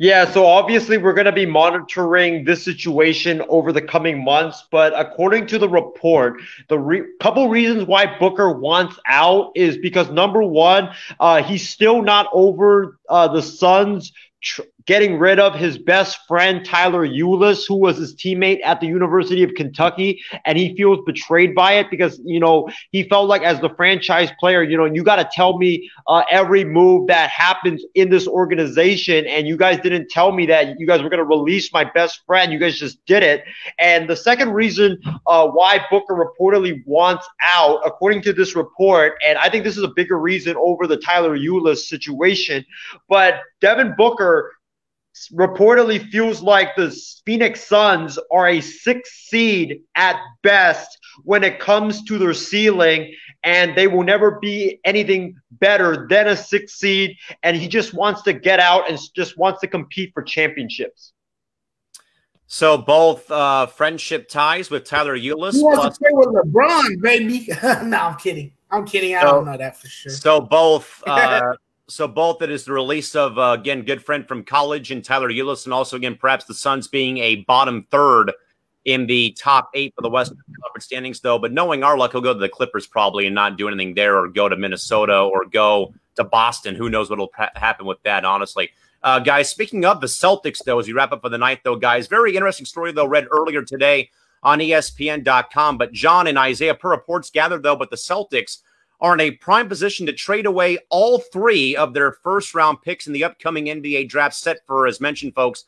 Yeah, 0.00 0.30
so 0.30 0.46
obviously 0.46 0.96
we're 0.96 1.12
going 1.12 1.24
to 1.24 1.32
be 1.32 1.44
monitoring 1.44 2.44
this 2.44 2.64
situation 2.64 3.42
over 3.48 3.72
the 3.72 3.82
coming 3.82 4.24
months. 4.24 4.64
But 4.70 4.92
according 4.96 5.48
to 5.48 5.58
the 5.58 5.68
report, 5.68 6.40
the 6.68 6.78
re- 6.78 7.02
couple 7.20 7.48
reasons 7.48 7.84
why 7.84 8.16
Booker 8.18 8.52
wants 8.52 8.96
out 9.06 9.50
is 9.56 9.76
because 9.76 10.08
number 10.08 10.40
one, 10.40 10.90
uh, 11.18 11.42
he's 11.42 11.68
still 11.68 12.00
not 12.00 12.28
over 12.32 12.96
uh, 13.08 13.26
the 13.26 13.42
Suns 13.42 14.12
tr- 14.42 14.62
getting 14.86 15.18
rid 15.18 15.38
of 15.38 15.54
his 15.54 15.76
best 15.76 16.18
friend 16.26 16.64
Tyler 16.64 17.06
Ulis, 17.06 17.66
who 17.68 17.76
was 17.76 17.98
his 17.98 18.14
teammate 18.14 18.60
at 18.64 18.80
the 18.80 18.86
University 18.86 19.42
of 19.42 19.52
Kentucky, 19.54 20.22
and 20.44 20.56
he 20.56 20.74
feels 20.76 20.98
betrayed 21.04 21.54
by 21.54 21.74
it 21.74 21.90
because 21.90 22.20
you 22.24 22.40
know 22.40 22.68
he 22.90 23.02
felt 23.04 23.28
like 23.28 23.42
as 23.42 23.60
the 23.60 23.68
franchise 23.70 24.30
player, 24.40 24.62
you 24.62 24.76
know, 24.76 24.86
you 24.86 25.02
got 25.02 25.16
to 25.16 25.28
tell 25.30 25.58
me 25.58 25.90
uh, 26.06 26.22
every 26.30 26.64
move 26.64 27.06
that 27.08 27.30
happens 27.30 27.84
in 27.94 28.08
this 28.08 28.26
organization, 28.26 29.26
and 29.26 29.46
you 29.46 29.56
guys 29.56 29.78
didn't 29.80 30.08
tell 30.08 30.32
me 30.32 30.46
that 30.46 30.78
you 30.78 30.86
guys 30.86 31.02
were 31.02 31.10
going 31.10 31.18
to 31.18 31.24
release 31.24 31.72
my 31.72 31.84
best 31.84 32.22
friend. 32.26 32.52
You 32.52 32.58
guys 32.58 32.78
just 32.78 33.04
did 33.06 33.22
it. 33.22 33.44
And 33.78 34.08
the 34.08 34.16
second 34.16 34.52
reason 34.52 34.98
uh, 35.26 35.48
why 35.48 35.84
Booker 35.90 36.14
reportedly 36.14 36.82
wants 36.86 37.28
out, 37.42 37.80
according 37.84 38.22
to 38.22 38.32
this 38.32 38.56
report, 38.56 39.14
and 39.26 39.38
I 39.38 39.50
think 39.50 39.64
this 39.64 39.76
is 39.76 39.82
a 39.82 39.88
bigger 39.88 40.18
reason 40.18 40.56
over 40.56 40.86
the 40.86 40.96
Tyler 40.96 41.36
Ulis 41.36 41.78
situation, 41.78 42.64
but 43.08 43.40
Devin 43.60 43.94
Booker 43.96 44.52
reportedly 45.32 46.08
feels 46.10 46.40
like 46.42 46.76
the 46.76 46.96
Phoenix 47.26 47.64
Suns 47.64 48.18
are 48.30 48.48
a 48.48 48.60
six 48.60 49.28
seed 49.28 49.80
at 49.96 50.20
best 50.42 50.98
when 51.24 51.42
it 51.42 51.58
comes 51.58 52.04
to 52.04 52.18
their 52.18 52.34
ceiling, 52.34 53.12
and 53.42 53.76
they 53.76 53.86
will 53.86 54.04
never 54.04 54.38
be 54.38 54.80
anything 54.84 55.36
better 55.52 56.06
than 56.08 56.28
a 56.28 56.36
six 56.36 56.74
seed. 56.74 57.16
And 57.42 57.56
he 57.56 57.68
just 57.68 57.94
wants 57.94 58.22
to 58.22 58.32
get 58.32 58.60
out 58.60 58.88
and 58.88 58.98
just 59.14 59.36
wants 59.36 59.60
to 59.60 59.66
compete 59.66 60.12
for 60.14 60.22
championships. 60.22 61.12
So 62.46 62.78
both 62.78 63.30
uh, 63.30 63.66
friendship 63.66 64.28
ties 64.28 64.70
with 64.70 64.84
Tyler 64.84 65.16
Ulis. 65.18 65.52
He 65.52 65.62
wants 65.62 65.80
plus- 65.80 65.98
to 65.98 66.04
play 66.04 66.10
with 66.12 66.28
LeBron, 66.28 67.02
baby. 67.02 67.48
no, 67.62 67.98
I'm 67.98 68.16
kidding. 68.16 68.52
I'm 68.70 68.86
kidding. 68.86 69.14
I 69.16 69.20
so, 69.20 69.26
don't 69.26 69.44
know 69.46 69.56
that 69.56 69.76
for 69.76 69.88
sure. 69.88 70.12
So 70.12 70.40
both 70.40 71.02
uh, 71.06 71.52
so 71.88 72.06
both 72.06 72.42
it 72.42 72.50
is 72.50 72.64
the 72.64 72.72
release 72.72 73.14
of 73.16 73.38
uh, 73.38 73.56
again 73.58 73.82
good 73.82 74.04
friend 74.04 74.26
from 74.26 74.44
college 74.44 74.90
and 74.90 75.04
Tyler 75.04 75.30
Ulis, 75.30 75.64
and 75.64 75.72
also 75.72 75.96
again 75.96 76.16
perhaps 76.16 76.44
the 76.44 76.54
Suns 76.54 76.86
being 76.88 77.18
a 77.18 77.36
bottom 77.36 77.86
third 77.90 78.32
in 78.84 79.06
the 79.06 79.32
top 79.32 79.70
eight 79.74 79.92
for 79.94 80.02
the 80.02 80.08
Western 80.08 80.38
Conference 80.62 80.84
standings, 80.84 81.20
though. 81.20 81.38
But 81.38 81.52
knowing 81.52 81.82
our 81.82 81.98
luck, 81.98 82.12
he'll 82.12 82.20
go 82.20 82.32
to 82.32 82.38
the 82.38 82.48
Clippers 82.48 82.86
probably 82.86 83.26
and 83.26 83.34
not 83.34 83.58
do 83.58 83.68
anything 83.68 83.94
there, 83.94 84.18
or 84.18 84.28
go 84.28 84.48
to 84.48 84.56
Minnesota, 84.56 85.18
or 85.20 85.44
go 85.44 85.92
to 86.16 86.24
Boston. 86.24 86.74
Who 86.74 86.88
knows 86.88 87.10
what'll 87.10 87.30
ha- 87.36 87.50
happen 87.54 87.86
with 87.86 88.02
that? 88.04 88.24
Honestly, 88.24 88.70
uh, 89.02 89.18
guys. 89.18 89.48
Speaking 89.50 89.84
of 89.84 90.00
the 90.00 90.06
Celtics, 90.06 90.62
though, 90.64 90.78
as 90.78 90.86
we 90.86 90.92
wrap 90.92 91.12
up 91.12 91.22
for 91.22 91.28
the 91.28 91.38
night, 91.38 91.60
though, 91.64 91.76
guys, 91.76 92.06
very 92.06 92.34
interesting 92.34 92.66
story 92.66 92.92
though. 92.92 93.06
Read 93.06 93.28
earlier 93.30 93.62
today 93.62 94.10
on 94.42 94.58
ESPN.com. 94.58 95.78
But 95.78 95.92
John 95.92 96.26
and 96.26 96.38
Isaiah, 96.38 96.74
per 96.74 96.90
reports 96.90 97.30
gathered 97.30 97.62
though, 97.62 97.76
but 97.76 97.90
the 97.90 97.96
Celtics 97.96 98.58
are 99.00 99.14
in 99.14 99.20
a 99.20 99.30
prime 99.30 99.68
position 99.68 100.06
to 100.06 100.12
trade 100.12 100.46
away 100.46 100.78
all 100.90 101.18
three 101.18 101.76
of 101.76 101.94
their 101.94 102.12
first 102.12 102.54
round 102.54 102.82
picks 102.82 103.06
in 103.06 103.12
the 103.12 103.24
upcoming 103.24 103.66
NBA 103.66 104.08
draft 104.08 104.34
set 104.34 104.58
for, 104.66 104.86
as 104.86 105.00
mentioned, 105.00 105.34
folks 105.34 105.64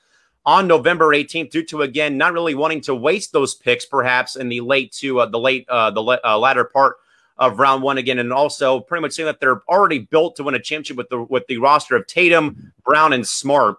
on 0.47 0.66
November 0.66 1.09
18th 1.09 1.51
due 1.51 1.65
to 1.65 1.82
again 1.82 2.16
not 2.16 2.32
really 2.32 2.55
wanting 2.55 2.81
to 2.81 2.94
waste 2.94 3.32
those 3.32 3.55
picks 3.55 3.85
perhaps 3.85 4.36
in 4.36 4.48
the 4.48 4.61
late 4.61 4.90
to 4.93 5.20
uh, 5.20 5.27
the 5.27 5.39
late 5.39 5.69
uh, 5.69 5.90
the 5.90 6.02
uh, 6.24 6.39
latter 6.39 6.65
part 6.65 6.97
of 7.36 7.59
round 7.59 7.82
one 7.82 7.98
again 7.98 8.19
and 8.19 8.32
also 8.32 8.81
pretty 8.81 9.02
much 9.02 9.12
saying 9.12 9.27
that 9.27 9.40
they're 9.40 9.62
already 9.69 9.98
built 9.98 10.36
to 10.36 10.44
win 10.44 10.55
a 10.55 10.59
championship 10.59 10.97
with 10.97 11.09
the 11.09 11.23
with 11.23 11.47
the 11.47 11.59
roster 11.59 11.97
of 11.97 12.07
Tatum, 12.07 12.73
Brown 12.85 13.12
and 13.12 13.27
Smart. 13.27 13.77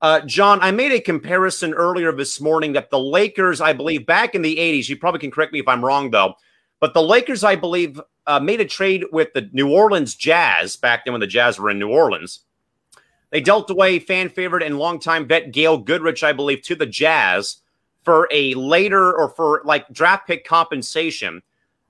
Uh, 0.00 0.20
John, 0.20 0.60
I 0.60 0.70
made 0.70 0.92
a 0.92 1.00
comparison 1.00 1.74
earlier 1.74 2.12
this 2.12 2.40
morning 2.40 2.72
that 2.74 2.88
the 2.88 3.00
Lakers, 3.00 3.60
I 3.60 3.72
believe, 3.72 4.06
back 4.06 4.36
in 4.36 4.42
the 4.42 4.56
80s, 4.56 4.88
you 4.88 4.96
probably 4.96 5.18
can 5.18 5.32
correct 5.32 5.52
me 5.52 5.58
if 5.58 5.66
I'm 5.66 5.84
wrong, 5.84 6.10
though, 6.10 6.34
but 6.78 6.94
the 6.94 7.02
Lakers, 7.02 7.42
I 7.42 7.56
believe, 7.56 8.00
uh, 8.28 8.38
made 8.38 8.60
a 8.60 8.64
trade 8.64 9.04
with 9.10 9.32
the 9.32 9.48
New 9.52 9.72
Orleans 9.72 10.14
Jazz 10.14 10.76
back 10.76 11.04
then 11.04 11.12
when 11.12 11.20
the 11.20 11.26
Jazz 11.26 11.58
were 11.58 11.70
in 11.70 11.78
New 11.78 11.88
Orleans. 11.88 12.40
They 13.30 13.40
dealt 13.40 13.70
away 13.70 13.98
fan 13.98 14.28
favorite 14.28 14.62
and 14.62 14.78
longtime 14.78 15.26
vet 15.26 15.50
Gail 15.50 15.78
Goodrich, 15.78 16.22
I 16.22 16.32
believe, 16.32 16.62
to 16.62 16.74
the 16.74 16.86
Jazz 16.86 17.56
for 18.02 18.28
a 18.30 18.54
later 18.54 19.12
or 19.12 19.30
for 19.30 19.62
like 19.64 19.88
draft 19.92 20.26
pick 20.26 20.44
compensation. 20.44 21.42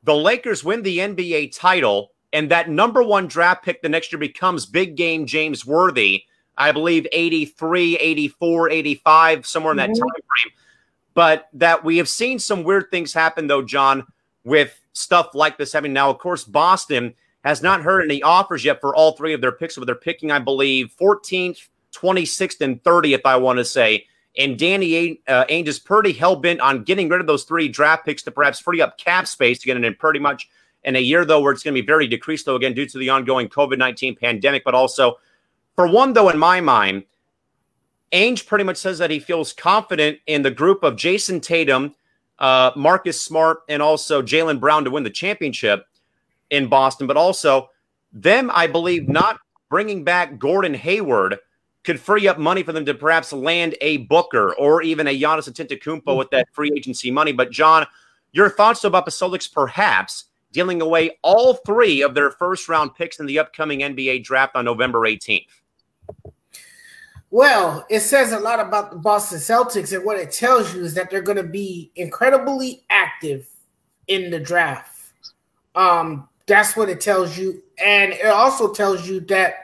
The 0.05 0.15
Lakers 0.15 0.65
win 0.65 0.83
the 0.83 0.99
NBA 0.99 1.57
title, 1.57 2.13
and 2.33 2.51
that 2.51 2.71
number 2.71 3.03
one 3.03 3.27
draft 3.27 3.65
pick 3.65 3.83
the 3.83 3.89
next 3.89 4.13
year 4.13 4.19
becomes 4.19 4.65
big 4.65 4.97
game 4.97 5.27
James 5.27 5.67
Worthy. 5.67 6.23
I 6.57 6.73
believe 6.73 7.07
83, 7.13 7.97
84, 7.97 8.71
85, 8.71 9.47
somewhere 9.47 9.73
in 9.73 9.77
that 9.77 9.91
mm-hmm. 9.91 10.01
time 10.01 10.09
frame. 10.11 10.55
But 11.15 11.49
that 11.53 11.85
we 11.85 11.99
have 11.99 12.09
seen 12.09 12.39
some 12.39 12.65
weird 12.65 12.91
things 12.91 13.13
happen, 13.13 13.47
though, 13.47 13.63
John, 13.63 14.07
with 14.45 14.81
stuff 14.99 15.35
like 15.35 15.59
this 15.59 15.73
happening. 15.73 15.93
Now, 15.93 16.11
of 16.11 16.19
course, 16.19 16.45
Boston 16.45 17.15
has 17.45 17.63
not 17.63 17.83
heard 17.83 18.03
any 18.03 18.23
offers 18.23 18.65
yet 18.65 18.81
for 18.81 18.95
all 18.95 19.13
three 19.13 19.33
of 19.33 19.41
their 19.41 19.53
picks, 19.53 19.77
but 19.77 19.87
they're 19.87 19.95
picking, 19.95 20.31
I 20.31 20.39
believe, 20.39 20.95
14th, 21.01 21.69
26th, 21.95 22.61
and 22.61 22.83
30th, 22.83 23.23
I 23.25 23.37
want 23.37 23.59
to 23.59 23.65
say. 23.65 24.07
And 24.37 24.59
Danny 24.59 25.21
uh, 25.27 25.45
Ainge 25.47 25.67
is 25.67 25.79
pretty 25.79 26.13
hell 26.13 26.37
bent 26.37 26.61
on 26.61 26.85
getting 26.85 27.09
rid 27.09 27.21
of 27.21 27.27
those 27.27 27.45
three 27.45 27.69
draft 27.69 28.05
picks 28.05 28.23
to 28.23 28.31
perhaps 28.31 28.61
free 28.61 28.81
up 28.81 28.99
cap 28.99 29.27
space 29.27 29.59
to 29.61 29.67
get 29.67 29.83
in 29.83 29.95
pretty 29.95 30.21
much 30.21 30.49
in 30.85 30.97
a 30.97 31.01
year, 31.01 31.25
though, 31.25 31.41
where 31.41 31.53
it's 31.53 31.63
going 31.63 31.75
to 31.75 31.81
be 31.81 31.87
very 31.87 32.07
decreased, 32.07 32.47
though, 32.47 32.57
again, 32.57 32.75
due 32.75 32.87
to 32.87 32.99
the 32.99 33.11
ongoing 33.11 33.49
COVID 33.49 33.79
19 33.79 34.17
pandemic. 34.17 34.65
But 34.65 34.75
also, 34.75 35.19
for 35.75 35.87
one, 35.87 36.13
though, 36.13 36.29
in 36.29 36.39
my 36.39 36.61
mind, 36.61 37.05
Ainge 38.13 38.47
pretty 38.47 38.65
much 38.65 38.77
says 38.77 38.99
that 38.99 39.11
he 39.11 39.19
feels 39.19 39.53
confident 39.53 40.19
in 40.27 40.43
the 40.43 40.51
group 40.51 40.83
of 40.83 40.97
Jayson 40.97 41.41
Tatum, 41.41 41.95
uh, 42.39 42.73
Marcus 42.77 43.21
Smart, 43.21 43.59
and 43.69 43.83
also 43.83 44.23
Jaylen 44.23 44.61
Brown 44.61 44.85
to 44.85 44.91
win 44.91 45.03
the 45.03 45.11
championship 45.11 45.87
in 46.51 46.69
Boston, 46.69 47.07
but 47.07 47.17
also 47.17 47.71
them, 48.13 48.51
I 48.55 48.67
believe, 48.67 49.09
not 49.09 49.39
bringing 49.69 50.05
back 50.05 50.39
Gordon 50.39 50.75
Hayward 50.75 51.39
could 51.85 52.01
free 52.01 52.29
up 52.29 52.39
money 52.39 52.63
for 52.63 52.73
them 52.73 52.85
to 52.85 52.95
perhaps 52.95 53.33
land 53.33 53.75
a 53.81 53.99
Booker 53.99 54.55
or 54.57 54.83
even 54.83 55.07
a 55.07 55.21
Giannis 55.21 55.49
Antetokounmpo 55.49 56.17
with 56.17 56.31
that 56.31 56.49
free 56.53 56.71
agency 56.77 57.11
money. 57.11 57.33
But 57.33 57.51
John, 57.51 57.87
your 58.33 58.51
thoughts 58.51 58.85
about 58.85 59.05
the 59.05 59.11
Celtics 59.11 59.51
perhaps 59.51 60.25
dealing 60.53 60.81
away 60.81 61.19
all 61.23 61.55
three 61.55 62.03
of 62.03 62.15
their 62.15 62.31
first 62.31 62.69
round 62.69 62.95
picks 62.95 63.21
in 63.21 63.27
the 63.27 63.39
upcoming 63.39 63.81
NBA 63.81 64.25
draft 64.25 64.57
on 64.57 64.65
November 64.65 65.01
18th? 65.01 65.47
Well, 67.31 67.85
it 67.91 68.01
says 68.01 68.33
a 68.33 68.41
lot 68.41 68.59
about 68.59 68.91
the 68.91 68.97
Boston 68.97 69.39
Celtics, 69.39 69.95
and 69.95 70.05
what 70.05 70.19
it 70.19 70.33
tells 70.33 70.75
you 70.75 70.83
is 70.83 70.95
that 70.95 71.11
they're 71.11 71.21
going 71.21 71.37
to 71.37 71.43
be 71.43 71.93
incredibly 71.97 72.85
active 72.89 73.49
in 74.07 74.31
the 74.31 74.41
draft. 74.41 75.13
Um, 75.75 76.29
that's 76.47 76.77
what 76.77 76.89
it 76.89 77.01
tells 77.01 77.37
you. 77.37 77.63
And 77.85 78.13
it 78.13 78.27
also 78.27 78.73
tells 78.73 79.07
you 79.07 79.21
that 79.21 79.55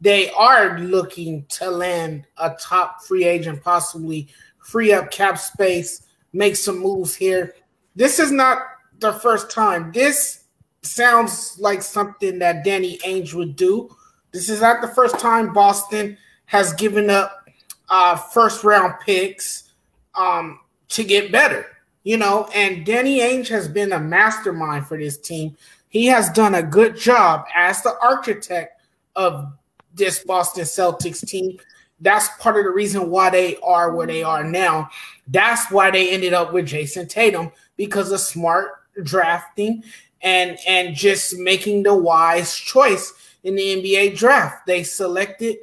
they 0.00 0.30
are 0.30 0.78
looking 0.78 1.46
to 1.50 1.70
land 1.70 2.26
a 2.36 2.54
top 2.60 3.02
free 3.02 3.24
agent, 3.24 3.62
possibly 3.62 4.28
free 4.58 4.92
up 4.92 5.10
cap 5.10 5.38
space, 5.38 6.02
make 6.32 6.56
some 6.56 6.78
moves 6.78 7.14
here. 7.14 7.54
This 7.96 8.18
is 8.18 8.30
not 8.30 8.58
the 8.98 9.14
first 9.14 9.50
time. 9.50 9.90
This 9.92 10.44
sounds 10.82 11.58
like 11.58 11.82
something 11.82 12.38
that 12.38 12.64
Danny 12.64 12.98
Ainge 12.98 13.34
would 13.34 13.56
do. 13.56 13.94
This 14.32 14.48
is 14.48 14.60
not 14.60 14.80
the 14.80 14.88
first 14.88 15.18
time 15.18 15.52
Boston 15.52 16.16
has 16.50 16.72
given 16.74 17.10
up 17.10 17.48
uh, 17.88 18.16
first 18.16 18.62
round 18.64 18.94
picks 19.00 19.72
um, 20.14 20.60
to 20.88 21.04
get 21.04 21.32
better, 21.32 21.66
you 22.04 22.16
know. 22.16 22.48
And 22.54 22.84
Danny 22.84 23.20
Ainge 23.20 23.48
has 23.48 23.66
been 23.68 23.92
a 23.92 24.00
mastermind 24.00 24.86
for 24.86 24.98
this 24.98 25.16
team 25.16 25.56
he 25.90 26.06
has 26.06 26.30
done 26.30 26.54
a 26.54 26.62
good 26.62 26.96
job 26.96 27.44
as 27.54 27.82
the 27.82 27.94
architect 28.00 28.80
of 29.16 29.52
this 29.92 30.24
Boston 30.24 30.64
Celtics 30.64 31.26
team. 31.26 31.58
That's 32.00 32.28
part 32.38 32.56
of 32.56 32.64
the 32.64 32.70
reason 32.70 33.10
why 33.10 33.28
they 33.28 33.56
are 33.56 33.94
where 33.94 34.06
they 34.06 34.22
are 34.22 34.44
now. 34.44 34.88
That's 35.26 35.70
why 35.70 35.90
they 35.90 36.10
ended 36.10 36.32
up 36.32 36.52
with 36.52 36.66
Jayson 36.66 37.08
Tatum 37.08 37.50
because 37.76 38.10
of 38.12 38.20
smart 38.20 38.70
drafting 39.02 39.82
and 40.22 40.58
and 40.66 40.94
just 40.94 41.36
making 41.38 41.82
the 41.82 41.94
wise 41.94 42.54
choice 42.54 43.12
in 43.42 43.56
the 43.56 43.62
NBA 43.62 44.16
draft. 44.16 44.66
They 44.66 44.84
selected 44.84 45.56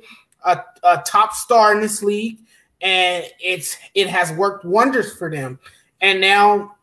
a, 0.48 0.64
a 0.84 1.04
top 1.06 1.34
star 1.34 1.74
in 1.74 1.82
this 1.82 2.02
league, 2.02 2.40
and 2.82 3.26
it's 3.40 3.78
it 3.94 4.08
has 4.08 4.32
worked 4.32 4.66
wonders 4.66 5.16
for 5.16 5.30
them. 5.30 5.60
And 6.02 6.22
now, 6.22 6.76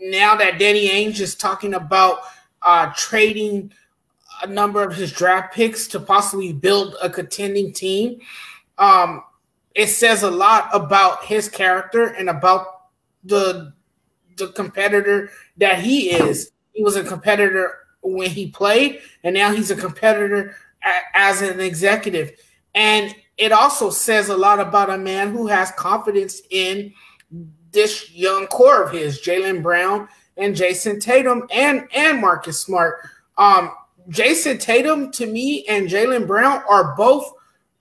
now 0.00 0.34
that 0.36 0.58
Danny 0.58 0.88
Ainge 0.88 1.20
is 1.20 1.34
talking 1.34 1.74
about 1.74 2.20
uh, 2.62 2.92
trading 2.96 3.72
a 4.42 4.46
number 4.46 4.82
of 4.82 4.94
his 4.94 5.12
draft 5.12 5.54
picks 5.54 5.86
to 5.88 6.00
possibly 6.00 6.52
build 6.52 6.96
a 7.02 7.08
contending 7.08 7.72
team. 7.72 8.20
Um, 8.78 9.22
it 9.74 9.88
says 9.88 10.22
a 10.22 10.30
lot 10.30 10.68
about 10.72 11.24
his 11.24 11.48
character 11.48 12.06
and 12.06 12.28
about 12.30 12.66
the 13.24 13.72
the 14.36 14.48
competitor 14.48 15.30
that 15.56 15.80
he 15.80 16.10
is. 16.10 16.52
He 16.72 16.82
was 16.82 16.96
a 16.96 17.04
competitor 17.04 17.74
when 18.02 18.30
he 18.30 18.50
played, 18.50 19.00
and 19.24 19.34
now 19.34 19.52
he's 19.52 19.70
a 19.70 19.76
competitor 19.76 20.56
as 21.14 21.42
an 21.42 21.60
executive. 21.60 22.32
And 22.76 23.16
it 23.38 23.50
also 23.50 23.90
says 23.90 24.28
a 24.28 24.36
lot 24.36 24.60
about 24.60 24.90
a 24.90 24.98
man 24.98 25.32
who 25.32 25.48
has 25.48 25.72
confidence 25.72 26.40
in 26.50 26.92
this 27.72 28.10
young 28.12 28.46
core 28.46 28.82
of 28.84 28.92
his, 28.92 29.20
Jaylen 29.20 29.62
Brown 29.62 30.08
and 30.36 30.54
Jayson 30.54 31.00
Tatum 31.00 31.46
and 31.52 31.88
and 31.94 32.20
Marcus 32.20 32.60
Smart. 32.60 32.98
Um, 33.38 33.72
Jayson 34.08 34.58
Tatum 34.58 35.10
to 35.12 35.26
me 35.26 35.64
and 35.66 35.88
Jaylen 35.88 36.26
Brown 36.26 36.62
are 36.68 36.94
both 36.96 37.32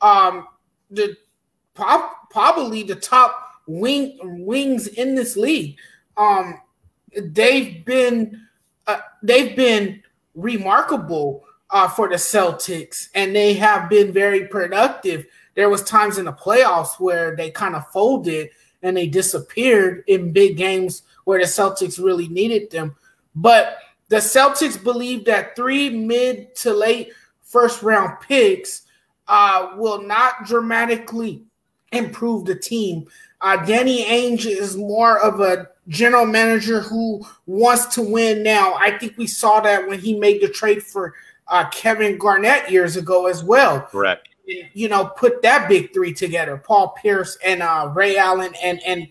um, 0.01 0.47
the 0.89 1.15
pop, 1.75 2.29
probably 2.29 2.83
the 2.83 2.95
top 2.95 3.37
wing 3.67 4.17
wings 4.45 4.87
in 4.87 5.15
this 5.15 5.37
league. 5.37 5.77
Um, 6.17 6.61
they've 7.15 7.85
been 7.85 8.41
uh, 8.87 8.99
they've 9.23 9.55
been 9.55 10.01
remarkable 10.35 11.44
uh, 11.69 11.87
for 11.87 12.07
the 12.07 12.15
Celtics, 12.15 13.09
and 13.15 13.35
they 13.35 13.53
have 13.53 13.89
been 13.89 14.11
very 14.11 14.47
productive. 14.47 15.25
There 15.55 15.69
was 15.69 15.83
times 15.83 16.17
in 16.17 16.25
the 16.25 16.33
playoffs 16.33 16.99
where 16.99 17.35
they 17.35 17.49
kind 17.49 17.75
of 17.75 17.87
folded 17.87 18.49
and 18.83 18.95
they 18.95 19.07
disappeared 19.07 20.03
in 20.07 20.31
big 20.31 20.57
games 20.57 21.03
where 21.23 21.39
the 21.39 21.45
Celtics 21.45 22.03
really 22.03 22.27
needed 22.27 22.69
them. 22.69 22.95
But 23.35 23.79
the 24.09 24.17
Celtics 24.17 24.81
believe 24.81 25.25
that 25.25 25.55
three 25.55 25.89
mid 25.89 26.55
to 26.57 26.73
late 26.73 27.11
first 27.41 27.81
round 27.81 28.19
picks 28.21 28.83
uh, 29.27 29.71
will 29.75 30.01
not 30.01 30.45
dramatically 30.45 31.43
improve 31.91 32.45
the 32.45 32.55
team. 32.55 33.07
Uh, 33.41 33.57
Danny 33.65 34.05
Ainge 34.05 34.45
is 34.45 34.77
more 34.77 35.19
of 35.19 35.39
a 35.39 35.69
general 35.87 36.25
manager 36.25 36.81
who 36.81 37.25
wants 37.45 37.85
to 37.95 38.01
win 38.01 38.43
now. 38.43 38.73
I 38.75 38.97
think 38.97 39.17
we 39.17 39.27
saw 39.27 39.59
that 39.61 39.87
when 39.87 39.99
he 39.99 40.17
made 40.17 40.41
the 40.41 40.49
trade 40.49 40.83
for 40.83 41.13
uh, 41.47 41.69
Kevin 41.69 42.17
Garnett 42.17 42.69
years 42.69 42.95
ago 42.97 43.27
as 43.27 43.43
well. 43.43 43.81
Correct. 43.81 44.29
You 44.73 44.89
know, 44.89 45.05
put 45.17 45.41
that 45.41 45.67
big 45.67 45.93
three 45.93 46.13
together: 46.13 46.57
Paul 46.57 46.95
Pierce 47.01 47.37
and 47.43 47.63
uh, 47.63 47.91
Ray 47.95 48.17
Allen 48.17 48.53
and 48.61 48.81
and 48.85 49.07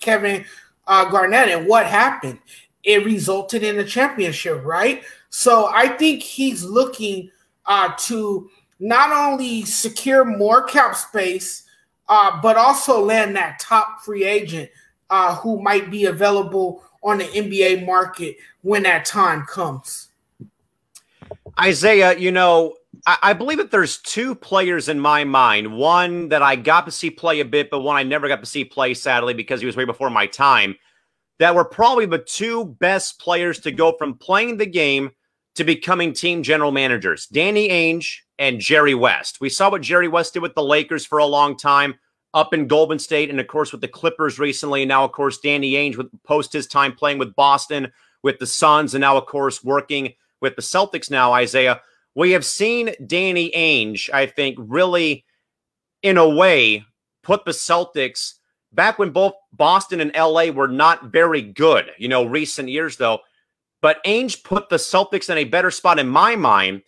Kevin 0.00 0.44
uh, 0.86 1.10
Garnett, 1.10 1.48
and 1.48 1.66
what 1.66 1.86
happened? 1.86 2.38
It 2.82 3.04
resulted 3.04 3.62
in 3.62 3.78
a 3.78 3.84
championship, 3.84 4.64
right? 4.64 5.02
So 5.28 5.70
I 5.72 5.88
think 5.88 6.22
he's 6.22 6.64
looking 6.64 7.30
uh, 7.66 7.92
to 7.98 8.48
not 8.78 9.12
only 9.12 9.64
secure 9.66 10.24
more 10.24 10.62
cap 10.64 10.96
space, 10.96 11.64
uh, 12.08 12.40
but 12.40 12.56
also 12.56 13.04
land 13.04 13.36
that 13.36 13.58
top 13.58 14.00
free 14.02 14.24
agent. 14.24 14.70
uh, 15.10 15.34
who 15.36 15.60
might 15.60 15.90
be 15.90 16.06
available 16.06 16.82
on 17.02 17.18
the 17.18 17.24
NBA 17.24 17.84
market 17.84 18.36
when 18.62 18.84
that 18.84 19.04
time 19.04 19.44
comes. 19.46 20.09
Isaiah, 21.60 22.16
you 22.18 22.32
know, 22.32 22.74
I, 23.06 23.18
I, 23.22 23.32
believe 23.32 23.58
that 23.58 23.70
there's 23.70 23.98
two 23.98 24.34
players 24.34 24.88
in 24.88 24.98
my 24.98 25.24
mind. 25.24 25.76
One 25.76 26.28
that 26.30 26.42
I 26.42 26.56
got 26.56 26.86
to 26.86 26.90
see 26.90 27.10
play 27.10 27.40
a 27.40 27.44
bit, 27.44 27.70
but 27.70 27.80
one 27.80 27.96
I 27.96 28.02
never 28.02 28.28
got 28.28 28.40
to 28.40 28.46
see 28.46 28.64
play, 28.64 28.94
sadly, 28.94 29.34
because 29.34 29.60
he 29.60 29.66
was 29.66 29.76
way 29.76 29.84
before 29.84 30.10
my 30.10 30.26
time. 30.26 30.74
That 31.38 31.54
were 31.54 31.64
probably 31.64 32.06
the 32.06 32.18
two 32.18 32.76
best 32.80 33.18
players 33.20 33.60
to 33.60 33.70
go 33.70 33.94
from 33.96 34.18
playing 34.18 34.58
the 34.58 34.66
game 34.66 35.10
to 35.54 35.64
becoming 35.64 36.12
team 36.12 36.42
general 36.42 36.72
managers 36.72 37.26
Danny 37.26 37.68
Ainge 37.68 38.16
and 38.38 38.60
Jerry 38.60 38.94
West. 38.94 39.40
We 39.40 39.48
saw 39.48 39.70
what 39.70 39.82
Jerry 39.82 40.08
West 40.08 40.34
did 40.34 40.42
with 40.42 40.54
the 40.54 40.62
Lakers 40.62 41.06
for 41.06 41.18
a 41.18 41.26
long 41.26 41.56
time 41.56 41.94
up 42.32 42.54
in 42.54 42.66
Golden 42.66 42.98
State, 42.98 43.30
and 43.30 43.40
of 43.40 43.46
course 43.46 43.72
with 43.72 43.80
the 43.80 43.88
Clippers 43.88 44.38
recently. 44.38 44.82
And 44.82 44.88
now, 44.88 45.04
of 45.04 45.12
course, 45.12 45.38
Danny 45.38 45.72
Ainge 45.72 45.96
with 45.96 46.08
post 46.24 46.52
his 46.52 46.66
time 46.66 46.92
playing 46.92 47.18
with 47.18 47.34
Boston, 47.34 47.92
with 48.22 48.38
the 48.38 48.46
Suns, 48.46 48.94
and 48.94 49.00
now, 49.00 49.16
of 49.16 49.26
course, 49.26 49.64
working 49.64 50.14
with 50.40 50.56
the 50.56 50.62
Celtics 50.62 51.10
now, 51.10 51.32
Isaiah. 51.32 51.80
We 52.14 52.32
have 52.32 52.44
seen 52.44 52.94
Danny 53.06 53.50
Ainge, 53.54 54.12
I 54.12 54.26
think, 54.26 54.56
really, 54.58 55.24
in 56.02 56.18
a 56.18 56.28
way, 56.28 56.84
put 57.22 57.44
the 57.44 57.52
Celtics 57.52 58.34
back 58.72 58.98
when 58.98 59.10
both 59.10 59.34
Boston 59.52 60.00
and 60.00 60.12
LA 60.14 60.46
were 60.46 60.68
not 60.68 61.06
very 61.06 61.42
good, 61.42 61.90
you 61.98 62.08
know, 62.08 62.24
recent 62.24 62.68
years 62.68 62.96
though. 62.96 63.20
But 63.82 64.02
Ainge 64.04 64.42
put 64.44 64.68
the 64.68 64.76
Celtics 64.76 65.30
in 65.30 65.38
a 65.38 65.44
better 65.44 65.70
spot 65.70 65.98
in 65.98 66.08
my 66.08 66.36
mind 66.36 66.82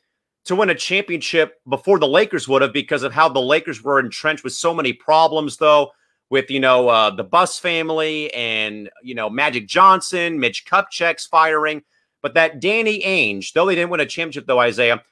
to 0.45 0.57
win 0.57 0.71
a 0.71 0.75
championship 0.75 1.61
before 1.69 1.99
the 1.99 2.09
Lakers 2.09 2.49
would 2.49 2.63
have 2.63 2.73
because 2.73 3.03
of 3.03 3.13
how 3.13 3.29
the 3.29 3.41
Lakers 3.41 3.83
were 3.83 4.01
entrenched 4.01 4.45
with 4.45 4.53
so 4.53 4.75
many 4.75 4.93
problems, 4.93 5.57
though, 5.57 5.91
with, 6.31 6.51
you 6.51 6.61
know, 6.61 6.89
uh, 6.89 7.11
the 7.11 7.25
Buss 7.25 7.59
family 7.59 8.33
and, 8.35 8.91
you 9.03 9.15
know, 9.15 9.31
Magic 9.31 9.67
Johnson, 9.67 10.39
Mitch 10.39 10.67
Kupchak's 10.67 11.27
firing. 11.27 11.83
But 12.23 12.35
that 12.35 12.61
Danny 12.61 13.03
Ainge, 13.03 13.53
though 13.53 13.67
they 13.67 13.75
didn't 13.75 13.91
win 13.91 14.01
a 14.01 14.07
championship, 14.07 14.47
though, 14.47 14.61
Isaiah, 14.61 15.03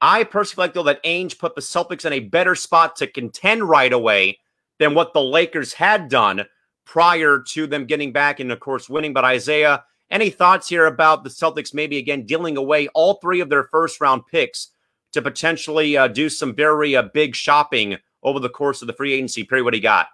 I 0.00 0.24
personally 0.24 0.66
like, 0.66 0.74
though, 0.74 0.84
that 0.84 1.02
Ainge 1.04 1.38
put 1.38 1.54
the 1.54 1.60
Celtics 1.60 2.04
in 2.04 2.12
a 2.12 2.20
better 2.20 2.54
spot 2.54 2.96
to 2.96 3.06
contend 3.06 3.68
right 3.68 3.92
away 3.92 4.38
than 4.78 4.94
what 4.94 5.12
the 5.12 5.22
Lakers 5.22 5.72
had 5.72 6.08
done 6.08 6.44
prior 6.84 7.42
to 7.48 7.66
them 7.66 7.86
getting 7.86 8.12
back 8.12 8.38
and, 8.40 8.52
of 8.52 8.60
course, 8.60 8.88
winning. 8.88 9.12
But 9.12 9.24
Isaiah, 9.24 9.84
any 10.10 10.30
thoughts 10.30 10.68
here 10.68 10.86
about 10.86 11.24
the 11.24 11.30
Celtics 11.30 11.74
maybe 11.74 11.98
again 11.98 12.24
dealing 12.24 12.56
away 12.56 12.88
all 12.88 13.14
three 13.14 13.40
of 13.40 13.48
their 13.48 13.64
first 13.64 14.00
round 14.00 14.26
picks 14.26 14.68
to 15.12 15.22
potentially 15.22 15.96
uh, 15.96 16.08
do 16.08 16.28
some 16.28 16.54
very 16.54 16.94
uh, 16.94 17.02
big 17.02 17.34
shopping 17.34 17.96
over 18.22 18.38
the 18.38 18.48
course 18.48 18.82
of 18.82 18.86
the 18.86 18.92
free 18.92 19.12
agency 19.12 19.42
period? 19.42 19.64
What 19.64 19.74
you 19.74 19.80
got? 19.80 20.08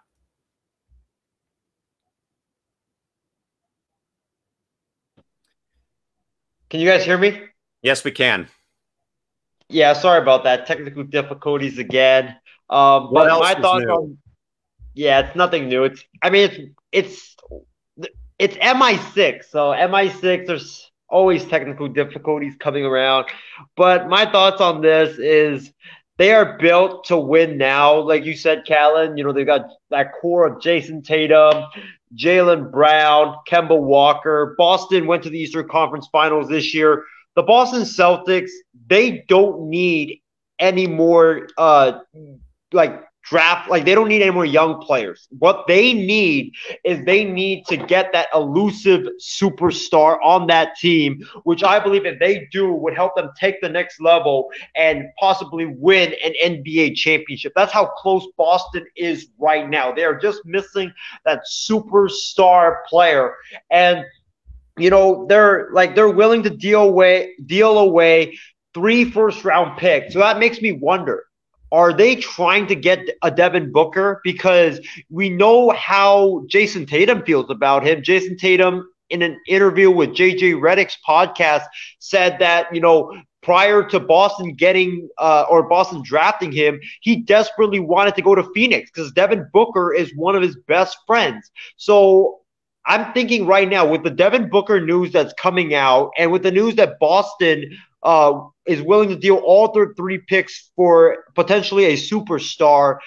Can 6.73 6.81
you 6.81 6.89
guys 6.89 7.05
hear 7.05 7.19
me? 7.19 7.39
Yes, 7.83 8.03
we 8.03 8.13
can. 8.13 8.49
Yeah, 9.69 9.93
sorry 9.93 10.23
about 10.23 10.45
that. 10.45 10.65
Technical 10.67 11.03
difficulties 11.05 11.77
again. 11.79 12.35
Um, 12.71 13.13
what 13.13 13.29
but 13.29 13.41
my 13.41 13.55
thoughts 13.61 13.85
new? 13.85 13.91
on 13.91 14.19
yeah, 14.95 15.21
it's 15.21 15.37
nothing 15.37 15.69
new. 15.69 15.85
It's 15.85 16.03
I 16.23 16.31
mean 16.31 16.49
it's 16.51 16.73
it's 16.91 17.37
it's 18.39 18.57
MI6, 18.57 19.45
so 19.51 19.73
MI6 19.73 20.47
there's 20.47 20.91
always 21.11 21.45
technical 21.45 21.89
difficulties 21.89 22.55
coming 22.59 22.87
around. 22.87 23.27
But 23.77 24.09
my 24.09 24.25
thoughts 24.25 24.63
on 24.63 24.81
this 24.81 25.19
is 25.19 25.71
they 26.23 26.33
are 26.33 26.57
built 26.57 27.03
to 27.07 27.17
win 27.17 27.59
now. 27.59 27.99
Like 27.99 28.25
you 28.25 28.37
said, 28.37 28.65
Callan, 28.65 29.17
you 29.17 29.25
know, 29.25 29.33
they've 29.33 29.45
got 29.45 29.67
that 29.91 30.13
core 30.21 30.47
of 30.47 30.63
Jayson 30.63 31.03
Tatum, 31.03 31.65
Jaylen 32.15 32.71
Brown, 32.71 33.35
Kemba 33.51 33.77
Walker. 33.77 34.55
Boston 34.57 35.09
went 35.09 35.25
to 35.25 35.31
the 35.31 35.39
Eastern 35.41 35.67
Conference 35.69 36.09
Finals 36.13 36.49
this 36.49 36.73
year. 36.73 37.03
The 37.35 37.43
Boston 37.43 37.83
Celtics, 37.83 38.51
they 38.87 39.25
don't 39.27 39.69
need 39.69 40.21
any 40.61 40.87
more 40.87 41.49
uh 41.59 41.99
like 42.73 43.03
draft 43.23 43.71
like 43.71 43.85
they 43.85 43.95
don't 43.95 44.09
need 44.09 44.23
any 44.23 44.31
more 44.31 44.45
young 44.45 44.81
players. 44.81 45.29
What 45.39 45.65
they 45.69 45.93
need 45.93 46.53
is 46.85 47.05
they 47.05 47.25
need 47.25 47.65
to 47.67 47.77
get 47.77 48.13
that 48.13 48.29
elusive 48.35 49.07
superstar 49.21 50.19
on 50.23 50.47
that 50.49 50.77
team, 50.77 51.23
which 51.45 51.63
I 51.63 51.79
believe 51.79 52.05
if 52.05 52.19
they 52.19 52.49
do 52.53 52.73
would 52.73 52.95
help 52.95 53.15
them 53.17 53.31
take 53.39 53.61
the 53.61 53.69
next 53.69 54.01
level 54.01 54.51
and 54.77 55.05
possibly 55.19 55.67
win 55.67 56.15
an 56.25 56.33
NBA 56.45 56.97
championship. 56.97 57.53
That's 57.55 57.73
how 57.73 57.87
close 57.87 58.27
Boston 58.37 58.85
is 58.97 59.29
right 59.39 59.69
now. 59.69 59.93
They're 59.93 60.19
just 60.19 60.45
missing 60.45 60.93
that 61.25 61.43
superstar 61.51 62.85
player 62.89 63.35
and 63.71 64.05
you 64.79 64.89
know 64.89 65.27
they're 65.29 65.69
like 65.73 65.95
they're 65.95 66.09
willing 66.09 66.43
to 66.43 66.51
deal 66.51 66.83
away 66.83 67.35
deal 67.45 67.79
away 67.79 68.39
three 68.75 69.11
first 69.11 69.45
round 69.45 69.79
picks. 69.79 70.15
So 70.15 70.21
that 70.21 70.39
makes 70.39 70.63
me 70.63 70.73
wonder 70.73 71.25
are 71.73 71.93
they 71.95 72.17
trying 72.17 72.67
to 72.67 72.75
get 72.75 73.09
a 73.23 73.31
Devin 73.31 73.73
Booker? 73.73 74.21
Because 74.23 74.79
we 75.09 75.31
know 75.31 75.71
how 75.71 76.45
Jayson 76.47 76.87
Tatum 76.87 77.25
feels 77.25 77.51
about 77.51 77.85
him. 77.85 78.03
Jayson 78.03 78.37
Tatum, 78.39 78.89
in 79.09 79.23
an 79.23 79.41
interview 79.49 79.91
with 79.91 80.11
JJ 80.11 80.61
Redick's 80.61 80.99
podcast, 81.07 81.65
said 81.99 82.39
that, 82.41 82.73
you 82.75 82.81
know, 82.81 83.13
prior 83.43 83.83
to 83.89 83.99
Boston 83.99 84.55
getting 84.55 85.09
uh, 85.19 85.47
or 85.49 85.69
Boston 85.69 86.03
drafting 86.05 86.53
him, 86.53 86.79
he 87.01 87.17
desperately 87.17 87.81
wanted 87.81 88.15
to 88.17 88.23
go 88.23 88.35
to 88.35 88.45
Phoenix 88.55 88.91
because 88.91 89.11
Devin 89.13 89.49
Booker 89.53 89.95
is 89.95 90.13
one 90.15 90.37
of 90.37 90.43
his 90.43 90.57
best 90.69 90.99
friends. 91.07 91.51
So 91.79 92.41
I'm 92.87 93.13
thinking 93.15 93.47
right 93.47 93.69
now 93.69 93.87
with 93.87 94.05
the 94.05 94.11
Devin 94.11 94.51
Booker 94.51 94.81
news 94.81 95.13
that's 95.13 95.33
coming 95.41 95.75
out 95.75 96.11
and 96.19 96.31
with 96.31 96.43
the 96.43 96.53
news 96.53 96.75
that 96.77 96.99
Boston 96.99 97.79
uh, 98.03 98.41
is 98.67 98.81
willing 98.81 99.09
to 99.09 99.17
deal 99.17 99.37
all 99.37 99.73
their 99.73 99.93
three 99.95 100.19
picks 100.19 100.71
for 100.77 101.25
potentially 101.35 101.87
a 101.87 101.97
superstar. 101.97 102.99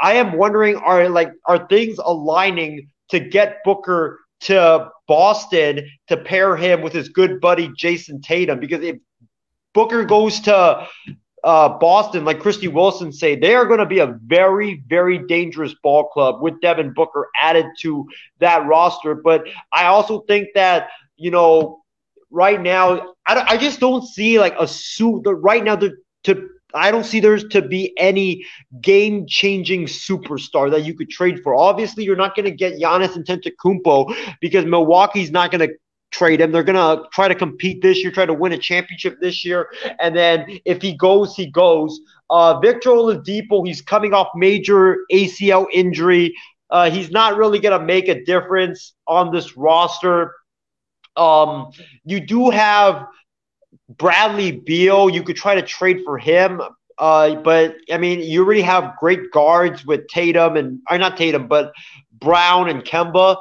I 0.00 0.14
am 0.14 0.36
wondering 0.36 0.76
are 0.76 1.08
like 1.08 1.32
are 1.46 1.66
things 1.66 1.98
aligning 1.98 2.88
to 3.10 3.20
get 3.20 3.58
Booker 3.64 4.18
to 4.42 4.90
Boston 5.06 5.88
to 6.08 6.16
pair 6.16 6.56
him 6.56 6.82
with 6.82 6.92
his 6.92 7.08
good 7.08 7.40
buddy 7.40 7.68
Jayson 7.68 8.22
Tatum? 8.22 8.58
Because 8.58 8.82
if 8.82 8.96
Booker 9.74 10.04
goes 10.04 10.40
to 10.40 10.86
uh, 11.44 11.68
Boston, 11.78 12.24
like 12.24 12.40
Christy 12.40 12.68
Wilson 12.68 13.12
say, 13.12 13.36
they 13.36 13.54
are 13.54 13.66
going 13.66 13.80
to 13.80 13.86
be 13.86 13.98
a 13.98 14.18
very, 14.26 14.82
very 14.86 15.18
dangerous 15.18 15.74
ball 15.82 16.08
club 16.08 16.40
with 16.40 16.60
Devin 16.60 16.92
Booker 16.94 17.28
added 17.40 17.66
to 17.80 18.06
that 18.38 18.66
roster. 18.66 19.14
But 19.14 19.46
I 19.72 19.86
also 19.86 20.20
think 20.20 20.48
that 20.54 20.88
you 21.16 21.30
know 21.30 21.81
right 22.32 22.60
now, 22.60 23.14
I, 23.26 23.44
I 23.50 23.56
just 23.56 23.78
don't 23.78 24.04
see 24.04 24.40
like 24.40 24.54
a 24.58 24.66
suit. 24.66 25.22
Right 25.26 25.62
now, 25.62 25.76
the 25.76 25.96
to 26.24 26.48
I 26.74 26.90
don't 26.90 27.04
see 27.04 27.20
there's 27.20 27.44
to 27.48 27.62
be 27.62 27.92
any 27.98 28.46
game 28.80 29.26
changing 29.26 29.86
superstar 29.86 30.70
that 30.70 30.84
you 30.84 30.94
could 30.94 31.10
trade 31.10 31.40
for. 31.42 31.54
Obviously, 31.54 32.04
you're 32.04 32.16
not 32.16 32.34
going 32.34 32.46
to 32.46 32.50
get 32.50 32.80
Giannis 32.80 33.16
Antetokounmpo 33.16 34.14
because 34.40 34.64
Milwaukee's 34.64 35.30
not 35.30 35.50
going 35.50 35.68
to 35.68 35.74
trade 36.10 36.40
him. 36.40 36.52
They're 36.52 36.62
going 36.62 36.76
to 36.76 37.04
try 37.12 37.28
to 37.28 37.34
compete 37.34 37.82
this 37.82 38.02
year, 38.02 38.10
try 38.10 38.26
to 38.26 38.34
win 38.34 38.52
a 38.52 38.58
championship 38.58 39.18
this 39.20 39.44
year. 39.44 39.68
And 40.00 40.16
then 40.16 40.58
if 40.64 40.80
he 40.80 40.96
goes, 40.96 41.34
he 41.34 41.50
goes. 41.50 42.00
Uh, 42.30 42.58
Victor 42.60 42.90
Oladipo, 42.90 43.66
he's 43.66 43.82
coming 43.82 44.14
off 44.14 44.28
major 44.34 45.00
ACL 45.12 45.66
injury. 45.72 46.34
Uh, 46.70 46.90
he's 46.90 47.10
not 47.10 47.36
really 47.36 47.58
going 47.58 47.78
to 47.78 47.84
make 47.84 48.08
a 48.08 48.24
difference 48.24 48.94
on 49.06 49.30
this 49.32 49.56
roster. 49.56 50.34
Um, 51.16 51.70
you 52.04 52.20
do 52.20 52.50
have 52.50 53.06
Bradley 53.88 54.52
Beal. 54.52 55.10
You 55.10 55.22
could 55.22 55.36
try 55.36 55.54
to 55.54 55.62
trade 55.62 56.02
for 56.04 56.18
him. 56.18 56.60
Uh, 56.98 57.36
but 57.36 57.76
I 57.90 57.98
mean, 57.98 58.20
you 58.20 58.44
already 58.44 58.62
have 58.62 58.96
great 58.98 59.30
guards 59.32 59.84
with 59.84 60.06
Tatum 60.08 60.56
and 60.56 60.80
or 60.90 60.98
not 60.98 61.16
Tatum, 61.16 61.48
but 61.48 61.72
Brown 62.12 62.68
and 62.68 62.84
Kemba. 62.84 63.38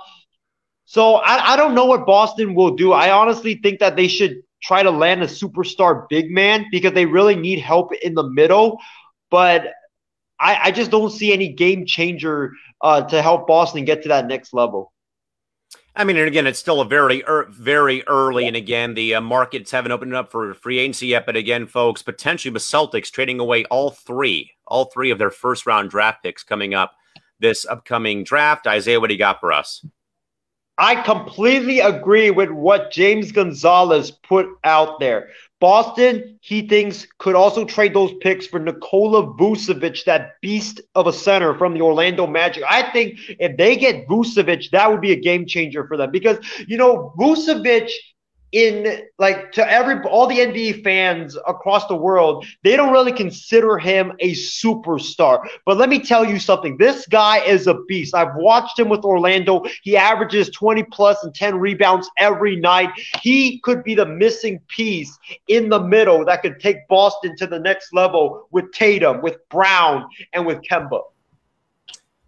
So 0.85 1.15
I, 1.15 1.53
I 1.53 1.57
don't 1.57 1.75
know 1.75 1.85
what 1.85 2.05
Boston 2.05 2.55
will 2.55 2.75
do. 2.75 2.91
I 2.91 3.11
honestly 3.11 3.55
think 3.55 3.79
that 3.79 3.95
they 3.95 4.07
should 4.07 4.41
try 4.61 4.83
to 4.83 4.91
land 4.91 5.23
a 5.23 5.27
superstar 5.27 6.07
big 6.09 6.31
man 6.31 6.65
because 6.71 6.93
they 6.93 7.05
really 7.05 7.35
need 7.35 7.59
help 7.59 7.93
in 7.93 8.13
the 8.13 8.23
middle. 8.23 8.79
But 9.29 9.73
I, 10.39 10.59
I 10.63 10.71
just 10.71 10.91
don't 10.91 11.11
see 11.11 11.31
any 11.31 11.53
game 11.53 11.85
changer 11.85 12.53
uh, 12.81 13.03
to 13.03 13.21
help 13.21 13.47
Boston 13.47 13.85
get 13.85 14.03
to 14.03 14.09
that 14.09 14.27
next 14.27 14.53
level. 14.53 14.91
I 15.93 16.05
mean, 16.05 16.15
and 16.15 16.27
again, 16.27 16.47
it's 16.47 16.59
still 16.59 16.79
a 16.79 16.85
very, 16.85 17.21
er, 17.27 17.47
very 17.49 18.07
early, 18.07 18.47
and 18.47 18.55
again, 18.55 18.93
the 18.93 19.15
uh, 19.15 19.21
markets 19.21 19.71
haven't 19.71 19.91
opened 19.91 20.15
up 20.15 20.31
for 20.31 20.53
free 20.53 20.79
agency 20.79 21.07
yet. 21.07 21.25
But 21.25 21.35
again, 21.35 21.67
folks, 21.67 22.01
potentially 22.01 22.53
the 22.53 22.59
Celtics 22.59 23.11
trading 23.11 23.39
away 23.39 23.65
all 23.65 23.91
three, 23.91 24.51
all 24.65 24.85
three 24.85 25.11
of 25.11 25.17
their 25.17 25.31
first 25.31 25.65
round 25.65 25.89
draft 25.89 26.23
picks 26.23 26.43
coming 26.43 26.73
up 26.73 26.93
this 27.39 27.65
upcoming 27.65 28.23
draft. 28.23 28.67
Isaiah, 28.67 29.01
what 29.01 29.07
do 29.07 29.15
you 29.15 29.19
got 29.19 29.41
for 29.41 29.51
us? 29.51 29.85
I 30.77 30.95
completely 30.95 31.79
agree 31.79 32.31
with 32.31 32.49
what 32.49 32.91
James 32.91 33.31
Gonzalez 33.31 34.11
put 34.11 34.47
out 34.63 34.99
there. 34.99 35.29
Boston, 35.59 36.39
he 36.41 36.67
thinks, 36.67 37.05
could 37.19 37.35
also 37.35 37.65
trade 37.65 37.93
those 37.93 38.13
picks 38.21 38.47
for 38.47 38.59
Nikola 38.59 39.27
Vucevic, 39.35 40.03
that 40.05 40.41
beast 40.41 40.81
of 40.95 41.05
a 41.05 41.13
center 41.13 41.53
from 41.55 41.75
the 41.75 41.81
Orlando 41.81 42.25
Magic. 42.25 42.63
I 42.67 42.91
think 42.91 43.19
if 43.39 43.57
they 43.57 43.75
get 43.75 44.07
Vucevic, 44.07 44.71
that 44.71 44.89
would 44.89 45.01
be 45.01 45.11
a 45.11 45.19
game 45.19 45.45
changer 45.45 45.85
for 45.87 45.97
them 45.97 46.09
because, 46.11 46.39
you 46.67 46.77
know, 46.77 47.13
Vucevic– 47.19 47.91
in 48.51 49.03
like 49.17 49.51
to 49.53 49.71
every 49.71 50.01
all 50.03 50.27
the 50.27 50.37
NBA 50.37 50.83
fans 50.83 51.37
across 51.47 51.87
the 51.87 51.95
world, 51.95 52.45
they 52.63 52.75
don't 52.75 52.91
really 52.91 53.13
consider 53.13 53.77
him 53.77 54.11
a 54.19 54.33
superstar. 54.33 55.45
But 55.65 55.77
let 55.77 55.89
me 55.89 55.99
tell 55.99 56.25
you 56.25 56.39
something. 56.39 56.77
This 56.77 57.05
guy 57.07 57.39
is 57.43 57.67
a 57.67 57.75
beast. 57.87 58.13
I've 58.13 58.35
watched 58.35 58.77
him 58.77 58.89
with 58.89 59.05
Orlando. 59.05 59.63
He 59.83 59.95
averages 59.95 60.49
20 60.49 60.83
plus 60.83 61.23
and 61.23 61.33
10 61.33 61.57
rebounds 61.59 62.09
every 62.17 62.55
night. 62.55 62.89
He 63.21 63.59
could 63.59 63.83
be 63.83 63.95
the 63.95 64.05
missing 64.05 64.59
piece 64.67 65.17
in 65.47 65.69
the 65.69 65.79
middle 65.79 66.25
that 66.25 66.41
could 66.41 66.59
take 66.59 66.87
Boston 66.87 67.35
to 67.37 67.47
the 67.47 67.59
next 67.59 67.93
level 67.93 68.47
with 68.51 68.71
Tatum, 68.73 69.21
with 69.21 69.37
Brown, 69.49 70.07
and 70.33 70.45
with 70.45 70.61
Kemba. 70.61 71.01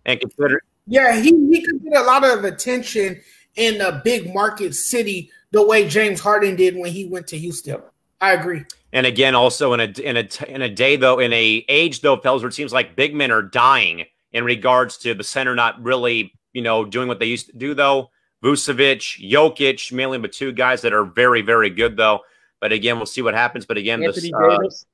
And 0.05 0.19
consider 0.19 0.61
yeah, 0.87 1.19
he, 1.19 1.29
he 1.29 1.61
could 1.61 1.83
get 1.83 1.95
a 1.95 2.03
lot 2.03 2.23
of 2.23 2.43
attention 2.43 3.21
in 3.55 3.81
a 3.81 4.01
big 4.03 4.33
market 4.33 4.75
city 4.75 5.31
the 5.53 5.65
way 5.65 5.87
James 5.87 6.19
Harden 6.19 6.55
did 6.55 6.75
when 6.75 6.91
he 6.91 7.05
went 7.05 7.27
to 7.27 7.37
Houston. 7.37 7.81
I 8.19 8.33
agree. 8.33 8.63
And 8.91 9.05
again, 9.05 9.35
also 9.35 9.73
in 9.73 9.79
a 9.79 10.01
in 10.01 10.17
a 10.17 10.27
in 10.47 10.61
a 10.61 10.69
day 10.69 10.97
though, 10.97 11.19
in 11.19 11.31
a 11.31 11.63
age 11.69 12.01
though, 12.01 12.17
fellas, 12.17 12.41
where 12.41 12.49
it 12.49 12.53
seems 12.53 12.73
like 12.73 12.95
big 12.95 13.15
men 13.15 13.31
are 13.31 13.41
dying 13.41 14.05
in 14.31 14.43
regards 14.43 14.97
to 14.99 15.13
the 15.13 15.23
center 15.23 15.55
not 15.55 15.81
really, 15.81 16.33
you 16.53 16.61
know, 16.61 16.83
doing 16.83 17.07
what 17.07 17.19
they 17.19 17.25
used 17.27 17.47
to 17.47 17.57
do 17.57 17.73
though. 17.73 18.09
Vucevic, 18.43 19.29
Jokic, 19.31 19.91
mainly 19.91 20.17
but 20.17 20.33
two 20.33 20.51
guys 20.51 20.81
that 20.81 20.91
are 20.91 21.05
very, 21.05 21.41
very 21.41 21.69
good 21.69 21.95
though. 21.95 22.21
But 22.59 22.71
again, 22.71 22.97
we'll 22.97 23.05
see 23.05 23.21
what 23.21 23.35
happens. 23.35 23.65
But 23.65 23.77
again, 23.77 24.03
Anthony 24.03 24.31
this, 24.31 24.33
uh, 24.33 24.57
Davis. 24.57 24.85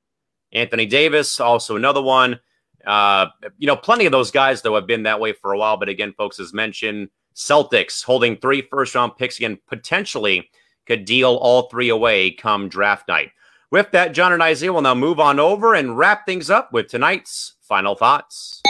Anthony 0.52 0.86
Davis, 0.86 1.40
also 1.40 1.76
another 1.76 2.02
one. 2.02 2.38
Uh, 2.86 3.26
you 3.58 3.66
know, 3.66 3.76
plenty 3.76 4.06
of 4.06 4.12
those 4.12 4.30
guys 4.30 4.62
though 4.62 4.74
have 4.74 4.86
been 4.86 5.04
that 5.04 5.20
way 5.20 5.32
for 5.32 5.52
a 5.52 5.58
while. 5.58 5.76
But 5.76 5.88
again, 5.88 6.12
folks, 6.16 6.38
as 6.40 6.52
mentioned, 6.52 7.08
Celtics 7.34 8.04
holding 8.04 8.36
three 8.36 8.62
first 8.62 8.94
round 8.94 9.16
picks 9.16 9.38
again, 9.38 9.58
potentially 9.66 10.50
could 10.86 11.04
deal 11.04 11.36
all 11.36 11.68
three 11.68 11.88
away 11.88 12.30
come 12.30 12.68
draft 12.68 13.08
night. 13.08 13.30
With 13.70 13.92
that, 13.92 14.12
John 14.12 14.32
and 14.32 14.42
Isaiah 14.42 14.72
will 14.72 14.82
now 14.82 14.94
move 14.94 15.20
on 15.20 15.38
over 15.38 15.74
and 15.74 15.96
wrap 15.96 16.26
things 16.26 16.50
up 16.50 16.72
with 16.72 16.88
tonight's 16.88 17.54
final 17.60 17.94
thoughts. 17.94 18.60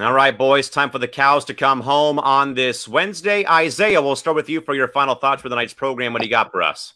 All 0.00 0.12
right, 0.12 0.36
boys, 0.36 0.68
time 0.68 0.90
for 0.90 0.98
the 0.98 1.06
cows 1.06 1.44
to 1.44 1.54
come 1.54 1.80
home 1.80 2.18
on 2.18 2.54
this 2.54 2.88
Wednesday. 2.88 3.46
Isaiah, 3.46 4.02
we'll 4.02 4.16
start 4.16 4.34
with 4.34 4.48
you 4.48 4.60
for 4.60 4.74
your 4.74 4.88
final 4.88 5.14
thoughts 5.14 5.40
for 5.40 5.48
the 5.48 5.54
night's 5.54 5.72
program. 5.72 6.12
What 6.12 6.20
do 6.20 6.26
you 6.26 6.32
got 6.32 6.50
for 6.50 6.62
us? 6.62 6.94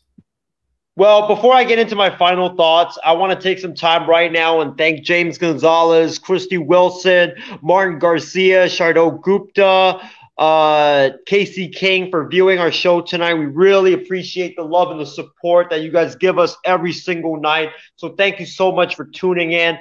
Well, 0.98 1.28
before 1.28 1.54
I 1.54 1.62
get 1.62 1.78
into 1.78 1.94
my 1.94 2.10
final 2.10 2.56
thoughts, 2.56 2.98
I 3.04 3.12
want 3.12 3.32
to 3.32 3.40
take 3.40 3.60
some 3.60 3.72
time 3.72 4.10
right 4.10 4.32
now 4.32 4.62
and 4.62 4.76
thank 4.76 5.04
James 5.04 5.38
Gonzalez, 5.38 6.18
Christy 6.18 6.58
Wilson, 6.58 7.34
Martin 7.62 8.00
Garcia, 8.00 8.64
Shardo 8.64 9.22
Gupta, 9.22 10.00
uh, 10.38 11.10
Casey 11.24 11.68
King 11.68 12.10
for 12.10 12.26
viewing 12.26 12.58
our 12.58 12.72
show 12.72 13.00
tonight. 13.00 13.34
We 13.34 13.46
really 13.46 13.92
appreciate 13.92 14.56
the 14.56 14.64
love 14.64 14.90
and 14.90 14.98
the 14.98 15.06
support 15.06 15.70
that 15.70 15.82
you 15.82 15.92
guys 15.92 16.16
give 16.16 16.36
us 16.36 16.56
every 16.64 16.92
single 16.92 17.40
night. 17.40 17.68
So 17.94 18.16
thank 18.16 18.40
you 18.40 18.46
so 18.46 18.72
much 18.72 18.96
for 18.96 19.04
tuning 19.04 19.52
in. 19.52 19.78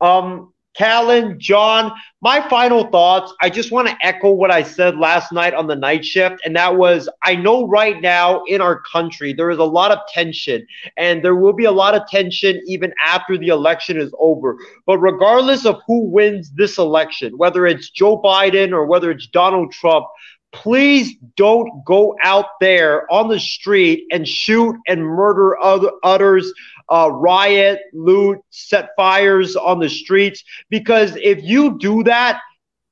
Um, 0.00 0.52
Callan, 0.76 1.40
John, 1.40 1.90
my 2.20 2.46
final 2.48 2.84
thoughts. 2.90 3.32
I 3.40 3.48
just 3.48 3.72
want 3.72 3.88
to 3.88 3.96
echo 4.02 4.30
what 4.30 4.50
I 4.50 4.62
said 4.62 4.98
last 4.98 5.32
night 5.32 5.54
on 5.54 5.66
the 5.66 5.76
night 5.76 6.04
shift, 6.04 6.40
and 6.44 6.54
that 6.56 6.76
was 6.76 7.08
I 7.22 7.34
know 7.34 7.66
right 7.66 8.00
now 8.00 8.42
in 8.44 8.60
our 8.60 8.80
country 8.80 9.32
there 9.32 9.50
is 9.50 9.58
a 9.58 9.64
lot 9.64 9.90
of 9.90 9.98
tension, 10.12 10.66
and 10.96 11.24
there 11.24 11.36
will 11.36 11.54
be 11.54 11.64
a 11.64 11.72
lot 11.72 11.94
of 11.94 12.06
tension 12.08 12.60
even 12.66 12.92
after 13.02 13.38
the 13.38 13.48
election 13.48 13.96
is 13.96 14.12
over. 14.18 14.58
But 14.84 14.98
regardless 14.98 15.64
of 15.64 15.80
who 15.86 16.10
wins 16.10 16.50
this 16.50 16.78
election, 16.78 17.38
whether 17.38 17.66
it's 17.66 17.90
Joe 17.90 18.20
Biden 18.20 18.72
or 18.72 18.86
whether 18.86 19.10
it's 19.10 19.26
Donald 19.28 19.72
Trump, 19.72 20.06
please 20.56 21.14
don't 21.36 21.84
go 21.84 22.16
out 22.22 22.46
there 22.60 23.10
on 23.12 23.28
the 23.28 23.38
street 23.38 24.04
and 24.10 24.26
shoot 24.26 24.74
and 24.88 25.04
murder 25.04 25.60
other, 25.60 25.90
others 26.02 26.52
uh, 26.88 27.10
riot, 27.12 27.80
loot, 27.92 28.38
set 28.50 28.90
fires 28.96 29.54
on 29.54 29.78
the 29.78 29.88
streets. 29.88 30.42
Because 30.70 31.16
if 31.16 31.42
you 31.42 31.78
do 31.78 32.02
that, 32.04 32.40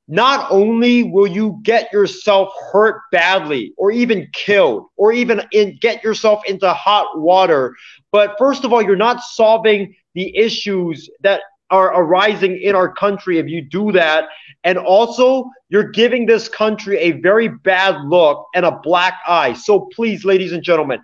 not 0.07 0.51
only 0.51 1.03
will 1.03 1.25
you 1.25 1.59
get 1.63 1.91
yourself 1.91 2.53
hurt 2.71 3.01
badly 3.11 3.73
or 3.77 3.91
even 3.91 4.27
killed 4.33 4.85
or 4.95 5.11
even 5.11 5.41
in, 5.51 5.77
get 5.81 6.03
yourself 6.03 6.41
into 6.47 6.71
hot 6.71 7.19
water, 7.19 7.75
but 8.11 8.35
first 8.37 8.63
of 8.63 8.71
all, 8.73 8.81
you're 8.81 8.95
not 8.95 9.21
solving 9.21 9.95
the 10.13 10.37
issues 10.37 11.09
that 11.21 11.41
are 11.75 12.01
arising 12.01 12.57
in 12.57 12.75
our 12.75 12.91
country 12.91 13.37
if 13.37 13.47
you 13.47 13.61
do 13.61 13.91
that. 13.91 14.29
And 14.63 14.77
also, 14.77 15.49
you're 15.69 15.91
giving 15.91 16.25
this 16.25 16.47
country 16.47 16.97
a 16.97 17.11
very 17.11 17.49
bad 17.49 18.01
look 18.05 18.47
and 18.55 18.65
a 18.65 18.79
black 18.83 19.19
eye. 19.27 19.53
So 19.53 19.81
please, 19.93 20.23
ladies 20.25 20.53
and 20.53 20.63
gentlemen, 20.63 21.01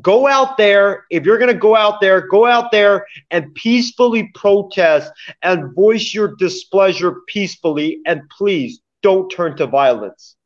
go 0.00 0.26
out 0.26 0.56
there. 0.56 1.04
If 1.10 1.24
you're 1.24 1.38
going 1.38 1.52
to 1.52 1.58
go 1.58 1.74
out 1.74 2.00
there, 2.00 2.26
go 2.26 2.46
out 2.46 2.70
there 2.70 3.06
and 3.30 3.52
peacefully 3.54 4.30
protest 4.34 5.10
and 5.42 5.74
voice 5.74 6.12
your 6.12 6.36
displeasure 6.36 7.22
peacefully. 7.26 8.00
And 8.06 8.28
please 8.28 8.80
don't 9.02 9.28
turn 9.30 9.56
to 9.56 9.66
violence. 9.66 10.36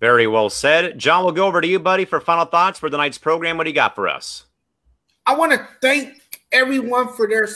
Very 0.00 0.26
well 0.26 0.48
said. 0.48 0.98
John, 0.98 1.24
we'll 1.24 1.34
go 1.34 1.46
over 1.46 1.60
to 1.60 1.68
you, 1.68 1.78
buddy, 1.78 2.04
for 2.04 2.20
final 2.20 2.46
thoughts 2.46 2.78
for 2.78 2.88
tonight's 2.88 3.18
program. 3.18 3.58
What 3.58 3.64
do 3.64 3.70
you 3.70 3.74
got 3.74 3.94
for 3.94 4.08
us? 4.08 4.46
I 5.26 5.36
want 5.36 5.52
to 5.52 5.68
thank 5.82 6.40
everyone 6.52 7.12
for 7.12 7.28
their 7.28 7.46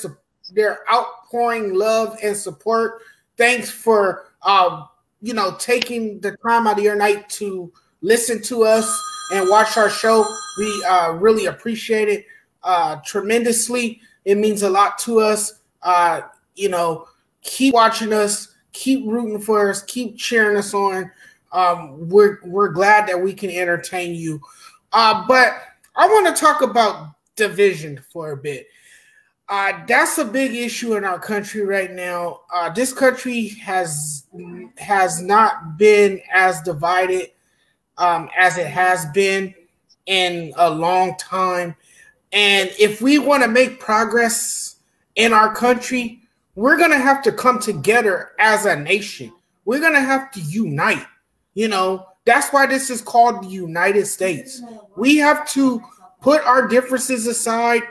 their 0.54 0.80
outpouring 0.90 1.74
love 1.74 2.18
and 2.22 2.36
support. 2.36 3.02
Thanks 3.36 3.70
for 3.70 4.26
uh, 4.42 4.84
you 5.20 5.34
know 5.34 5.56
taking 5.58 6.20
the 6.20 6.36
time 6.46 6.66
out 6.66 6.78
of 6.78 6.84
your 6.84 6.96
night 6.96 7.28
to 7.30 7.72
listen 8.00 8.42
to 8.42 8.64
us 8.64 9.00
and 9.32 9.48
watch 9.48 9.76
our 9.76 9.90
show. 9.90 10.26
We 10.58 10.84
uh, 10.84 11.12
really 11.12 11.46
appreciate 11.46 12.08
it 12.08 12.26
uh, 12.62 12.96
tremendously. 13.04 14.00
It 14.24 14.38
means 14.38 14.62
a 14.62 14.70
lot 14.70 14.98
to 15.00 15.20
us. 15.20 15.60
Uh, 15.82 16.22
you 16.54 16.68
know, 16.68 17.08
keep 17.42 17.74
watching 17.74 18.12
us, 18.12 18.54
keep 18.72 19.06
rooting 19.06 19.40
for 19.40 19.70
us, 19.70 19.82
keep 19.84 20.16
cheering 20.16 20.56
us 20.56 20.74
on. 20.74 21.10
Um, 21.52 22.08
we're 22.08 22.38
we're 22.44 22.70
glad 22.70 23.08
that 23.08 23.20
we 23.20 23.34
can 23.34 23.50
entertain 23.50 24.14
you. 24.14 24.40
Uh, 24.92 25.24
but 25.26 25.54
I 25.96 26.06
want 26.06 26.34
to 26.34 26.40
talk 26.40 26.62
about 26.62 27.10
division 27.36 28.00
for 28.12 28.32
a 28.32 28.36
bit. 28.36 28.68
Uh, 29.48 29.72
that's 29.86 30.18
a 30.18 30.24
big 30.24 30.54
issue 30.54 30.96
in 30.96 31.04
our 31.04 31.18
country 31.18 31.62
right 31.62 31.90
now. 31.90 32.40
Uh, 32.52 32.70
this 32.70 32.92
country 32.92 33.48
has 33.48 34.24
has 34.78 35.20
not 35.20 35.76
been 35.76 36.20
as 36.32 36.62
divided 36.62 37.30
um, 37.98 38.30
as 38.38 38.56
it 38.56 38.66
has 38.66 39.04
been 39.06 39.54
in 40.06 40.52
a 40.56 40.70
long 40.70 41.16
time. 41.18 41.76
And 42.32 42.70
if 42.78 43.02
we 43.02 43.18
want 43.18 43.42
to 43.42 43.48
make 43.48 43.78
progress 43.78 44.76
in 45.16 45.32
our 45.32 45.54
country, 45.54 46.20
we're 46.54 46.76
to 46.90 46.98
have 46.98 47.22
to 47.24 47.32
come 47.32 47.58
together 47.58 48.30
as 48.38 48.64
a 48.64 48.76
nation. 48.76 49.32
We're 49.64 49.80
to 49.94 50.00
have 50.00 50.30
to 50.32 50.40
unite. 50.40 51.06
You 51.54 51.68
know, 51.68 52.06
that's 52.24 52.50
why 52.52 52.66
this 52.66 52.90
is 52.90 53.02
called 53.02 53.44
the 53.44 53.48
United 53.48 54.06
States. 54.06 54.62
We 54.96 55.18
have 55.18 55.48
to 55.50 55.82
put 56.20 56.42
our 56.42 56.66
differences 56.68 57.26
aside, 57.26 57.82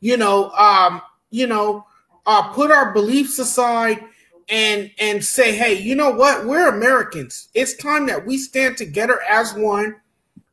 you 0.00 0.16
know, 0.16 0.50
um, 0.50 1.00
you 1.30 1.46
know, 1.46 1.86
uh, 2.26 2.52
put 2.52 2.70
our 2.70 2.92
beliefs 2.92 3.38
aside 3.38 4.04
and 4.48 4.90
and 4.98 5.24
say, 5.24 5.54
hey, 5.54 5.74
you 5.74 5.94
know 5.94 6.10
what? 6.10 6.46
We're 6.46 6.68
Americans. 6.68 7.48
It's 7.54 7.76
time 7.76 8.06
that 8.06 8.26
we 8.26 8.36
stand 8.36 8.76
together 8.76 9.20
as 9.28 9.54
one. 9.54 9.96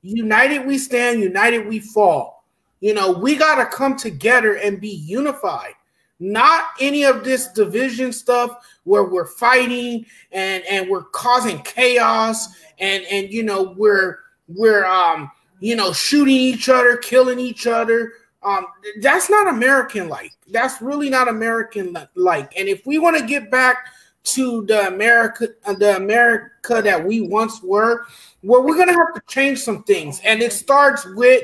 United 0.02 0.66
we 0.66 0.78
stand, 0.78 1.22
united 1.22 1.68
we 1.68 1.80
fall. 1.80 2.46
You 2.80 2.94
know, 2.94 3.12
we 3.12 3.36
got 3.36 3.56
to 3.56 3.66
come 3.66 3.98
together 3.98 4.56
and 4.56 4.80
be 4.80 4.90
unified. 4.90 5.74
Not 6.20 6.66
any 6.80 7.04
of 7.04 7.24
this 7.24 7.48
division 7.50 8.12
stuff 8.12 8.52
where 8.84 9.04
we're 9.04 9.28
fighting 9.28 10.06
and 10.32 10.64
and 10.66 10.90
we're 10.90 11.04
causing 11.04 11.60
chaos 11.60 12.48
and 12.80 13.04
and 13.06 13.32
you 13.32 13.44
know 13.44 13.76
we're 13.78 14.20
we're 14.48 14.86
um 14.86 15.32
you 15.60 15.76
know 15.76 15.94
shooting 15.94 16.36
each 16.36 16.70
other, 16.70 16.98
killing 16.98 17.40
each 17.40 17.68
other. 17.68 18.14
Um, 18.44 18.68
that's 19.02 19.30
not 19.30 19.48
American 19.48 20.10
like. 20.10 20.32
That's 20.52 20.82
really 20.82 21.10
not 21.10 21.28
American 21.28 21.98
like. 22.16 22.56
And 22.58 22.68
if 22.68 22.86
we 22.86 23.00
want 23.00 23.18
to 23.18 23.26
get 23.26 23.50
back 23.52 23.78
to 24.24 24.66
the 24.66 24.88
America, 24.88 25.50
uh, 25.66 25.74
the 25.74 25.96
America 25.96 26.82
that 26.82 27.04
we 27.04 27.22
once 27.22 27.62
were, 27.64 28.06
well, 28.44 28.64
we're 28.64 28.78
gonna 28.78 28.94
have 28.94 29.14
to 29.16 29.22
change 29.28 29.60
some 29.60 29.84
things, 29.84 30.22
and 30.24 30.42
it 30.42 30.54
starts 30.54 31.06
with 31.16 31.44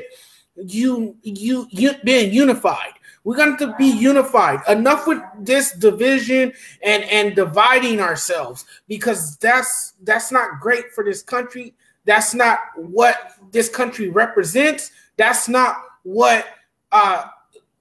you, 0.56 1.16
you, 1.22 1.66
you 1.70 1.94
being 2.04 2.32
unified. 2.32 2.92
We're 3.24 3.36
going 3.36 3.56
to 3.56 3.74
be 3.76 3.86
unified. 3.86 4.60
Enough 4.68 5.06
with 5.06 5.22
this 5.40 5.72
division 5.72 6.52
and 6.82 7.04
and 7.04 7.34
dividing 7.34 8.00
ourselves 8.00 8.66
because 8.86 9.38
that's 9.38 9.94
that's 10.02 10.30
not 10.30 10.60
great 10.60 10.92
for 10.92 11.02
this 11.02 11.22
country. 11.22 11.74
That's 12.04 12.34
not 12.34 12.58
what 12.76 13.32
this 13.50 13.70
country 13.70 14.10
represents. 14.10 14.90
That's 15.16 15.48
not 15.48 15.76
what 16.02 16.46
uh 16.94 17.26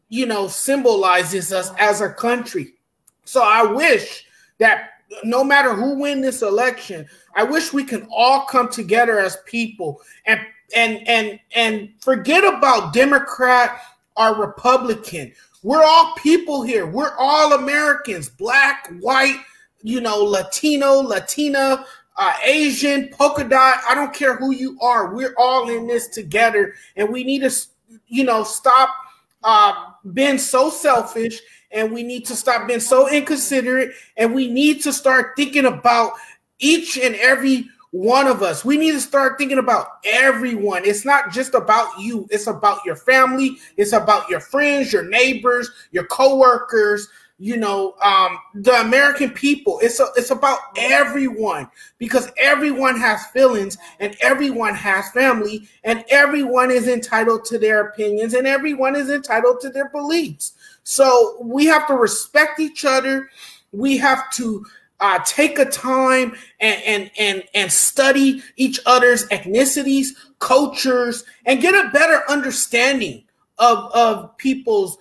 you 0.10 0.26
know 0.26 0.48
symbolizes 0.49 1.53
us 1.53 1.72
as 1.80 2.02
a 2.02 2.10
country. 2.10 2.73
So 3.23 3.41
I 3.41 3.64
wish 3.64 4.26
that 4.57 4.90
no 5.23 5.44
matter 5.44 5.73
who 5.73 5.95
win 5.95 6.22
this 6.22 6.41
election, 6.41 7.07
I 7.35 7.44
wish 7.44 7.72
we 7.73 7.84
can 7.84 8.07
all 8.11 8.45
come 8.45 8.69
together 8.69 9.19
as 9.19 9.38
people 9.45 10.02
and 10.26 10.41
and 10.76 11.07
and 11.07 11.40
and 11.56 11.90
forget 11.99 12.44
about 12.44 12.94
Democrat 12.94 13.80
or 14.18 14.35
Republican. 14.35 15.31
We're 15.64 15.84
all 15.84 16.14
people 16.15 16.61
here. 16.61 16.85
We're 16.85 17.15
all 17.18 17.53
Americans, 17.53 18.30
black, 18.30 18.90
white, 18.99 19.40
you 19.81 20.02
know, 20.02 20.18
Latino, 20.18 20.95
Latina, 20.95 21.85
uh, 22.18 22.34
Asian, 22.44 23.10
polka 23.10 23.45
dot. 23.45 23.80
I 23.88 23.95
don't 23.95 24.14
care 24.14 24.35
who 24.35 24.52
you 24.52 24.77
are. 24.81 25.15
We're 25.15 25.34
all 25.38 25.69
in 25.69 25.88
this 25.88 26.07
together, 26.07 26.73
and 26.98 27.10
we 27.10 27.23
need 27.23 27.40
to, 27.40 27.52
you 28.07 28.26
know, 28.26 28.44
stop 28.44 28.90
uh, 29.43 29.73
being 30.13 30.37
so 30.37 30.69
selfish 30.69 31.39
and 31.71 31.91
we 31.91 32.03
need 32.03 32.25
to 32.25 32.35
stop 32.35 32.67
being 32.67 32.79
so 32.79 33.09
inconsiderate 33.09 33.91
and 34.17 34.33
we 34.33 34.49
need 34.49 34.81
to 34.83 34.93
start 34.93 35.33
thinking 35.35 35.65
about 35.65 36.13
each 36.59 36.97
and 36.97 37.15
every 37.15 37.67
one 37.91 38.25
of 38.25 38.41
us. 38.41 38.65
We 38.65 38.77
need 38.77 38.93
to 38.93 38.99
start 38.99 39.37
thinking 39.37 39.59
about 39.59 39.99
everyone. 40.03 40.83
It's 40.83 41.05
not 41.05 41.31
just 41.31 41.53
about 41.53 41.99
you, 41.99 42.27
it's 42.31 42.47
about 42.47 42.79
your 42.85 42.95
family, 42.95 43.57
it's 43.77 43.93
about 43.93 44.29
your 44.29 44.39
friends, 44.39 44.91
your 44.91 45.07
neighbors, 45.07 45.69
your 45.91 46.05
coworkers, 46.05 47.07
you 47.39 47.57
know, 47.57 47.95
um, 48.03 48.38
the 48.53 48.73
American 48.81 49.31
people. 49.31 49.80
It's 49.81 49.99
a, 49.99 50.07
it's 50.15 50.31
about 50.31 50.60
everyone 50.77 51.69
because 51.97 52.31
everyone 52.38 52.99
has 52.99 53.26
feelings 53.27 53.77
and 53.99 54.15
everyone 54.22 54.76
has 54.76 55.10
family 55.11 55.68
and 55.84 56.05
everyone 56.10 56.72
is 56.72 56.88
entitled 56.88 57.45
to 57.45 57.57
their 57.57 57.88
opinions 57.88 58.34
and 58.34 58.47
everyone 58.47 58.95
is 58.95 59.10
entitled 59.10 59.61
to 59.61 59.69
their 59.69 59.89
beliefs. 59.89 60.53
So 60.84 61.38
we 61.41 61.65
have 61.65 61.88
to 61.88 61.95
respect 61.95 62.60
each 62.60 62.85
other. 62.85 63.30
We 63.72 63.97
have 63.97 64.31
to 64.34 64.65
uh, 64.99 65.19
take 65.26 65.60
a 65.60 65.65
time 65.65 66.35
and, 66.61 66.81
and 66.84 67.11
and 67.19 67.43
and 67.53 67.72
study 67.72 68.41
each 68.55 68.80
other's 68.85 69.27
ethnicities, 69.27 70.10
cultures, 70.39 71.26
and 71.45 71.61
get 71.61 71.73
a 71.73 71.89
better 71.89 72.23
understanding 72.30 73.26
of 73.57 73.91
of 73.93 74.38
people's 74.38 74.97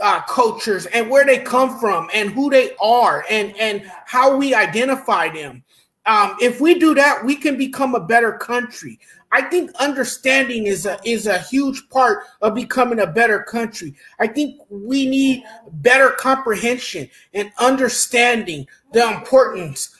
uh, 0.00 0.20
cultures 0.22 0.86
and 0.86 1.10
where 1.10 1.24
they 1.24 1.38
come 1.38 1.78
from 1.78 2.08
and 2.14 2.30
who 2.30 2.50
they 2.50 2.70
are 2.80 3.24
and 3.30 3.56
and 3.56 3.90
how 4.06 4.36
we 4.36 4.54
identify 4.54 5.28
them. 5.28 5.62
Um, 6.06 6.36
if 6.40 6.60
we 6.60 6.78
do 6.78 6.94
that, 6.94 7.24
we 7.24 7.34
can 7.34 7.56
become 7.58 7.94
a 7.94 8.00
better 8.00 8.32
country. 8.32 8.98
I 9.32 9.42
think 9.42 9.72
understanding 9.74 10.66
is 10.66 10.86
a 10.86 10.98
is 11.04 11.26
a 11.26 11.38
huge 11.38 11.88
part 11.90 12.24
of 12.42 12.54
becoming 12.54 13.00
a 13.00 13.06
better 13.06 13.42
country. 13.42 13.94
I 14.20 14.28
think 14.28 14.60
we 14.70 15.08
need 15.08 15.42
better 15.72 16.10
comprehension 16.10 17.10
and 17.34 17.50
understanding 17.58 18.66
the 18.92 19.06
importance 19.10 19.96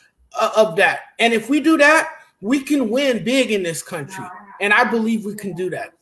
of 0.57 0.77
that. 0.77 1.01
And 1.19 1.33
if 1.33 1.49
we 1.51 1.61
do 1.61 1.77
that, 1.79 2.11
we 2.41 2.61
can 2.61 2.91
win 2.91 3.25
big 3.25 3.51
in 3.51 3.63
this 3.63 3.83
country. 3.83 4.25
And 4.61 4.73
I 4.73 4.85
believe 4.85 5.25
we 5.25 5.35
can 5.35 5.55
do 5.55 5.71
that. 5.71 5.93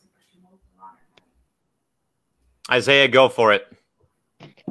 Isaiah, 2.71 3.07
go 3.07 3.29
for 3.29 3.53
it. 3.53 3.65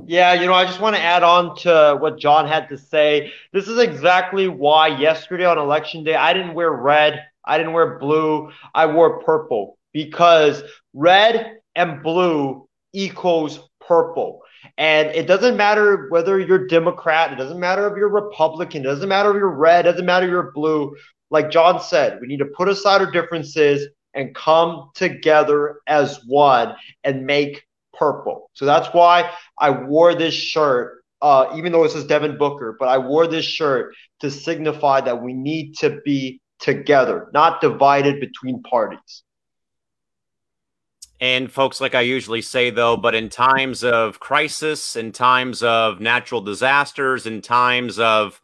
Yeah, 0.07 0.35
you 0.35 0.47
know, 0.47 0.53
I 0.53 0.65
just 0.65 0.81
want 0.81 0.97
to 0.97 1.03
add 1.03 1.23
on 1.23 1.57
to 1.59 1.97
what 1.99 2.19
John 2.19 2.47
had 2.47 2.69
to 2.69 2.77
say. 2.77 3.33
This 3.53 3.69
is 3.69 3.79
exactly 3.79 4.49
why 4.49 4.89
yesterday 4.89 5.45
on 5.45 5.59
election 5.59 6.05
day, 6.05 6.15
I 6.15 6.33
didn't 6.35 6.55
wear 6.55 6.73
red, 6.73 7.25
I 7.45 7.57
didn't 7.57 7.73
wear 7.73 7.99
blue, 7.99 8.51
I 8.75 8.87
wore 8.87 9.23
purple 9.23 9.79
because 9.93 10.63
red 10.93 11.59
and 11.75 12.03
blue 12.03 12.69
equals 12.93 13.61
purple. 13.81 14.43
And 14.77 15.09
it 15.09 15.27
doesn't 15.27 15.57
matter 15.57 16.09
whether 16.11 16.39
you're 16.41 16.67
Democrat, 16.67 17.33
it 17.33 17.37
doesn't 17.37 17.61
matter 17.61 17.87
if 17.87 17.97
you're 17.97 18.09
Republican, 18.09 18.83
it 18.83 18.87
doesn't 18.87 19.09
matter 19.09 19.31
if 19.31 19.37
you're 19.37 19.49
red, 19.49 19.87
it 19.87 19.93
doesn't 19.93 20.07
matter 20.07 20.27
if 20.27 20.31
you're 20.31 20.53
blue. 20.53 20.95
Like 21.31 21.51
John 21.51 21.81
said, 21.81 22.19
we 22.21 22.27
need 22.27 22.39
to 22.39 22.47
put 22.47 22.69
aside 22.69 23.01
our 23.01 23.11
differences 23.11 23.89
and 24.15 24.35
come 24.35 24.91
together 24.95 25.81
as 25.87 26.21
one 26.27 26.75
and 27.05 27.25
make 27.25 27.65
purple. 27.99 28.51
So 28.55 28.65
that's 28.65 28.89
why 28.89 29.31
I 29.59 29.71
wore 29.71 30.15
this 30.15 30.35
shirt, 30.35 31.05
uh, 31.23 31.55
even 31.57 31.73
though 31.73 31.85
it 31.85 31.91
says 31.91 32.07
Devin 32.07 32.39
Booker, 32.39 32.77
but 32.79 32.89
I 32.89 32.99
wore 32.99 33.27
this 33.27 33.45
shirt 33.45 33.95
to 34.21 34.31
signify 34.31 35.01
that 35.03 35.23
we 35.23 35.33
need 35.33 35.77
to 35.79 36.01
be 36.05 36.41
together, 36.59 37.29
not 37.33 37.61
divided 37.61 38.21
between 38.21 38.63
parties. 38.63 39.23
And 41.21 41.51
folks, 41.51 41.81
like 41.81 41.95
I 41.95 42.03
usually 42.03 42.43
say 42.43 42.71
though, 42.71 42.97
but 42.97 43.15
in 43.15 43.29
times 43.29 43.85
of 43.85 44.21
crisis, 44.21 44.97
in 44.97 45.13
times 45.13 45.63
of 45.63 46.01
natural 46.01 46.41
disasters, 46.41 47.27
in 47.27 47.41
times 47.41 47.99
of 47.99 48.41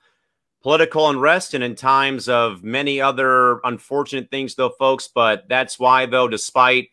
political 0.63 1.09
unrest, 1.09 1.55
and 1.55 1.65
in 1.65 1.75
times 1.75 2.29
of 2.29 2.63
many 2.63 3.01
other 3.01 3.61
unfortunate 3.65 4.31
things 4.31 4.55
though, 4.55 4.71
folks, 4.71 5.09
but 5.09 5.49
that's 5.49 5.79
why 5.79 6.07
though, 6.07 6.29
despite 6.29 6.89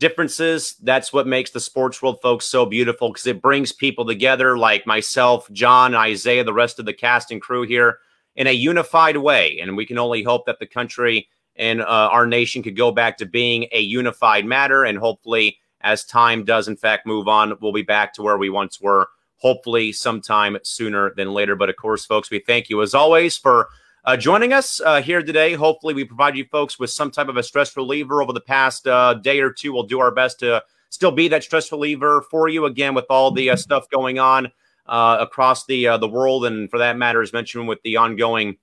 differences. 0.00 0.76
That's 0.82 1.12
what 1.12 1.26
makes 1.26 1.50
the 1.50 1.60
sports 1.60 2.00
world, 2.00 2.20
folks, 2.22 2.46
so 2.46 2.64
beautiful 2.66 3.10
because 3.10 3.26
it 3.26 3.42
brings 3.42 3.72
people 3.72 4.06
together 4.06 4.56
like 4.56 4.86
myself, 4.86 5.50
John, 5.52 5.94
Isaiah, 5.94 6.44
the 6.44 6.52
rest 6.52 6.78
of 6.78 6.86
the 6.86 6.94
cast 6.94 7.30
and 7.30 7.40
crew 7.40 7.62
here 7.62 7.98
in 8.36 8.46
a 8.46 8.52
unified 8.52 9.16
way. 9.16 9.58
And 9.60 9.76
we 9.76 9.86
can 9.86 9.98
only 9.98 10.22
hope 10.22 10.46
that 10.46 10.60
the 10.60 10.66
country 10.66 11.28
and 11.56 11.80
uh, 11.80 12.08
our 12.12 12.26
nation 12.26 12.62
could 12.62 12.76
go 12.76 12.92
back 12.92 13.18
to 13.18 13.26
being 13.26 13.66
a 13.72 13.80
unified 13.80 14.46
matter. 14.46 14.84
And 14.84 14.96
hopefully, 14.96 15.58
as 15.80 16.04
time 16.04 16.44
does 16.44 16.68
in 16.68 16.76
fact 16.76 17.06
move 17.06 17.28
on, 17.28 17.54
we'll 17.60 17.72
be 17.72 17.82
back 17.82 18.14
to 18.14 18.22
where 18.22 18.38
we 18.38 18.50
once 18.50 18.80
were. 18.80 19.08
Hopefully, 19.36 19.92
sometime 19.92 20.58
sooner 20.62 21.12
than 21.16 21.32
later. 21.32 21.56
But 21.56 21.68
of 21.68 21.76
course, 21.76 22.04
folks, 22.04 22.30
we 22.30 22.38
thank 22.40 22.68
you 22.68 22.82
as 22.82 22.94
always 22.94 23.36
for 23.36 23.68
uh, 24.08 24.16
joining 24.16 24.54
us 24.54 24.80
uh, 24.80 25.02
here 25.02 25.22
today. 25.22 25.52
Hopefully, 25.52 25.92
we 25.92 26.02
provide 26.02 26.34
you 26.34 26.46
folks 26.46 26.78
with 26.78 26.88
some 26.88 27.10
type 27.10 27.28
of 27.28 27.36
a 27.36 27.42
stress 27.42 27.76
reliever 27.76 28.22
over 28.22 28.32
the 28.32 28.40
past 28.40 28.86
uh, 28.86 29.12
day 29.12 29.38
or 29.38 29.50
two. 29.50 29.70
We'll 29.70 29.82
do 29.82 30.00
our 30.00 30.10
best 30.10 30.40
to 30.40 30.62
still 30.88 31.12
be 31.12 31.28
that 31.28 31.44
stress 31.44 31.70
reliever 31.70 32.24
for 32.30 32.48
you 32.48 32.64
again 32.64 32.94
with 32.94 33.04
all 33.10 33.30
the 33.32 33.50
uh, 33.50 33.56
stuff 33.56 33.86
going 33.90 34.18
on 34.18 34.50
uh, 34.86 35.18
across 35.20 35.66
the 35.66 35.88
uh, 35.88 35.98
the 35.98 36.08
world, 36.08 36.46
and 36.46 36.70
for 36.70 36.78
that 36.78 36.96
matter, 36.96 37.20
as 37.20 37.34
mentioned 37.34 37.68
with 37.68 37.82
the 37.82 37.98
ongoing 37.98 38.56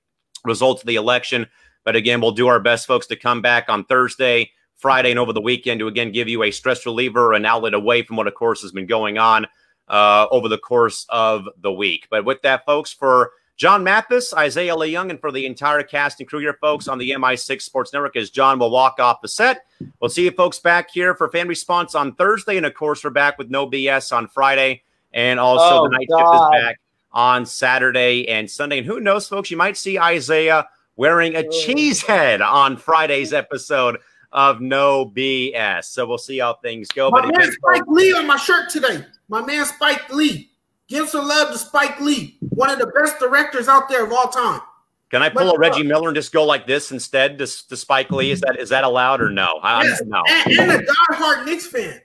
results 0.46 0.82
of 0.82 0.88
the 0.88 0.96
election. 0.96 1.46
But 1.84 1.96
again, 1.96 2.22
we'll 2.22 2.32
do 2.32 2.48
our 2.48 2.60
best, 2.60 2.88
folks, 2.88 3.06
to 3.08 3.16
come 3.16 3.44
back 3.44 3.70
on 3.70 3.86
Thursday, 3.86 4.50
Friday, 4.78 5.12
and 5.12 5.20
over 5.20 5.32
the 5.32 5.42
weekend 5.42 5.80
to 5.80 5.88
again 5.88 6.12
give 6.12 6.28
you 6.28 6.42
a 6.42 6.50
stress 6.50 6.88
reliever, 6.88 7.34
an 7.34 7.46
outlet 7.46 7.76
away 7.76 8.02
from 8.02 8.16
what, 8.16 8.26
of 8.26 8.34
course, 8.34 8.64
has 8.64 8.72
been 8.72 8.88
going 8.88 9.20
on 9.20 9.46
over 9.88 10.48
the 10.48 10.58
course 10.58 11.06
of 11.10 11.48
the 11.62 11.72
week. 11.72 12.08
But 12.10 12.26
with 12.26 12.42
that, 12.42 12.66
folks, 12.66 12.92
for 12.92 13.30
John 13.58 13.84
Mathis, 13.86 14.34
Isaiah 14.34 14.76
Leung, 14.76 15.10
and 15.10 15.20
for 15.20 15.32
the 15.32 15.46
entire 15.46 15.82
cast 15.82 16.20
and 16.20 16.28
crew 16.28 16.40
here, 16.40 16.58
folks, 16.60 16.90
on 16.90 16.98
the 16.98 17.12
MI6 17.12 17.62
Sports 17.62 17.94
Network, 17.94 18.18
as 18.18 18.30
John 18.30 18.60
will 18.60 18.70
walk 18.70 19.00
off 19.00 19.22
the 19.22 19.30
set. 19.30 19.66
We'll 20.00 20.10
see 20.10 20.26
you 20.26 20.32
folks 20.32 20.60
back 20.60 20.92
here 20.92 21.16
for 21.16 21.30
fan 21.30 21.48
response 21.48 21.96
on 21.96 22.16
Thursday. 22.16 22.58
And 22.58 22.66
of 22.66 22.74
course, 22.74 23.04
we're 23.04 23.12
back 23.12 23.38
with 23.38 23.50
no 23.50 23.70
BS 23.70 24.16
on 24.16 24.28
Friday. 24.28 24.84
And 25.14 25.40
also, 25.40 25.80
oh, 25.80 25.84
the 25.84 25.98
night 25.98 26.08
God. 26.10 26.20
shift 26.20 26.56
is 26.56 26.62
back 26.62 26.80
on 27.14 27.46
Saturday 27.46 28.28
and 28.28 28.52
Sunday. 28.52 28.80
And 28.80 28.86
who 28.86 29.00
knows, 29.00 29.28
folks, 29.28 29.50
you 29.50 29.56
might 29.56 29.78
see 29.78 29.98
Isaiah 29.98 30.68
wearing 30.98 31.36
a 31.36 31.50
cheese 31.50 32.02
head 32.02 32.42
on 32.42 32.76
Friday's 32.76 33.32
episode 33.32 34.00
of 34.34 34.60
No 34.60 35.06
BS. 35.06 35.86
So 35.86 36.06
we'll 36.06 36.18
see 36.18 36.40
how 36.40 36.56
things 36.56 36.90
go. 36.90 37.10
My 37.10 37.22
but 37.22 37.38
man 37.38 37.52
Spike 37.54 37.88
Lee 37.88 38.14
on 38.14 38.28
my 38.28 38.36
shirt 38.36 38.70
today. 38.70 39.06
My 39.30 39.42
man 39.46 39.66
Spike 39.66 40.12
Lee. 40.14 40.52
Give 40.88 41.10
some 41.10 41.28
love 41.28 41.52
to 41.52 41.58
Spike 41.58 42.00
Lee, 42.00 42.38
one 42.40 42.70
of 42.70 42.78
the 42.78 42.88
best 42.88 43.20
directors 43.20 43.68
out 43.68 43.90
there 43.90 44.06
of 44.06 44.12
all 44.12 44.28
time. 44.28 44.62
Can 45.10 45.22
I 45.22 45.30
pull 45.30 45.46
but, 45.46 45.56
a 45.56 45.60
Reggie 45.60 45.84
Miller 45.84 46.10
and 46.10 46.16
just 46.16 46.32
go 46.32 46.46
like 46.46 46.68
this 46.68 46.92
instead 46.92 47.38
to, 47.40 47.46
to 47.46 47.78
Spike 47.78 48.12
Lee? 48.12 48.32
Is 48.32 48.42
that 48.42 48.60
is 48.60 48.70
that 48.70 48.84
allowed 48.84 49.22
or 49.22 49.30
no? 49.30 49.60
Yes, 49.64 50.02
no. 50.06 50.22
And, 50.28 50.60
and 50.60 50.72
a 50.72 50.86
diehard 50.86 51.46
Knicks 51.46 51.68
fan. 51.68 52.02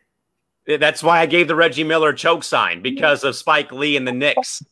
That's 0.66 1.02
why 1.02 1.20
I 1.20 1.27
gave 1.27 1.48
the 1.48 1.55
Reggie 1.55 1.85
Miller 1.85 2.12
choke 2.12 2.44
sign 2.44 2.82
because 2.82 3.24
of 3.24 3.35
Spike 3.35 3.73
Lee 3.73 3.97
and 3.97 4.07
the 4.07 4.12
Knicks. 4.12 4.62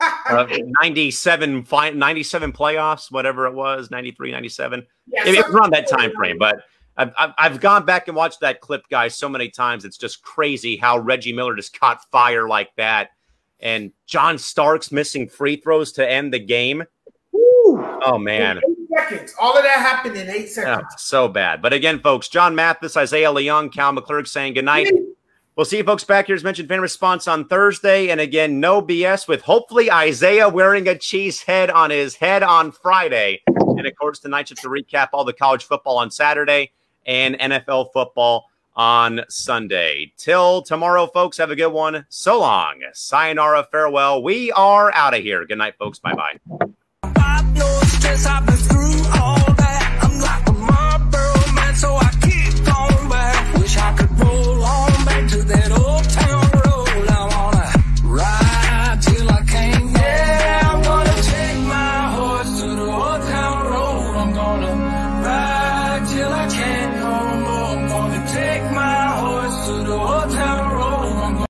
uh, 0.28 0.46
97, 0.80 1.66
97 1.70 2.52
playoffs, 2.52 3.12
whatever 3.12 3.46
it 3.46 3.54
was, 3.54 3.90
93, 3.90 4.32
97. 4.32 4.86
Yeah, 5.06 5.26
it, 5.26 5.48
around 5.48 5.72
that 5.72 5.88
time 5.88 6.12
frame, 6.12 6.36
but 6.38 6.62
I've, 6.96 7.12
I've, 7.18 7.32
I've 7.38 7.60
gone 7.60 7.84
back 7.84 8.08
and 8.08 8.16
watched 8.16 8.40
that 8.40 8.60
clip, 8.60 8.88
guys, 8.88 9.14
so 9.14 9.28
many 9.28 9.50
times. 9.50 9.84
It's 9.84 9.96
just 9.96 10.22
crazy 10.22 10.76
how 10.76 10.98
Reggie 10.98 11.32
Miller 11.32 11.54
just 11.54 11.78
caught 11.78 12.04
fire 12.10 12.48
like 12.48 12.74
that 12.76 13.10
and 13.64 13.90
John 14.06 14.38
Starks 14.38 14.92
missing 14.92 15.28
free 15.28 15.56
throws 15.56 15.90
to 15.92 16.08
end 16.08 16.32
the 16.32 16.38
game. 16.38 16.84
Oh 18.06 18.18
man. 18.18 18.60
seconds. 18.94 19.34
All 19.40 19.56
of 19.56 19.64
that 19.64 19.78
happened 19.78 20.16
in 20.16 20.28
eight 20.28 20.48
ah, 20.50 20.52
seconds. 20.52 20.94
so 20.98 21.26
bad. 21.26 21.62
But 21.62 21.72
again, 21.72 21.98
folks, 21.98 22.28
John 22.28 22.54
Mathis, 22.54 22.96
Isaiah 22.96 23.30
Leung, 23.30 23.72
Cal 23.72 23.92
McClurg 23.92 24.28
saying 24.28 24.54
goodnight. 24.54 24.92
We'll 25.56 25.64
see 25.64 25.78
you 25.78 25.84
folks 25.84 26.04
back 26.04 26.26
here 26.26 26.34
as 26.34 26.44
mentioned 26.44 26.68
fan 26.68 26.80
response 26.80 27.26
on 27.26 27.46
Thursday. 27.46 28.10
And 28.10 28.20
again, 28.20 28.60
no 28.60 28.82
BS 28.82 29.26
with 29.26 29.40
hopefully 29.40 29.90
Isaiah 29.90 30.48
wearing 30.48 30.88
a 30.88 30.98
cheese 30.98 31.42
head 31.42 31.70
on 31.70 31.90
his 31.90 32.16
head 32.16 32.42
on 32.42 32.72
Friday. 32.72 33.40
And 33.46 33.86
of 33.86 33.94
course, 33.96 34.18
tonight 34.18 34.46
just 34.46 34.62
to 34.62 34.68
recap 34.68 35.08
all 35.12 35.24
the 35.24 35.32
college 35.32 35.64
football 35.64 35.96
on 35.96 36.10
Saturday 36.10 36.72
and 37.06 37.36
NFL 37.36 37.92
football 37.92 38.46
on 38.76 39.20
Sunday. 39.28 40.12
Till 40.16 40.62
tomorrow, 40.62 41.06
folks, 41.06 41.38
have 41.38 41.50
a 41.50 41.56
good 41.56 41.72
one. 41.72 42.06
So 42.08 42.40
long. 42.40 42.82
Sayonara, 42.92 43.68
farewell. 43.70 44.22
We 44.22 44.52
are 44.52 44.92
out 44.94 45.14
of 45.14 45.22
here. 45.22 45.44
Good 45.46 45.58
night, 45.58 45.74
folks. 45.78 45.98
Bye 45.98 46.14
bye. 46.14 46.38